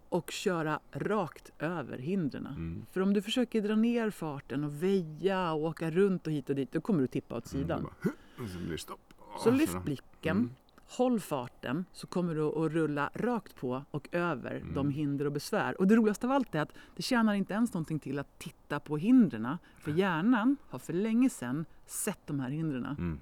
och 0.09 0.31
köra 0.31 0.79
rakt 0.91 1.51
över 1.59 1.97
hindren. 1.97 2.45
Mm. 2.47 2.85
För 2.91 3.01
om 3.01 3.13
du 3.13 3.21
försöker 3.21 3.61
dra 3.61 3.75
ner 3.75 4.09
farten 4.09 4.63
och 4.63 4.83
väja 4.83 5.51
och 5.53 5.61
åka 5.63 5.91
runt 5.91 6.27
och 6.27 6.33
hit 6.33 6.49
och 6.49 6.55
dit 6.55 6.71
då 6.71 6.81
kommer 6.81 7.01
du 7.01 7.07
tippa 7.07 7.35
åt 7.37 7.53
Mm, 7.53 7.63
sidan. 7.63 7.85
det 8.03 8.09
bara, 8.37 8.47
så 8.49 8.57
blir 8.59 8.71
det 8.71 8.77
stopp. 8.77 9.13
Så 9.43 9.51
lyft 9.51 9.83
blicken, 9.85 10.37
Mm. 10.37 10.49
Håll 10.97 11.19
farten 11.19 11.85
så 11.91 12.07
kommer 12.07 12.35
du 12.35 12.41
att 12.43 12.71
rulla 12.71 13.09
rakt 13.13 13.55
på 13.55 13.83
och 13.91 14.07
över 14.11 14.55
Mm. 14.55 14.73
de 14.73 14.89
hinder 14.89 15.25
och 15.25 15.31
besvär. 15.31 15.79
Och 15.81 15.87
det 15.87 15.95
roligaste 15.95 16.25
av 16.27 16.31
allt 16.31 16.55
är 16.55 16.61
att 16.61 16.73
det 16.95 17.01
tjänar 17.01 17.33
inte 17.33 17.53
ens 17.53 17.73
någonting 17.73 17.99
till 17.99 18.19
att 18.19 18.39
titta 18.39 18.79
på 18.79 18.97
hindren. 18.97 19.57
För 19.79 19.91
hjärnan 19.91 20.57
har 20.69 20.79
för 20.79 20.93
länge 20.93 21.29
sedan 21.29 21.65
sett 21.85 22.27
de 22.27 22.39
här 22.39 22.49
hindren. 22.49 22.85
Mm. 22.85 23.19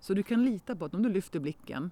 Så 0.00 0.14
du 0.14 0.22
kan 0.22 0.44
lita 0.44 0.76
på 0.76 0.84
att 0.84 0.94
om 0.94 1.02
du 1.02 1.08
lyfter 1.08 1.40
blicken 1.40 1.90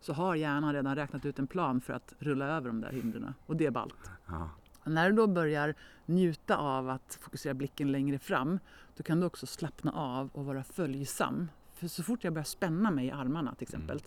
så 0.00 0.12
har 0.12 0.34
hjärnan 0.34 0.72
redan 0.74 0.96
räknat 0.96 1.24
ut 1.26 1.38
en 1.38 1.46
plan 1.46 1.80
för 1.80 1.92
att 1.92 2.14
rulla 2.18 2.46
över 2.46 2.66
de 2.68 2.80
där 2.80 2.92
hindren. 2.92 3.34
Och 3.46 3.56
det 3.56 3.66
är 3.66 3.70
ballt. 3.70 4.10
Ja. 4.26 4.50
När 4.84 5.10
du 5.10 5.16
då 5.16 5.26
börjar 5.26 5.74
njuta 6.06 6.56
av 6.56 6.88
att 6.88 7.18
fokusera 7.20 7.54
blicken 7.54 7.92
längre 7.92 8.18
fram 8.18 8.58
då 8.96 9.02
kan 9.02 9.20
du 9.20 9.26
också 9.26 9.46
slappna 9.46 9.92
av 9.92 10.30
och 10.32 10.44
vara 10.44 10.62
följsam. 10.64 11.48
För 11.74 11.88
så 11.88 12.02
fort 12.02 12.24
jag 12.24 12.32
börjar 12.32 12.44
spänna 12.44 12.90
mig 12.90 13.06
i 13.06 13.10
armarna 13.10 13.54
till 13.54 13.62
exempel 13.64 14.00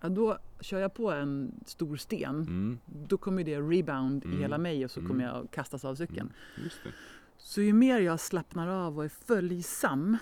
ja, 0.00 0.08
då 0.08 0.38
kör 0.60 0.78
jag 0.80 0.94
på 0.94 1.10
en 1.12 1.52
stor 1.66 1.96
sten 1.96 2.34
Mm. 2.40 2.78
då 3.08 3.16
kommer 3.16 3.44
det 3.44 3.60
rebound 3.60 4.24
Mm. 4.24 4.36
i 4.38 4.40
hela 4.42 4.58
mig 4.58 4.84
och 4.84 4.90
så 4.90 5.00
Mm. 5.00 5.10
kommer 5.10 5.24
jag 5.24 5.44
att 5.44 5.50
kastas 5.50 5.84
av 5.84 5.94
cykeln. 5.94 6.32
Det. 6.56 6.90
Så 7.38 7.60
ju 7.62 7.72
mer 7.72 8.00
jag 8.00 8.20
slappnar 8.20 8.68
av 8.68 8.98
och 8.98 9.04
är 9.04 9.08
följsam 9.08 10.16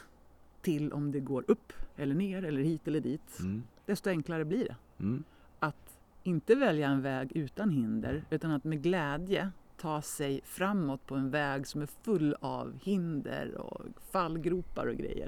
till 0.62 0.92
om 0.92 1.12
det 1.12 1.20
går 1.20 1.44
upp 1.48 1.72
eller 1.96 2.14
ner 2.14 2.44
eller 2.44 2.62
hit 2.62 2.88
eller 2.88 3.00
dit 3.00 3.40
Mm. 3.40 3.62
desto 3.86 4.10
enklare 4.10 4.44
blir 4.44 4.64
det. 4.64 4.76
Mm. 5.04 5.24
Att 5.58 5.98
inte 6.22 6.54
välja 6.54 6.88
en 6.88 7.02
väg 7.02 7.32
utan 7.34 7.70
hinder 7.70 8.24
utan 8.30 8.50
att 8.50 8.64
med 8.64 8.82
glädje 8.82 9.50
ta 9.76 10.02
sig 10.02 10.40
framåt 10.44 11.06
på 11.06 11.14
en 11.14 11.30
väg 11.30 11.66
som 11.66 11.82
är 11.82 11.86
full 11.86 12.36
av 12.40 12.78
hinder 12.82 13.54
och 13.56 13.80
fallgropar 14.10 14.86
och 14.86 14.96
grejer. 14.96 15.26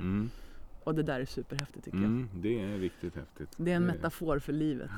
Och 0.84 0.94
det 0.94 1.02
där 1.02 1.20
är 1.20 1.24
superhäftigt 1.24 1.84
tycker 1.84 1.98
jag. 1.98 2.06
Mm. 2.06 2.28
Det 2.34 2.60
är 2.60 2.78
riktigt 2.78 3.14
häftigt. 3.16 3.48
Det 3.56 3.72
är 3.72 3.76
en 3.76 3.82
Det- 3.86 3.92
metafor 3.92 4.38
för 4.38 4.52
livet. 4.52 4.90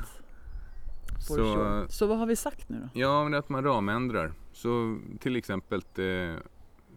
Så, 1.20 1.34
sure. 1.34 1.88
Så 1.88 2.06
vad 2.06 2.18
har 2.18 2.26
vi 2.26 2.36
sagt 2.36 2.68
nu 2.68 2.80
då? 2.80 3.00
Ja, 3.00 3.24
men 3.24 3.34
att 3.34 3.48
man 3.48 3.64
ramändrar. 3.64 4.32
Så 4.52 4.98
till 5.20 5.36
exempel 5.36 5.82
eh, 5.98 6.36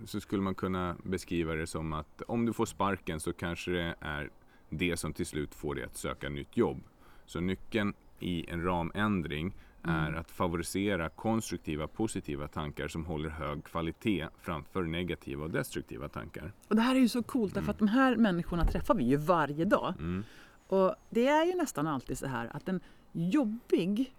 så 0.06 0.20
skulle 0.20 0.42
man 0.42 0.56
kunna 0.56 0.96
beskriva 1.04 1.54
det 1.56 1.68
som 1.68 1.94
att 1.94 2.22
om 2.28 2.46
du 2.46 2.54
får 2.54 2.66
sparken 2.66 3.20
så 3.20 3.34
kanske 3.34 3.72
det 3.72 3.96
är 4.00 4.30
det 4.70 4.98
som 4.98 5.14
till 5.14 5.26
slut 5.26 5.56
får 5.56 5.76
dig 5.76 5.84
att 5.84 5.98
söka 5.98 6.30
nytt 6.30 6.58
jobb. 6.58 6.78
Så 7.26 7.40
nyckeln 7.40 7.94
i 8.20 8.50
en 8.50 8.64
ramändring 8.64 9.54
är 9.84 10.08
Mm. 10.08 10.20
att 10.20 10.32
favorisera 10.32 11.10
konstruktiva, 11.10 11.88
positiva 11.88 12.48
tankar 12.48 12.88
som 12.88 13.06
håller 13.06 13.30
hög 13.30 13.64
kvalitet 13.64 14.28
framför 14.42 14.84
negativa 14.84 15.44
och 15.44 15.52
destruktiva 15.52 16.08
tankar. 16.10 16.52
Och 16.68 16.76
det 16.76 16.82
här 16.82 16.96
är 16.96 17.00
ju 17.00 17.10
så 17.10 17.24
coolt 17.24 17.54
därför 17.54 17.72
att 17.72 17.80
de 17.80 17.88
här 17.88 18.16
människorna 18.16 18.66
träffar 18.66 18.96
vi 18.96 19.04
ju 19.04 19.18
varje 19.18 19.66
dag. 19.66 19.94
Mm. 20.00 20.24
Och 20.68 20.96
det 21.10 21.28
är 21.28 21.46
ju 21.46 21.56
nästan 21.56 21.88
alltid 21.88 22.18
så 22.18 22.28
här 22.28 22.50
att 22.56 22.70
en 22.70 22.80
jobbig 23.12 24.14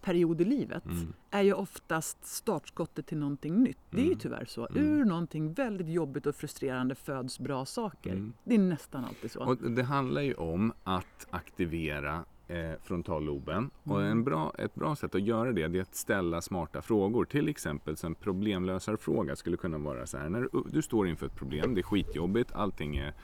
period 0.00 0.40
i 0.40 0.44
livet 0.44 0.84
Mm. 0.86 1.12
är 1.30 1.42
ju 1.42 1.52
oftast 1.52 2.24
startskottet 2.26 3.06
till 3.06 3.18
någonting 3.18 3.62
nytt. 3.62 3.78
Det 3.90 3.96
är 3.96 4.00
ju 4.00 4.06
Mm. 4.06 4.18
tyvärr 4.18 4.44
så. 4.44 4.66
Mm. 4.66 4.82
Ur 4.84 5.04
någonting 5.04 5.52
väldigt 5.52 5.88
jobbigt 5.88 6.26
och 6.26 6.34
frustrerande 6.34 6.94
föds 6.94 7.38
bra 7.40 7.64
saker. 7.64 8.10
Mm. 8.12 8.32
Det 8.44 8.54
är 8.54 8.58
nästan 8.58 9.04
alltid 9.04 9.30
så. 9.30 9.44
Och 9.44 9.56
det 9.70 9.82
handlar 9.82 10.20
ju 10.22 10.34
om 10.34 10.72
att 10.84 11.26
aktivera 11.30 12.24
eh, 12.48 12.72
frontalloben. 12.82 13.70
Och 13.84 14.00
Mm. 14.00 14.10
en 14.10 14.24
bra, 14.24 14.52
ett 14.58 14.74
bra 14.74 14.96
sätt 14.96 15.14
att 15.14 15.22
göra 15.22 15.52
det, 15.52 15.68
det 15.68 15.78
är 15.78 15.82
att 15.82 15.94
ställa 15.94 16.42
smarta 16.42 16.82
frågor. 16.82 17.24
Till 17.24 17.48
exempel 17.48 17.96
en 18.04 18.14
problemlösarfråga 18.14 19.36
skulle 19.36 19.56
kunna 19.56 19.78
vara 19.78 20.06
så 20.06 20.18
här. 20.18 20.28
När 20.28 20.40
du, 20.40 20.62
du 20.70 20.82
står 20.82 21.08
inför 21.08 21.26
ett 21.26 21.34
problem, 21.36 21.74
det 21.74 21.80
är 21.80 21.82
skitjobbigt, 21.82 22.52
allting 22.52 22.96
är 22.96 23.14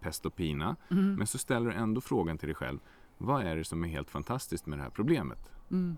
pest 0.00 0.26
och 0.26 0.36
pina. 0.36 0.76
Mm. 0.90 1.14
Men 1.14 1.26
så 1.26 1.38
ställer 1.38 1.70
du 1.70 1.76
ändå 1.76 2.00
frågan 2.00 2.38
till 2.38 2.48
dig 2.48 2.54
själv. 2.54 2.78
Vad 3.18 3.42
är 3.42 3.56
det 3.56 3.64
som 3.64 3.84
är 3.84 3.88
helt 3.88 4.10
fantastiskt 4.10 4.66
med 4.66 4.78
det 4.78 4.82
här 4.82 4.90
problemet? 4.90 5.50
Mm. 5.70 5.96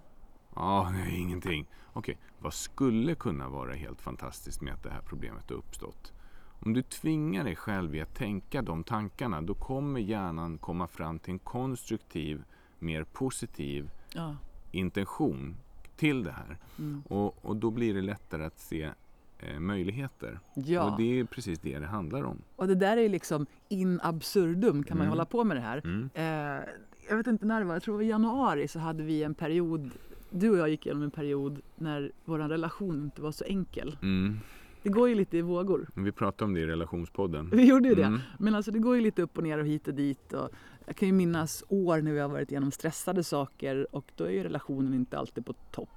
Ja, 0.54 0.92
är 1.06 1.16
ingenting. 1.16 1.66
Okej, 1.92 2.18
vad 2.38 2.54
skulle 2.54 3.14
kunna 3.14 3.48
vara 3.48 3.72
helt 3.72 4.02
fantastiskt 4.02 4.60
med 4.60 4.74
att 4.74 4.82
det 4.82 4.90
här 4.90 5.02
problemet 5.06 5.50
har 5.50 5.56
uppstått? 5.56 6.12
Om 6.60 6.72
du 6.72 6.82
tvingar 6.82 7.44
dig 7.44 7.56
själv 7.56 7.94
i 7.94 8.00
att 8.00 8.14
tänka 8.14 8.62
de 8.62 8.84
tankarna, 8.84 9.42
då 9.42 9.54
kommer 9.54 10.00
hjärnan 10.00 10.58
komma 10.58 10.86
fram 10.86 11.18
till 11.18 11.32
en 11.32 11.38
konstruktiv, 11.38 12.44
mer 12.84 13.04
positiv 13.04 13.90
Ja. 14.14 14.36
intention 14.70 15.54
till 15.96 16.24
det 16.24 16.30
här. 16.30 16.56
Mm. 16.78 17.02
Och, 17.08 17.44
och 17.44 17.56
då 17.56 17.70
blir 17.70 17.94
det 17.94 18.00
lättare 18.02 18.44
att 18.44 18.58
se 18.58 18.90
eh, 19.38 19.58
möjligheter. 19.60 20.40
ja. 20.54 20.90
Och 20.90 20.96
det 20.98 21.20
är 21.20 21.24
precis 21.24 21.58
det 21.58 21.78
det 21.78 21.86
handlar 21.86 22.22
om. 22.24 22.38
Och 22.56 22.66
det 22.68 22.74
där 22.74 22.96
är 22.96 23.08
liksom 23.08 23.46
in 23.68 24.00
absurdum 24.02 24.82
kan 24.82 24.96
man 24.98 25.04
Mm. 25.06 25.10
hålla 25.10 25.24
på 25.24 25.44
med 25.44 25.56
det 25.56 25.60
här. 25.60 25.80
Mm. 25.84 26.10
Eh, 26.14 26.64
jag 27.08 27.16
vet 27.16 27.26
inte 27.26 27.46
när 27.46 27.60
det 27.60 27.66
var, 27.66 27.74
jag 27.74 27.82
tror 27.82 27.94
det 27.94 27.96
var 27.96 28.04
i 28.04 28.08
januari 28.08 28.68
så 28.68 28.78
hade 28.78 29.02
vi 29.02 29.22
en 29.22 29.34
period 29.34 29.90
du 30.30 30.50
och 30.50 30.56
jag 30.56 30.68
gick 30.68 30.86
igenom 30.86 31.02
en 31.02 31.10
period 31.10 31.60
när 31.76 32.12
vår 32.24 32.38
relation 32.38 33.02
inte 33.02 33.22
var 33.22 33.32
så 33.32 33.44
enkel. 33.44 33.96
Mm. 34.02 34.38
Det 34.82 34.88
går 34.90 35.08
ju 35.08 35.14
lite 35.14 35.38
i 35.38 35.42
vågor. 35.42 35.88
Vi 35.94 36.12
pratade 36.12 36.44
om 36.44 36.54
det 36.54 36.60
i 36.60 36.66
relationspodden. 36.66 37.50
Vi 37.52 37.64
gjorde 37.68 37.88
ju 37.88 37.94
det. 37.94 38.04
Mm. 38.04 38.20
Men 38.38 38.54
alltså 38.54 38.70
det 38.70 38.78
går 38.78 38.94
ju 38.96 39.00
lite 39.02 39.22
upp 39.22 39.36
och 39.38 39.42
ner 39.44 39.58
och 39.58 39.66
hit 39.66 39.88
och 39.88 39.94
dit. 39.94 40.32
Och 40.32 40.48
jag 40.86 40.96
kan 40.96 41.08
ju 41.08 41.14
minnas 41.14 41.64
år 41.68 42.00
när 42.02 42.12
vi 42.12 42.18
har 42.20 42.28
varit 42.28 42.50
igenom 42.50 42.70
stressade 42.70 43.24
saker 43.24 43.86
och 43.96 44.12
då 44.16 44.24
är 44.24 44.30
ju 44.30 44.42
relationen 44.42 44.94
inte 44.94 45.18
alltid 45.18 45.46
på 45.46 45.52
topp. 45.52 45.88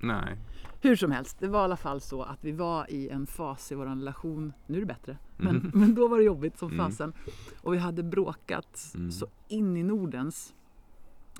Nej. 0.00 0.36
Hur 0.82 0.96
som 0.96 1.10
helst, 1.12 1.36
det 1.40 1.48
var 1.48 1.60
i 1.60 1.64
alla 1.64 1.76
fall 1.76 2.00
så 2.00 2.22
att 2.22 2.44
vi 2.44 2.52
var 2.52 2.90
i 2.90 3.08
en 3.08 3.26
fas 3.26 3.72
i 3.72 3.74
vår 3.74 3.86
relation, 3.86 4.52
nu 4.66 4.76
är 4.76 4.80
det 4.80 4.86
bättre, 4.86 5.18
men, 5.36 5.56
Mm. 5.56 5.70
men 5.74 5.94
då 5.94 6.08
var 6.08 6.18
det 6.18 6.24
jobbigt 6.24 6.58
som 6.58 6.72
Mm. 6.72 6.86
fasen. 6.86 7.12
Och 7.62 7.74
vi 7.74 7.78
hade 7.78 8.02
bråkat 8.02 8.92
Mm. 8.94 9.10
så 9.12 9.26
in 9.48 9.76
i 9.76 9.82
Nordens. 9.82 10.54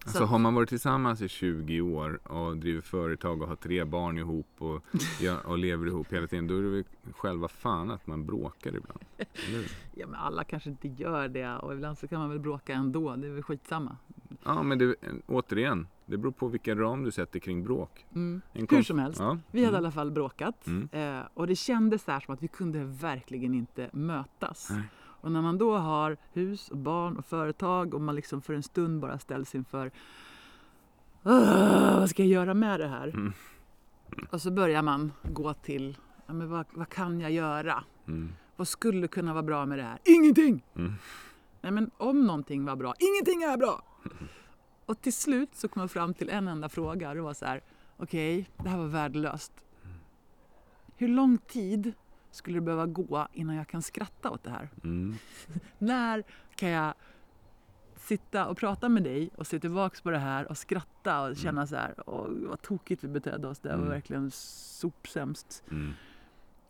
Så 0.06 0.10
Alltså 0.10 0.24
har 0.24 0.38
man 0.38 0.54
varit 0.54 0.68
tillsammans 0.68 1.22
i 1.22 1.28
20 1.28 1.80
år 1.80 2.20
och 2.32 2.56
driver 2.56 2.80
företag 2.80 3.42
och 3.42 3.48
har 3.48 3.56
tre 3.56 3.84
barn 3.84 4.18
ihop 4.18 4.46
och, 4.58 4.82
och 5.44 5.58
lever 5.58 5.86
ihop 5.86 6.12
hela 6.12 6.26
tiden. 6.26 6.46
Då 6.46 6.58
är 6.58 6.62
det 6.62 6.68
väl 6.68 6.84
själva 7.16 7.48
fan 7.48 7.90
att 7.90 8.06
man 8.06 8.26
bråkar 8.26 8.76
ibland. 8.76 9.00
Eller? 9.18 9.70
Ja, 9.98 10.06
men 10.06 10.20
alla 10.20 10.44
kanske 10.44 10.70
inte 10.70 10.88
gör 10.88 11.28
det 11.28 11.56
och 11.56 11.72
ibland 11.72 11.98
så 11.98 12.08
kan 12.08 12.20
man 12.20 12.30
väl 12.30 12.38
bråka 12.38 12.74
ändå, 12.74 13.16
det 13.16 13.26
är 13.26 13.30
väl 13.30 13.42
skitsamma. 13.42 13.96
Ja 14.44 14.62
men 14.62 14.78
det, 14.78 14.94
återigen, 15.26 15.86
det 16.06 16.16
beror 16.16 16.32
på 16.32 16.48
vilken 16.48 16.78
ram 16.78 17.04
du 17.04 17.10
sätter 17.10 17.38
kring 17.38 17.64
bråk. 17.64 18.06
Mm. 18.14 18.42
Hur 18.52 18.82
som 18.82 18.98
helst, 18.98 19.20
Ja. 19.20 19.38
vi 19.50 19.58
hade 19.64 19.66
i 19.66 19.68
mm. 19.68 19.78
alla 19.78 19.90
fall 19.90 20.10
bråkat 20.10 20.66
Mm. 20.66 20.88
eh, 20.92 21.24
och 21.34 21.46
det 21.46 21.56
kändes 21.56 22.06
här 22.06 22.20
som 22.20 22.34
att 22.34 22.42
vi 22.42 22.48
kunde 22.48 22.84
verkligen 22.84 23.54
inte 23.54 23.90
mötas. 23.92 24.68
Nej. 24.70 24.82
Och 25.26 25.32
när 25.32 25.42
man 25.42 25.58
då 25.58 25.76
har 25.76 26.16
hus 26.32 26.68
och 26.68 26.76
barn 26.76 27.16
och 27.16 27.24
företag 27.24 27.94
och 27.94 28.00
man 28.00 28.14
liksom 28.14 28.42
för 28.42 28.54
en 28.54 28.62
stund 28.62 29.00
bara 29.00 29.18
ställs 29.18 29.54
inför 29.54 29.90
"Åh, 31.22 31.98
vad 31.98 32.10
ska 32.10 32.22
jag 32.22 32.30
göra 32.30 32.54
med 32.54 32.80
det 32.80 32.88
här? 32.88 33.08
Mm. 33.08 33.32
Och 34.30 34.42
så 34.42 34.50
börjar 34.50 34.82
man 34.82 35.12
gå 35.22 35.54
till 35.54 35.96
ja, 36.26 36.32
men 36.32 36.50
vad, 36.50 36.66
vad 36.74 36.88
kan 36.88 37.20
jag 37.20 37.30
göra? 37.30 37.84
Mm. 38.08 38.28
Vad 38.56 38.68
skulle 38.68 39.08
kunna 39.08 39.32
vara 39.32 39.42
bra 39.42 39.66
med 39.66 39.78
det 39.78 39.84
här? 39.84 39.98
Ingenting! 40.04 40.64
Mm. 40.74 40.92
Nej 41.60 41.72
men 41.72 41.90
om 41.96 42.26
någonting 42.26 42.64
var 42.64 42.76
bra, 42.76 42.94
ingenting 42.98 43.42
är 43.42 43.56
bra! 43.56 43.82
Och 44.86 45.00
till 45.00 45.14
slut 45.14 45.54
så 45.54 45.68
kom 45.68 45.80
jag 45.80 45.90
fram 45.90 46.14
till 46.14 46.30
en 46.30 46.48
enda 46.48 46.68
fråga. 46.68 47.14
Det 47.14 47.20
var 47.20 47.34
så 47.34 47.44
här, 47.44 47.62
okej, 47.96 48.50
det 48.56 48.68
här 48.68 48.78
var 48.78 48.86
värdelöst. 48.88 49.52
Hur 50.96 51.08
lång 51.08 51.38
tid 51.38 51.92
skulle 52.36 52.56
det 52.56 52.60
behöva 52.60 52.86
gå 52.86 53.28
innan 53.32 53.56
jag 53.56 53.68
kan 53.68 53.82
skratta 53.82 54.30
åt 54.30 54.42
det 54.42 54.50
här? 54.50 54.68
Mm. 54.84 55.14
När 55.78 56.22
kan 56.54 56.68
jag 56.68 56.94
sitta 57.96 58.46
och 58.46 58.56
prata 58.58 58.88
med 58.88 59.02
dig 59.02 59.30
och 59.36 59.46
se 59.46 59.60
tillbaks 59.60 60.00
på 60.00 60.10
det 60.10 60.18
här 60.18 60.48
och 60.50 60.58
skratta 60.58 61.22
och 61.22 61.36
känna 61.36 61.66
så 61.66 61.76
här, 61.76 61.94
åh 62.06 62.26
vad 62.48 62.62
tokigt 62.62 63.04
vi 63.04 63.08
betedde 63.08 63.48
oss, 63.48 63.58
det 63.58 63.68
här 63.68 63.76
var 63.76 63.82
Mm. 63.84 63.94
verkligen 63.94 64.30
sopsämst. 64.30 65.64
Mm. 65.70 65.92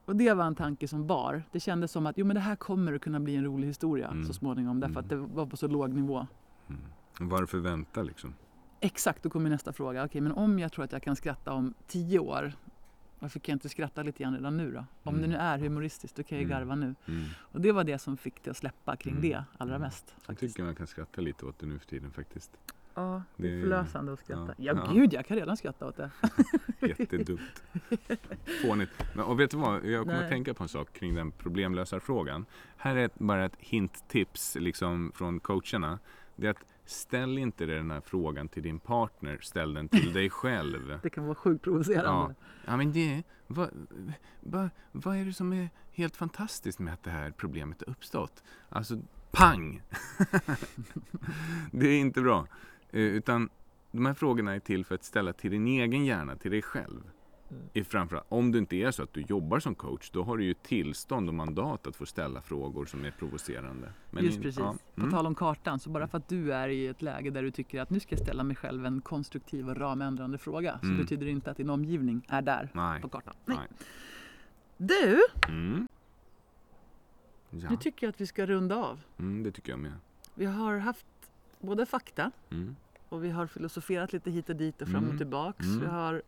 Och 0.05 0.16
det 0.16 0.32
var 0.34 0.44
en 0.44 0.55
tanke 0.55 0.88
som 0.88 1.06
bar. 1.06 1.43
Det 1.52 1.60
kändes 1.60 1.93
som 1.93 2.06
att 2.06 2.18
jo, 2.18 2.26
men 2.26 2.34
det 2.34 2.40
här 2.40 2.56
kommer 2.56 2.93
att 2.93 3.01
kunna 3.02 3.20
bli 3.20 3.36
en 3.36 3.44
rolig 3.44 3.66
historia 3.68 4.09
Mm. 4.09 4.24
så 4.26 4.32
småningom 4.32 4.80
därför 4.80 5.01
att 5.01 5.09
det 5.09 5.14
Mm. 5.14 5.34
var 5.34 5.47
på 5.47 5.56
så 5.56 5.68
låg 5.68 5.90
nivå. 5.94 6.26
Mm. 6.68 6.80
Varför 7.20 7.59
vänta 7.59 8.02
liksom? 8.02 8.34
Exakt, 8.80 9.22
då 9.22 9.30
kommer 9.30 9.51
nästa 9.51 9.72
fråga. 9.72 10.05
Okej, 10.05 10.20
men 10.20 10.32
om 10.32 10.59
jag 10.59 10.72
tror 10.72 10.84
att 10.84 10.93
jag 10.93 11.02
kan 11.02 11.16
skratta 11.16 11.52
om 11.52 11.74
tio 11.86 12.18
år, 12.18 12.52
varför 13.18 13.40
kan 13.40 13.52
jag 13.52 13.56
inte 13.56 13.68
skratta 13.68 14.02
lite 14.02 14.22
grann 14.22 14.34
redan 14.34 14.56
nu 14.56 14.72
då? 14.72 14.84
Om 15.02 15.14
Mm. 15.14 15.22
det 15.30 15.36
nu 15.36 15.43
är 15.43 15.59
humoristiskt, 15.59 16.16
då 16.16 16.22
kan 16.22 16.38
jag 16.38 16.43
ju 16.43 16.52
Mm. 16.52 16.59
garva 16.59 16.74
nu. 16.74 16.94
Mm. 17.09 17.24
Och 17.38 17.60
det 17.60 17.72
var 17.72 17.84
det 17.84 17.98
som 17.98 18.16
fick 18.16 18.43
det 18.44 18.51
att 18.51 18.56
släppa 18.56 18.97
kring 18.97 19.14
Mm. 19.16 19.22
det 19.30 19.44
allra 19.59 19.74
Mm. 19.74 19.86
mest. 19.86 20.05
Jag 20.16 20.24
Faktiskt. 20.24 20.55
tycker 20.55 20.64
man 20.64 20.74
kan 20.74 20.86
skratta 20.86 21.20
lite 21.20 21.47
åt 21.47 21.59
det 21.59 21.66
nu 21.66 21.78
för 21.78 21.86
tiden 21.86 22.10
faktiskt. 22.10 22.51
Ja, 22.94 23.22
det 23.36 23.48
är 23.56 23.60
förlösande 23.60 24.12
att 24.12 24.18
skratta. 24.18 24.55
ja, 24.56 24.72
Ja, 24.74 24.82
ja. 24.86 24.93
gud, 24.93 25.12
jag 25.12 25.26
kan 25.26 25.36
redan 25.36 25.56
skratta 25.56 25.86
åt 25.86 25.97
det. 25.97 26.10
Jättedumt. 26.80 27.62
Fånigt. 28.62 28.90
Men, 29.14 29.24
och 29.24 29.40
vet 29.40 29.51
du 29.51 29.56
vad? 29.56 29.84
Jag 29.84 30.02
kommer 30.02 30.14
Nej. 30.16 30.24
att 30.24 30.30
tänka 30.30 30.55
på 30.55 30.62
en 30.62 30.68
sak 30.68 30.93
kring 30.93 31.14
den 31.14 31.30
problemlösarfrågan. 31.32 32.47
Här 32.76 32.97
är 32.97 33.05
ett, 33.05 33.18
bara 33.18 33.44
ett 33.44 33.56
hinttips 33.59 34.56
liksom, 34.60 35.12
från 35.14 35.40
coacherna. 35.40 35.98
Det 36.36 36.47
är 36.47 36.51
att 36.51 36.64
ställ 36.86 37.38
inte 37.38 37.66
den 37.66 37.90
här 37.90 38.00
frågan 38.00 38.48
till 38.48 38.62
din 38.62 38.78
partner, 38.78 39.38
ställ 39.42 39.74
den 39.74 39.88
till 39.88 40.12
dig 40.12 40.30
själv. 40.30 40.98
Det 41.02 41.10
kan 41.10 41.24
vara 41.24 41.34
sjukt 41.34 41.64
provocerande. 41.64 42.34
Ja, 42.66 42.76
men 42.76 42.92
det, 42.92 43.22
vad, 43.46 43.70
vad, 44.40 44.70
vad 44.92 45.16
är 45.16 45.24
det 45.24 45.32
som 45.32 45.52
är 45.52 45.70
helt 45.92 46.16
fantastiskt 46.16 46.78
med 46.78 46.94
att 46.94 47.02
det 47.02 47.10
här 47.10 47.30
problemet 47.30 47.82
har 47.86 47.92
uppstått? 47.92 48.42
Alltså, 48.68 49.00
pang! 49.30 49.82
det 51.72 51.88
är 51.88 52.00
inte 52.00 52.20
bra. 52.20 52.46
Eh, 52.90 53.00
Utan 53.00 53.48
de 53.90 54.06
här 54.06 54.14
frågorna 54.14 54.54
är 54.54 54.60
till 54.60 54.84
för 54.84 54.94
att 54.94 55.04
ställa 55.04 55.32
till 55.32 55.50
din 55.50 55.66
egen 55.66 56.04
hjärna, 56.04 56.36
till 56.36 56.50
dig 56.50 56.62
själv. 56.62 57.10
I 57.73 57.85
framförallt, 57.85 58.27
om 58.28 58.52
du 58.52 58.59
inte 58.59 58.77
är 58.77 58.90
så 58.90 59.02
att 59.02 59.12
du 59.12 59.20
jobbar 59.20 59.60
som 59.60 59.74
coach, 59.74 60.10
då 60.10 60.23
har 60.23 60.36
du 60.36 60.44
ju 60.44 60.55
tillstånd 60.55 61.28
och 61.28 61.35
mandat 61.35 61.86
att 61.86 61.97
få 61.97 62.06
ställa 62.06 62.43
frågor 62.43 62.86
som 62.86 63.05
är 63.05 63.10
provocerande. 63.10 63.93
Men 64.10 64.24
Just 64.24 64.36
in- 64.36 64.43
precis. 64.43 64.59
ja, 64.59 64.74
På 64.94 65.01
mm, 65.01 65.12
tal 65.12 65.27
om 65.27 65.35
kartan, 65.35 65.78
så 65.78 65.90
bara 65.90 66.09
för 66.09 66.18
att 66.18 66.28
du 66.28 66.52
är 66.55 66.68
i 66.68 66.86
ett 66.86 67.02
läge 67.02 67.31
där 67.31 67.43
du 67.43 67.51
tycker 67.51 67.81
att 67.81 67.90
nu 67.90 68.01
ska 68.01 68.14
jag 68.14 68.23
ställa 68.23 68.43
mig 68.43 68.56
själv 68.56 68.86
en 68.86 69.01
konstruktiv 69.01 69.68
och 69.68 69.77
ramändrande 69.77 70.39
fråga, 70.39 70.78
så 70.78 70.86
Mm. 70.86 70.98
betyder 70.98 71.24
det 71.27 71.32
inte 71.32 71.51
att 71.51 71.56
din 71.56 71.70
omgivning 71.70 72.23
är 72.28 72.43
där 72.43 72.70
Nej. 72.74 73.01
på 73.02 73.09
kartan. 73.09 73.35
Nej. 73.44 73.56
Nej. 73.56 73.68
Du, 74.77 75.20
Mm. 75.48 75.89
Ja, 77.51 77.70
nu 77.70 77.77
tycker 77.77 78.06
jag 78.06 78.12
att 78.12 78.20
vi 78.20 78.27
ska 78.27 78.47
runda 78.47 78.77
av. 78.77 79.01
mm, 79.18 79.43
det 79.43 79.51
tycker 79.52 79.73
jag 79.73 79.78
med. 79.78 79.93
Vi 80.35 80.44
har 80.44 80.78
haft 80.78 81.06
både 81.60 81.86
fakta 81.86 82.31
Mm. 82.51 82.77
och 83.09 83.24
vi 83.24 83.31
har 83.31 83.47
filosoferat 83.47 84.12
lite 84.12 84.31
hit 84.31 84.48
och 84.51 84.56
dit 84.56 84.82
och 84.82 84.89
fram 84.89 85.02
och 85.02 85.06
Mm. 85.06 85.18
tillbaks. 85.18 85.66
Mm. 85.66 85.81
Vi 85.81 85.86
har 85.86 86.23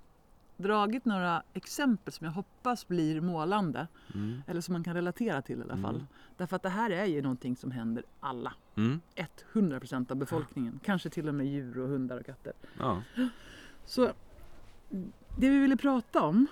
dragit 0.58 1.04
några 1.04 1.42
exempel 1.54 2.12
som 2.12 2.24
jag 2.24 2.32
hoppas 2.32 2.88
blir 2.88 3.20
målande. 3.20 3.86
Mm. 4.14 4.42
Eller 4.46 4.60
som 4.60 4.72
man 4.72 4.84
kan 4.84 4.94
relatera 4.94 5.42
till 5.42 5.58
i 5.58 5.62
alla 5.62 5.76
fall. 5.76 5.94
Mm. 5.94 6.06
Därför 6.36 6.56
att 6.56 6.62
det 6.62 6.68
här 6.68 6.90
är 6.90 7.04
ju 7.04 7.22
någonting 7.22 7.56
som 7.56 7.70
händer 7.70 8.04
alla. 8.20 8.54
Mm. 8.76 9.00
100% 9.52 10.10
av 10.10 10.16
befolkningen. 10.16 10.80
Kanske 10.84 11.10
till 11.10 11.28
och 11.28 11.34
med 11.34 11.46
djur 11.46 11.78
och 11.78 11.88
hundar 11.88 12.18
och 12.18 12.26
katter. 12.26 12.52
Ja. 12.78 13.02
Så 13.84 14.12
det 15.36 15.50
vi 15.50 15.58
ville 15.58 15.76
prata 15.76 16.22
om 16.22 16.46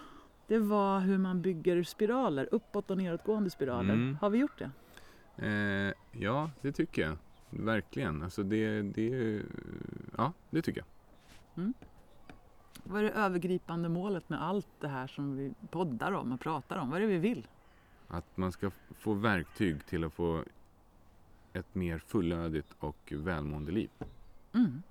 det 0.46 0.58
var 0.58 1.00
hur 1.00 1.18
man 1.18 1.42
bygger 1.42 1.82
spiraler, 1.82 2.48
uppåt 2.52 2.90
och 2.90 2.98
nedåtgående 2.98 3.50
spiraler. 3.50 3.94
Mm. 3.94 4.18
Har 4.20 4.30
vi 4.30 4.38
gjort 4.38 4.58
det? 4.58 4.70
Eh, 5.46 6.20
ja, 6.22 6.50
det 6.60 6.72
tycker 6.72 7.02
jag. 7.02 7.16
Verkligen. 7.50 8.22
Alltså 8.22 8.42
det, 8.42 8.82
det, 8.82 9.42
ja, 10.16 10.32
det 10.50 10.62
tycker 10.62 10.80
jag. 10.80 11.72
Vad 12.88 13.00
är 13.00 13.04
det 13.04 13.10
övergripande 13.10 13.88
målet 13.88 14.28
med 14.28 14.42
allt 14.42 14.68
det 14.80 14.88
här 14.88 15.06
som 15.06 15.36
vi 15.36 15.52
poddar 15.70 16.12
om 16.12 16.32
och 16.32 16.40
pratar 16.40 16.76
om? 16.76 16.90
Vad 16.90 16.96
är 16.96 17.00
det 17.00 17.06
vi 17.06 17.18
vill? 17.18 17.46
Att 18.08 18.36
man 18.36 18.52
ska 18.52 18.70
få 18.98 19.14
verktyg 19.14 19.86
till 19.86 20.04
att 20.04 20.12
få 20.12 20.44
ett 21.52 21.74
mer 21.74 21.98
fullödigt 21.98 22.74
och 22.78 23.12
välmående 23.16 23.72
liv. 23.72 23.90
Mm. 24.54 24.82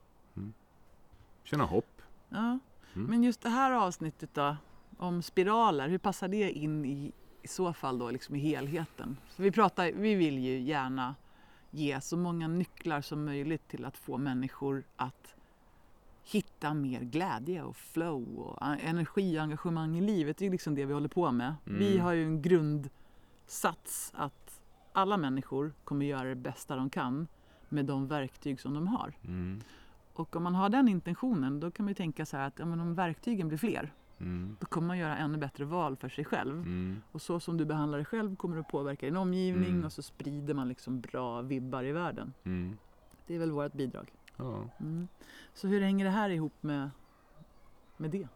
Känna 1.44 1.64
hopp. 1.64 2.02
Ja. 2.30 2.60
Mm. 2.96 3.08
Men 3.08 3.24
just 3.24 3.42
det 3.42 3.50
här 3.50 3.72
avsnittet 3.72 4.34
då, 4.34 4.58
om 4.98 5.22
spiraler, 5.22 5.90
hur 5.90 5.98
passar 5.98 6.28
det 6.28 6.52
in 6.52 6.86
i, 6.86 7.12
i 7.42 7.48
så 7.48 7.74
fall 7.74 8.00
då 8.00 8.12
liksom 8.12 8.36
i 8.36 8.40
helheten? 8.40 9.18
För 9.30 9.44
vi, 9.44 9.52
pratar, 9.52 9.92
vi 9.92 10.16
vill 10.16 10.38
ju 10.38 10.60
gärna 10.60 11.16
ge 11.72 12.02
så 12.02 12.18
många 12.18 12.48
nycklar 12.48 13.02
som 13.02 13.26
möjligt 13.26 13.68
till 13.68 13.86
att 13.86 13.98
få 13.98 14.18
människor 14.18 14.84
att 14.96 15.36
hitta 16.28 16.74
mer 16.74 17.02
glädje 17.02 17.64
och 17.64 17.76
flow 17.76 18.40
och 18.40 18.58
energi 18.62 19.38
och 19.40 19.44
engagemang 19.44 19.98
i 19.98 20.02
livet. 20.02 20.38
Det 20.38 20.46
är 20.46 20.50
liksom 20.52 20.76
det 20.76 20.86
vi 20.86 20.94
håller 20.94 21.08
på 21.10 21.32
med. 21.32 21.56
Vi 21.64 21.92
Mm. 21.94 22.04
har 22.06 22.14
ju 22.14 22.24
en 22.24 22.42
grundsats 22.42 24.12
att 24.16 24.62
alla 24.94 25.18
människor 25.18 25.74
kommer 25.84 26.06
göra 26.06 26.30
det 26.30 26.36
bästa 26.36 26.76
de 26.76 26.90
kan 26.90 27.28
med 27.70 27.86
de 27.86 28.08
verktyg 28.08 28.62
som 28.62 28.74
de 28.74 28.88
har. 28.88 29.14
Mm. 29.24 29.62
Och 30.14 30.36
om 30.36 30.44
man 30.44 30.56
har 30.56 30.70
den 30.70 30.88
intentionen 30.88 31.60
då 31.60 31.72
kan 31.72 31.86
man 31.86 31.90
ju 31.92 31.96
tänka 31.96 32.26
så 32.26 32.38
här 32.38 32.48
att 32.48 32.60
ja, 32.60 32.66
men 32.66 32.80
om 32.80 32.96
verktygen 32.96 33.48
blir 33.48 33.58
fler 33.58 33.94
Mm. 34.20 34.58
då 34.60 34.66
kommer 34.66 34.88
man 34.88 34.98
göra 34.98 35.18
ännu 35.18 35.38
bättre 35.38 35.66
val 35.66 35.96
för 35.96 36.10
sig 36.10 36.26
själv. 36.26 36.58
Mm. 36.58 37.02
Och 37.12 37.22
så 37.22 37.40
som 37.40 37.58
du 37.58 37.66
behandlar 37.66 37.98
dig 37.98 38.06
själv 38.06 38.36
kommer 38.36 38.56
du 38.58 38.64
påverka 38.64 39.06
din 39.06 39.18
omgivning 39.18 39.70
Mm. 39.70 39.86
och 39.86 39.94
så 39.94 40.02
sprider 40.02 40.54
man 40.54 40.68
liksom 40.68 41.02
bra 41.02 41.42
vibbar 41.42 41.84
i 41.84 41.92
världen. 41.92 42.34
Mm. 42.44 42.78
Det 43.28 43.36
är 43.36 43.40
väl 43.40 43.52
vårt 43.52 43.74
bidrag. 43.74 44.12
Ja, 44.38 44.70
Mm. 44.80 45.08
Så 45.54 45.68
hur 45.68 45.82
hänger 45.82 46.06
det 46.06 46.12
här 46.12 46.30
ihop 46.30 46.54
med, 46.62 46.90
med 47.98 48.12
det? 48.12 48.28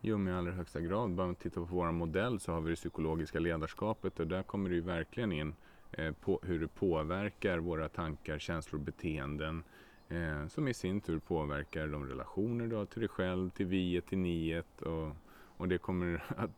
jo 0.00 0.18
men 0.18 0.34
i 0.34 0.36
allra 0.36 0.52
högsta 0.52 0.80
grad. 0.80 1.10
Bara 1.10 1.26
man 1.26 1.34
tittar 1.34 1.60
på 1.60 1.66
vår 1.66 1.92
modell 1.92 2.40
så 2.40 2.52
har 2.52 2.60
vi 2.60 2.70
det 2.70 2.76
psykologiska 2.76 3.38
ledarskapet 3.40 4.20
och 4.20 4.26
där 4.26 4.42
kommer 4.42 4.70
det 4.70 4.74
ju 4.74 4.80
verkligen 4.80 5.32
in 5.32 5.54
eh, 5.92 6.12
på 6.12 6.40
hur 6.42 6.60
det 6.60 6.68
påverkar 6.68 7.58
våra 7.58 7.88
tankar, 7.88 8.38
känslor, 8.38 8.80
beteenden 8.80 9.64
eh, 10.08 10.46
som 10.48 10.68
i 10.68 10.74
sin 10.74 11.00
tur 11.00 11.18
påverkar 11.18 11.86
de 11.86 12.08
relationer 12.08 12.66
du 12.66 12.76
har 12.76 12.84
till 12.84 13.00
dig 13.00 13.08
själv, 13.08 13.50
till 13.50 13.66
viet, 13.66 14.06
till 14.06 14.18
niet 14.18 14.82
och, 14.82 15.16
och 15.56 15.68
det 15.68 15.78
kommer 15.78 16.24
att 16.36 16.50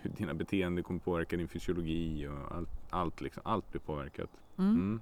hur 0.00 0.10
dina 0.10 0.34
beteenden 0.34 0.84
kommer 0.84 1.00
påverka 1.00 1.36
din 1.36 1.48
fysiologi 1.48 2.26
och 2.28 2.56
allt, 2.56 2.68
allt, 2.90 3.20
liksom, 3.20 3.42
allt 3.46 3.70
blir 3.70 3.80
påverkat. 3.80 4.30
Mm. 4.56 4.70
Mm. 4.70 5.00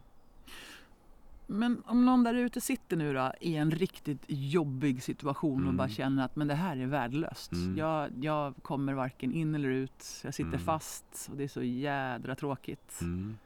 Men 1.46 1.82
om 1.86 2.04
någon 2.06 2.24
där 2.24 2.34
ute 2.34 2.60
sitter 2.60 2.96
nu 2.96 3.14
då 3.14 3.32
i 3.40 3.56
en 3.56 3.70
riktigt 3.70 4.24
jobbig 4.26 5.02
situation 5.02 5.56
och 5.56 5.62
Mm. 5.62 5.76
bara 5.76 5.88
känner 5.88 6.24
att 6.24 6.36
men 6.36 6.48
det 6.48 6.54
här 6.54 6.76
är 6.76 6.86
värdelöst. 6.86 7.52
Mm. 7.52 7.76
Jag, 7.78 8.10
jag 8.20 8.54
kommer 8.62 8.92
varken 8.94 9.32
in 9.32 9.54
eller 9.54 9.68
ut. 9.68 10.20
Jag 10.24 10.34
sitter 10.34 10.48
Mm. 10.48 10.60
fast 10.60 11.28
och 11.30 11.36
det 11.36 11.44
är 11.44 11.48
så 11.48 11.62
jädra 11.62 12.34
tråkigt. 12.34 12.98
Mm. 13.00 13.38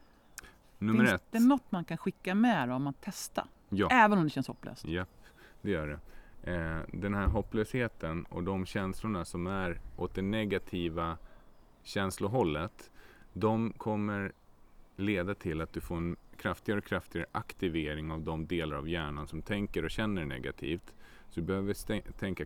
Nummer 0.79 0.99
Finns 1.05 1.13
ett. 1.15 1.25
det 1.31 1.41
något 1.41 1.73
man 1.73 1.85
kan 1.85 1.99
skicka 1.99 2.35
med 2.35 2.69
då 2.69 2.75
om 2.75 2.87
att 2.87 3.01
testa? 3.01 3.47
Ja. 3.69 3.89
Även 3.91 4.19
om 4.19 4.25
det 4.25 4.31
känns 4.31 4.49
hopplöst. 4.49 4.85
Japp, 4.85 5.09
det 5.63 5.71
gör 5.71 5.87
det. 5.87 5.99
Eh, 6.53 6.81
den 7.01 7.15
här 7.15 7.27
hopplösheten 7.27 8.25
och 8.25 8.43
de 8.45 8.67
känslorna 8.67 9.25
som 9.25 9.47
är 9.47 9.81
åt 9.97 10.15
det 10.15 10.23
negativa 10.23 11.19
känslohållet, 11.83 12.91
de 13.33 13.73
kommer 13.77 14.33
leda 14.97 15.35
till 15.35 15.61
att 15.61 15.73
du 15.73 15.81
får 15.81 15.97
en 15.97 16.17
kraftigare 16.41 16.79
och 16.79 16.85
kraftigare 16.85 17.27
aktivering 17.33 18.11
av 18.11 18.21
de 18.21 18.47
delar 18.47 18.77
av 18.77 18.89
hjärnan 18.89 19.27
som 19.27 19.43
tänker 19.43 19.85
och 19.85 19.91
känner 19.91 20.25
negativt. 20.25 20.95
Så 21.31 21.41
du 21.41 21.47
behöver 21.47 21.73
stä- 21.73 22.13
tänka, 22.13 22.45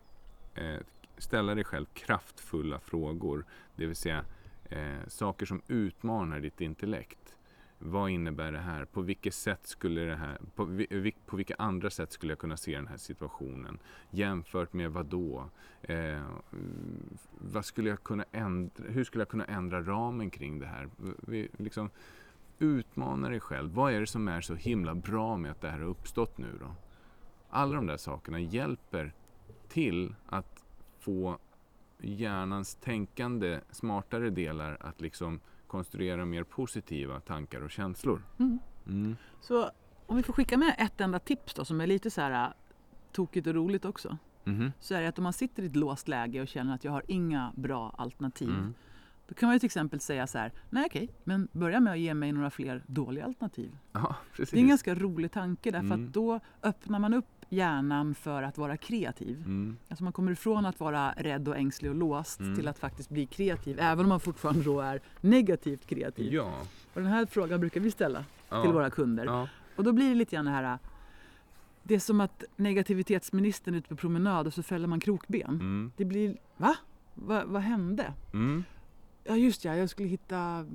eh, 0.54 0.78
ställa 1.18 1.54
dig 1.54 1.64
själv 1.64 1.86
kraftfulla 1.94 2.80
frågor, 2.80 3.44
det 3.76 3.86
vill 3.86 3.96
säga 3.96 4.24
eh, 4.70 5.06
saker 5.08 5.46
som 5.46 5.62
utmanar 5.68 6.40
ditt 6.40 6.60
intellekt. 6.60 7.36
Vad 7.78 8.10
innebär 8.10 8.52
det 8.52 8.58
här? 8.58 8.84
På 8.84 9.00
vilket 9.02 9.34
sätt 9.34 9.66
skulle 9.66 10.00
det 10.00 10.16
här, 10.16 10.38
på, 10.54 10.64
vil- 10.64 11.14
på 11.26 11.36
vilka 11.36 11.54
andra 11.58 11.90
sätt 11.90 12.12
skulle 12.12 12.32
jag 12.32 12.38
kunna 12.38 12.56
se 12.56 12.74
den 12.76 12.86
här 12.86 12.96
situationen? 12.96 13.78
Jämfört 14.10 14.72
med 14.72 14.90
vad 14.92 15.06
då? 15.06 15.50
Eh, 15.82 16.22
vad 17.38 17.64
skulle 17.64 17.90
jag 17.90 18.02
kunna 18.02 18.24
ändra, 18.32 18.84
hur 18.88 19.04
skulle 19.04 19.20
jag 19.22 19.28
kunna 19.28 19.44
ändra 19.44 19.82
ramen 19.82 20.30
kring 20.30 20.58
det 20.58 20.66
här? 20.66 20.88
Vi, 21.26 21.48
liksom, 21.58 21.90
utmana 22.64 23.28
dig 23.28 23.40
själv. 23.40 23.70
Vad 23.70 23.92
är 23.92 24.00
det 24.00 24.06
som 24.06 24.28
är 24.28 24.40
så 24.40 24.54
himla 24.54 24.94
bra 24.94 25.36
med 25.36 25.50
att 25.50 25.60
det 25.60 25.70
här 25.70 25.78
har 25.78 25.86
uppstått 25.86 26.38
nu 26.38 26.58
då? 26.60 26.74
Alla 27.50 27.74
de 27.74 27.86
där 27.86 27.96
sakerna 27.96 28.40
hjälper 28.40 29.12
till 29.68 30.14
att 30.26 30.64
få 30.98 31.38
hjärnans 31.98 32.74
tänkande, 32.74 33.60
smartare 33.70 34.30
delar 34.30 34.76
att 34.80 35.00
liksom 35.00 35.40
konstruera 35.66 36.24
mer 36.24 36.44
positiva 36.44 37.20
tankar 37.20 37.60
och 37.60 37.70
känslor. 37.70 38.22
Mm. 38.38 38.58
Mm. 38.86 39.16
Så 39.40 39.70
om 40.06 40.16
vi 40.16 40.22
får 40.22 40.32
skicka 40.32 40.56
med 40.56 40.74
ett 40.78 41.00
enda 41.00 41.18
tips 41.18 41.54
då 41.54 41.64
som 41.64 41.80
är 41.80 41.86
lite 41.86 42.10
så 42.10 42.20
här 42.20 42.44
äh, 42.44 42.52
tokigt 43.12 43.46
och 43.46 43.54
roligt 43.54 43.84
också. 43.84 44.18
Mhm. 44.44 44.72
Så 44.80 44.94
är 44.94 45.02
det 45.02 45.08
att 45.08 45.18
om 45.18 45.24
man 45.24 45.32
sitter 45.32 45.62
i 45.62 45.66
ett 45.66 45.76
låst 45.76 46.08
läge 46.08 46.42
och 46.42 46.48
känner 46.48 46.74
att 46.74 46.84
jag 46.84 46.92
har 46.92 47.02
inga 47.08 47.52
bra 47.56 47.94
alternativ. 47.98 48.48
Då 49.28 49.34
kan 49.34 49.46
man 49.46 49.54
ju 49.54 49.58
till 49.58 49.66
exempel 49.66 50.00
säga 50.00 50.26
så 50.26 50.38
här, 50.38 50.52
nej 50.70 50.84
okej, 50.86 51.08
men 51.24 51.48
börja 51.52 51.80
med 51.80 51.92
att 51.92 51.98
ge 51.98 52.14
mig 52.14 52.32
några 52.32 52.50
fler 52.50 52.82
dåliga 52.86 53.24
alternativ. 53.24 53.76
Ja, 53.92 54.16
precis. 54.32 54.50
Det 54.50 54.56
är 54.58 54.60
en 54.62 54.68
ganska 54.68 54.94
rolig 54.94 55.32
tanke 55.32 55.70
därför 55.70 55.86
Mm. 55.86 56.04
att 56.06 56.12
då 56.12 56.40
öppnar 56.62 56.98
man 56.98 57.14
upp 57.14 57.26
hjärnan 57.48 58.14
för 58.14 58.42
att 58.42 58.58
vara 58.58 58.76
kreativ. 58.76 59.36
Mm. 59.36 59.76
Alltså 59.88 60.04
man 60.04 60.12
kommer 60.12 60.32
ifrån 60.32 60.66
att 60.66 60.80
vara 60.80 61.12
rädd 61.16 61.48
och 61.48 61.56
ängslig 61.56 61.90
och 61.90 61.96
låst 61.96 62.40
Mm. 62.40 62.56
till 62.56 62.68
att 62.68 62.78
faktiskt 62.78 63.10
bli 63.10 63.26
kreativ 63.26 63.78
även 63.80 64.04
om 64.04 64.08
man 64.08 64.20
fortfarande 64.20 64.62
då 64.62 64.80
är 64.80 65.00
negativt 65.20 65.86
kreativ. 65.86 66.32
Ja. 66.32 66.52
Och 66.94 67.00
den 67.00 67.10
här 67.10 67.26
frågan 67.26 67.60
brukar 67.60 67.80
vi 67.80 67.90
ställa 67.90 68.24
ja. 68.48 68.62
till 68.62 68.72
våra 68.72 68.90
kunder. 68.90 69.24
Ja. 69.24 69.48
Och 69.76 69.84
då 69.84 69.92
blir 69.92 70.08
det 70.08 70.14
lite 70.14 70.36
grann 70.36 70.44
det 70.44 70.50
här 70.50 70.78
det 71.86 71.94
är 71.94 71.98
som 71.98 72.20
att 72.20 72.44
negativitetsministern 72.56 73.74
är 73.74 73.78
ute 73.78 73.88
på 73.88 73.96
promenad 73.96 74.46
och 74.46 74.54
så 74.54 74.62
fäller 74.62 74.88
man 74.88 75.00
krokben. 75.00 75.50
Mm. 75.50 75.92
Det 75.96 76.04
blir, 76.04 76.36
va? 76.56 76.76
va? 77.14 77.42
Vad 77.46 77.62
hände? 77.62 78.12
Mm. 78.32 78.64
Ja 79.24 79.36
just 79.36 79.64
ja, 79.64 79.76
jag 79.76 79.90
skulle 79.90 80.08
hitta 80.08 80.66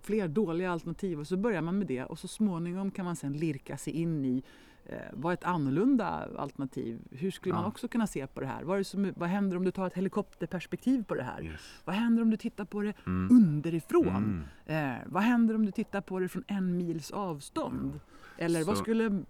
fler 0.00 0.28
dåliga 0.28 0.70
alternativ 0.70 1.20
och 1.20 1.26
så 1.26 1.36
börjar 1.36 1.62
man 1.62 1.78
med 1.78 1.86
det 1.86 2.04
och 2.04 2.18
så 2.18 2.28
småningom 2.28 2.90
kan 2.90 3.04
man 3.04 3.16
sen 3.16 3.32
lirka 3.32 3.76
sig 3.76 3.92
in 3.92 4.24
i 4.24 4.42
eh, 4.86 4.96
vad 5.12 5.32
är 5.32 5.34
ett 5.36 5.44
annorlunda 5.44 6.28
alternativ? 6.38 7.00
Hur 7.10 7.30
skulle 7.30 7.54
man 7.54 7.62
Ja. 7.62 7.68
också 7.68 7.88
kunna 7.88 8.06
se 8.06 8.26
på 8.26 8.40
det 8.40 8.46
här? 8.46 8.62
Vad, 8.64 8.78
det 8.78 8.84
som, 8.84 9.12
vad 9.16 9.28
händer 9.28 9.56
om 9.56 9.64
du 9.64 9.70
tar 9.70 9.86
ett 9.86 9.94
helikopterperspektiv 9.94 11.04
på 11.04 11.14
det 11.14 11.22
här? 11.22 11.42
Yes. 11.44 11.60
Vad 11.84 11.94
händer 11.96 12.22
om 12.22 12.30
du 12.30 12.36
tittar 12.36 12.64
på 12.64 12.80
det 12.82 12.92
Mm. 13.06 13.36
underifrån? 13.36 14.44
Mm. 14.66 14.94
Eh, 14.96 14.98
vad 15.06 15.22
händer 15.22 15.54
om 15.54 15.66
du 15.66 15.72
tittar 15.72 16.00
på 16.00 16.18
det 16.18 16.28
från 16.28 16.44
en 16.46 16.76
mils 16.76 17.10
avstånd? 17.10 18.00
Eller 18.38 18.64
vad 18.64 18.76
Så- 18.76 18.82
skulle 18.82 19.04
m- 19.06 19.26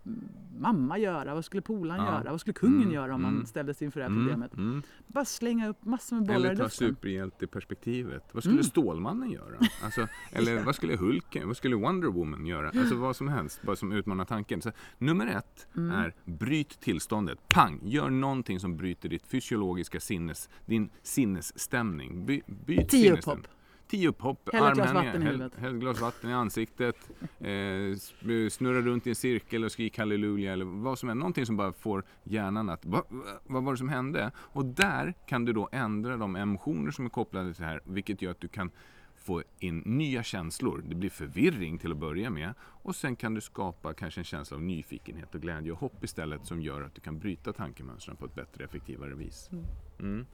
mamma 0.58 0.98
göra? 0.98 1.34
Vad 1.34 1.44
skulle 1.44 1.62
polaren 1.62 2.04
Ja. 2.04 2.12
göra? 2.20 2.30
Vad 2.30 2.40
skulle 2.40 2.54
kungen 2.54 2.80
Mm, 2.82 2.94
göra 2.94 3.14
om 3.14 3.22
man 3.22 3.34
mm. 3.34 3.46
ställdes 3.46 3.82
inför 3.82 4.00
det 4.00 4.04
här 4.06 4.10
Mm. 4.10 4.22
problemet? 4.24 4.54
Mm. 4.54 4.82
Bara 5.06 5.24
slänga 5.24 5.68
upp 5.68 5.84
massor 5.84 6.16
med 6.16 6.26
bollar 6.26 6.50
Eller 6.50 6.56
ta 6.56 6.68
superhjälteperspektivet. 6.68 8.22
Vad 8.32 8.42
skulle 8.42 8.54
Mm. 8.54 8.64
Stålmannen 8.64 9.30
göra? 9.30 9.58
Alltså, 9.84 10.08
eller 10.32 10.64
vad 10.64 10.74
skulle 10.74 10.96
Hulken, 10.96 11.46
vad 11.48 11.56
skulle 11.56 11.76
Wonder 11.76 12.08
Woman 12.08 12.46
göra? 12.46 12.68
Alltså 12.68 12.94
vad 12.94 13.16
som 13.16 13.28
helst, 13.28 13.62
bara 13.62 13.76
som 13.76 13.92
utmanar 13.92 14.24
tanken. 14.24 14.62
Så, 14.62 14.72
nummer 14.98 15.26
ett 15.26 15.66
Mm. 15.76 15.90
är 15.90 16.14
bryt 16.24 16.80
tillståndet. 16.80 17.38
Pang! 17.48 17.80
Gör 17.84 18.10
någonting 18.10 18.60
som 18.60 18.76
bryter 18.76 19.08
ditt 19.08 19.26
fysiologiska 19.26 20.00
sinnes, 20.00 20.48
din 20.66 20.90
sinnesstämning. 21.02 22.26
By, 22.26 22.42
byt 22.46 22.66
Tio 22.66 22.76
sinnesstämning. 22.88 23.12
upphopp. 23.12 23.46
Tio 23.92 24.08
upphopp, 24.08 24.48
armhävningar, 24.52 25.18
häll, 25.18 25.50
häll 25.58 25.78
glas 25.78 26.00
vatten 26.00 26.30
i 26.30 26.32
ansiktet, 26.32 26.96
eh, 27.40 28.48
snurra 28.50 28.80
runt 28.80 29.06
i 29.06 29.10
en 29.10 29.16
cirkel 29.16 29.64
och 29.64 29.72
skrik 29.72 29.98
halleluja 29.98 30.52
eller 30.52 30.64
vad 30.64 30.98
som 30.98 31.08
är. 31.08 31.14
Någonting 31.14 31.46
som 31.46 31.56
bara 31.56 31.72
får 31.72 32.04
hjärnan 32.24 32.68
att, 32.68 32.84
va, 32.84 33.04
va, 33.08 33.22
vad 33.44 33.64
var 33.64 33.72
det 33.72 33.78
som 33.78 33.88
hände? 33.88 34.30
Och 34.36 34.64
där 34.64 35.14
kan 35.26 35.44
du 35.44 35.52
då 35.52 35.68
ändra 35.72 36.16
de 36.16 36.36
emotioner 36.36 36.90
som 36.90 37.04
är 37.04 37.08
kopplade 37.08 37.54
till 37.54 37.62
det 37.62 37.68
här, 37.68 37.80
vilket 37.84 38.22
gör 38.22 38.30
att 38.30 38.40
du 38.40 38.48
kan 38.48 38.70
få 39.16 39.42
in 39.58 39.78
nya 39.78 40.22
känslor. 40.22 40.84
Det 40.88 40.94
blir 40.94 41.10
förvirring 41.10 41.78
till 41.78 41.92
att 41.92 41.98
börja 41.98 42.30
med 42.30 42.54
och 42.60 42.96
sen 42.96 43.16
kan 43.16 43.34
du 43.34 43.40
skapa 43.40 43.94
kanske 43.94 44.20
en 44.20 44.24
känsla 44.24 44.56
av 44.56 44.62
nyfikenhet 44.62 45.34
och 45.34 45.40
glädje 45.40 45.72
och 45.72 45.78
hopp 45.78 46.04
istället 46.04 46.46
som 46.46 46.62
gör 46.62 46.82
att 46.82 46.94
du 46.94 47.00
kan 47.00 47.18
bryta 47.18 47.52
tankemönstren 47.52 48.16
på 48.16 48.26
ett 48.26 48.34
bättre, 48.34 48.64
effektivare 48.64 49.14
vis. 49.14 49.50
Mm. 49.98 50.26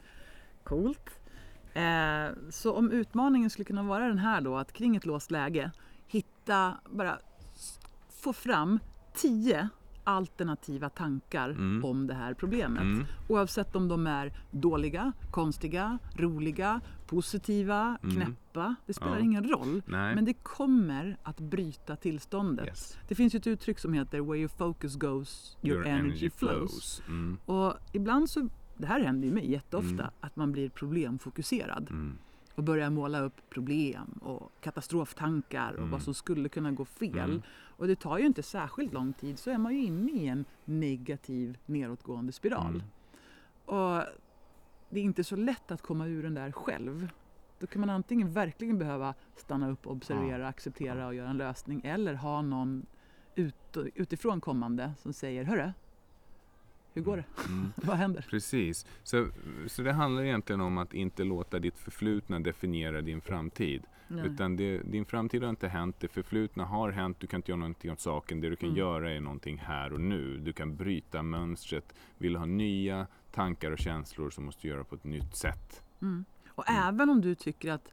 Coolt. 0.65 1.21
Eh, 1.75 2.29
så 2.51 2.75
om 2.75 2.91
utmaningen 2.91 3.51
skulle 3.51 3.65
kunna 3.65 3.83
vara 3.83 4.09
den 4.09 4.19
här 4.19 4.41
då 4.41 4.57
att 4.57 4.73
kring 4.73 4.97
ett 4.97 5.07
låst 5.07 5.31
läge 5.31 5.71
hitta, 6.07 6.75
bara 6.91 7.19
få 8.23 8.33
fram 8.33 8.79
tio 9.15 9.69
alternativa 10.05 10.89
tankar 10.89 11.51
Mm. 11.51 11.85
om 11.85 12.07
det 12.07 12.15
här 12.15 12.35
problemet. 12.35 12.83
Mm. 12.83 13.05
Oavsett 13.29 13.77
om 13.77 13.89
de 13.89 14.07
är 14.07 14.33
dåliga, 14.51 15.13
konstiga, 15.31 15.99
roliga, 16.17 16.81
positiva, 17.07 17.99
Mm. 18.03 18.17
knäppa. 18.17 18.75
Det 18.87 18.93
spelar 18.95 19.17
Ja. 19.17 19.21
ingen 19.25 19.45
roll. 19.49 19.83
Nej. 19.87 20.15
Men 20.15 20.25
det 20.25 20.33
kommer 20.35 21.17
att 21.23 21.41
bryta 21.41 21.97
tillståndet. 21.97 22.67
Yes. 22.67 22.97
Det 23.09 23.15
finns 23.15 23.35
ju 23.35 23.37
ett 23.37 23.47
uttryck 23.47 23.79
som 23.79 23.93
heter 23.93 24.21
“Where 24.21 24.39
your 24.39 24.49
focus 24.49 24.97
goes, 24.97 25.57
your, 25.63 25.87
energy, 25.87 26.31
flows”. 26.31 27.03
Mm. 27.09 27.39
Och 27.47 27.75
ibland 27.93 28.31
så, 28.31 28.49
det 28.79 28.87
här 28.87 29.01
händer 29.01 29.29
ju 29.29 29.35
mig 29.35 29.51
jätteofta, 29.51 30.03
Mm. 30.03 30.11
att 30.21 30.37
man 30.37 30.53
blir 30.53 30.69
problemfokuserad 30.69 31.91
Mm. 31.91 32.19
och 32.55 32.63
börjar 32.63 32.91
måla 32.91 33.21
upp 33.21 33.51
problem 33.51 34.19
och 34.23 34.53
katastroftankar 34.61 35.73
och 35.73 35.79
Mm. 35.79 35.91
vad 35.91 36.03
som 36.03 36.15
skulle 36.15 36.49
kunna 36.49 36.73
gå 36.73 36.85
fel. 36.85 37.19
Mm. 37.31 37.43
Och 37.77 37.87
det 37.87 37.97
tar 37.97 38.19
ju 38.19 38.27
inte 38.27 38.43
särskilt 38.43 38.93
lång 38.93 39.13
tid 39.13 39.39
så 39.39 39.51
är 39.51 39.59
man 39.59 39.75
ju 39.75 39.83
inne 39.85 40.13
i 40.13 40.27
en 40.27 40.45
negativ 40.65 41.59
nedåtgående 41.67 42.33
spiral. 42.33 42.75
Mm. 42.75 42.83
Och 43.65 44.05
det 44.91 45.01
är 45.01 45.05
inte 45.05 45.25
så 45.25 45.37
lätt 45.37 45.71
att 45.71 45.83
komma 45.83 46.07
ur 46.07 46.23
den 46.23 46.35
där 46.35 46.53
själv. 46.53 47.09
Då 47.59 47.67
kan 47.67 47.81
man 47.81 47.91
antingen 47.91 48.33
verkligen 48.33 48.79
behöva 48.79 49.15
stanna 49.37 49.71
upp, 49.71 49.87
observera, 49.87 50.49
acceptera 50.49 51.07
och 51.07 51.15
göra 51.15 51.31
en 51.31 51.37
lösning 51.37 51.81
eller 51.85 52.15
ha 52.15 52.43
någon 52.43 52.87
ut, 53.35 53.77
utifrån 53.95 54.41
kommande 54.41 54.93
som 54.99 55.13
säger 55.13 55.45
Hörru, 55.45 55.73
hur 56.99 57.05
går 57.05 57.17
det? 57.17 57.25
Mm. 57.49 57.73
Vad 57.77 57.97
händer? 57.97 58.27
Precis. 58.31 58.87
Så, 59.03 59.29
så 59.67 59.83
det 59.83 59.93
handlar 59.93 60.23
egentligen 60.23 60.61
om 60.61 60.79
att 60.79 60.95
inte 60.95 61.25
låta 61.25 61.59
ditt 61.59 61.79
förflutna 61.79 62.39
definiera 62.41 63.01
din 63.01 63.21
framtid. 63.21 63.83
Nej. 64.09 64.27
Utan 64.27 64.57
det, 64.57 64.79
din 64.79 65.05
framtid 65.05 65.43
har 65.43 65.51
inte 65.51 65.69
hänt, 65.69 65.97
det 66.01 66.09
förflutna 66.09 66.65
har 66.65 66.91
hänt, 66.91 67.17
du 67.21 67.27
kan 67.27 67.39
inte 67.39 67.51
göra 67.51 67.59
någonting 67.59 67.93
åt 67.93 68.01
saken. 68.01 68.41
Det 68.41 68.49
du 68.51 68.57
kan 68.57 68.69
Mm. 68.69 68.79
göra 68.79 69.11
är 69.13 69.21
någonting 69.21 69.59
här 69.59 69.93
och 69.93 70.01
nu. 70.01 70.39
Du 70.39 70.53
kan 70.53 70.77
bryta 70.77 71.23
mönstret. 71.23 71.95
Vill 72.19 72.33
du 72.33 72.39
ha 72.39 72.47
nya 72.47 73.07
tankar 73.33 73.71
och 73.71 73.79
känslor 73.79 74.31
så 74.31 74.41
måste 74.41 74.63
du 74.63 74.69
göra 74.69 74.85
på 74.85 74.95
ett 74.95 75.05
nytt 75.05 75.37
sätt. 75.37 75.83
Mm. 76.03 76.25
Och 76.49 76.69
Mm. 76.71 76.83
även 76.89 77.11
om 77.11 77.21
du 77.21 77.35
tycker 77.35 77.73
att 77.73 77.93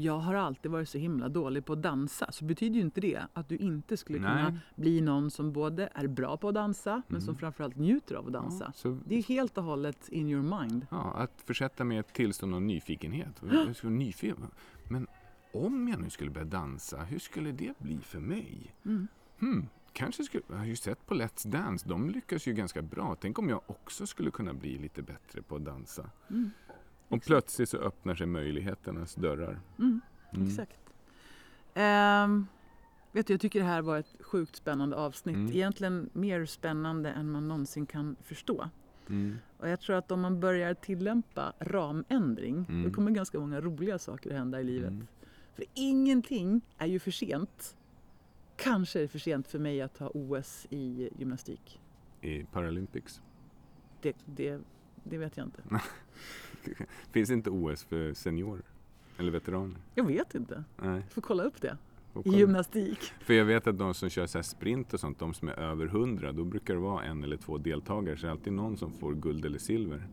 jag 0.00 0.18
har 0.18 0.34
alltid 0.34 0.70
varit 0.70 0.88
så 0.88 0.98
himla 0.98 1.28
dålig 1.28 1.64
på 1.64 1.72
att 1.72 1.82
dansa 1.82 2.32
så 2.32 2.44
betyder 2.44 2.74
ju 2.76 2.80
inte 2.80 3.00
det 3.00 3.22
att 3.32 3.48
du 3.48 3.56
inte 3.56 3.96
skulle 3.96 4.18
kunna 4.18 4.50
Nej. 4.50 4.58
bli 4.76 5.00
någon 5.00 5.30
som 5.30 5.52
både 5.52 5.88
är 5.94 6.06
bra 6.06 6.36
på 6.36 6.48
att 6.48 6.54
dansa 6.54 7.02
men 7.08 7.20
som 7.20 7.28
Mm. 7.30 7.38
framförallt 7.38 7.76
njuter 7.76 8.14
av 8.14 8.26
att 8.26 8.32
dansa. 8.32 8.64
Ja, 8.66 8.72
så, 8.74 8.98
Det 9.06 9.14
är 9.14 9.22
helt 9.22 9.58
och 9.58 9.64
hållet 9.64 10.08
in 10.08 10.28
your 10.28 10.60
mind. 10.60 10.86
ja, 10.90 11.12
att 11.14 11.42
försätta 11.44 11.84
mig 11.84 11.96
i 11.96 12.00
ett 12.00 12.12
tillstånd 12.12 12.54
av 12.54 12.62
nyfikenhet. 12.62 13.42
Jag 13.52 13.76
skulle 13.76 13.92
nyfiken. 13.92 14.46
Men 14.90 15.06
om 15.52 15.88
jag 15.88 16.00
nu 16.00 16.10
skulle 16.10 16.30
börja 16.30 16.46
dansa, 16.46 16.98
hur 17.04 17.18
skulle 17.18 17.52
det 17.52 17.78
bli 17.78 17.98
för 17.98 18.20
mig? 18.20 18.74
Mm. 18.84 19.08
Hmm, 19.40 19.68
kanske 19.92 20.22
skulle, 20.24 20.42
jag 20.48 20.56
har 20.56 20.64
ju 20.64 20.76
sett 20.76 21.06
på 21.06 21.14
Let's 21.14 21.48
Dance, 21.48 21.88
de 21.88 22.10
lyckas 22.10 22.46
ju 22.46 22.52
ganska 22.52 22.82
bra. 22.82 23.16
Tänk 23.20 23.38
om 23.38 23.48
jag 23.48 23.60
också 23.66 24.06
skulle 24.06 24.30
kunna 24.30 24.54
bli 24.54 24.78
lite 24.78 25.02
bättre 25.02 25.42
på 25.42 25.56
att 25.56 25.64
dansa. 25.64 26.10
Mm. 26.30 26.50
Och 27.08 27.22
plötsligt 27.22 27.68
så 27.68 27.76
öppnar 27.76 28.14
sig 28.14 28.26
möjligheternas 28.26 29.14
dörrar. 29.14 29.60
Mm. 29.78 30.00
Mm. 30.32 30.46
Exakt. 30.46 30.80
Ehm, 31.74 32.46
Vet 33.12 33.26
du, 33.26 33.32
jag 33.32 33.40
tycker 33.40 33.60
det 33.60 33.66
här 33.66 33.82
var 33.82 33.98
ett 33.98 34.16
sjukt 34.20 34.56
spännande 34.56 34.96
avsnitt. 34.96 35.36
Mm. 35.36 35.52
Egentligen 35.52 36.10
mer 36.12 36.46
spännande 36.46 37.10
än 37.10 37.30
man 37.30 37.48
någonsin 37.48 37.86
kan 37.86 38.16
förstå. 38.22 38.68
Mm. 39.08 39.36
Och 39.58 39.68
jag 39.68 39.80
tror 39.80 39.96
att 39.96 40.10
om 40.10 40.20
man 40.20 40.40
börjar 40.40 40.74
tillämpa 40.74 41.52
ramändring 41.58 42.66
Mm. 42.68 42.82
då 42.82 42.90
kommer 42.90 43.10
ganska 43.10 43.38
många 43.40 43.60
roliga 43.60 43.98
saker 43.98 44.30
att 44.30 44.36
hända 44.36 44.60
i 44.60 44.64
livet. 44.64 44.90
Mm. 44.90 45.06
För 45.54 45.64
ingenting 45.74 46.60
är 46.78 46.86
ju 46.86 46.98
för 46.98 47.10
sent. 47.10 47.76
Kanske 48.56 48.98
är 48.98 49.02
det 49.02 49.08
för 49.08 49.18
sent 49.18 49.48
för 49.48 49.58
mig 49.58 49.82
att 49.82 49.94
ta 49.94 50.10
OS 50.14 50.66
i 50.70 51.10
gymnastik. 51.18 51.80
I 52.20 52.44
Paralympics. 52.44 53.20
Det, 54.02 54.16
det, 54.24 54.60
det 55.04 55.18
vet 55.18 55.36
jag 55.36 55.46
inte. 55.46 55.62
Finns 57.12 57.30
inte 57.30 57.50
OS 57.50 57.84
för 57.84 58.14
seniorer? 58.14 58.62
Eller 59.18 59.30
veteraner? 59.32 59.76
Jag 59.94 60.04
vet 60.04 60.34
inte. 60.34 60.64
Nej. 60.82 61.02
Får 61.10 61.22
kolla 61.22 61.42
upp 61.42 61.60
det. 61.60 61.76
får 62.12 62.20
I 62.20 62.24
kolla. 62.24 62.36
gymnastik. 62.38 62.98
För 63.20 63.34
jag 63.34 63.44
vet 63.44 63.66
att 63.66 63.78
de 63.78 63.94
som 63.94 64.08
kör 64.10 64.26
så 64.26 64.42
sprint 64.42 64.94
och 64.94 65.00
sånt, 65.00 65.18
de 65.18 65.34
som 65.34 65.48
är 65.48 65.52
över 65.52 65.86
100, 65.86 66.32
då 66.32 66.44
brukar 66.44 66.74
det 66.74 66.80
vara 66.80 67.04
en 67.04 67.24
eller 67.24 67.36
två 67.36 67.58
deltagare. 67.58 68.16
Så 68.16 68.22
det 68.22 68.28
är 68.28 68.30
alltid 68.30 68.52
någon 68.52 68.76
som 68.76 68.92
får 68.92 69.14
guld 69.14 69.44
eller 69.44 69.58
silver. 69.58 70.06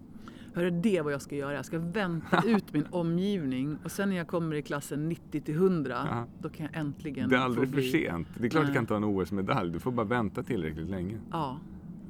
Hörru, 0.53 0.69
det 0.71 0.97
är 0.97 1.03
vad 1.03 1.13
jag 1.13 1.21
ska 1.21 1.35
göra. 1.35 1.53
Jag 1.53 1.65
ska 1.65 1.79
vänta 1.79 2.41
ut 2.45 2.73
min 2.73 2.85
omgivning 2.91 3.77
och 3.83 3.91
sen 3.91 4.09
när 4.09 4.15
jag 4.15 4.27
kommer 4.27 4.55
i 4.55 4.61
klassen 4.61 5.09
90 5.09 5.41
till 5.41 5.55
100 5.55 6.07
Ja. 6.09 6.25
då 6.39 6.49
kan 6.49 6.65
jag 6.71 6.75
äntligen 6.81 7.29
Det 7.29 7.35
är 7.35 7.39
aldrig 7.39 7.67
få 7.67 7.71
för 7.73 7.81
bli... 7.81 7.91
sent. 7.91 8.27
Det 8.37 8.45
är 8.45 8.49
klart 8.49 8.63
du 8.63 8.67
Nej. 8.67 8.75
kan 8.75 8.85
ta 8.85 8.95
en 8.95 9.03
OS-medalj. 9.03 9.71
Du 9.71 9.79
får 9.79 9.91
bara 9.91 10.05
vänta 10.05 10.43
tillräckligt 10.43 10.89
länge. 10.89 11.17
Ja, 11.31 11.59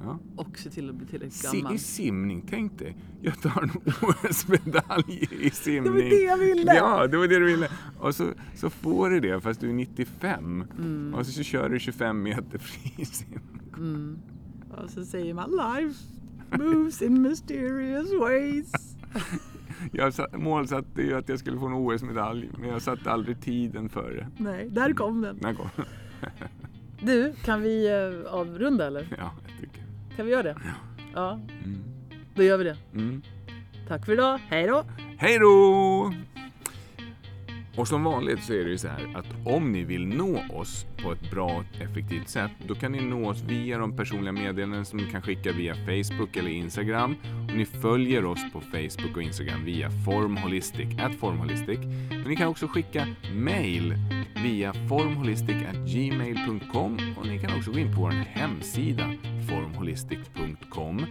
Ja. 0.00 0.18
och 0.36 0.58
se 0.58 0.70
till 0.70 0.90
att 0.90 0.94
bli 0.94 1.06
tillräckligt 1.06 1.52
gammal. 1.52 1.74
I 1.74 1.78
simning, 1.78 2.46
tänk 2.50 2.78
dig. 2.78 2.96
Jag 3.20 3.40
tar 3.42 3.62
en 3.62 3.70
OS-medalj 4.02 5.28
i 5.30 5.50
simning. 5.50 5.84
Det 5.84 5.90
var 5.90 6.10
det 6.10 6.22
jag 6.22 6.36
ville! 6.38 6.74
Ja, 6.74 7.06
det 7.06 7.16
var 7.16 7.28
det 7.28 7.38
du 7.38 7.46
ville. 7.46 7.68
Och 7.98 8.14
så, 8.14 8.32
så 8.54 8.70
får 8.70 9.10
du 9.10 9.20
det 9.20 9.40
fast 9.40 9.60
du 9.60 9.68
är 9.68 9.74
95. 9.74 10.64
Mm. 10.78 11.14
Och 11.14 11.26
så, 11.26 11.32
så 11.32 11.42
kör 11.42 11.68
du 11.68 11.78
25 11.78 12.22
meter 12.22 12.58
frisim. 12.58 13.40
Mm. 13.76 14.18
Och 14.70 14.90
så 14.90 15.04
säger 15.04 15.34
man 15.34 15.50
life 15.50 16.04
moves 16.50 17.02
in 17.02 17.22
mysterious 17.22 18.08
ways. 18.20 18.96
Jag 19.92 20.14
satt, 20.14 20.38
målsatte 20.38 21.02
ju 21.02 21.14
att 21.14 21.28
jag 21.28 21.38
skulle 21.38 21.58
få 21.58 21.66
en 21.66 21.72
OS-medalj, 21.72 22.50
men 22.58 22.68
jag 22.68 22.82
satte 22.82 23.10
aldrig 23.10 23.40
tiden 23.40 23.88
före. 23.88 24.28
Nej, 24.36 24.68
där 24.70 24.92
kom 24.92 25.22
den. 25.22 25.38
När 25.40 25.54
kom? 25.54 25.68
Du, 27.02 27.34
kan 27.44 27.62
vi 27.62 27.88
eh, 27.88 28.32
avrunda 28.32 28.86
eller? 28.86 29.16
Ja, 29.18 29.32
jag 29.48 29.60
tycker. 29.60 29.85
Kan 30.16 30.26
vi 30.26 30.32
göra 30.32 30.42
det? 30.42 30.56
Ja, 31.14 31.32
Mm. 31.64 31.84
då 32.34 32.42
gör 32.42 32.58
vi 32.58 32.64
det. 32.64 32.76
Mm. 32.94 33.22
Tack 33.88 34.04
för 34.06 34.12
idag. 34.12 34.40
Hej 34.48 34.66
då! 34.66 34.84
Hej 35.18 35.38
då! 35.38 36.12
Och 37.76 37.88
som 37.88 38.04
vanligt 38.04 38.42
så 38.42 38.52
är 38.52 38.64
det 38.64 38.70
ju 38.70 38.78
så 38.78 38.88
här 38.88 39.08
att 39.14 39.26
om 39.44 39.72
ni 39.72 39.84
vill 39.84 40.06
nå 40.06 40.42
oss 40.50 40.86
på 41.02 41.12
ett 41.12 41.30
bra 41.30 41.46
och 41.46 41.64
effektivt 41.82 42.28
sätt, 42.28 42.50
då 42.66 42.74
kan 42.74 42.92
ni 42.92 43.00
nå 43.00 43.30
oss 43.30 43.42
via 43.42 43.78
de 43.78 43.96
personliga 43.96 44.32
meddelanden 44.32 44.84
som 44.84 44.98
ni 44.98 45.10
kan 45.10 45.22
skicka 45.22 45.52
via 45.52 45.74
Facebook 45.74 46.36
eller 46.36 46.50
Instagram. 46.50 47.16
Och 47.50 47.56
ni 47.56 47.66
följer 47.66 48.24
oss 48.24 48.52
på 48.52 48.60
Facebook 48.60 49.16
och 49.16 49.22
Instagram 49.22 49.64
via 49.64 49.90
formholistic, 49.90 51.00
at 51.00 51.14
formholistic. 51.14 51.78
Men 52.10 52.28
ni 52.28 52.36
kan 52.36 52.48
också 52.48 52.68
skicka 52.68 53.06
mail 53.34 53.94
via 54.42 54.72
formholistic@gmail.com 54.72 56.98
och 57.16 57.26
ni 57.26 57.38
kan 57.38 57.58
också 57.58 57.72
gå 57.72 57.78
in 57.78 57.94
på 57.94 58.00
vår 58.00 58.10
hemsida 58.10 59.12
formholistic.com 59.48 61.06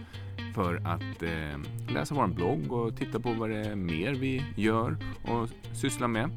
för 0.56 0.76
att 0.84 1.22
eh, 1.22 1.92
läsa 1.94 2.14
vår 2.14 2.26
blogg 2.26 2.72
och 2.72 2.96
titta 2.96 3.20
på 3.20 3.32
vad 3.32 3.50
det 3.50 3.56
är 3.56 3.76
mer 3.76 4.14
vi 4.14 4.44
gör 4.54 4.96
och 5.24 5.48
sysslar 5.72 6.08
med. 6.08 6.30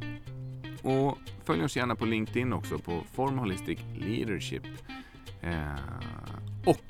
Och 0.81 1.17
följ 1.43 1.63
oss 1.63 1.75
gärna 1.75 1.95
på 1.95 2.05
LinkedIn 2.05 2.53
också 2.53 2.79
på 2.79 3.01
Form 3.13 3.37
Holistic 3.37 3.79
Leadership. 3.97 4.63
Eh, 5.41 5.73
och 6.65 6.85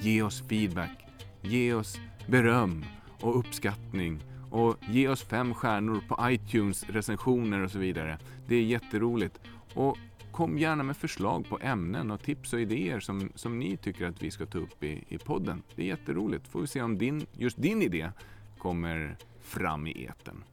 ge 0.00 0.22
oss 0.22 0.48
feedback, 0.48 1.04
ge 1.42 1.74
oss 1.74 2.00
beröm 2.26 2.84
och 3.20 3.38
uppskattning 3.38 4.20
och 4.50 4.76
ge 4.88 5.08
oss 5.08 5.22
fem 5.22 5.54
stjärnor 5.54 6.00
på 6.08 6.30
iTunes, 6.30 6.84
recensioner 6.88 7.60
och 7.60 7.70
så 7.70 7.78
vidare. 7.78 8.18
Det 8.46 8.56
är 8.56 8.62
jätteroligt. 8.62 9.40
Och 9.74 9.98
kom 10.32 10.58
gärna 10.58 10.82
med 10.82 10.96
förslag 10.96 11.48
på 11.48 11.58
ämnen 11.62 12.10
och 12.10 12.22
tips 12.22 12.52
och 12.52 12.60
idéer 12.60 13.00
som, 13.00 13.32
som 13.34 13.58
ni 13.58 13.76
tycker 13.76 14.06
att 14.06 14.22
vi 14.22 14.30
ska 14.30 14.46
ta 14.46 14.58
upp 14.58 14.84
i, 14.84 15.04
i 15.08 15.18
podden. 15.18 15.62
Det 15.74 15.82
är 15.82 15.86
jätteroligt. 15.86 16.48
Får 16.48 16.60
vi 16.60 16.66
se 16.66 16.82
om 16.82 16.98
din, 16.98 17.26
just 17.32 17.62
din 17.62 17.82
idé 17.82 18.10
kommer 18.58 19.16
fram 19.40 19.86
i 19.86 20.04
eten. 20.04 20.44